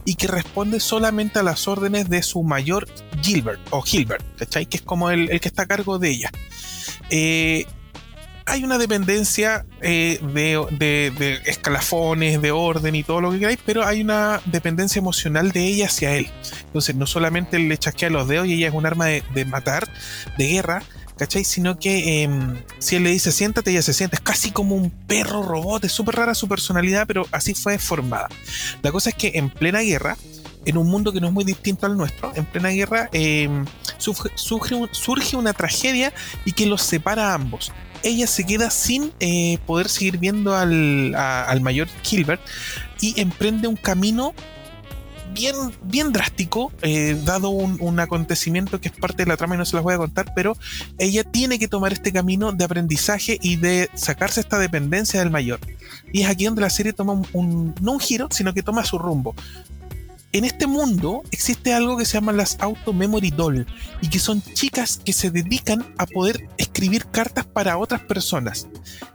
Y 0.05 0.14
que 0.16 0.26
responde 0.26 0.80
solamente 0.80 1.39
a 1.39 1.43
las 1.43 1.66
órdenes 1.68 2.09
de 2.09 2.22
su 2.22 2.43
mayor 2.43 2.89
Gilbert, 3.22 3.61
o 3.70 3.82
Gilbert, 3.82 4.24
¿cachai? 4.39 4.66
Que 4.66 4.76
es 4.78 4.82
como 4.82 5.11
el, 5.11 5.30
el 5.30 5.41
que 5.41 5.49
está 5.49 5.62
a 5.62 5.66
cargo 5.66 5.99
de 5.99 6.11
ella. 6.11 6.30
Eh, 7.11 7.66
hay 8.47 8.62
una 8.62 8.76
dependencia 8.76 9.64
eh, 9.80 10.20
de, 10.35 10.62
de- 10.72 11.11
de 11.18 11.41
escalafones, 11.47 12.43
de 12.43 12.51
orden 12.51 12.95
y 12.95 13.03
todo 13.03 13.22
lo 13.22 13.30
que 13.32 13.39
queráis, 13.39 13.59
pero 13.64 13.87
hay 13.87 14.03
una 14.03 14.43
dependencia 14.45 14.99
emocional 14.99 15.51
de 15.53 15.64
ella 15.66 15.87
hacia 15.87 16.14
él. 16.16 16.28
Entonces, 16.66 16.95
no 16.95 17.07
solamente 17.07 17.59
le 17.59 17.78
chasquea 17.78 18.11
los 18.11 18.28
dedos 18.28 18.47
y 18.47 18.55
ella 18.55 18.68
es 18.68 18.74
un 18.74 18.85
arma 18.85 19.07
de, 19.07 19.22
de 19.32 19.45
matar, 19.47 19.89
de 20.37 20.47
guerra, 20.47 20.82
¿cachai? 21.17 21.45
Sino 21.45 21.79
que 21.79 22.23
em, 22.23 22.57
si 22.79 22.97
él 22.97 23.05
le 23.05 23.11
dice 23.11 23.33
siéntate, 23.33 23.71
ella 23.71 23.83
se 23.83 23.93
sienta. 23.93 24.17
Es 24.17 24.23
casi 24.23 24.51
como 24.51 24.75
un 24.75 24.91
perro 24.91 25.43
robot, 25.43 25.85
es 25.85 25.93
súper 25.93 26.17
rara 26.17 26.35
su 26.35 26.49
personalidad, 26.49 27.07
pero 27.07 27.27
así 27.33 27.55
fue 27.55 27.79
formada. 27.79 28.29
La 28.83 28.93
cosa 28.93 29.11
es 29.11 29.17
que 29.17 29.33
en 29.35 29.51
plena 29.51 29.81
guerra, 29.81 30.17
en 30.67 30.79
un 30.79 30.89
mundo 30.89 31.12
que 31.12 31.21
no 31.21 31.27
es 31.27 31.33
muy 31.33 31.45
distinto 31.45 31.87
al 31.87 31.97
nuestro, 31.97 32.33
en 32.35 32.45
plena 32.47 32.71
guerra, 32.71 33.09
em, 33.12 33.65
surge, 33.99 34.31
surge 34.35 34.75
un- 34.75 34.89
surge 34.93 35.37
una 35.37 35.53
tragedia 35.53 36.12
y 36.45 36.53
que 36.53 36.67
los 36.67 36.83
separa 36.83 37.31
a 37.31 37.35
ambos. 37.35 37.71
Ella 38.03 38.27
se 38.27 38.45
queda 38.45 38.69
sin 38.71 39.12
eh, 39.21 39.59
poder 39.67 39.89
seguir 39.89 40.19
viendo 40.19 40.55
al, 40.55 41.15
al 41.15 41.61
mayor 41.62 41.89
Gilbert 42.03 42.41
y 43.01 43.19
emprende 43.21 43.67
un 43.69 43.77
camino 43.77 44.35
bien, 45.35 45.55
bien 45.82 46.12
drástico, 46.12 46.72
eh, 46.82 47.20
dado 47.24 47.51
un, 47.51 48.01
acontecimiento 48.01 48.80
que 48.80 48.89
es 48.89 48.95
parte 48.95 49.24
de 49.24 49.28
la 49.28 49.37
trama 49.37 49.55
y 49.55 49.59
no 49.59 49.64
se 49.64 49.76
las 49.76 49.82
voy 49.82 49.95
a 49.95 49.99
contar, 49.99 50.32
pero 50.35 50.57
ella 50.99 51.22
tiene 51.24 51.59
que 51.59 51.68
tomar 51.68 51.93
este 51.93 52.12
camino 52.12 52.53
de 52.53 52.64
aprendizaje 52.64 53.39
y 53.43 53.57
de 53.57 53.91
sacarse 53.95 54.41
esta 54.41 54.59
dependencia 54.59 55.20
del 55.20 55.30
mayor. 55.30 55.61
Y 56.12 56.22
es 56.22 56.28
aquí 56.28 56.45
donde 56.45 56.61
la 56.62 56.70
serie 56.70 56.93
toma 56.93 57.12
un, 57.12 57.26
un- 57.32 57.74
no 57.80 57.93
un 57.93 58.01
giro, 58.01 58.28
sino 58.30 58.55
que 58.55 58.62
toma 58.62 58.85
su 58.85 58.99
rumbo. 58.99 59.35
En 60.35 60.45
este 60.45 60.66
mundo 60.66 61.22
existe 61.30 61.72
algo 61.72 61.97
que 61.97 62.05
se 62.05 62.14
llama 62.14 62.32
las 62.32 62.57
Auto 62.59 62.93
Memory 62.93 63.30
Doll 63.30 63.66
y 64.01 64.09
que 64.09 64.18
son 64.18 64.43
chicas 64.43 64.99
que 65.05 65.12
se 65.12 65.30
dedican 65.30 65.87
a 65.97 66.07
poder 66.07 66.49
escribir 66.59 67.06
cartas 67.06 67.47
para 67.47 67.78
otras 67.78 68.01
personas. 68.01 68.66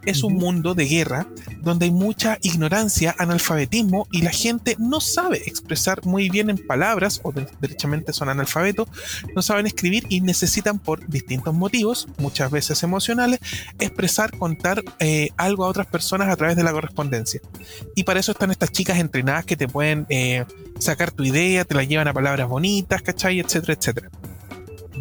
Es 0.05 0.23
un 0.23 0.35
mundo 0.35 0.75
de 0.75 0.85
guerra 0.85 1.27
donde 1.61 1.87
hay 1.87 1.91
mucha 1.91 2.37
ignorancia, 2.41 3.13
analfabetismo 3.19 4.07
y 4.13 4.21
la 4.21 4.31
gente 4.31 4.77
no 4.79 5.01
sabe 5.01 5.41
expresar 5.45 6.05
muy 6.05 6.29
bien 6.29 6.49
en 6.49 6.57
palabras 6.57 7.19
o 7.23 7.33
de- 7.33 7.47
derechamente 7.59 8.13
son 8.13 8.29
analfabetos, 8.29 8.87
no 9.35 9.41
saben 9.41 9.67
escribir 9.67 10.05
y 10.07 10.21
necesitan 10.21 10.79
por 10.79 11.05
distintos 11.09 11.53
motivos, 11.53 12.07
muchas 12.17 12.49
veces 12.49 12.81
emocionales, 12.83 13.41
expresar, 13.77 14.37
contar 14.37 14.85
eh, 14.99 15.31
algo 15.35 15.65
a 15.65 15.67
otras 15.67 15.87
personas 15.87 16.29
a 16.29 16.37
través 16.37 16.55
de 16.55 16.63
la 16.63 16.71
correspondencia. 16.71 17.41
Y 17.93 18.05
para 18.05 18.21
eso 18.21 18.31
están 18.31 18.51
estas 18.51 18.71
chicas 18.71 18.99
entrenadas 18.99 19.43
que 19.43 19.57
te 19.57 19.67
pueden 19.67 20.05
eh, 20.07 20.45
sacar 20.79 21.11
tu 21.11 21.23
idea, 21.23 21.65
te 21.65 21.75
la 21.75 21.83
llevan 21.83 22.07
a 22.07 22.13
palabras 22.13 22.47
bonitas, 22.49 23.01
¿cachai? 23.01 23.39
Etcétera, 23.39 23.73
etcétera. 23.73 24.09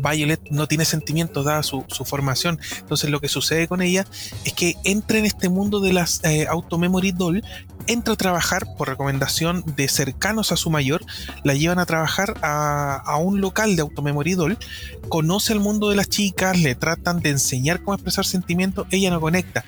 Violet 0.02 0.40
no 0.50 0.66
tiene 0.66 0.84
sentimientos 0.84 1.44
dada 1.44 1.62
su, 1.62 1.84
su 1.88 2.04
formación, 2.04 2.60
entonces 2.78 3.10
lo 3.10 3.20
que 3.20 3.28
sucede 3.28 3.68
con 3.68 3.82
ella 3.82 4.06
es 4.44 4.52
que 4.52 4.76
entra 4.84 5.18
en 5.18 5.24
este 5.24 5.48
mundo 5.48 5.80
de 5.80 5.92
las 5.92 6.22
eh, 6.24 6.46
Automemory 6.48 7.12
Doll, 7.12 7.42
entra 7.86 8.14
a 8.14 8.16
trabajar 8.16 8.66
por 8.76 8.88
recomendación 8.88 9.64
de 9.76 9.88
cercanos 9.88 10.52
a 10.52 10.56
su 10.56 10.70
mayor, 10.70 11.04
la 11.42 11.54
llevan 11.54 11.78
a 11.78 11.86
trabajar 11.86 12.34
a, 12.42 12.96
a 12.96 13.16
un 13.16 13.40
local 13.40 13.76
de 13.76 13.82
Automemory 13.82 14.34
Doll, 14.34 14.58
conoce 15.08 15.52
el 15.52 15.60
mundo 15.60 15.90
de 15.90 15.96
las 15.96 16.08
chicas, 16.08 16.58
le 16.58 16.74
tratan 16.74 17.20
de 17.20 17.30
enseñar 17.30 17.80
cómo 17.80 17.94
expresar 17.94 18.24
sentimientos, 18.24 18.86
ella 18.90 19.10
no 19.10 19.20
conecta. 19.20 19.64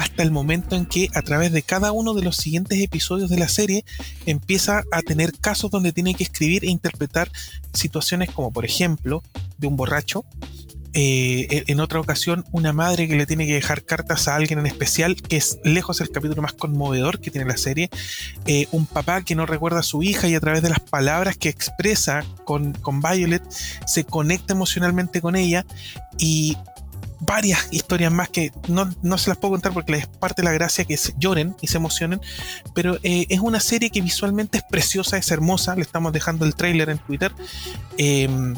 Hasta 0.00 0.22
el 0.22 0.30
momento 0.30 0.76
en 0.76 0.86
que 0.86 1.10
a 1.14 1.20
través 1.20 1.52
de 1.52 1.60
cada 1.60 1.92
uno 1.92 2.14
de 2.14 2.22
los 2.22 2.36
siguientes 2.36 2.80
episodios 2.80 3.28
de 3.28 3.36
la 3.36 3.50
serie 3.50 3.84
empieza 4.24 4.82
a 4.92 5.02
tener 5.02 5.38
casos 5.38 5.70
donde 5.70 5.92
tiene 5.92 6.14
que 6.14 6.24
escribir 6.24 6.64
e 6.64 6.70
interpretar 6.70 7.30
situaciones 7.74 8.30
como 8.30 8.50
por 8.50 8.64
ejemplo 8.64 9.22
de 9.58 9.66
un 9.66 9.76
borracho, 9.76 10.24
eh, 10.94 11.64
en 11.66 11.80
otra 11.80 12.00
ocasión 12.00 12.46
una 12.50 12.72
madre 12.72 13.08
que 13.08 13.14
le 13.14 13.26
tiene 13.26 13.46
que 13.46 13.52
dejar 13.52 13.84
cartas 13.84 14.26
a 14.26 14.36
alguien 14.36 14.58
en 14.58 14.66
especial, 14.66 15.16
que 15.16 15.36
es 15.36 15.58
lejos 15.64 16.00
el 16.00 16.10
capítulo 16.10 16.40
más 16.40 16.54
conmovedor 16.54 17.20
que 17.20 17.30
tiene 17.30 17.46
la 17.46 17.58
serie, 17.58 17.90
eh, 18.46 18.68
un 18.72 18.86
papá 18.86 19.20
que 19.20 19.34
no 19.34 19.44
recuerda 19.44 19.80
a 19.80 19.82
su 19.82 20.02
hija 20.02 20.28
y 20.28 20.34
a 20.34 20.40
través 20.40 20.62
de 20.62 20.70
las 20.70 20.80
palabras 20.80 21.36
que 21.36 21.50
expresa 21.50 22.24
con, 22.46 22.72
con 22.72 23.02
Violet 23.02 23.42
se 23.86 24.04
conecta 24.04 24.54
emocionalmente 24.54 25.20
con 25.20 25.36
ella 25.36 25.66
y 26.18 26.56
varias 27.20 27.68
historias 27.70 28.12
más 28.12 28.28
que 28.28 28.52
no, 28.68 29.18
se 29.18 29.30
las 29.30 29.38
puedo 29.38 29.52
contar 29.52 29.72
porque 29.72 29.92
les 29.92 30.06
parte 30.06 30.42
la 30.42 30.52
gracia 30.52 30.84
que 30.84 30.96
se 30.96 31.14
lloren 31.18 31.54
y 31.60 31.68
se 31.68 31.76
emocionen, 31.76 32.20
pero 32.74 32.98
eh, 33.02 33.26
es 33.28 33.40
una 33.40 33.60
serie 33.60 33.90
que 33.90 34.00
visualmente 34.00 34.58
es 34.58 34.64
preciosa, 34.64 35.18
es 35.18 35.30
hermosa, 35.30 35.74
le 35.76 35.82
estamos 35.82 36.12
dejando 36.12 36.44
el 36.44 36.54
trailer 36.54 36.88
en 36.88 36.98
Twitter, 36.98 37.32
em, 37.98 38.56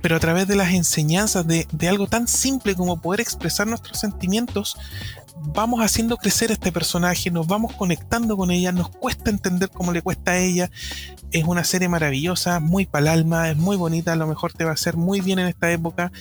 pero 0.00 0.16
a 0.16 0.20
través 0.20 0.46
de 0.46 0.56
las 0.56 0.72
enseñanzas 0.72 1.46
de, 1.46 1.66
de, 1.72 1.88
algo 1.88 2.06
tan 2.06 2.28
simple 2.28 2.74
como 2.74 3.00
poder 3.00 3.20
expresar 3.20 3.66
nuestros 3.66 3.98
sentimientos, 3.98 4.76
vamos 5.36 5.80
haciendo 5.80 6.16
crecer 6.16 6.50
a 6.50 6.54
este 6.54 6.72
personaje, 6.72 7.30
nos 7.30 7.46
vamos 7.46 7.74
conectando 7.74 8.36
con 8.36 8.50
ella, 8.50 8.72
nos 8.72 8.88
cuesta 8.88 9.30
entender 9.30 9.70
cómo 9.70 9.92
le 9.92 10.02
cuesta 10.02 10.32
a 10.32 10.38
ella. 10.38 10.70
Es 11.32 11.44
una 11.44 11.64
serie 11.64 11.88
maravillosa, 11.88 12.60
muy 12.60 12.86
para 12.86 13.02
el 13.02 13.20
alma, 13.20 13.50
es 13.50 13.56
muy 13.56 13.76
bonita, 13.76 14.12
a 14.12 14.16
lo 14.16 14.26
mejor 14.26 14.52
te 14.52 14.64
va 14.64 14.70
a 14.70 14.74
hacer 14.74 14.96
muy 14.96 15.20
bien 15.20 15.38
en 15.38 15.48
esta 15.48 15.70
época 15.70 16.12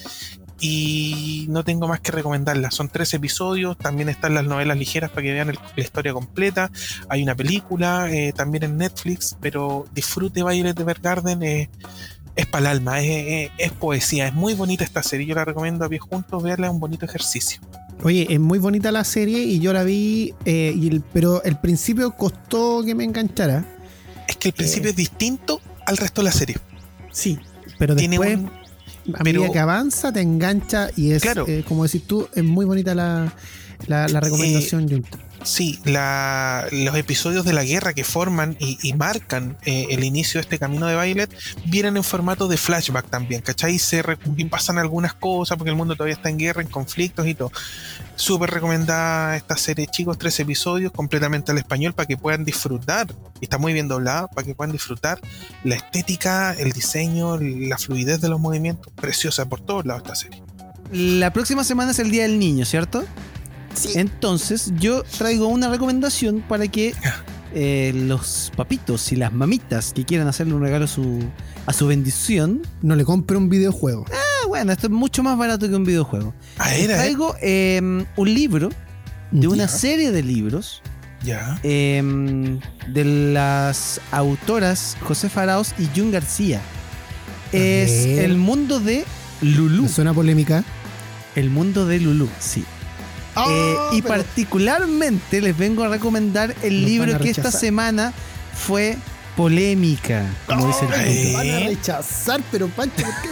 y 0.63 1.45
no 1.49 1.65
tengo 1.65 1.89
más 1.89 1.99
que 1.99 2.13
recomendarla. 2.13 2.71
Son 2.71 2.87
tres 2.87 3.13
episodios, 3.13 3.77
también 3.77 4.07
están 4.07 4.33
las 4.33 4.45
novelas 4.45 4.77
ligeras 4.77 5.09
para 5.09 5.21
que 5.21 5.33
vean 5.33 5.49
la 5.49 5.83
historia 5.83 6.13
completa. 6.13 6.71
Hay 7.09 7.21
una 7.21 7.35
película 7.35 8.09
eh, 8.09 8.31
también 8.31 8.63
en 8.63 8.77
Netflix, 8.77 9.35
pero 9.41 9.85
disfrute 9.93 10.41
Violet 10.41 10.73
de 10.73 10.93
Garden. 11.01 11.43
Eh, 11.43 11.69
es 12.37 12.45
para 12.45 12.71
el 12.71 12.77
alma, 12.77 13.01
es, 13.01 13.71
poesía, 13.77 14.27
es 14.27 14.33
muy 14.33 14.53
bonita 14.53 14.85
esta 14.85 15.03
serie. 15.03 15.27
Yo 15.27 15.35
la 15.35 15.43
recomiendo 15.43 15.83
a 15.83 15.89
pie 15.89 15.99
juntos, 15.99 16.41
verla, 16.41 16.67
es 16.67 16.73
un 16.73 16.79
bonito 16.79 17.05
ejercicio. 17.05 17.59
Oye, 18.01 18.25
es 18.29 18.39
muy 18.39 18.57
bonita 18.57 18.89
la 18.93 19.03
serie 19.03 19.39
y 19.39 19.59
yo 19.59 19.73
la 19.73 19.83
vi, 19.83 20.33
eh, 20.45 21.01
pero 21.11 21.43
el 21.43 21.57
principio 21.57 22.11
costó 22.11 22.83
que 22.85 22.95
me 22.95 23.03
enganchara. 23.03 23.65
Es 24.29 24.37
que 24.37 24.47
el 24.47 24.53
principio 24.53 24.91
es 24.91 24.95
distinto 24.95 25.59
al 25.85 25.97
resto 25.97 26.21
de 26.21 26.25
la 26.25 26.31
serie. 26.31 26.55
Sí, 27.11 27.37
pero 27.77 27.95
después 27.95 28.39
a 29.13 29.23
medida 29.23 29.51
que 29.51 29.59
avanza, 29.59 30.11
te 30.11 30.21
engancha 30.21 30.89
y 30.95 31.11
es, 31.11 31.23
eh, 31.25 31.63
como 31.67 31.83
decís 31.83 32.03
tú, 32.03 32.27
es 32.33 32.43
muy 32.43 32.65
bonita 32.65 32.95
la, 32.95 33.33
la, 33.87 34.07
recomendación, 34.07 34.91
eh, 34.91 35.01
Sí, 35.43 35.79
los 35.85 36.95
episodios 36.95 37.43
de 37.43 37.51
la 37.51 37.63
guerra 37.63 37.93
que 37.93 38.03
forman 38.03 38.55
y, 38.59 38.93
marcan 38.93 39.57
eh, 39.65 39.87
el 39.89 40.03
inicio 40.03 40.37
de 40.37 40.43
este 40.43 40.57
camino 40.57 40.85
de 40.85 40.95
Violet 40.95 41.33
vienen 41.65 41.97
en 41.97 42.03
formato 42.03 42.47
de 42.47 42.55
flashback 42.55 43.09
también, 43.09 43.41
¿cachai? 43.41 43.77
Se 43.77 44.03
pasan 44.49 44.77
algunas 44.77 45.13
cosas 45.13 45.57
porque 45.57 45.71
el 45.71 45.75
mundo 45.75 45.95
todavía 45.95 46.15
está 46.15 46.29
en 46.29 46.37
guerra, 46.37 46.61
en 46.61 46.69
conflictos 46.69 47.27
y 47.27 47.33
todo. 47.33 47.51
Súper 48.15 48.51
recomendada 48.51 49.35
esta 49.35 49.57
serie, 49.57 49.87
chicos, 49.87 50.17
tres 50.17 50.39
episodios 50.39 50.91
completamente 50.91 51.51
al 51.51 51.57
español 51.57 51.93
para 51.93 52.07
que 52.07 52.15
puedan 52.15 52.45
disfrutar. 52.45 53.07
Y 53.41 53.45
está 53.45 53.57
muy 53.57 53.73
bien 53.73 53.89
doblada 53.89 54.27
para 54.27 54.47
que 54.47 54.55
puedan 54.55 54.71
disfrutar 54.71 55.19
la 55.65 55.75
estética, 55.75 56.53
el 56.53 56.71
diseño, 56.71 57.37
la 57.37 57.77
fluidez 57.77 58.21
de 58.21 58.29
los 58.29 58.39
movimientos. 58.39 58.93
Preciosa 58.93 59.49
por 59.49 59.59
todos 59.59 59.85
lados 59.85 60.03
esta 60.03 60.15
serie. 60.15 60.41
La 60.91 61.33
próxima 61.33 61.63
semana 61.63 61.91
es 61.91 61.99
el 61.99 62.11
Día 62.11 62.23
del 62.23 62.39
Niño, 62.39 62.65
¿cierto? 62.65 63.03
Entonces, 63.95 64.73
yo 64.77 65.03
traigo 65.03 65.47
una 65.47 65.69
recomendación 65.69 66.41
para 66.41 66.67
que 66.67 66.93
eh, 67.53 67.91
los 67.93 68.51
papitos 68.55 69.11
y 69.11 69.15
las 69.15 69.31
mamitas 69.31 69.93
que 69.93 70.03
quieran 70.05 70.27
hacerle 70.27 70.53
un 70.55 70.61
regalo 70.61 70.85
a 70.85 70.87
su, 70.87 71.19
a 71.65 71.73
su 71.73 71.87
bendición. 71.87 72.61
No 72.81 72.95
le 72.95 73.05
compre 73.05 73.37
un 73.37 73.49
videojuego. 73.49 74.05
Ah, 74.11 74.47
bueno, 74.47 74.71
esto 74.71 74.87
es 74.87 74.93
mucho 74.93 75.23
más 75.23 75.37
barato 75.37 75.67
que 75.67 75.75
un 75.75 75.83
videojuego. 75.83 76.33
Ah, 76.57 76.73
era, 76.75 76.95
traigo 76.95 77.35
em, 77.41 78.05
un 78.15 78.33
libro 78.33 78.69
de 79.31 79.47
una 79.47 79.67
serie 79.67 80.11
de 80.11 80.23
libros. 80.23 80.81
Ya. 81.23 81.57
Em, 81.63 82.59
de 82.87 83.05
las 83.05 84.01
autoras 84.11 84.97
José 85.01 85.29
Faraos 85.29 85.73
y 85.77 85.87
Jun 85.95 86.11
García. 86.11 86.59
Es 87.51 87.91
el 87.91 88.37
mundo 88.37 88.79
de 88.79 89.05
Lulú. 89.41 89.87
¿Suena 89.87 90.13
polémica? 90.13 90.63
El 91.35 91.49
mundo 91.49 91.85
de 91.85 91.99
Lulú, 91.99 92.27
sí. 92.39 92.65
Eh, 93.35 93.75
y 93.93 94.01
particularmente 94.01 95.41
les 95.41 95.57
vengo 95.57 95.83
a 95.83 95.87
recomendar 95.87 96.53
el 96.61 96.85
libro 96.85 97.17
que 97.19 97.29
esta 97.29 97.51
semana 97.51 98.13
fue 98.53 98.97
polémica, 99.35 100.25
como 100.45 100.67
dice 100.67 100.85
el 100.85 100.91
título. 100.91 101.37
Van 101.37 101.49
a 101.49 101.59
rechazar, 101.67 102.41
pero 102.51 102.67
Pancho, 102.67 103.03
¿por 103.03 103.21
qué? 103.21 103.29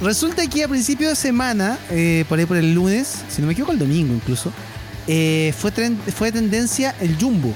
Resulta 0.04 0.46
que 0.46 0.64
a 0.64 0.68
principio 0.68 1.08
de 1.08 1.16
semana, 1.16 1.78
eh, 1.90 2.24
por 2.28 2.38
ahí 2.38 2.46
por 2.46 2.56
el 2.56 2.72
lunes, 2.72 3.22
si 3.28 3.42
no 3.42 3.48
me 3.48 3.52
equivoco 3.52 3.72
el 3.72 3.78
domingo 3.78 4.14
incluso, 4.14 4.52
eh, 5.06 5.52
fue, 5.58 5.72
fue 6.14 6.32
tendencia 6.32 6.94
el 7.00 7.16
Jumbo. 7.18 7.52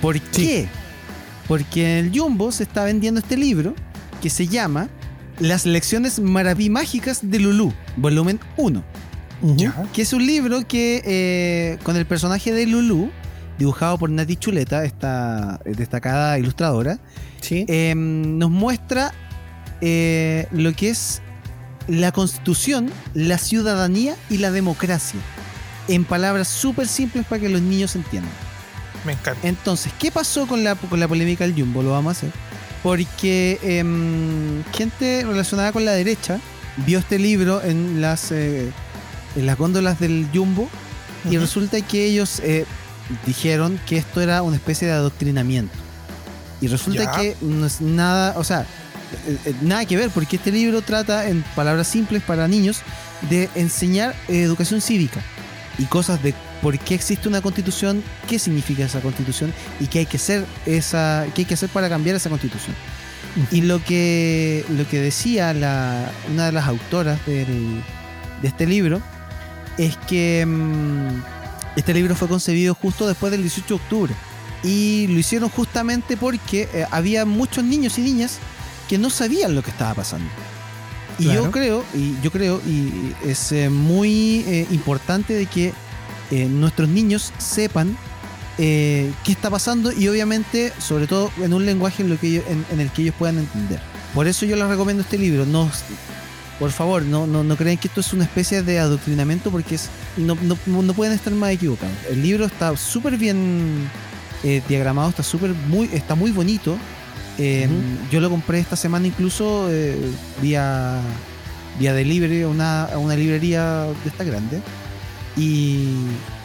¿Por 0.00 0.18
qué? 0.20 0.68
Porque 1.46 1.98
en 1.98 2.06
el 2.06 2.18
Jumbo 2.18 2.52
se 2.52 2.62
está 2.62 2.84
vendiendo 2.84 3.20
este 3.20 3.36
libro 3.36 3.74
que 4.22 4.30
se 4.30 4.46
llama 4.46 4.88
Las 5.40 5.66
lecciones 5.66 6.20
mágicas 6.20 7.18
de 7.22 7.40
Lulú, 7.40 7.74
volumen 7.96 8.40
1 8.56 8.82
que 9.92 10.02
es 10.02 10.12
un 10.12 10.26
libro 10.26 10.66
que 10.66 11.02
eh, 11.04 11.78
con 11.82 11.96
el 11.96 12.06
personaje 12.06 12.52
de 12.52 12.66
Lulu, 12.66 13.10
dibujado 13.58 13.98
por 13.98 14.10
Nati 14.10 14.36
Chuleta, 14.36 14.84
esta 14.84 15.60
destacada 15.64 16.38
ilustradora, 16.38 16.98
em, 17.50 18.38
nos 18.38 18.50
muestra 18.50 19.12
eh, 19.80 20.46
lo 20.52 20.72
que 20.74 20.90
es 20.90 21.22
la 21.88 22.12
constitución, 22.12 22.90
la 23.14 23.38
ciudadanía 23.38 24.14
y 24.28 24.38
la 24.38 24.50
democracia. 24.50 25.20
En 25.88 26.04
palabras 26.04 26.48
súper 26.48 26.86
simples 26.86 27.26
para 27.26 27.40
que 27.40 27.48
los 27.48 27.62
niños 27.62 27.96
entiendan. 27.96 28.32
Me 29.04 29.12
encanta. 29.12 29.48
Entonces, 29.48 29.92
¿qué 29.98 30.12
pasó 30.12 30.46
con 30.46 30.62
la, 30.62 30.74
con 30.74 31.00
la 31.00 31.08
polémica 31.08 31.44
del 31.44 31.54
Jumbo? 31.54 31.82
Lo 31.82 31.92
vamos 31.92 32.10
a 32.10 32.18
hacer. 32.18 32.30
Porque 32.82 33.58
em, 33.62 34.62
gente 34.72 35.24
relacionada 35.26 35.72
con 35.72 35.84
la 35.84 35.92
derecha 35.92 36.38
vio 36.86 36.98
este 36.98 37.18
libro 37.18 37.62
en 37.62 38.00
las 38.00 38.30
eh, 38.32 38.70
en 39.36 39.46
las 39.46 39.56
góndolas 39.56 40.00
del 40.00 40.28
Jumbo 40.32 40.68
y 41.28 41.36
resulta 41.36 41.80
que 41.80 42.04
ellos 42.06 42.40
eh, 42.40 42.64
dijeron 43.26 43.80
que 43.86 43.98
esto 43.98 44.20
era 44.20 44.42
una 44.42 44.56
especie 44.56 44.88
de 44.88 44.94
adoctrinamiento. 44.94 45.74
Y 46.60 46.68
resulta 46.68 47.10
que 47.12 47.36
no 47.40 47.66
es 47.66 47.80
nada, 47.80 48.38
o 48.38 48.44
sea, 48.44 48.66
eh, 49.26 49.36
eh, 49.46 49.54
nada 49.62 49.84
que 49.86 49.96
ver, 49.96 50.10
porque 50.10 50.36
este 50.36 50.52
libro 50.52 50.82
trata, 50.82 51.28
en 51.28 51.42
palabras 51.54 51.88
simples 51.88 52.22
para 52.22 52.48
niños, 52.48 52.82
de 53.28 53.48
enseñar 53.54 54.14
educación 54.28 54.80
cívica 54.80 55.20
y 55.78 55.84
cosas 55.84 56.22
de 56.22 56.34
por 56.62 56.78
qué 56.78 56.94
existe 56.94 57.28
una 57.28 57.40
constitución, 57.40 58.02
qué 58.28 58.38
significa 58.38 58.84
esa 58.84 59.00
constitución 59.00 59.52
y 59.78 59.86
qué 59.86 60.00
hay 60.00 60.06
que 60.06 60.18
hacer, 60.18 60.44
esa, 60.66 61.26
qué 61.34 61.42
hay 61.42 61.46
que 61.46 61.54
hacer 61.54 61.70
para 61.70 61.88
cambiar 61.88 62.16
esa 62.16 62.28
constitución. 62.28 62.76
Y 63.50 63.62
lo 63.62 63.82
que, 63.82 64.64
lo 64.70 64.86
que 64.88 65.00
decía 65.00 65.54
la, 65.54 66.10
una 66.32 66.46
de 66.46 66.52
las 66.52 66.66
autoras 66.66 67.24
del, 67.26 67.80
de 68.42 68.48
este 68.48 68.66
libro 68.66 69.00
es 69.80 69.96
que 69.96 70.44
mm, 70.46 71.22
este 71.76 71.94
libro 71.94 72.14
fue 72.14 72.28
concebido 72.28 72.74
justo 72.74 73.08
después 73.08 73.30
del 73.32 73.40
18 73.40 73.66
de 73.66 73.74
octubre. 73.74 74.14
Y 74.62 75.06
lo 75.06 75.18
hicieron 75.18 75.48
justamente 75.48 76.18
porque 76.18 76.68
eh, 76.74 76.84
había 76.90 77.24
muchos 77.24 77.64
niños 77.64 77.98
y 77.98 78.02
niñas 78.02 78.38
que 78.88 78.98
no 78.98 79.08
sabían 79.08 79.54
lo 79.54 79.62
que 79.62 79.70
estaba 79.70 79.94
pasando. 79.94 80.28
Y 81.18 81.24
yo 81.24 81.50
creo, 81.50 81.84
y 81.94 82.18
yo 82.22 82.30
creo, 82.30 82.62
y 82.66 83.14
es 83.26 83.52
eh, 83.52 83.68
muy 83.68 84.42
eh, 84.46 84.66
importante 84.70 85.34
de 85.34 85.46
que 85.46 85.74
nuestros 86.30 86.88
niños 86.88 87.32
sepan 87.38 87.96
qué 88.56 89.12
está 89.26 89.50
pasando 89.50 89.90
y 89.90 90.06
obviamente, 90.06 90.72
sobre 90.78 91.06
todo 91.08 91.32
en 91.38 91.52
un 91.52 91.66
lenguaje 91.66 92.02
en, 92.02 92.10
lo 92.10 92.20
que 92.20 92.36
en, 92.36 92.80
el 92.80 92.90
que 92.90 93.02
ellos 93.02 93.14
puedan 93.18 93.38
entender. 93.38 93.80
Por 94.14 94.28
eso 94.28 94.46
yo 94.46 94.54
les 94.54 94.68
recomiendo 94.68 95.02
este 95.02 95.18
libro. 95.18 95.44
No, 95.44 95.68
por 96.60 96.70
favor, 96.72 97.02
no, 97.02 97.26
no, 97.26 97.42
no 97.42 97.56
creen 97.56 97.78
que 97.78 97.88
esto 97.88 98.02
es 98.02 98.12
una 98.12 98.24
especie 98.24 98.62
de 98.62 98.78
adoctrinamiento 98.78 99.50
porque 99.50 99.76
es, 99.76 99.88
no, 100.18 100.36
no, 100.66 100.92
pueden 100.92 101.14
estar 101.14 101.32
más 101.32 101.52
equivocados. 101.52 101.96
El 102.10 102.22
libro 102.22 102.44
está 102.44 102.76
súper 102.76 103.16
bien 103.16 103.88
eh, 104.44 104.62
diagramado, 104.68 105.08
está 105.08 105.22
súper 105.22 105.54
muy, 105.68 105.88
está 105.90 106.14
muy 106.14 106.30
bonito. 106.32 106.76
Eh, 107.38 107.66
yo 108.10 108.20
lo 108.20 108.28
compré 108.28 108.58
esta 108.58 108.76
semana 108.76 109.06
incluso 109.06 109.68
eh, 109.70 109.96
vía, 110.42 111.00
vía 111.78 111.94
delivery 111.94 112.42
a 112.42 112.48
una, 112.48 112.90
una 112.98 113.16
librería 113.16 113.84
de 113.84 114.10
esta 114.10 114.24
grande. 114.24 114.60
Y, 115.38 115.94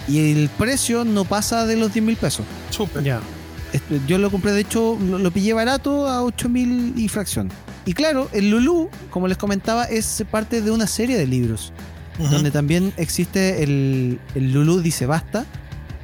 y 0.08 0.32
el 0.32 0.48
precio 0.48 1.04
no 1.04 1.26
pasa 1.26 1.66
de 1.66 1.76
los 1.76 1.94
10 1.94 2.06
mil 2.06 2.16
pesos. 2.16 2.46
Súper. 2.70 3.04
Ya. 3.04 3.20
Este, 3.74 4.00
yo 4.08 4.18
lo 4.18 4.32
compré, 4.32 4.54
de 4.54 4.62
hecho, 4.62 4.98
lo, 4.98 5.20
lo 5.20 5.30
pillé 5.32 5.52
barato 5.52 6.08
a 6.08 6.24
8 6.24 6.48
mil 6.48 6.94
y 6.96 7.10
fracción. 7.10 7.50
Y 7.86 7.94
claro, 7.94 8.30
el 8.34 8.49
Lulú, 8.49 8.90
como 9.12 9.28
les 9.28 9.38
comentaba, 9.38 9.86
es 9.86 10.24
parte 10.32 10.62
de 10.62 10.72
una 10.72 10.88
serie 10.88 11.18
de 11.18 11.28
libros. 11.28 11.72
Donde 12.32 12.49
también 12.49 12.94
existe 12.95 13.62
el, 13.62 14.20
el 14.36 14.53
Lulú 14.53 14.80
dice 14.80 15.06
basta. 15.06 15.45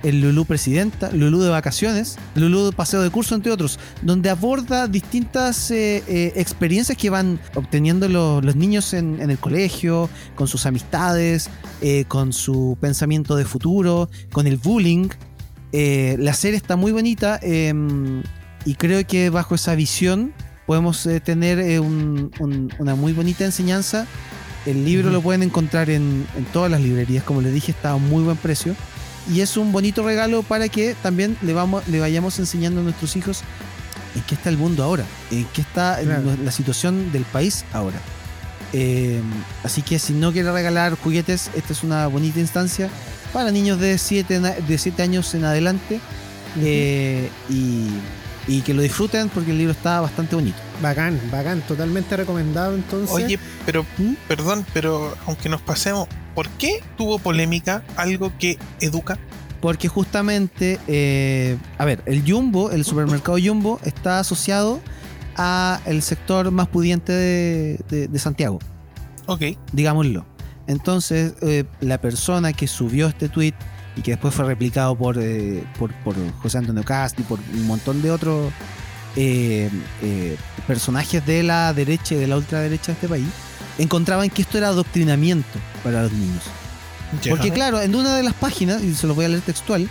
el 0.04 0.20
Lulú 0.22 0.46
Presidenta, 0.46 1.12
Lulú 1.12 1.42
de 1.42 1.50
Vacaciones, 1.50 2.18
Lulú 2.36 2.66
de 2.66 2.72
Paseo 2.72 3.02
de 3.02 3.10
Curso, 3.10 3.36
entre 3.36 3.52
otros, 3.52 3.80
donde 4.02 4.30
aborda 4.30 4.88
distintas 4.88 5.72
eh, 5.72 6.04
eh, 6.08 6.34
experiencias 6.36 6.98
que 6.98 7.10
van 7.10 7.40
obteniendo 7.56 8.10
los 8.10 8.56
niños 8.56 8.94
en, 8.94 9.22
el 9.22 9.38
colegio, 9.38 10.10
con 10.36 10.48
sus 10.48 10.66
amistades, 10.66 11.50
eh, 11.82 12.06
con 12.08 12.34
su 12.34 12.78
pensamiento 12.82 13.36
de 13.36 13.46
futuro, 13.46 14.10
con 14.32 14.48
el 14.48 14.58
bullying. 14.58 15.10
la 15.72 16.34
serie 16.34 16.58
está 16.58 16.76
muy 16.76 16.92
bonita 16.92 17.40
em, 17.42 18.24
y 18.66 18.76
creo 18.76 19.06
que 19.08 19.30
bajo 19.30 19.56
esa 19.56 19.76
visión 19.76 20.34
podemos 20.66 21.08
tener 21.24 21.80
una 21.80 22.96
muy 22.96 23.14
bonita 23.14 23.46
enseñanza. 23.46 24.08
El 24.66 24.86
libro 24.86 25.10
lo 25.10 25.22
pueden 25.22 25.44
encontrar 25.44 25.90
en, 25.90 26.28
en 26.38 26.46
todas 26.46 26.70
las 26.70 26.82
librerías, 26.82 27.24
como 27.24 27.42
les 27.42 27.54
dije, 27.54 27.72
está 27.72 27.92
a 27.92 27.98
muy 27.98 28.24
buen 28.24 28.38
precio. 28.38 28.76
Y 29.32 29.42
es 29.42 29.58
un 29.58 29.72
bonito 29.72 30.04
regalo 30.04 30.44
para 30.44 30.68
que 30.70 30.96
también 31.02 31.38
le, 31.42 31.54
vamos, 31.54 31.88
le 31.88 32.00
vayamos 32.00 32.40
enseñando 32.40 32.82
a 32.82 32.84
nuestros 32.84 33.16
hijos 33.16 33.44
en 34.16 34.22
qué 34.24 34.36
está 34.36 34.50
el 34.50 34.58
mundo 34.58 34.84
ahora, 34.84 35.06
en 35.30 35.46
qué 35.54 35.62
está 35.62 36.02
la 36.02 36.52
situación 36.52 37.12
del 37.12 37.24
país 37.24 37.66
ahora. 37.74 38.00
Eh, 38.74 39.22
así 39.64 39.82
que 39.82 40.00
si 40.00 40.14
no 40.14 40.32
quiere 40.32 40.52
regalar 40.52 40.96
juguetes, 40.96 41.52
esta 41.56 41.74
es 41.74 41.84
una 41.84 42.08
bonita 42.08 42.40
instancia 42.40 42.90
para 43.34 43.52
niños 43.52 43.80
de 43.80 43.98
7 43.98 44.40
de 44.40 44.78
siete 44.78 45.04
años 45.04 45.34
en 45.36 45.46
adelante. 45.46 46.00
Eh, 46.60 47.30
y, 47.50 47.88
y, 48.52 48.62
que 48.62 48.74
lo 48.74 48.82
disfruten 48.82 49.30
porque 49.30 49.52
el 49.52 49.58
libro 49.58 49.72
está 49.72 50.02
bastante 50.02 50.36
bonito. 50.36 50.58
Bacán, 50.82 51.20
bacán, 51.32 51.62
totalmente 51.62 52.18
recomendado 52.18 52.76
entonces. 52.76 53.16
Oye, 53.16 53.40
pero, 53.66 53.86
¿Mm? 53.98 54.14
perdón, 54.28 54.66
pero 54.74 55.16
aunque 55.26 55.50
nos 55.50 55.62
pasemos, 55.62 56.08
¿por 56.36 56.50
qué 56.50 56.84
tuvo 56.98 57.20
polémica 57.20 57.84
algo 57.96 58.32
que 58.38 58.58
educa? 58.80 59.18
Porque 59.62 59.88
justamente, 59.88 60.80
eh, 60.88 61.58
a 61.78 61.86
ver, 61.86 62.02
el 62.06 62.24
Jumbo, 62.30 62.72
el 62.72 62.84
supermercado 62.84 63.38
Jumbo, 63.42 63.80
está 63.84 64.20
asociado 64.20 64.82
a 65.38 65.80
el 65.86 66.02
sector 66.02 66.52
más 66.52 66.68
pudiente 66.68 67.14
de, 67.14 68.20
Santiago. 68.20 68.60
Ok. 69.28 69.44
Digámoslo. 69.72 70.26
Entonces, 70.68 71.36
eh, 71.42 71.66
la 71.80 72.00
persona 72.00 72.54
que 72.54 72.68
subió 72.68 73.08
este 73.08 73.30
tweet 73.30 73.54
y 73.96 74.02
que 74.02 74.12
después 74.12 74.34
fue 74.34 74.46
replicado 74.46 74.96
por, 74.96 75.18
eh, 75.20 75.64
por, 75.78 75.94
por, 76.04 76.16
José 76.42 76.60
Antonio 76.60 76.84
Cast 76.84 77.20
y 77.20 77.24
por 77.24 77.40
un 77.54 77.68
montón 77.68 78.02
de 78.02 78.12
otros 78.12 78.52
personajes 80.68 81.26
de 81.26 81.44
la 81.44 81.74
derecha 81.74 82.16
y 82.16 82.18
de 82.18 82.28
la 82.28 82.38
ultraderecha 82.38 82.88
de 82.88 82.94
este 82.94 83.08
país, 83.10 83.28
encontraban 83.78 84.30
que 84.30 84.42
esto 84.42 84.58
era 84.58 84.70
adoctrinamiento 84.70 85.60
para 85.84 86.04
los 86.04 86.12
niños. 86.14 86.44
Porque 87.30 87.52
claro, 87.52 87.82
en 87.82 87.94
una 87.96 88.16
de 88.16 88.24
las 88.24 88.34
páginas, 88.34 88.82
y 88.84 88.96
se 88.96 89.08
lo 89.08 89.16
voy 89.16 89.26
a 89.26 89.30
leer 89.30 89.42
textual, 89.42 89.90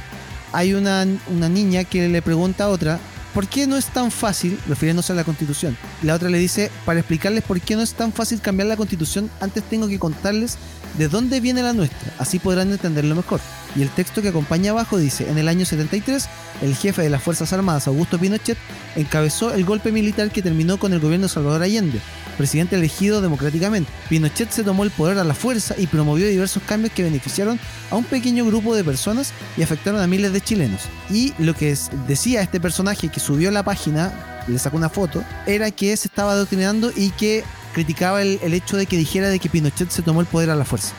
hay 0.53 0.73
una, 0.75 1.07
una 1.29 1.49
niña 1.49 1.85
que 1.85 2.09
le 2.09 2.23
pregunta 2.23 2.65
a 2.65 2.69
otra, 2.69 2.99
¿por 3.35 3.47
qué 3.47 3.67
no 3.67 3.77
es 3.77 3.87
tan 3.87 4.11
fácil, 4.11 4.59
refiriéndose 4.67 5.13
a 5.13 5.17
la 5.17 5.25
constitución? 5.25 5.77
La 6.03 6.15
otra 6.15 6.31
le 6.31 6.39
dice, 6.39 6.71
para 6.85 7.01
explicarles 7.01 7.45
por 7.45 7.61
qué 7.61 7.77
no 7.77 7.83
es 7.83 7.93
tan 7.93 8.13
fácil 8.13 8.41
cambiar 8.41 8.69
la 8.69 8.77
constitución, 8.77 9.31
antes 9.41 9.63
tengo 9.65 9.87
que 9.87 9.99
contarles 9.99 10.57
de 10.99 11.09
dónde 11.09 11.41
viene 11.41 11.63
la 11.63 11.73
nuestra, 11.73 12.13
así 12.19 12.39
podrán 12.39 12.71
entenderlo 12.71 13.15
mejor. 13.15 13.41
Y 13.77 13.83
el 13.83 13.91
texto 13.91 14.21
que 14.21 14.29
acompaña 14.29 14.73
abajo 14.73 14.99
dice, 14.99 15.31
en 15.31 15.39
el 15.39 15.49
año 15.49 15.65
73, 15.65 16.29
el 16.63 16.75
jefe 16.75 17.03
de 17.03 17.11
las 17.11 17.23
Fuerzas 17.23 17.53
Armadas, 17.53 17.87
Augusto 17.87 18.19
Pinochet, 18.19 18.59
encabezó 18.97 19.55
el 19.55 19.65
golpe 19.65 19.93
militar 19.93 20.31
que 20.31 20.43
terminó 20.43 20.79
con 20.79 20.93
el 20.93 21.01
gobierno 21.01 21.27
de 21.27 21.33
Salvador 21.33 21.63
Allende, 21.63 22.01
presidente 22.37 22.77
elegido 22.77 23.21
democráticamente. 23.21 23.91
Pinochet 24.09 24.51
se 24.51 24.65
tomó 24.65 24.83
el 24.83 24.91
poder 24.91 25.19
a 25.19 25.25
la 25.25 25.35
fuerza 25.35 25.75
y 25.79 25.87
promovió 25.87 26.27
diversos 26.27 26.63
cambios 26.65 26.93
que 26.93 27.05
beneficiaron 27.05 27.61
a 27.91 27.97
un 27.97 28.05
pequeño 28.05 28.45
grupo 28.45 28.75
de 28.75 28.83
personas 28.83 29.33
y 29.57 29.63
afectaron 29.63 30.01
a 30.01 30.07
miles 30.07 30.33
de 30.33 30.41
chilenos. 30.41 30.83
Y 31.09 31.33
lo 31.39 31.55
que 31.55 31.77
decía 32.09 32.43
este 32.43 32.61
personaje 32.61 33.09
que 33.09 33.21
subió 33.21 33.51
la 33.51 33.63
página, 33.63 34.13
le 34.49 34.59
sacó 34.59 34.77
una 34.77 34.89
foto, 34.89 35.23
era 35.47 35.71
que 35.71 35.97
se 35.97 36.09
estaba 36.09 36.33
adoctrinando 36.33 36.91
y 36.95 37.11
que 37.11 37.45
criticaba 37.73 38.23
el, 38.23 38.39
hecho 38.55 38.77
de 38.77 38.87
que 38.87 38.97
dijera 38.97 39.29
de 39.29 39.39
que 39.39 39.49
Pinochet 39.49 39.91
se 39.91 40.03
tomó 40.03 40.21
el 40.21 40.27
poder 40.27 40.51
a 40.51 40.57
la 40.57 40.65
fuerza. 40.65 40.93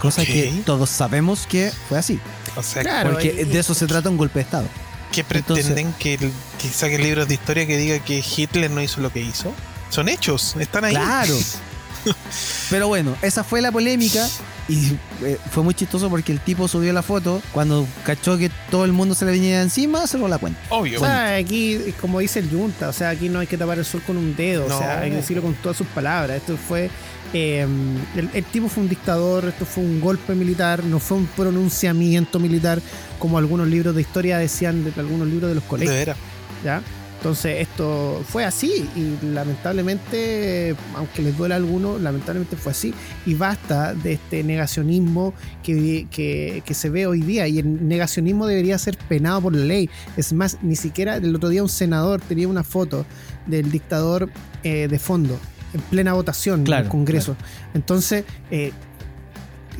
Cosa 0.00 0.24
que 0.24 0.52
todos 0.64 0.90
sabemos 0.90 1.46
que 1.46 1.72
fue 1.88 1.98
así. 1.98 2.20
O 2.56 2.62
sea, 2.62 3.04
porque 3.04 3.44
de 3.44 3.58
eso 3.58 3.74
se 3.74 3.86
trata 3.86 4.10
un 4.10 4.16
golpe 4.16 4.38
de 4.38 4.44
Estado. 4.44 4.68
¿Qué 5.12 5.24
pretenden 5.24 5.92
que, 5.94 6.18
que 6.18 6.68
saque 6.68 6.98
libros 6.98 7.28
de 7.28 7.34
historia 7.34 7.66
que 7.66 7.78
diga 7.78 7.98
que 8.00 8.22
Hitler 8.22 8.70
no 8.70 8.82
hizo 8.82 9.00
lo 9.00 9.10
que 9.10 9.20
hizo? 9.20 9.54
Son 9.88 10.08
hechos, 10.08 10.56
están 10.58 10.84
ahí. 10.84 10.94
Claro. 10.94 11.34
Pero 12.70 12.88
bueno, 12.88 13.16
esa 13.22 13.44
fue 13.44 13.60
la 13.60 13.72
polémica 13.72 14.26
y 14.68 14.96
eh, 15.22 15.38
fue 15.50 15.62
muy 15.62 15.74
chistoso 15.74 16.10
porque 16.10 16.32
el 16.32 16.40
tipo 16.40 16.66
subió 16.66 16.92
la 16.92 17.02
foto 17.02 17.40
cuando 17.52 17.86
cachó 18.04 18.36
que 18.36 18.50
todo 18.70 18.84
el 18.84 18.92
mundo 18.92 19.14
se 19.14 19.24
le 19.24 19.32
venía 19.32 19.62
encima, 19.62 20.06
cerró 20.06 20.28
la 20.28 20.38
cuenta. 20.38 20.60
Obvio. 20.70 21.00
O 21.00 21.04
sea, 21.04 21.36
aquí, 21.36 21.94
como 22.00 22.18
dice 22.20 22.40
el 22.40 22.50
Junta, 22.50 22.88
o 22.88 22.92
sea, 22.92 23.10
aquí 23.10 23.28
no 23.28 23.38
hay 23.38 23.46
que 23.46 23.56
tapar 23.56 23.78
el 23.78 23.84
sol 23.84 24.02
con 24.06 24.16
un 24.16 24.34
dedo, 24.34 24.66
o 24.66 24.78
sea, 24.78 25.00
hay 25.00 25.10
que 25.10 25.16
decirlo 25.16 25.42
con 25.42 25.54
todas 25.54 25.76
sus 25.76 25.86
palabras. 25.88 26.38
Esto 26.38 26.56
fue. 26.56 26.90
Em, 27.32 27.96
el, 28.16 28.44
tipo 28.44 28.68
fue 28.68 28.84
un 28.84 28.88
dictador, 28.88 29.46
esto 29.46 29.66
fue 29.66 29.82
un 29.82 30.00
golpe 30.00 30.34
militar, 30.34 30.84
no 30.84 31.00
fue 31.00 31.18
un 31.18 31.26
pronunciamiento 31.26 32.38
militar 32.38 32.80
como 33.18 33.36
algunos 33.36 33.66
libros 33.66 33.94
de 33.96 34.00
historia 34.00 34.38
decían 34.38 34.84
de 34.84 34.92
algunos 34.98 35.26
libros 35.26 35.48
de 35.48 35.56
los 35.56 35.64
colegios. 35.64 36.16
¿Ya? 36.64 36.82
Entonces 37.18 37.62
esto 37.62 38.22
fue 38.28 38.44
así 38.44 38.88
y 38.94 39.26
lamentablemente, 39.26 40.76
aunque 40.94 41.22
les 41.22 41.36
duele 41.36 41.54
a 41.54 41.56
algunos, 41.56 42.00
lamentablemente 42.00 42.56
fue 42.56 42.72
así 42.72 42.94
y 43.24 43.34
basta 43.34 43.94
de 43.94 44.14
este 44.14 44.44
negacionismo 44.44 45.32
que, 45.62 46.06
que, 46.10 46.74
se 46.74 46.90
ve 46.90 47.06
hoy 47.06 47.22
día 47.22 47.48
y 47.48 47.58
el 47.58 47.88
negacionismo 47.88 48.46
debería 48.46 48.78
ser 48.78 48.98
penado 49.08 49.42
por 49.42 49.56
la 49.56 49.64
ley. 49.64 49.88
Es 50.16 50.32
más, 50.32 50.58
ni 50.62 50.76
siquiera 50.76 51.16
el 51.16 51.34
otro 51.34 51.48
día 51.48 51.62
un 51.62 51.68
senador 51.68 52.20
tenía 52.20 52.48
una 52.48 52.62
foto 52.62 53.06
del 53.46 53.70
dictador 53.70 54.30
eh, 54.62 54.86
de 54.88 54.98
fondo 54.98 55.38
en 55.72 55.80
plena 55.80 56.12
votación 56.12 56.66
en 56.66 56.72
el 56.72 56.88
Congreso. 56.88 57.34
Entonces, 57.72 58.24
eh, 58.50 58.72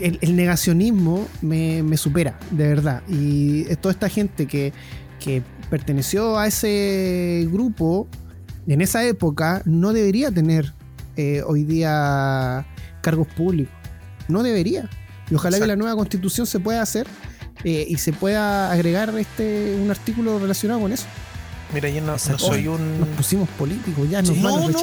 el, 0.01 0.37
negacionismo 0.37 1.27
me, 1.43 1.83
me 1.83 1.97
supera, 1.97 2.39
de 2.51 2.69
verdad. 2.69 3.03
Y 3.09 3.65
toda 3.77 3.93
esta 3.93 4.09
gente 4.09 4.47
que 4.47 4.73
que 5.19 5.43
perteneció 5.71 6.39
a 6.39 6.47
ese 6.47 7.47
grupo 7.51 8.09
en 8.67 8.81
esa 8.81 9.05
época 9.05 9.63
no 9.65 9.93
debería 9.93 10.31
tener 10.31 10.73
eh, 11.17 11.43
hoy 11.47 11.65
día 11.65 12.67
cargos 13.01 13.29
públicos. 13.29 13.73
No 14.29 14.43
debería. 14.43 14.91
Y 15.31 15.35
ojalá 15.35 15.59
que 15.59 15.67
la 15.67 15.77
nueva 15.77 15.95
constitución 15.95 16.47
se 16.47 16.59
pueda 16.59 16.83
hacer 16.83 17.07
eh, 17.65 17.87
y 17.89 17.97
se 17.99 18.13
pueda 18.13 18.73
agregar 18.73 19.17
este 19.19 19.79
un 19.81 19.91
artículo 19.91 20.39
relacionado 20.39 20.81
con 20.81 20.93
eso. 20.93 21.07
Mira, 21.73 21.89
yo 21.89 22.01
no, 22.01 22.17
soy 22.19 22.69
un. 22.69 23.01
Nos 23.01 23.09
pusimos 23.11 23.49
políticos, 23.51 24.09
ya 24.09 24.23
nos 24.23 24.37
no, 24.37 24.61
No, 24.61 24.69
no, 24.69 24.81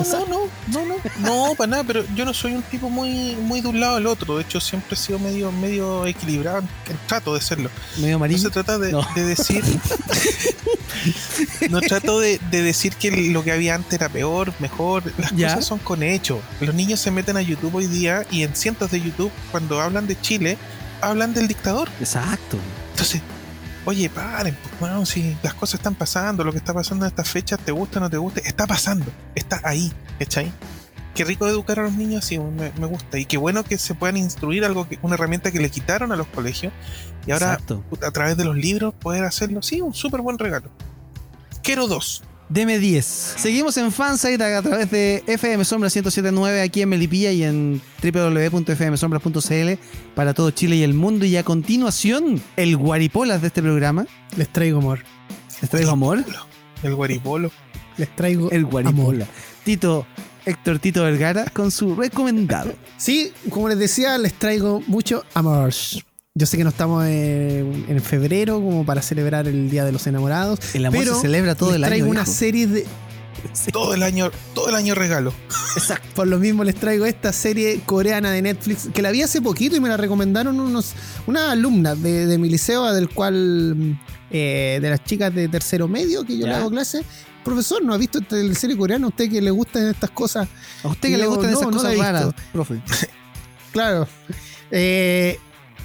no, 0.68 0.86
no, 0.86 1.48
no, 1.48 1.56
para 1.56 1.68
nada, 1.70 1.84
pero 1.86 2.04
yo 2.14 2.26
no 2.26 2.34
soy 2.34 2.54
un 2.54 2.62
tipo 2.64 2.90
muy, 2.90 3.36
muy 3.38 3.62
de 3.62 3.70
un 3.70 3.80
lado 3.80 3.96
al 3.96 4.06
otro. 4.06 4.38
De 4.38 4.44
hecho, 4.44 4.60
siempre 4.60 4.96
he 4.96 4.98
sido 4.98 5.18
medio, 5.18 5.52
medio 5.52 6.06
equilibrado. 6.06 6.64
Trato 7.08 7.34
de 7.34 7.42
serlo. 7.42 7.70
Medio 7.98 8.20
marino. 8.20 8.38
No 8.38 8.44
se 8.44 8.50
trata 8.50 8.78
de, 8.78 8.94
decir. 9.16 9.64
no 11.70 11.80
trato 11.80 12.20
de, 12.20 12.38
decir 12.52 12.94
que 12.96 13.12
lo 13.32 13.44
que 13.44 13.54
había 13.54 13.76
antes 13.76 13.94
era 13.94 14.10
peor, 14.10 14.54
mejor. 14.60 15.04
Las 15.18 15.32
cosas 15.32 15.66
son 15.66 15.80
con 15.80 16.04
hechos. 16.04 16.40
Los 16.60 16.76
niños 16.76 17.00
se 17.00 17.12
meten 17.12 17.38
a 17.38 17.42
YouTube 17.42 17.76
hoy 17.76 17.88
día 17.88 18.26
y 18.30 18.44
en 18.44 18.56
cientos 18.56 18.92
de 18.92 19.00
YouTube, 19.00 19.32
cuando 19.52 19.80
hablan 19.82 20.06
de 20.06 20.20
Chile, 20.20 20.58
hablan 21.02 21.34
del 21.34 21.48
dictador. 21.48 21.90
Exacto. 22.00 22.58
Entonces, 22.92 23.22
oye, 23.86 24.10
paren, 24.10 24.58
pues, 24.62 24.80
bueno, 24.80 25.06
si 25.06 25.36
las 25.44 25.54
cosas 25.54 25.76
están 25.76 25.96
pasando, 25.96 26.44
lo 26.44 26.52
que 26.52 26.58
está 26.58 26.74
pasando 26.74 27.06
en 27.06 27.10
estas 27.10 27.30
fechas, 27.30 27.60
te 27.60 27.72
gusta 27.72 28.00
o 28.00 28.02
no 28.02 28.10
te 28.10 28.18
gusta, 28.18 28.42
está 28.42 28.68
pasando, 28.68 29.06
está 29.36 29.62
ahí, 29.64 29.92
¿cachai? 30.20 30.52
Qué 31.16 31.24
rico 31.24 31.48
educar 31.48 31.80
a 31.80 31.84
los 31.84 31.94
niños, 31.94 32.26
sí, 32.26 32.40
me, 32.40 32.70
gusta. 32.88 33.20
Y 33.20 33.26
qué 33.26 33.38
bueno 33.38 33.64
que 33.64 33.78
se 33.78 33.94
puedan 33.94 34.18
instruir 34.18 34.66
algo, 34.66 34.88
que, 34.88 34.98
una 35.04 35.14
herramienta 35.14 35.52
que 35.52 35.60
le 35.60 35.70
quitaron 35.70 36.12
a 36.12 36.16
los 36.16 36.26
colegios. 36.26 36.74
Y 37.28 37.32
ahora, 37.32 37.60
a 38.02 38.12
través 38.12 38.36
de 38.36 38.46
los 38.46 38.56
libros, 38.56 38.96
poder 38.96 39.24
hacerlo, 39.24 39.62
sí, 39.62 39.80
un 39.80 39.94
súper 39.94 40.22
buen 40.22 40.40
regalo. 40.40 40.72
Quiero 41.62 41.88
dos. 41.88 42.24
Deme 42.50 42.78
10. 42.78 43.06
Seguimos 43.06 43.78
en 43.78 43.92
Fansite 43.92 44.44
a 44.44 44.62
través 44.62 44.92
de 44.92 45.24
FM 45.28 45.66
Sombra 45.66 45.88
1079 45.88 46.62
aquí 46.62 46.82
en 46.82 46.90
Melipilla 46.90 47.32
y 47.32 47.44
en 47.44 47.82
www.fmsombras.cl 48.02 49.80
para 50.14 50.34
todo 50.34 50.52
Chile 50.52 50.76
y 50.76 50.84
el 50.84 50.94
mundo. 50.94 51.26
Y 51.26 51.36
a 51.38 51.44
continuación, 51.44 52.42
el 52.56 52.78
guaripolas 52.78 53.42
de 53.42 53.48
este 53.48 53.62
programa. 53.62 54.06
Les 54.38 54.50
traigo 54.50 54.80
amor. 54.80 55.00
Les 55.62 55.70
traigo 55.70 55.92
amor. 55.92 56.24
El 56.84 56.96
guaripolo. 56.96 57.52
Les 57.98 58.14
traigo 58.16 58.52
el 58.52 58.66
guaripola. 58.66 59.26
Tito, 59.64 60.06
Héctor 60.46 60.80
Tito 60.80 61.04
Vergara 61.04 61.46
con 61.46 61.72
su 61.72 61.96
recomendado. 61.96 62.74
Sí, 62.98 63.32
como 63.50 63.70
les 63.70 63.80
decía, 63.80 64.18
les 64.18 64.34
traigo 64.34 64.82
mucho 64.88 65.24
amor. 65.34 65.74
Yo 66.36 66.48
sé 66.48 66.58
que 66.58 66.64
no 66.64 66.72
estamos 66.72 67.06
en, 67.06 68.02
febrero 68.02 68.56
como 68.56 68.84
para 68.88 69.04
celebrar 69.04 69.48
el 69.48 69.70
Día 69.70 69.86
de 69.86 69.92
los 69.92 70.08
Enamorados. 70.08 70.60
El 70.74 70.84
amor 70.84 71.06
se 71.06 71.14
celebra 71.22 71.54
todo 71.54 71.76
el 71.76 71.84
año. 71.84 71.90
Traigo 71.90 72.10
una 72.10 72.26
serie 72.26 72.66
de. 72.66 72.88
Todo 73.72 73.94
el 73.94 74.02
año, 74.02 74.32
todo 74.56 74.70
el 74.70 74.74
año 74.74 74.96
regalo. 74.96 75.32
Exacto. 75.78 76.08
Por 76.16 76.28
lo 76.28 76.40
mismo 76.40 76.64
les 76.64 76.74
traigo 76.74 77.06
esta 77.06 77.32
serie 77.32 77.82
coreana 77.86 78.32
de 78.32 78.42
Netflix 78.42 78.90
que 78.92 79.04
la 79.04 79.12
vi 79.12 79.22
hace 79.22 79.44
poquito 79.44 79.76
y 79.76 79.80
me 79.80 79.90
la 79.90 79.98
recomendaron 79.98 80.60
unos 80.60 80.94
una 81.28 81.52
alumna 81.52 81.94
de, 81.94 82.36
mi 82.40 82.50
liceo, 82.50 82.92
del 82.94 83.10
cual 83.10 84.00
eh, 84.32 84.80
de 84.82 84.90
las 84.90 85.04
chicas 85.04 85.36
de 85.36 85.48
tercero 85.50 85.88
medio 85.88 86.26
que 86.26 86.36
yo 86.36 86.48
le 86.48 86.56
hago 86.56 86.72
clase. 86.72 87.04
Profesor, 87.46 87.86
¿no 87.86 87.94
ha 87.94 87.98
visto 88.00 88.18
esta 88.18 88.38
serie 88.56 88.76
coreana? 88.76 89.06
¿A 89.06 89.10
usted 89.10 89.30
que 89.30 89.40
le 89.40 89.52
gustan 89.52 89.86
estas 89.86 90.10
cosas? 90.10 90.48
¿A 90.84 90.88
usted 90.88 91.10
que 91.10 91.18
le 91.20 91.28
gustan 91.28 91.52
esas 91.52 91.68
cosas 91.68 91.96
raras, 91.96 92.34
profe? 92.52 92.82
claro. 93.72 94.08
Eh, 94.72 95.38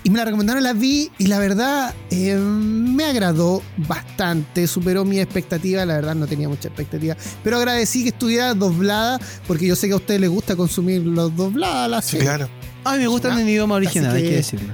y 0.04 0.10
me 0.10 0.18
la 0.18 0.24
recomendaron, 0.24 0.62
la 0.62 0.72
vi 0.72 1.10
y 1.18 1.26
la 1.26 1.38
verdad 1.38 1.94
eh, 2.10 2.36
me 2.36 3.04
agradó 3.04 3.62
bastante, 3.76 4.66
superó 4.66 5.04
mi 5.04 5.18
expectativa, 5.20 5.84
la 5.84 5.94
verdad 5.94 6.14
no 6.14 6.26
tenía 6.26 6.48
mucha 6.48 6.68
expectativa, 6.68 7.16
pero 7.42 7.56
agradecí 7.58 8.02
que 8.02 8.10
estuviera 8.10 8.54
doblada 8.54 9.20
porque 9.46 9.66
yo 9.66 9.76
sé 9.76 9.88
que 9.88 9.94
a 9.94 9.96
ustedes 9.96 10.20
les 10.20 10.30
gusta 10.30 10.56
consumir 10.56 11.02
los 11.02 11.34
dobladas. 11.34 12.04
Sí, 12.04 12.18
claro. 12.18 12.48
A 12.84 12.92
mí 12.92 12.98
me 12.98 13.08
gustan 13.08 13.38
en 13.38 13.48
idioma 13.48 13.74
original, 13.74 14.14
hay 14.14 14.22
que 14.22 14.36
decirlo. 14.36 14.72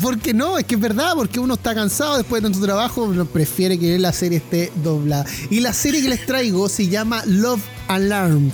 Porque 0.00 0.32
no, 0.32 0.56
es 0.56 0.64
que 0.64 0.76
es 0.76 0.80
verdad, 0.80 1.12
porque 1.14 1.40
uno 1.40 1.54
está 1.54 1.74
cansado 1.74 2.16
después 2.16 2.42
de 2.42 2.48
tanto 2.48 2.64
trabajo, 2.64 3.04
uno 3.04 3.24
prefiere 3.26 3.78
que 3.78 3.98
la 3.98 4.12
serie 4.12 4.38
esté 4.38 4.72
doblada. 4.82 5.26
Y 5.50 5.60
la 5.60 5.72
serie 5.72 6.00
que 6.00 6.08
les 6.08 6.24
traigo 6.26 6.68
se 6.68 6.88
llama 6.88 7.22
Love 7.26 7.62
Alarm. 7.88 8.50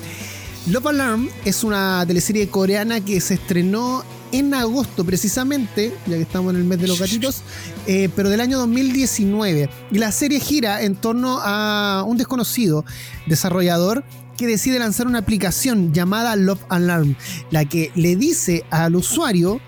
Love 0.67 0.87
Alarm 0.87 1.29
es 1.45 1.63
una 1.63 2.05
teleserie 2.07 2.49
coreana 2.49 3.01
que 3.01 3.21
se 3.21 3.35
estrenó 3.35 4.03
en 4.33 4.55
agosto 4.55 5.05
precisamente, 5.05 5.95
ya 6.07 6.17
que 6.17 6.23
estamos 6.23 6.55
en 6.55 6.61
el 6.61 6.67
mes 6.67 6.81
de 6.81 6.89
los 6.89 6.99
gatitos, 6.99 7.43
eh, 7.87 8.09
pero 8.15 8.29
del 8.29 8.41
año 8.41 8.59
2019. 8.59 9.69
Y 9.91 9.99
la 9.99 10.13
serie 10.13 10.41
gira 10.41 10.83
en 10.83 10.97
torno 10.97 11.39
a 11.43 12.05
un 12.07 12.17
desconocido 12.17 12.85
desarrollador 13.27 14.05
que 14.37 14.47
decide 14.47 14.79
lanzar 14.79 15.07
una 15.07 15.19
aplicación 15.19 15.93
llamada 15.93 16.35
Love 16.37 16.65
Alarm, 16.69 17.15
la 17.51 17.65
que 17.67 17.91
le 17.95 18.17
dice 18.17 18.65
al 18.71 18.97
usuario 18.97 19.61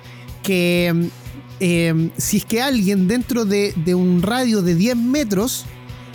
que 0.42 1.10
em, 1.60 2.10
si 2.16 2.38
es 2.38 2.44
que 2.44 2.62
alguien 2.62 3.06
dentro 3.06 3.44
de, 3.44 3.74
de 3.84 3.94
un 3.94 4.22
radio 4.22 4.62
de 4.62 4.74
10 4.74 4.96
metros 4.96 5.66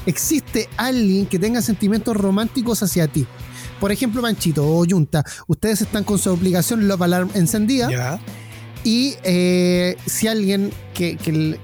existe 0.07 0.69
alguien 0.77 1.27
que 1.27 1.37
tenga 1.37 1.61
sentimientos 1.61 2.17
románticos 2.17 2.81
hacia 2.81 3.07
ti. 3.07 3.27
Por 3.79 3.91
ejemplo, 3.91 4.21
Panchito 4.21 4.65
o 4.65 4.85
Yunta, 4.85 5.23
ustedes 5.47 5.81
están 5.81 6.03
con 6.03 6.17
su 6.17 6.31
aplicación 6.31 6.87
Love 6.87 7.01
Alarm 7.03 7.29
encendida. 7.35 8.19
Y 8.83 9.15
eh, 9.23 9.97
si 10.05 10.27
alguien 10.27 10.71
que, 10.93 11.17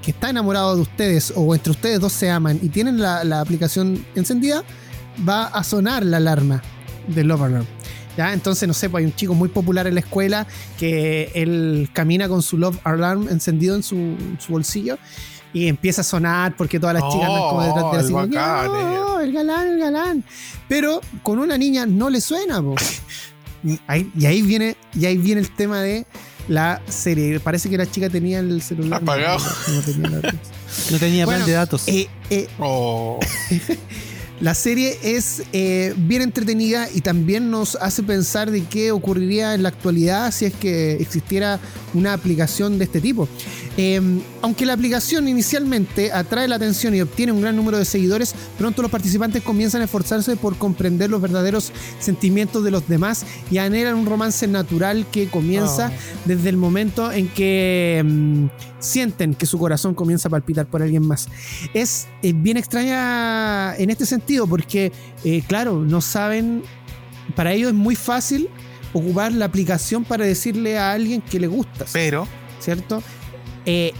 está 0.05 0.29
enamorado 0.29 0.75
de 0.75 0.81
ustedes 0.81 1.31
o 1.35 1.55
entre 1.55 1.71
ustedes 1.71 1.99
dos 1.99 2.11
se 2.11 2.29
aman 2.29 2.59
y 2.61 2.69
tienen 2.69 2.99
la, 2.99 3.39
aplicación 3.39 4.05
encendida, 4.15 4.63
va 5.27 5.45
a 5.45 5.63
sonar 5.63 6.03
la 6.05 6.17
alarma 6.17 6.61
de 7.07 7.23
Love 7.23 7.43
Alarm. 7.43 7.65
¿Ya? 8.17 8.33
Entonces, 8.33 8.67
no 8.67 8.75
sé, 8.75 8.89
pues 8.89 9.01
hay 9.01 9.05
un 9.05 9.15
chico 9.15 9.33
muy 9.33 9.49
popular 9.49 9.87
en 9.87 9.95
la 9.95 10.01
escuela 10.01 10.45
que 10.77 11.31
él 11.33 11.89
camina 11.93 12.27
con 12.27 12.43
su 12.43 12.59
Love 12.59 12.77
Alarm 12.83 13.27
encendido 13.29 13.75
en 13.75 13.81
su 13.81 14.15
bolsillo 14.49 14.99
y 15.53 15.67
empieza 15.67 16.01
a 16.01 16.03
sonar 16.03 16.55
porque 16.57 16.79
todas 16.79 16.95
las 16.95 17.03
chicas 17.11 17.29
andan 17.29 17.43
como 17.43 17.61
detrás 17.61 18.07
de 18.07 18.13
la 18.13 18.19
oh, 18.19 18.23
el, 18.23 18.99
oh, 18.99 19.19
el 19.19 19.31
galán, 19.31 19.67
el 19.67 19.79
galán. 19.79 20.23
Pero 20.67 20.99
con 21.21 21.39
una 21.39 21.57
niña 21.57 21.85
no 21.85 22.09
le 22.09 22.19
suena, 22.19 22.61
y 23.63 24.25
ahí 24.25 24.41
viene, 24.41 24.75
y 24.93 25.05
ahí 25.05 25.17
viene 25.17 25.39
el 25.39 25.49
tema 25.49 25.81
de 25.81 26.05
la 26.47 26.81
serie. 26.87 27.39
Parece 27.39 27.69
que 27.69 27.77
la 27.77 27.89
chica 27.89 28.09
tenía 28.09 28.39
el 28.39 28.61
celular 28.61 29.01
apagado. 29.01 29.39
No, 29.67 29.81
tenía, 30.99 31.25
plan 31.25 31.45
de 31.45 31.51
datos. 31.53 31.87
Eh, 31.87 32.07
eh, 32.29 32.47
oh. 32.59 33.19
La 34.39 34.55
serie 34.55 34.97
es 35.03 35.43
eh, 35.53 35.93
bien 35.95 36.21
entretenida 36.21 36.89
y 36.93 36.99
también 36.99 37.49
nos 37.49 37.75
hace 37.75 38.03
pensar 38.03 38.51
de 38.51 38.63
qué 38.65 38.91
ocurriría 38.91 39.53
en 39.53 39.63
la 39.63 39.69
actualidad 39.69 40.33
si 40.33 40.43
es 40.43 40.53
que 40.53 40.95
existiera 40.95 41.61
una 41.93 42.11
aplicación 42.11 42.77
de 42.77 42.83
este 42.83 42.99
tipo. 42.99 43.29
Em, 43.75 44.21
aunque 44.41 44.65
la 44.65 44.73
aplicación 44.73 45.27
inicialmente 45.27 46.11
atrae 46.11 46.47
la 46.47 46.57
atención 46.57 46.93
y 46.93 47.01
obtiene 47.01 47.31
un 47.31 47.41
gran 47.41 47.55
número 47.55 47.79
de 47.79 47.85
seguidores, 47.85 48.35
pronto 48.57 48.83
los 48.83 48.91
participantes 48.91 49.41
comienzan 49.41 49.81
a 49.81 49.85
esforzarse 49.85 50.35
por 50.35 50.57
comprender 50.57 51.09
los 51.09 51.21
verdaderos 51.21 51.71
sentimientos 51.99 52.63
de 52.63 52.69
los 52.69 52.87
demás 52.87 53.25
y 53.49 53.57
anhelan 53.57 53.95
un 53.95 54.05
romance 54.05 54.47
natural 54.47 55.07
que 55.11 55.27
comienza 55.27 55.91
oh. 55.91 56.21
desde 56.25 56.49
el 56.49 56.57
momento 56.57 57.11
en 57.11 57.27
que 57.29 57.97
em, 57.99 58.49
sienten 58.79 59.33
que 59.33 59.47
su 59.47 59.57
corazón 59.57 59.95
comienza 59.95 60.27
a 60.27 60.31
palpitar 60.31 60.67
por 60.67 60.83
alguien 60.83 61.07
más. 61.07 61.27
Es 61.73 62.07
bien 62.21 62.57
extraña 62.57 63.75
en 63.75 63.89
este 63.89 64.05
sentido 64.05 64.45
porque, 64.45 64.91
eh, 65.23 65.41
claro, 65.47 65.83
no 65.83 66.01
saben, 66.01 66.61
para 67.35 67.53
ellos 67.53 67.69
es 67.69 67.75
muy 67.75 67.95
fácil 67.95 68.49
ocupar 68.93 69.31
la 69.31 69.45
aplicación 69.45 70.03
para 70.03 70.25
decirle 70.25 70.77
a 70.77 70.91
alguien 70.91 71.21
que 71.21 71.39
le 71.39 71.47
gusta. 71.47 71.85
Pero. 71.91 72.27
¿Cierto? 72.59 73.03
Eh, 73.65 73.93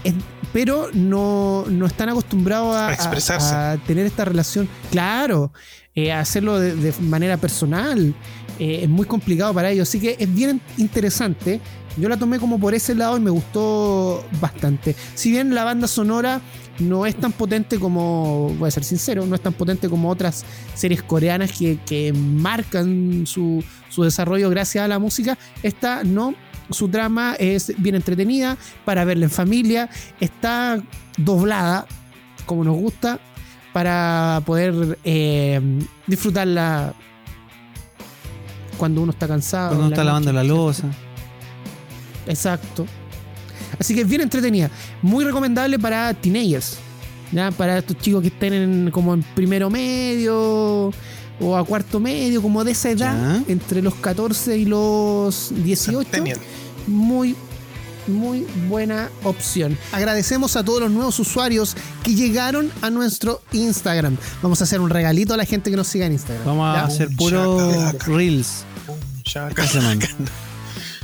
pero 0.54 0.90
no, 0.94 1.66
están 1.86 2.10
acostumbrados 2.10 2.76
a, 2.76 3.78
tener 3.88 4.06
esta 4.06 4.24
relación. 4.24 4.70
Claro, 4.92 5.52
eh, 5.96 6.12
a 6.12 6.20
hacerlo 6.20 6.60
de, 6.60 6.94
manera 7.02 7.38
personal. 7.38 8.14
Eh, 8.60 8.82
es 8.84 8.90
muy 8.90 9.08
complicado 9.08 9.54
para 9.54 9.72
ellos. 9.72 9.90
Así 9.90 10.00
que 10.00 10.16
es 10.20 10.34
bien 10.34 10.62
interesante. 10.78 11.60
Yo 11.98 12.08
la 12.10 12.18
tomé 12.18 12.40
como 12.40 12.60
por 12.60 12.74
ese 12.74 12.96
lado 12.96 13.18
y 13.18 13.20
me 13.20 13.32
gustó 13.32 14.24
bastante. 14.40 14.96
Si 15.16 15.32
bien 15.32 15.54
la 15.54 15.64
banda 15.64 15.88
sonora 15.88 16.42
no 16.80 17.06
es 17.06 17.16
tan 17.16 17.32
potente 17.32 17.80
como, 17.80 18.50
voy 18.58 18.68
a 18.68 18.72
ser 18.72 18.84
sincero, 18.84 19.26
no 19.26 19.36
es 19.36 19.42
tan 19.42 19.54
potente 19.54 19.90
como 19.90 20.10
otras 20.10 20.44
series 20.76 21.04
coreanas 21.04 21.52
que, 21.52 22.14
marcan 22.16 23.26
su, 23.28 23.64
su 23.90 24.04
desarrollo 24.04 24.50
gracias 24.50 24.84
a 24.84 24.88
la 24.88 24.98
música, 24.98 25.38
esta 25.62 26.04
no 26.04 26.34
su 26.70 26.88
trama 26.88 27.36
es 27.40 27.74
bien 27.78 27.96
entretenida 27.96 28.58
para 28.86 29.06
verla 29.06 29.26
en 29.26 29.32
familia. 29.32 29.90
Está 30.20 30.82
doblada, 31.18 31.86
como 32.46 32.64
nos 32.64 32.76
gusta, 32.76 33.20
para 33.74 34.42
poder 34.46 34.98
eh, 35.04 35.60
disfrutarla 36.08 36.94
cuando 38.78 39.02
uno 39.02 39.12
está 39.12 39.28
cansado. 39.28 39.70
Cuando 39.70 39.86
uno 39.88 39.94
está 39.94 40.04
lavando 40.04 40.34
la 40.34 40.44
losa. 40.44 40.88
Exacto. 42.28 42.86
Así 43.80 43.96
que 43.96 44.02
es 44.02 44.08
bien 44.08 44.22
entretenida. 44.22 44.70
Muy 45.02 45.26
recomendable 45.26 45.80
para 45.80 46.14
teenagers. 46.14 46.78
Para 47.58 47.80
estos 47.80 47.98
chicos 47.98 48.22
que 48.22 48.28
estén 48.28 48.92
como 48.92 49.16
en 49.16 49.24
primero 49.24 49.68
medio 49.68 50.92
o 51.40 51.56
a 51.58 51.66
cuarto 51.66 52.00
medio, 52.00 52.42
como 52.42 52.64
de 52.64 52.72
esa 52.72 52.90
edad, 52.90 53.42
entre 53.48 53.82
los 53.82 53.96
14 53.96 54.58
y 54.58 54.66
los 54.66 55.52
18. 55.64 56.10
Muy, 56.88 57.36
muy 58.08 58.46
buena 58.68 59.10
opción. 59.24 59.78
Agradecemos 59.92 60.56
a 60.56 60.64
todos 60.64 60.82
los 60.82 60.92
nuevos 60.92 61.20
usuarios 61.20 61.76
que 62.04 62.14
llegaron 62.14 62.72
a 62.82 62.90
nuestro 62.90 63.42
Instagram. 63.52 64.18
Vamos 64.42 64.62
a 64.62 64.66
hacer 64.66 64.82
un 64.82 64.90
regalito 64.90 65.34
a 65.34 65.38
la 65.38 65.46
gente 65.46 65.70
que 65.70 65.78
nos 65.78 65.88
siga 65.88 66.06
en 66.06 66.14
Instagram. 66.14 66.46
Vamos 66.46 66.78
a 66.78 66.86
hacer 66.86 67.10
puro 67.16 67.92
reels. 68.06 68.66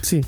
Sí. 0.02 0.22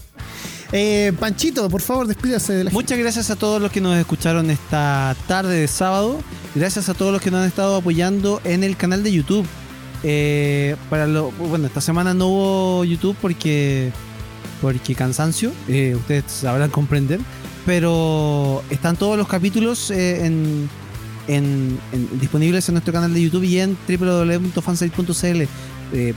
Eh, 0.74 1.12
Panchito, 1.20 1.70
por 1.70 1.82
favor, 1.82 2.08
despídase 2.08 2.54
de 2.54 2.64
la 2.64 2.72
Muchas 2.72 2.98
gracias 2.98 3.30
a 3.30 3.36
todos 3.36 3.62
los 3.62 3.72
que 3.72 3.82
nos 3.82 3.98
escucharon 3.98 4.50
esta 4.50 5.16
tarde 5.28 5.60
de 5.60 5.68
sábado. 5.68 6.22
Gracias 6.56 6.88
a 6.88 6.94
todos 6.94 7.12
los 7.12 7.22
que 7.22 7.30
nos 7.30 7.42
han 7.42 7.48
estado 7.48 7.76
apoyando 7.76 8.42
en 8.46 8.64
el 8.64 8.78
canal 8.78 9.04
de 9.04 9.12
YouTube. 9.12 9.46
Eh, 10.04 10.76
para 10.90 11.06
lo, 11.08 11.32
bueno, 11.32 11.68
esta 11.68 11.82
semana 11.82 12.14
no 12.14 12.28
hubo 12.28 12.86
YouTube 12.86 13.16
porque, 13.22 13.92
porque 14.62 14.96
cansancio, 14.96 15.52
eh, 15.68 15.96
ustedes 15.96 16.26
sabrán 16.28 16.72
comprender, 16.72 17.20
pero 17.66 18.64
están 18.70 18.96
todos 18.96 19.18
los 19.18 19.28
capítulos 19.28 19.92
eh, 19.92 20.26
en, 20.26 21.80
disponibles 22.20 22.68
en 22.68 22.76
nuestro 22.76 22.94
canal 22.94 23.14
de 23.14 23.22
YouTube 23.22 23.44
y 23.44 23.60
en 23.60 23.78
www.fansite.cl. 23.88 25.44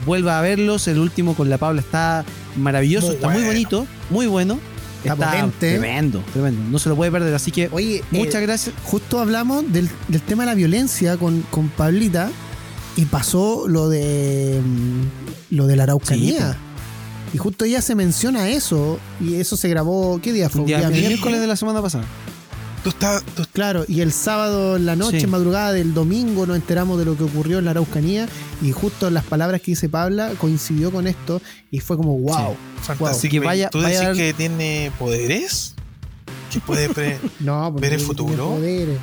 vuelva 0.06 0.38
a 0.38 0.42
verlos, 0.42 0.88
el 0.88 0.98
último 0.98 1.34
con 1.34 1.50
la 1.50 1.58
Paula 1.58 1.80
está 1.80 2.24
maravilloso, 2.56 3.12
está 3.12 3.28
muy 3.28 3.42
bonito, 3.42 3.86
muy 4.10 4.26
bueno. 4.26 4.58
Está, 5.04 5.50
tremendo, 5.58 6.24
tremendo. 6.32 6.62
No 6.70 6.78
se 6.78 6.88
lo 6.88 6.96
puede 6.96 7.12
perder. 7.12 7.34
Así 7.34 7.50
que, 7.50 7.68
oye, 7.72 8.02
muchas 8.10 8.40
gracias. 8.40 8.74
Justo 8.84 9.20
hablamos 9.20 9.70
del, 9.70 9.90
tema 10.26 10.44
de 10.44 10.46
la 10.46 10.54
violencia 10.54 11.18
con, 11.18 11.42
con 11.50 11.68
Pablita 11.68 12.30
y 12.96 13.04
pasó 13.06 13.66
lo 13.68 13.88
de 13.88 14.60
mm, 14.62 15.56
lo 15.56 15.66
de 15.66 15.76
la 15.76 15.84
Araucanía. 15.84 16.56
y 17.32 17.38
justo 17.38 17.64
ella 17.64 17.82
se 17.82 17.94
menciona 17.94 18.48
eso. 18.48 18.98
Y 19.20 19.36
eso 19.36 19.56
se 19.56 19.68
grabó. 19.68 20.20
¿Qué 20.22 20.32
día 20.32 20.48
fue? 20.48 20.62
El 20.62 20.66
día, 20.66 20.88
miércoles 20.88 21.40
de 21.40 21.46
la 21.46 21.56
semana 21.56 21.82
pasada. 21.82 22.04
Tú 22.82 22.90
estás, 22.90 23.22
claro, 23.54 23.86
y 23.88 24.02
el 24.02 24.12
sábado 24.12 24.76
en 24.76 24.84
la 24.84 24.94
noche, 24.94 25.26
madrugada 25.26 25.72
del 25.72 25.94
domingo, 25.94 26.44
nos 26.44 26.56
enteramos 26.56 26.98
de 26.98 27.06
lo 27.06 27.16
que 27.16 27.24
ocurrió 27.24 27.58
en 27.58 27.64
la 27.64 27.70
Araucanía. 27.70 28.28
Y 28.60 28.72
justo 28.72 29.08
las 29.08 29.24
palabras 29.24 29.62
que 29.62 29.72
dice 29.72 29.88
Pabla 29.88 30.32
coincidió 30.38 30.92
con 30.92 31.06
esto. 31.06 31.40
Y 31.70 31.80
fue 31.80 31.96
como, 31.96 32.18
wow. 32.18 32.54
Fantástico. 32.82 33.32
Que 33.32 33.40
vaya, 33.40 33.70
¿Tú 33.70 33.80
decís 33.80 34.08
que 34.14 34.34
tiene 34.34 34.92
poderes? 34.98 35.73
Que 36.54 36.60
puede 36.60 37.18
no, 37.40 37.72
ver 37.72 37.94
el 37.94 38.00
futuro. 38.00 38.58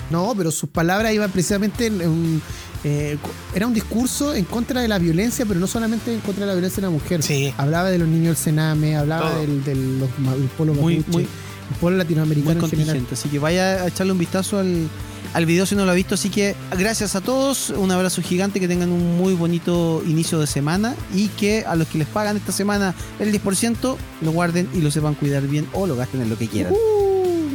No, 0.09 0.33
pero 0.35 0.51
sus 0.51 0.69
palabras 0.69 1.13
iban 1.13 1.31
precisamente 1.31 1.87
en 1.87 2.01
un, 2.01 2.41
eh, 2.83 3.17
era 3.53 3.67
un 3.67 3.73
discurso 3.73 4.33
en 4.33 4.45
contra 4.45 4.81
de 4.81 4.87
la 4.87 4.97
violencia, 4.97 5.45
pero 5.45 5.59
no 5.59 5.67
solamente 5.67 6.13
en 6.13 6.19
contra 6.21 6.41
de 6.41 6.47
la 6.47 6.53
violencia 6.53 6.77
de 6.81 6.87
la 6.87 6.91
mujer. 6.91 7.21
Sí. 7.21 7.53
Hablaba 7.57 7.91
de 7.91 7.99
los 7.99 8.07
niños 8.07 8.27
del 8.27 8.37
Sename, 8.37 8.95
hablaba 8.95 9.35
del, 9.35 9.63
del, 9.63 9.99
los, 9.99 10.09
pueblo 10.57 10.73
muy, 10.73 11.03
muy, 11.07 11.23
el 11.23 11.75
pueblo 11.79 11.97
latinoamericano 11.97 12.63
en 12.63 12.69
general. 12.69 13.05
Así 13.11 13.29
que 13.29 13.39
vaya 13.39 13.83
a 13.83 13.87
echarle 13.87 14.13
un 14.13 14.19
vistazo 14.19 14.59
al, 14.59 14.89
al 15.33 15.45
video 15.45 15.65
si 15.65 15.75
no 15.75 15.85
lo 15.85 15.91
ha 15.91 15.95
visto. 15.95 16.15
Así 16.15 16.29
que 16.29 16.55
gracias 16.77 17.15
a 17.15 17.21
todos, 17.21 17.69
un 17.69 17.91
abrazo 17.91 18.21
gigante, 18.21 18.59
que 18.59 18.67
tengan 18.67 18.91
un 18.91 19.17
muy 19.17 19.33
bonito 19.33 20.03
inicio 20.07 20.39
de 20.39 20.47
semana 20.47 20.95
y 21.13 21.27
que 21.27 21.65
a 21.65 21.75
los 21.75 21.87
que 21.87 21.99
les 21.99 22.07
pagan 22.07 22.37
esta 22.37 22.51
semana 22.51 22.95
el 23.19 23.31
10% 23.31 23.95
lo 24.21 24.31
guarden 24.31 24.67
y 24.73 24.81
lo 24.81 24.91
sepan 24.91 25.13
cuidar 25.13 25.43
bien 25.43 25.67
o 25.73 25.85
lo 25.85 25.95
gasten 25.95 26.21
en 26.21 26.29
lo 26.29 26.37
que 26.37 26.47
quieran. 26.47 26.73
Uh. 26.73 27.10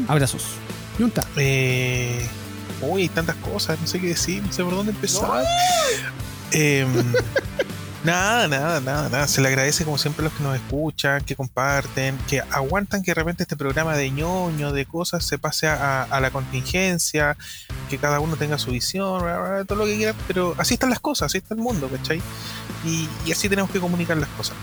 Abrazos. 0.09 0.45
Junta. 0.99 1.27
Eh, 1.37 2.27
uy, 2.81 3.03
hay 3.03 3.09
tantas 3.09 3.37
cosas, 3.37 3.81
no 3.81 3.87
sé 3.87 4.01
qué 4.01 4.09
decir, 4.09 4.43
no 4.43 4.53
sé 4.53 4.65
por 4.65 4.75
dónde 4.75 4.93
empezar. 4.93 5.45
Em, 6.53 6.89
Nada, 8.07 8.47
nada, 8.47 8.81
nada, 8.81 9.09
nada. 9.09 9.27
Se 9.27 9.41
le 9.41 9.49
agradece 9.49 9.85
como 9.85 9.99
siempre 9.99 10.25
a 10.25 10.29
los 10.29 10.39
que 10.39 10.45
nos 10.45 10.55
escuchan, 10.55 11.25
que 11.25 11.35
comparten, 11.35 12.17
que 12.29 12.41
aguantan 12.53 13.03
que 13.03 13.11
de 13.11 13.15
repente 13.17 13.43
este 13.43 13.57
programa 13.57 13.97
de 13.97 14.13
ñoño, 14.13 14.71
de 14.71 14.87
cosas, 14.87 15.27
se 15.27 15.39
pase 15.39 15.67
a, 15.67 16.21
la 16.21 16.31
contingencia, 16.31 17.37
que 17.91 17.99
cada 17.99 18.21
uno 18.21 18.37
tenga 18.37 18.59
su 18.59 18.71
visión, 18.71 19.25
todo 19.67 19.79
lo 19.79 19.87
que 19.87 19.97
quiera, 19.97 20.15
pero 20.29 20.55
así 20.57 20.75
están 20.75 20.91
las 20.91 21.01
cosas, 21.01 21.27
así 21.27 21.39
está 21.39 21.55
el 21.55 21.61
mundo, 21.61 21.89
¿cachai? 21.89 22.23
Y, 22.85 23.09
y 23.27 23.33
así 23.33 23.49
tenemos 23.49 23.73
que 23.73 23.81
comunicar 23.81 24.17
las 24.19 24.29
cosas. 24.31 24.57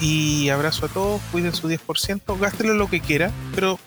Y 0.00 0.48
abrazo 0.48 0.86
a 0.86 0.88
todos, 0.88 1.20
cuiden 1.30 1.54
su 1.54 1.68
10%, 1.68 2.40
gástelo 2.40 2.74
lo 2.74 2.90
que 2.90 3.00
quiera, 3.00 3.30
pero 3.54 3.78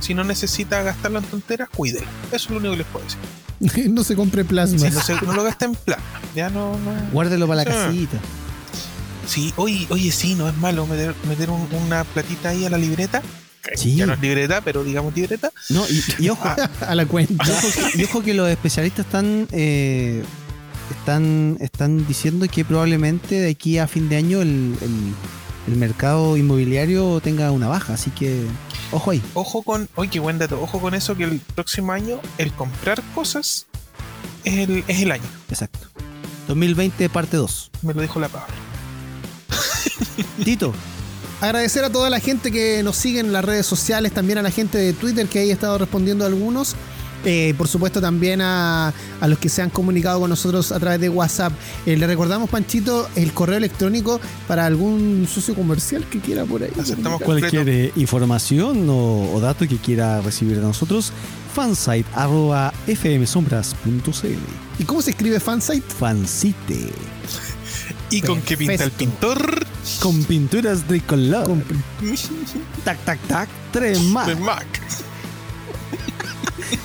si 0.00 0.14
no 0.14 0.24
necesita 0.24 0.82
gastarlo 0.82 1.18
en 1.18 1.24
tonteras, 1.26 1.68
cuídelo. 1.68 2.06
Eso 2.32 2.36
es 2.36 2.50
lo 2.50 2.56
único 2.56 2.72
que 2.72 2.78
les 2.78 2.86
puedo 2.86 3.04
decir. 3.04 3.20
no 3.90 4.04
se 4.04 4.16
compre 4.16 4.44
plasma. 4.44 4.88
no, 5.22 5.32
lo 5.32 5.44
gaste 5.44 5.66
en 5.66 5.74
plasma. 5.74 6.04
Ya 6.34 6.50
no, 6.50 6.78
no. 6.78 6.92
Guárdelo 7.12 7.46
para 7.46 7.64
la 7.64 7.70
casita. 7.70 8.18
Sí, 9.26 9.52
oye, 9.56 9.86
oye, 9.90 10.10
sí, 10.10 10.34
no 10.34 10.48
es 10.48 10.56
malo 10.56 10.86
meter, 10.86 11.14
meter 11.28 11.50
una 11.50 12.04
platita 12.04 12.48
ahí 12.48 12.64
a 12.64 12.70
la 12.70 12.78
libreta. 12.78 13.22
Sí. 13.74 13.94
Ya 13.94 14.06
no 14.06 14.14
es 14.14 14.20
libreta, 14.20 14.60
pero 14.62 14.82
digamos 14.82 15.14
libreta. 15.14 15.52
No, 15.68 15.84
y, 16.18 16.28
ojo, 16.28 16.48
a 16.80 16.94
la 16.94 17.06
cuenta. 17.06 17.44
Y 17.94 18.04
ojo, 18.04 18.22
que, 18.22 18.34
los 18.34 18.48
especialistas 18.48 19.06
están, 19.06 19.46
eh, 19.52 20.24
están, 20.90 21.58
están 21.60 22.06
diciendo 22.06 22.46
que 22.48 22.64
probablemente 22.64 23.36
de 23.36 23.50
aquí 23.50 23.78
a 23.78 23.86
fin 23.86 24.08
de 24.08 24.16
año 24.16 24.42
el, 24.42 24.74
el, 25.68 25.76
mercado 25.76 26.36
inmobiliario 26.36 27.20
tenga 27.20 27.52
una 27.52 27.68
baja. 27.68 27.94
Así 27.94 28.10
que, 28.10 28.44
ojo 28.92 29.10
ahí. 29.10 29.22
Ojo 29.34 29.62
con, 29.62 29.88
oye, 29.94 30.10
qué 30.10 30.20
buen 30.20 30.38
dato. 30.38 30.60
Ojo 30.60 30.80
con 30.80 30.94
eso 30.94 31.16
que 31.16 31.24
el 31.24 31.40
próximo 31.40 31.92
año 31.92 32.20
el 32.38 32.52
comprar 32.52 33.02
cosas 33.14 33.66
es 34.44 34.68
el, 34.68 34.84
es 34.88 35.00
el 35.00 35.12
año. 35.12 35.28
Exacto. 35.48 35.88
2020 36.48 37.08
parte 37.08 37.36
2. 37.36 37.70
Me 37.82 37.94
lo 37.94 38.02
dijo 38.02 38.18
la 38.20 38.28
Pablo. 38.28 38.54
Tito. 40.44 40.72
Agradecer 41.40 41.84
a 41.84 41.90
toda 41.90 42.10
la 42.10 42.20
gente 42.20 42.52
que 42.52 42.82
nos 42.82 42.96
sigue 42.96 43.20
en 43.20 43.32
las 43.32 43.44
redes 43.44 43.64
sociales, 43.64 44.12
también 44.12 44.38
a 44.38 44.42
la 44.42 44.50
gente 44.50 44.76
de 44.76 44.92
Twitter 44.92 45.26
que 45.26 45.38
ahí 45.38 45.50
ha 45.50 45.54
estado 45.54 45.78
respondiendo 45.78 46.24
a 46.24 46.26
algunos. 46.28 46.76
Eh, 47.24 47.54
por 47.58 47.66
supuesto 47.68 48.00
también 48.00 48.40
a, 48.40 48.92
los 49.26 49.38
que 49.38 49.48
se 49.48 49.62
han 49.62 49.70
comunicado 49.70 50.20
con 50.20 50.30
nosotros 50.30 50.70
a 50.72 50.80
través 50.80 51.00
de 51.00 51.08
WhatsApp. 51.08 51.52
Eh, 51.86 51.96
le 51.96 52.06
recordamos, 52.06 52.50
Panchito, 52.50 53.08
el 53.16 53.32
correo 53.32 53.56
electrónico 53.58 54.20
para 54.48 54.66
algún 54.66 55.28
socio 55.30 55.54
comercial 55.54 56.04
que 56.04 56.18
quiera 56.20 56.44
por 56.44 56.62
ahí. 56.62 56.70
Aceptamos 56.80 57.20
cualquier 57.20 57.68
eh, 57.68 57.92
información 57.96 58.88
o, 58.88 59.32
o, 59.32 59.40
dato 59.40 59.66
que 59.68 59.76
quiera 59.76 60.20
recibir 60.20 60.56
de 60.56 60.62
nosotros. 60.62 61.12
fansite.fmsombras.cl 61.54 64.26
¿Y 64.78 64.84
cómo 64.84 65.02
se 65.02 65.10
escribe 65.10 65.40
fansite? 65.40 65.94
Fansite. 65.94 66.90
¿Y 68.10 68.20
con 68.22 68.40
qué 68.42 68.56
pinta 68.56 68.84
el 68.84 68.90
pintor? 68.90 69.66
Con 70.00 70.24
pinturas 70.24 70.88
de 70.88 71.00
color. 71.00 71.48
tac, 72.84 72.98
tac, 73.04 73.20
tac. 73.28 73.48
Tres 73.72 74.02
Mac. 74.02 74.36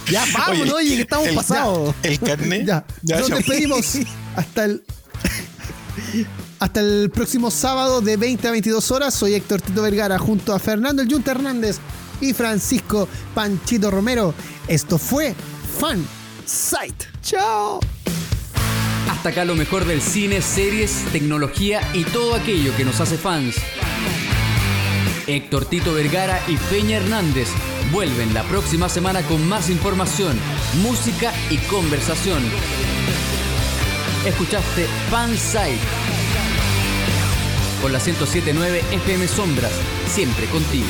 Ya, 0.09 0.23
vamos, 0.33 0.69
oye, 0.71 0.95
que 0.95 1.01
estamos 1.01 1.29
pasados. 1.29 1.95
el 2.03 2.19
carnet. 2.19 2.65
Ya, 2.65 2.85
nos 3.19 3.29
despedimos 3.29 3.97
hasta 4.35 4.65
el. 4.65 4.83
Hasta 6.59 6.79
el 6.79 7.09
próximo 7.09 7.51
sábado 7.51 8.01
de 8.01 8.17
20 8.17 8.47
a 8.47 8.51
22 8.51 8.91
horas. 8.91 9.13
Soy 9.13 9.33
Héctor 9.33 9.61
Tito 9.61 9.81
Vergara 9.81 10.17
junto 10.17 10.53
a 10.53 10.59
Fernando 10.59 11.01
El 11.01 11.11
Junta 11.11 11.31
Hernández 11.31 11.77
y 12.21 12.33
Francisco 12.33 13.07
Panchito 13.33 13.91
Romero. 13.91 14.33
Esto 14.67 14.97
fue 14.97 15.35
Fan 15.79 16.05
Sight. 16.45 17.03
Chao. 17.21 17.79
Hasta 19.09 19.29
acá 19.29 19.45
lo 19.45 19.55
mejor 19.55 19.85
del 19.85 20.01
cine, 20.01 20.41
series, 20.41 21.03
tecnología 21.11 21.81
y 21.93 22.03
todo 22.05 22.35
aquello 22.35 22.75
que 22.75 22.85
nos 22.85 22.99
hace 23.01 23.17
fans. 23.17 23.55
Héctor 25.27 25.65
Tito 25.65 25.93
Vergara 25.93 26.39
y 26.47 26.55
Peña 26.55 26.97
Hernández 26.97 27.47
vuelven 27.91 28.33
la 28.33 28.43
próxima 28.43 28.89
semana 28.89 29.21
con 29.23 29.47
más 29.47 29.69
información, 29.69 30.37
música 30.81 31.31
y 31.49 31.57
conversación. 31.67 32.43
Escuchaste 34.25 34.87
Fanside 35.09 35.79
con 37.81 37.93
la 37.93 37.99
1079 37.99 38.83
FM 38.91 39.27
Sombras, 39.27 39.73
siempre 40.07 40.47
contigo. 40.47 40.87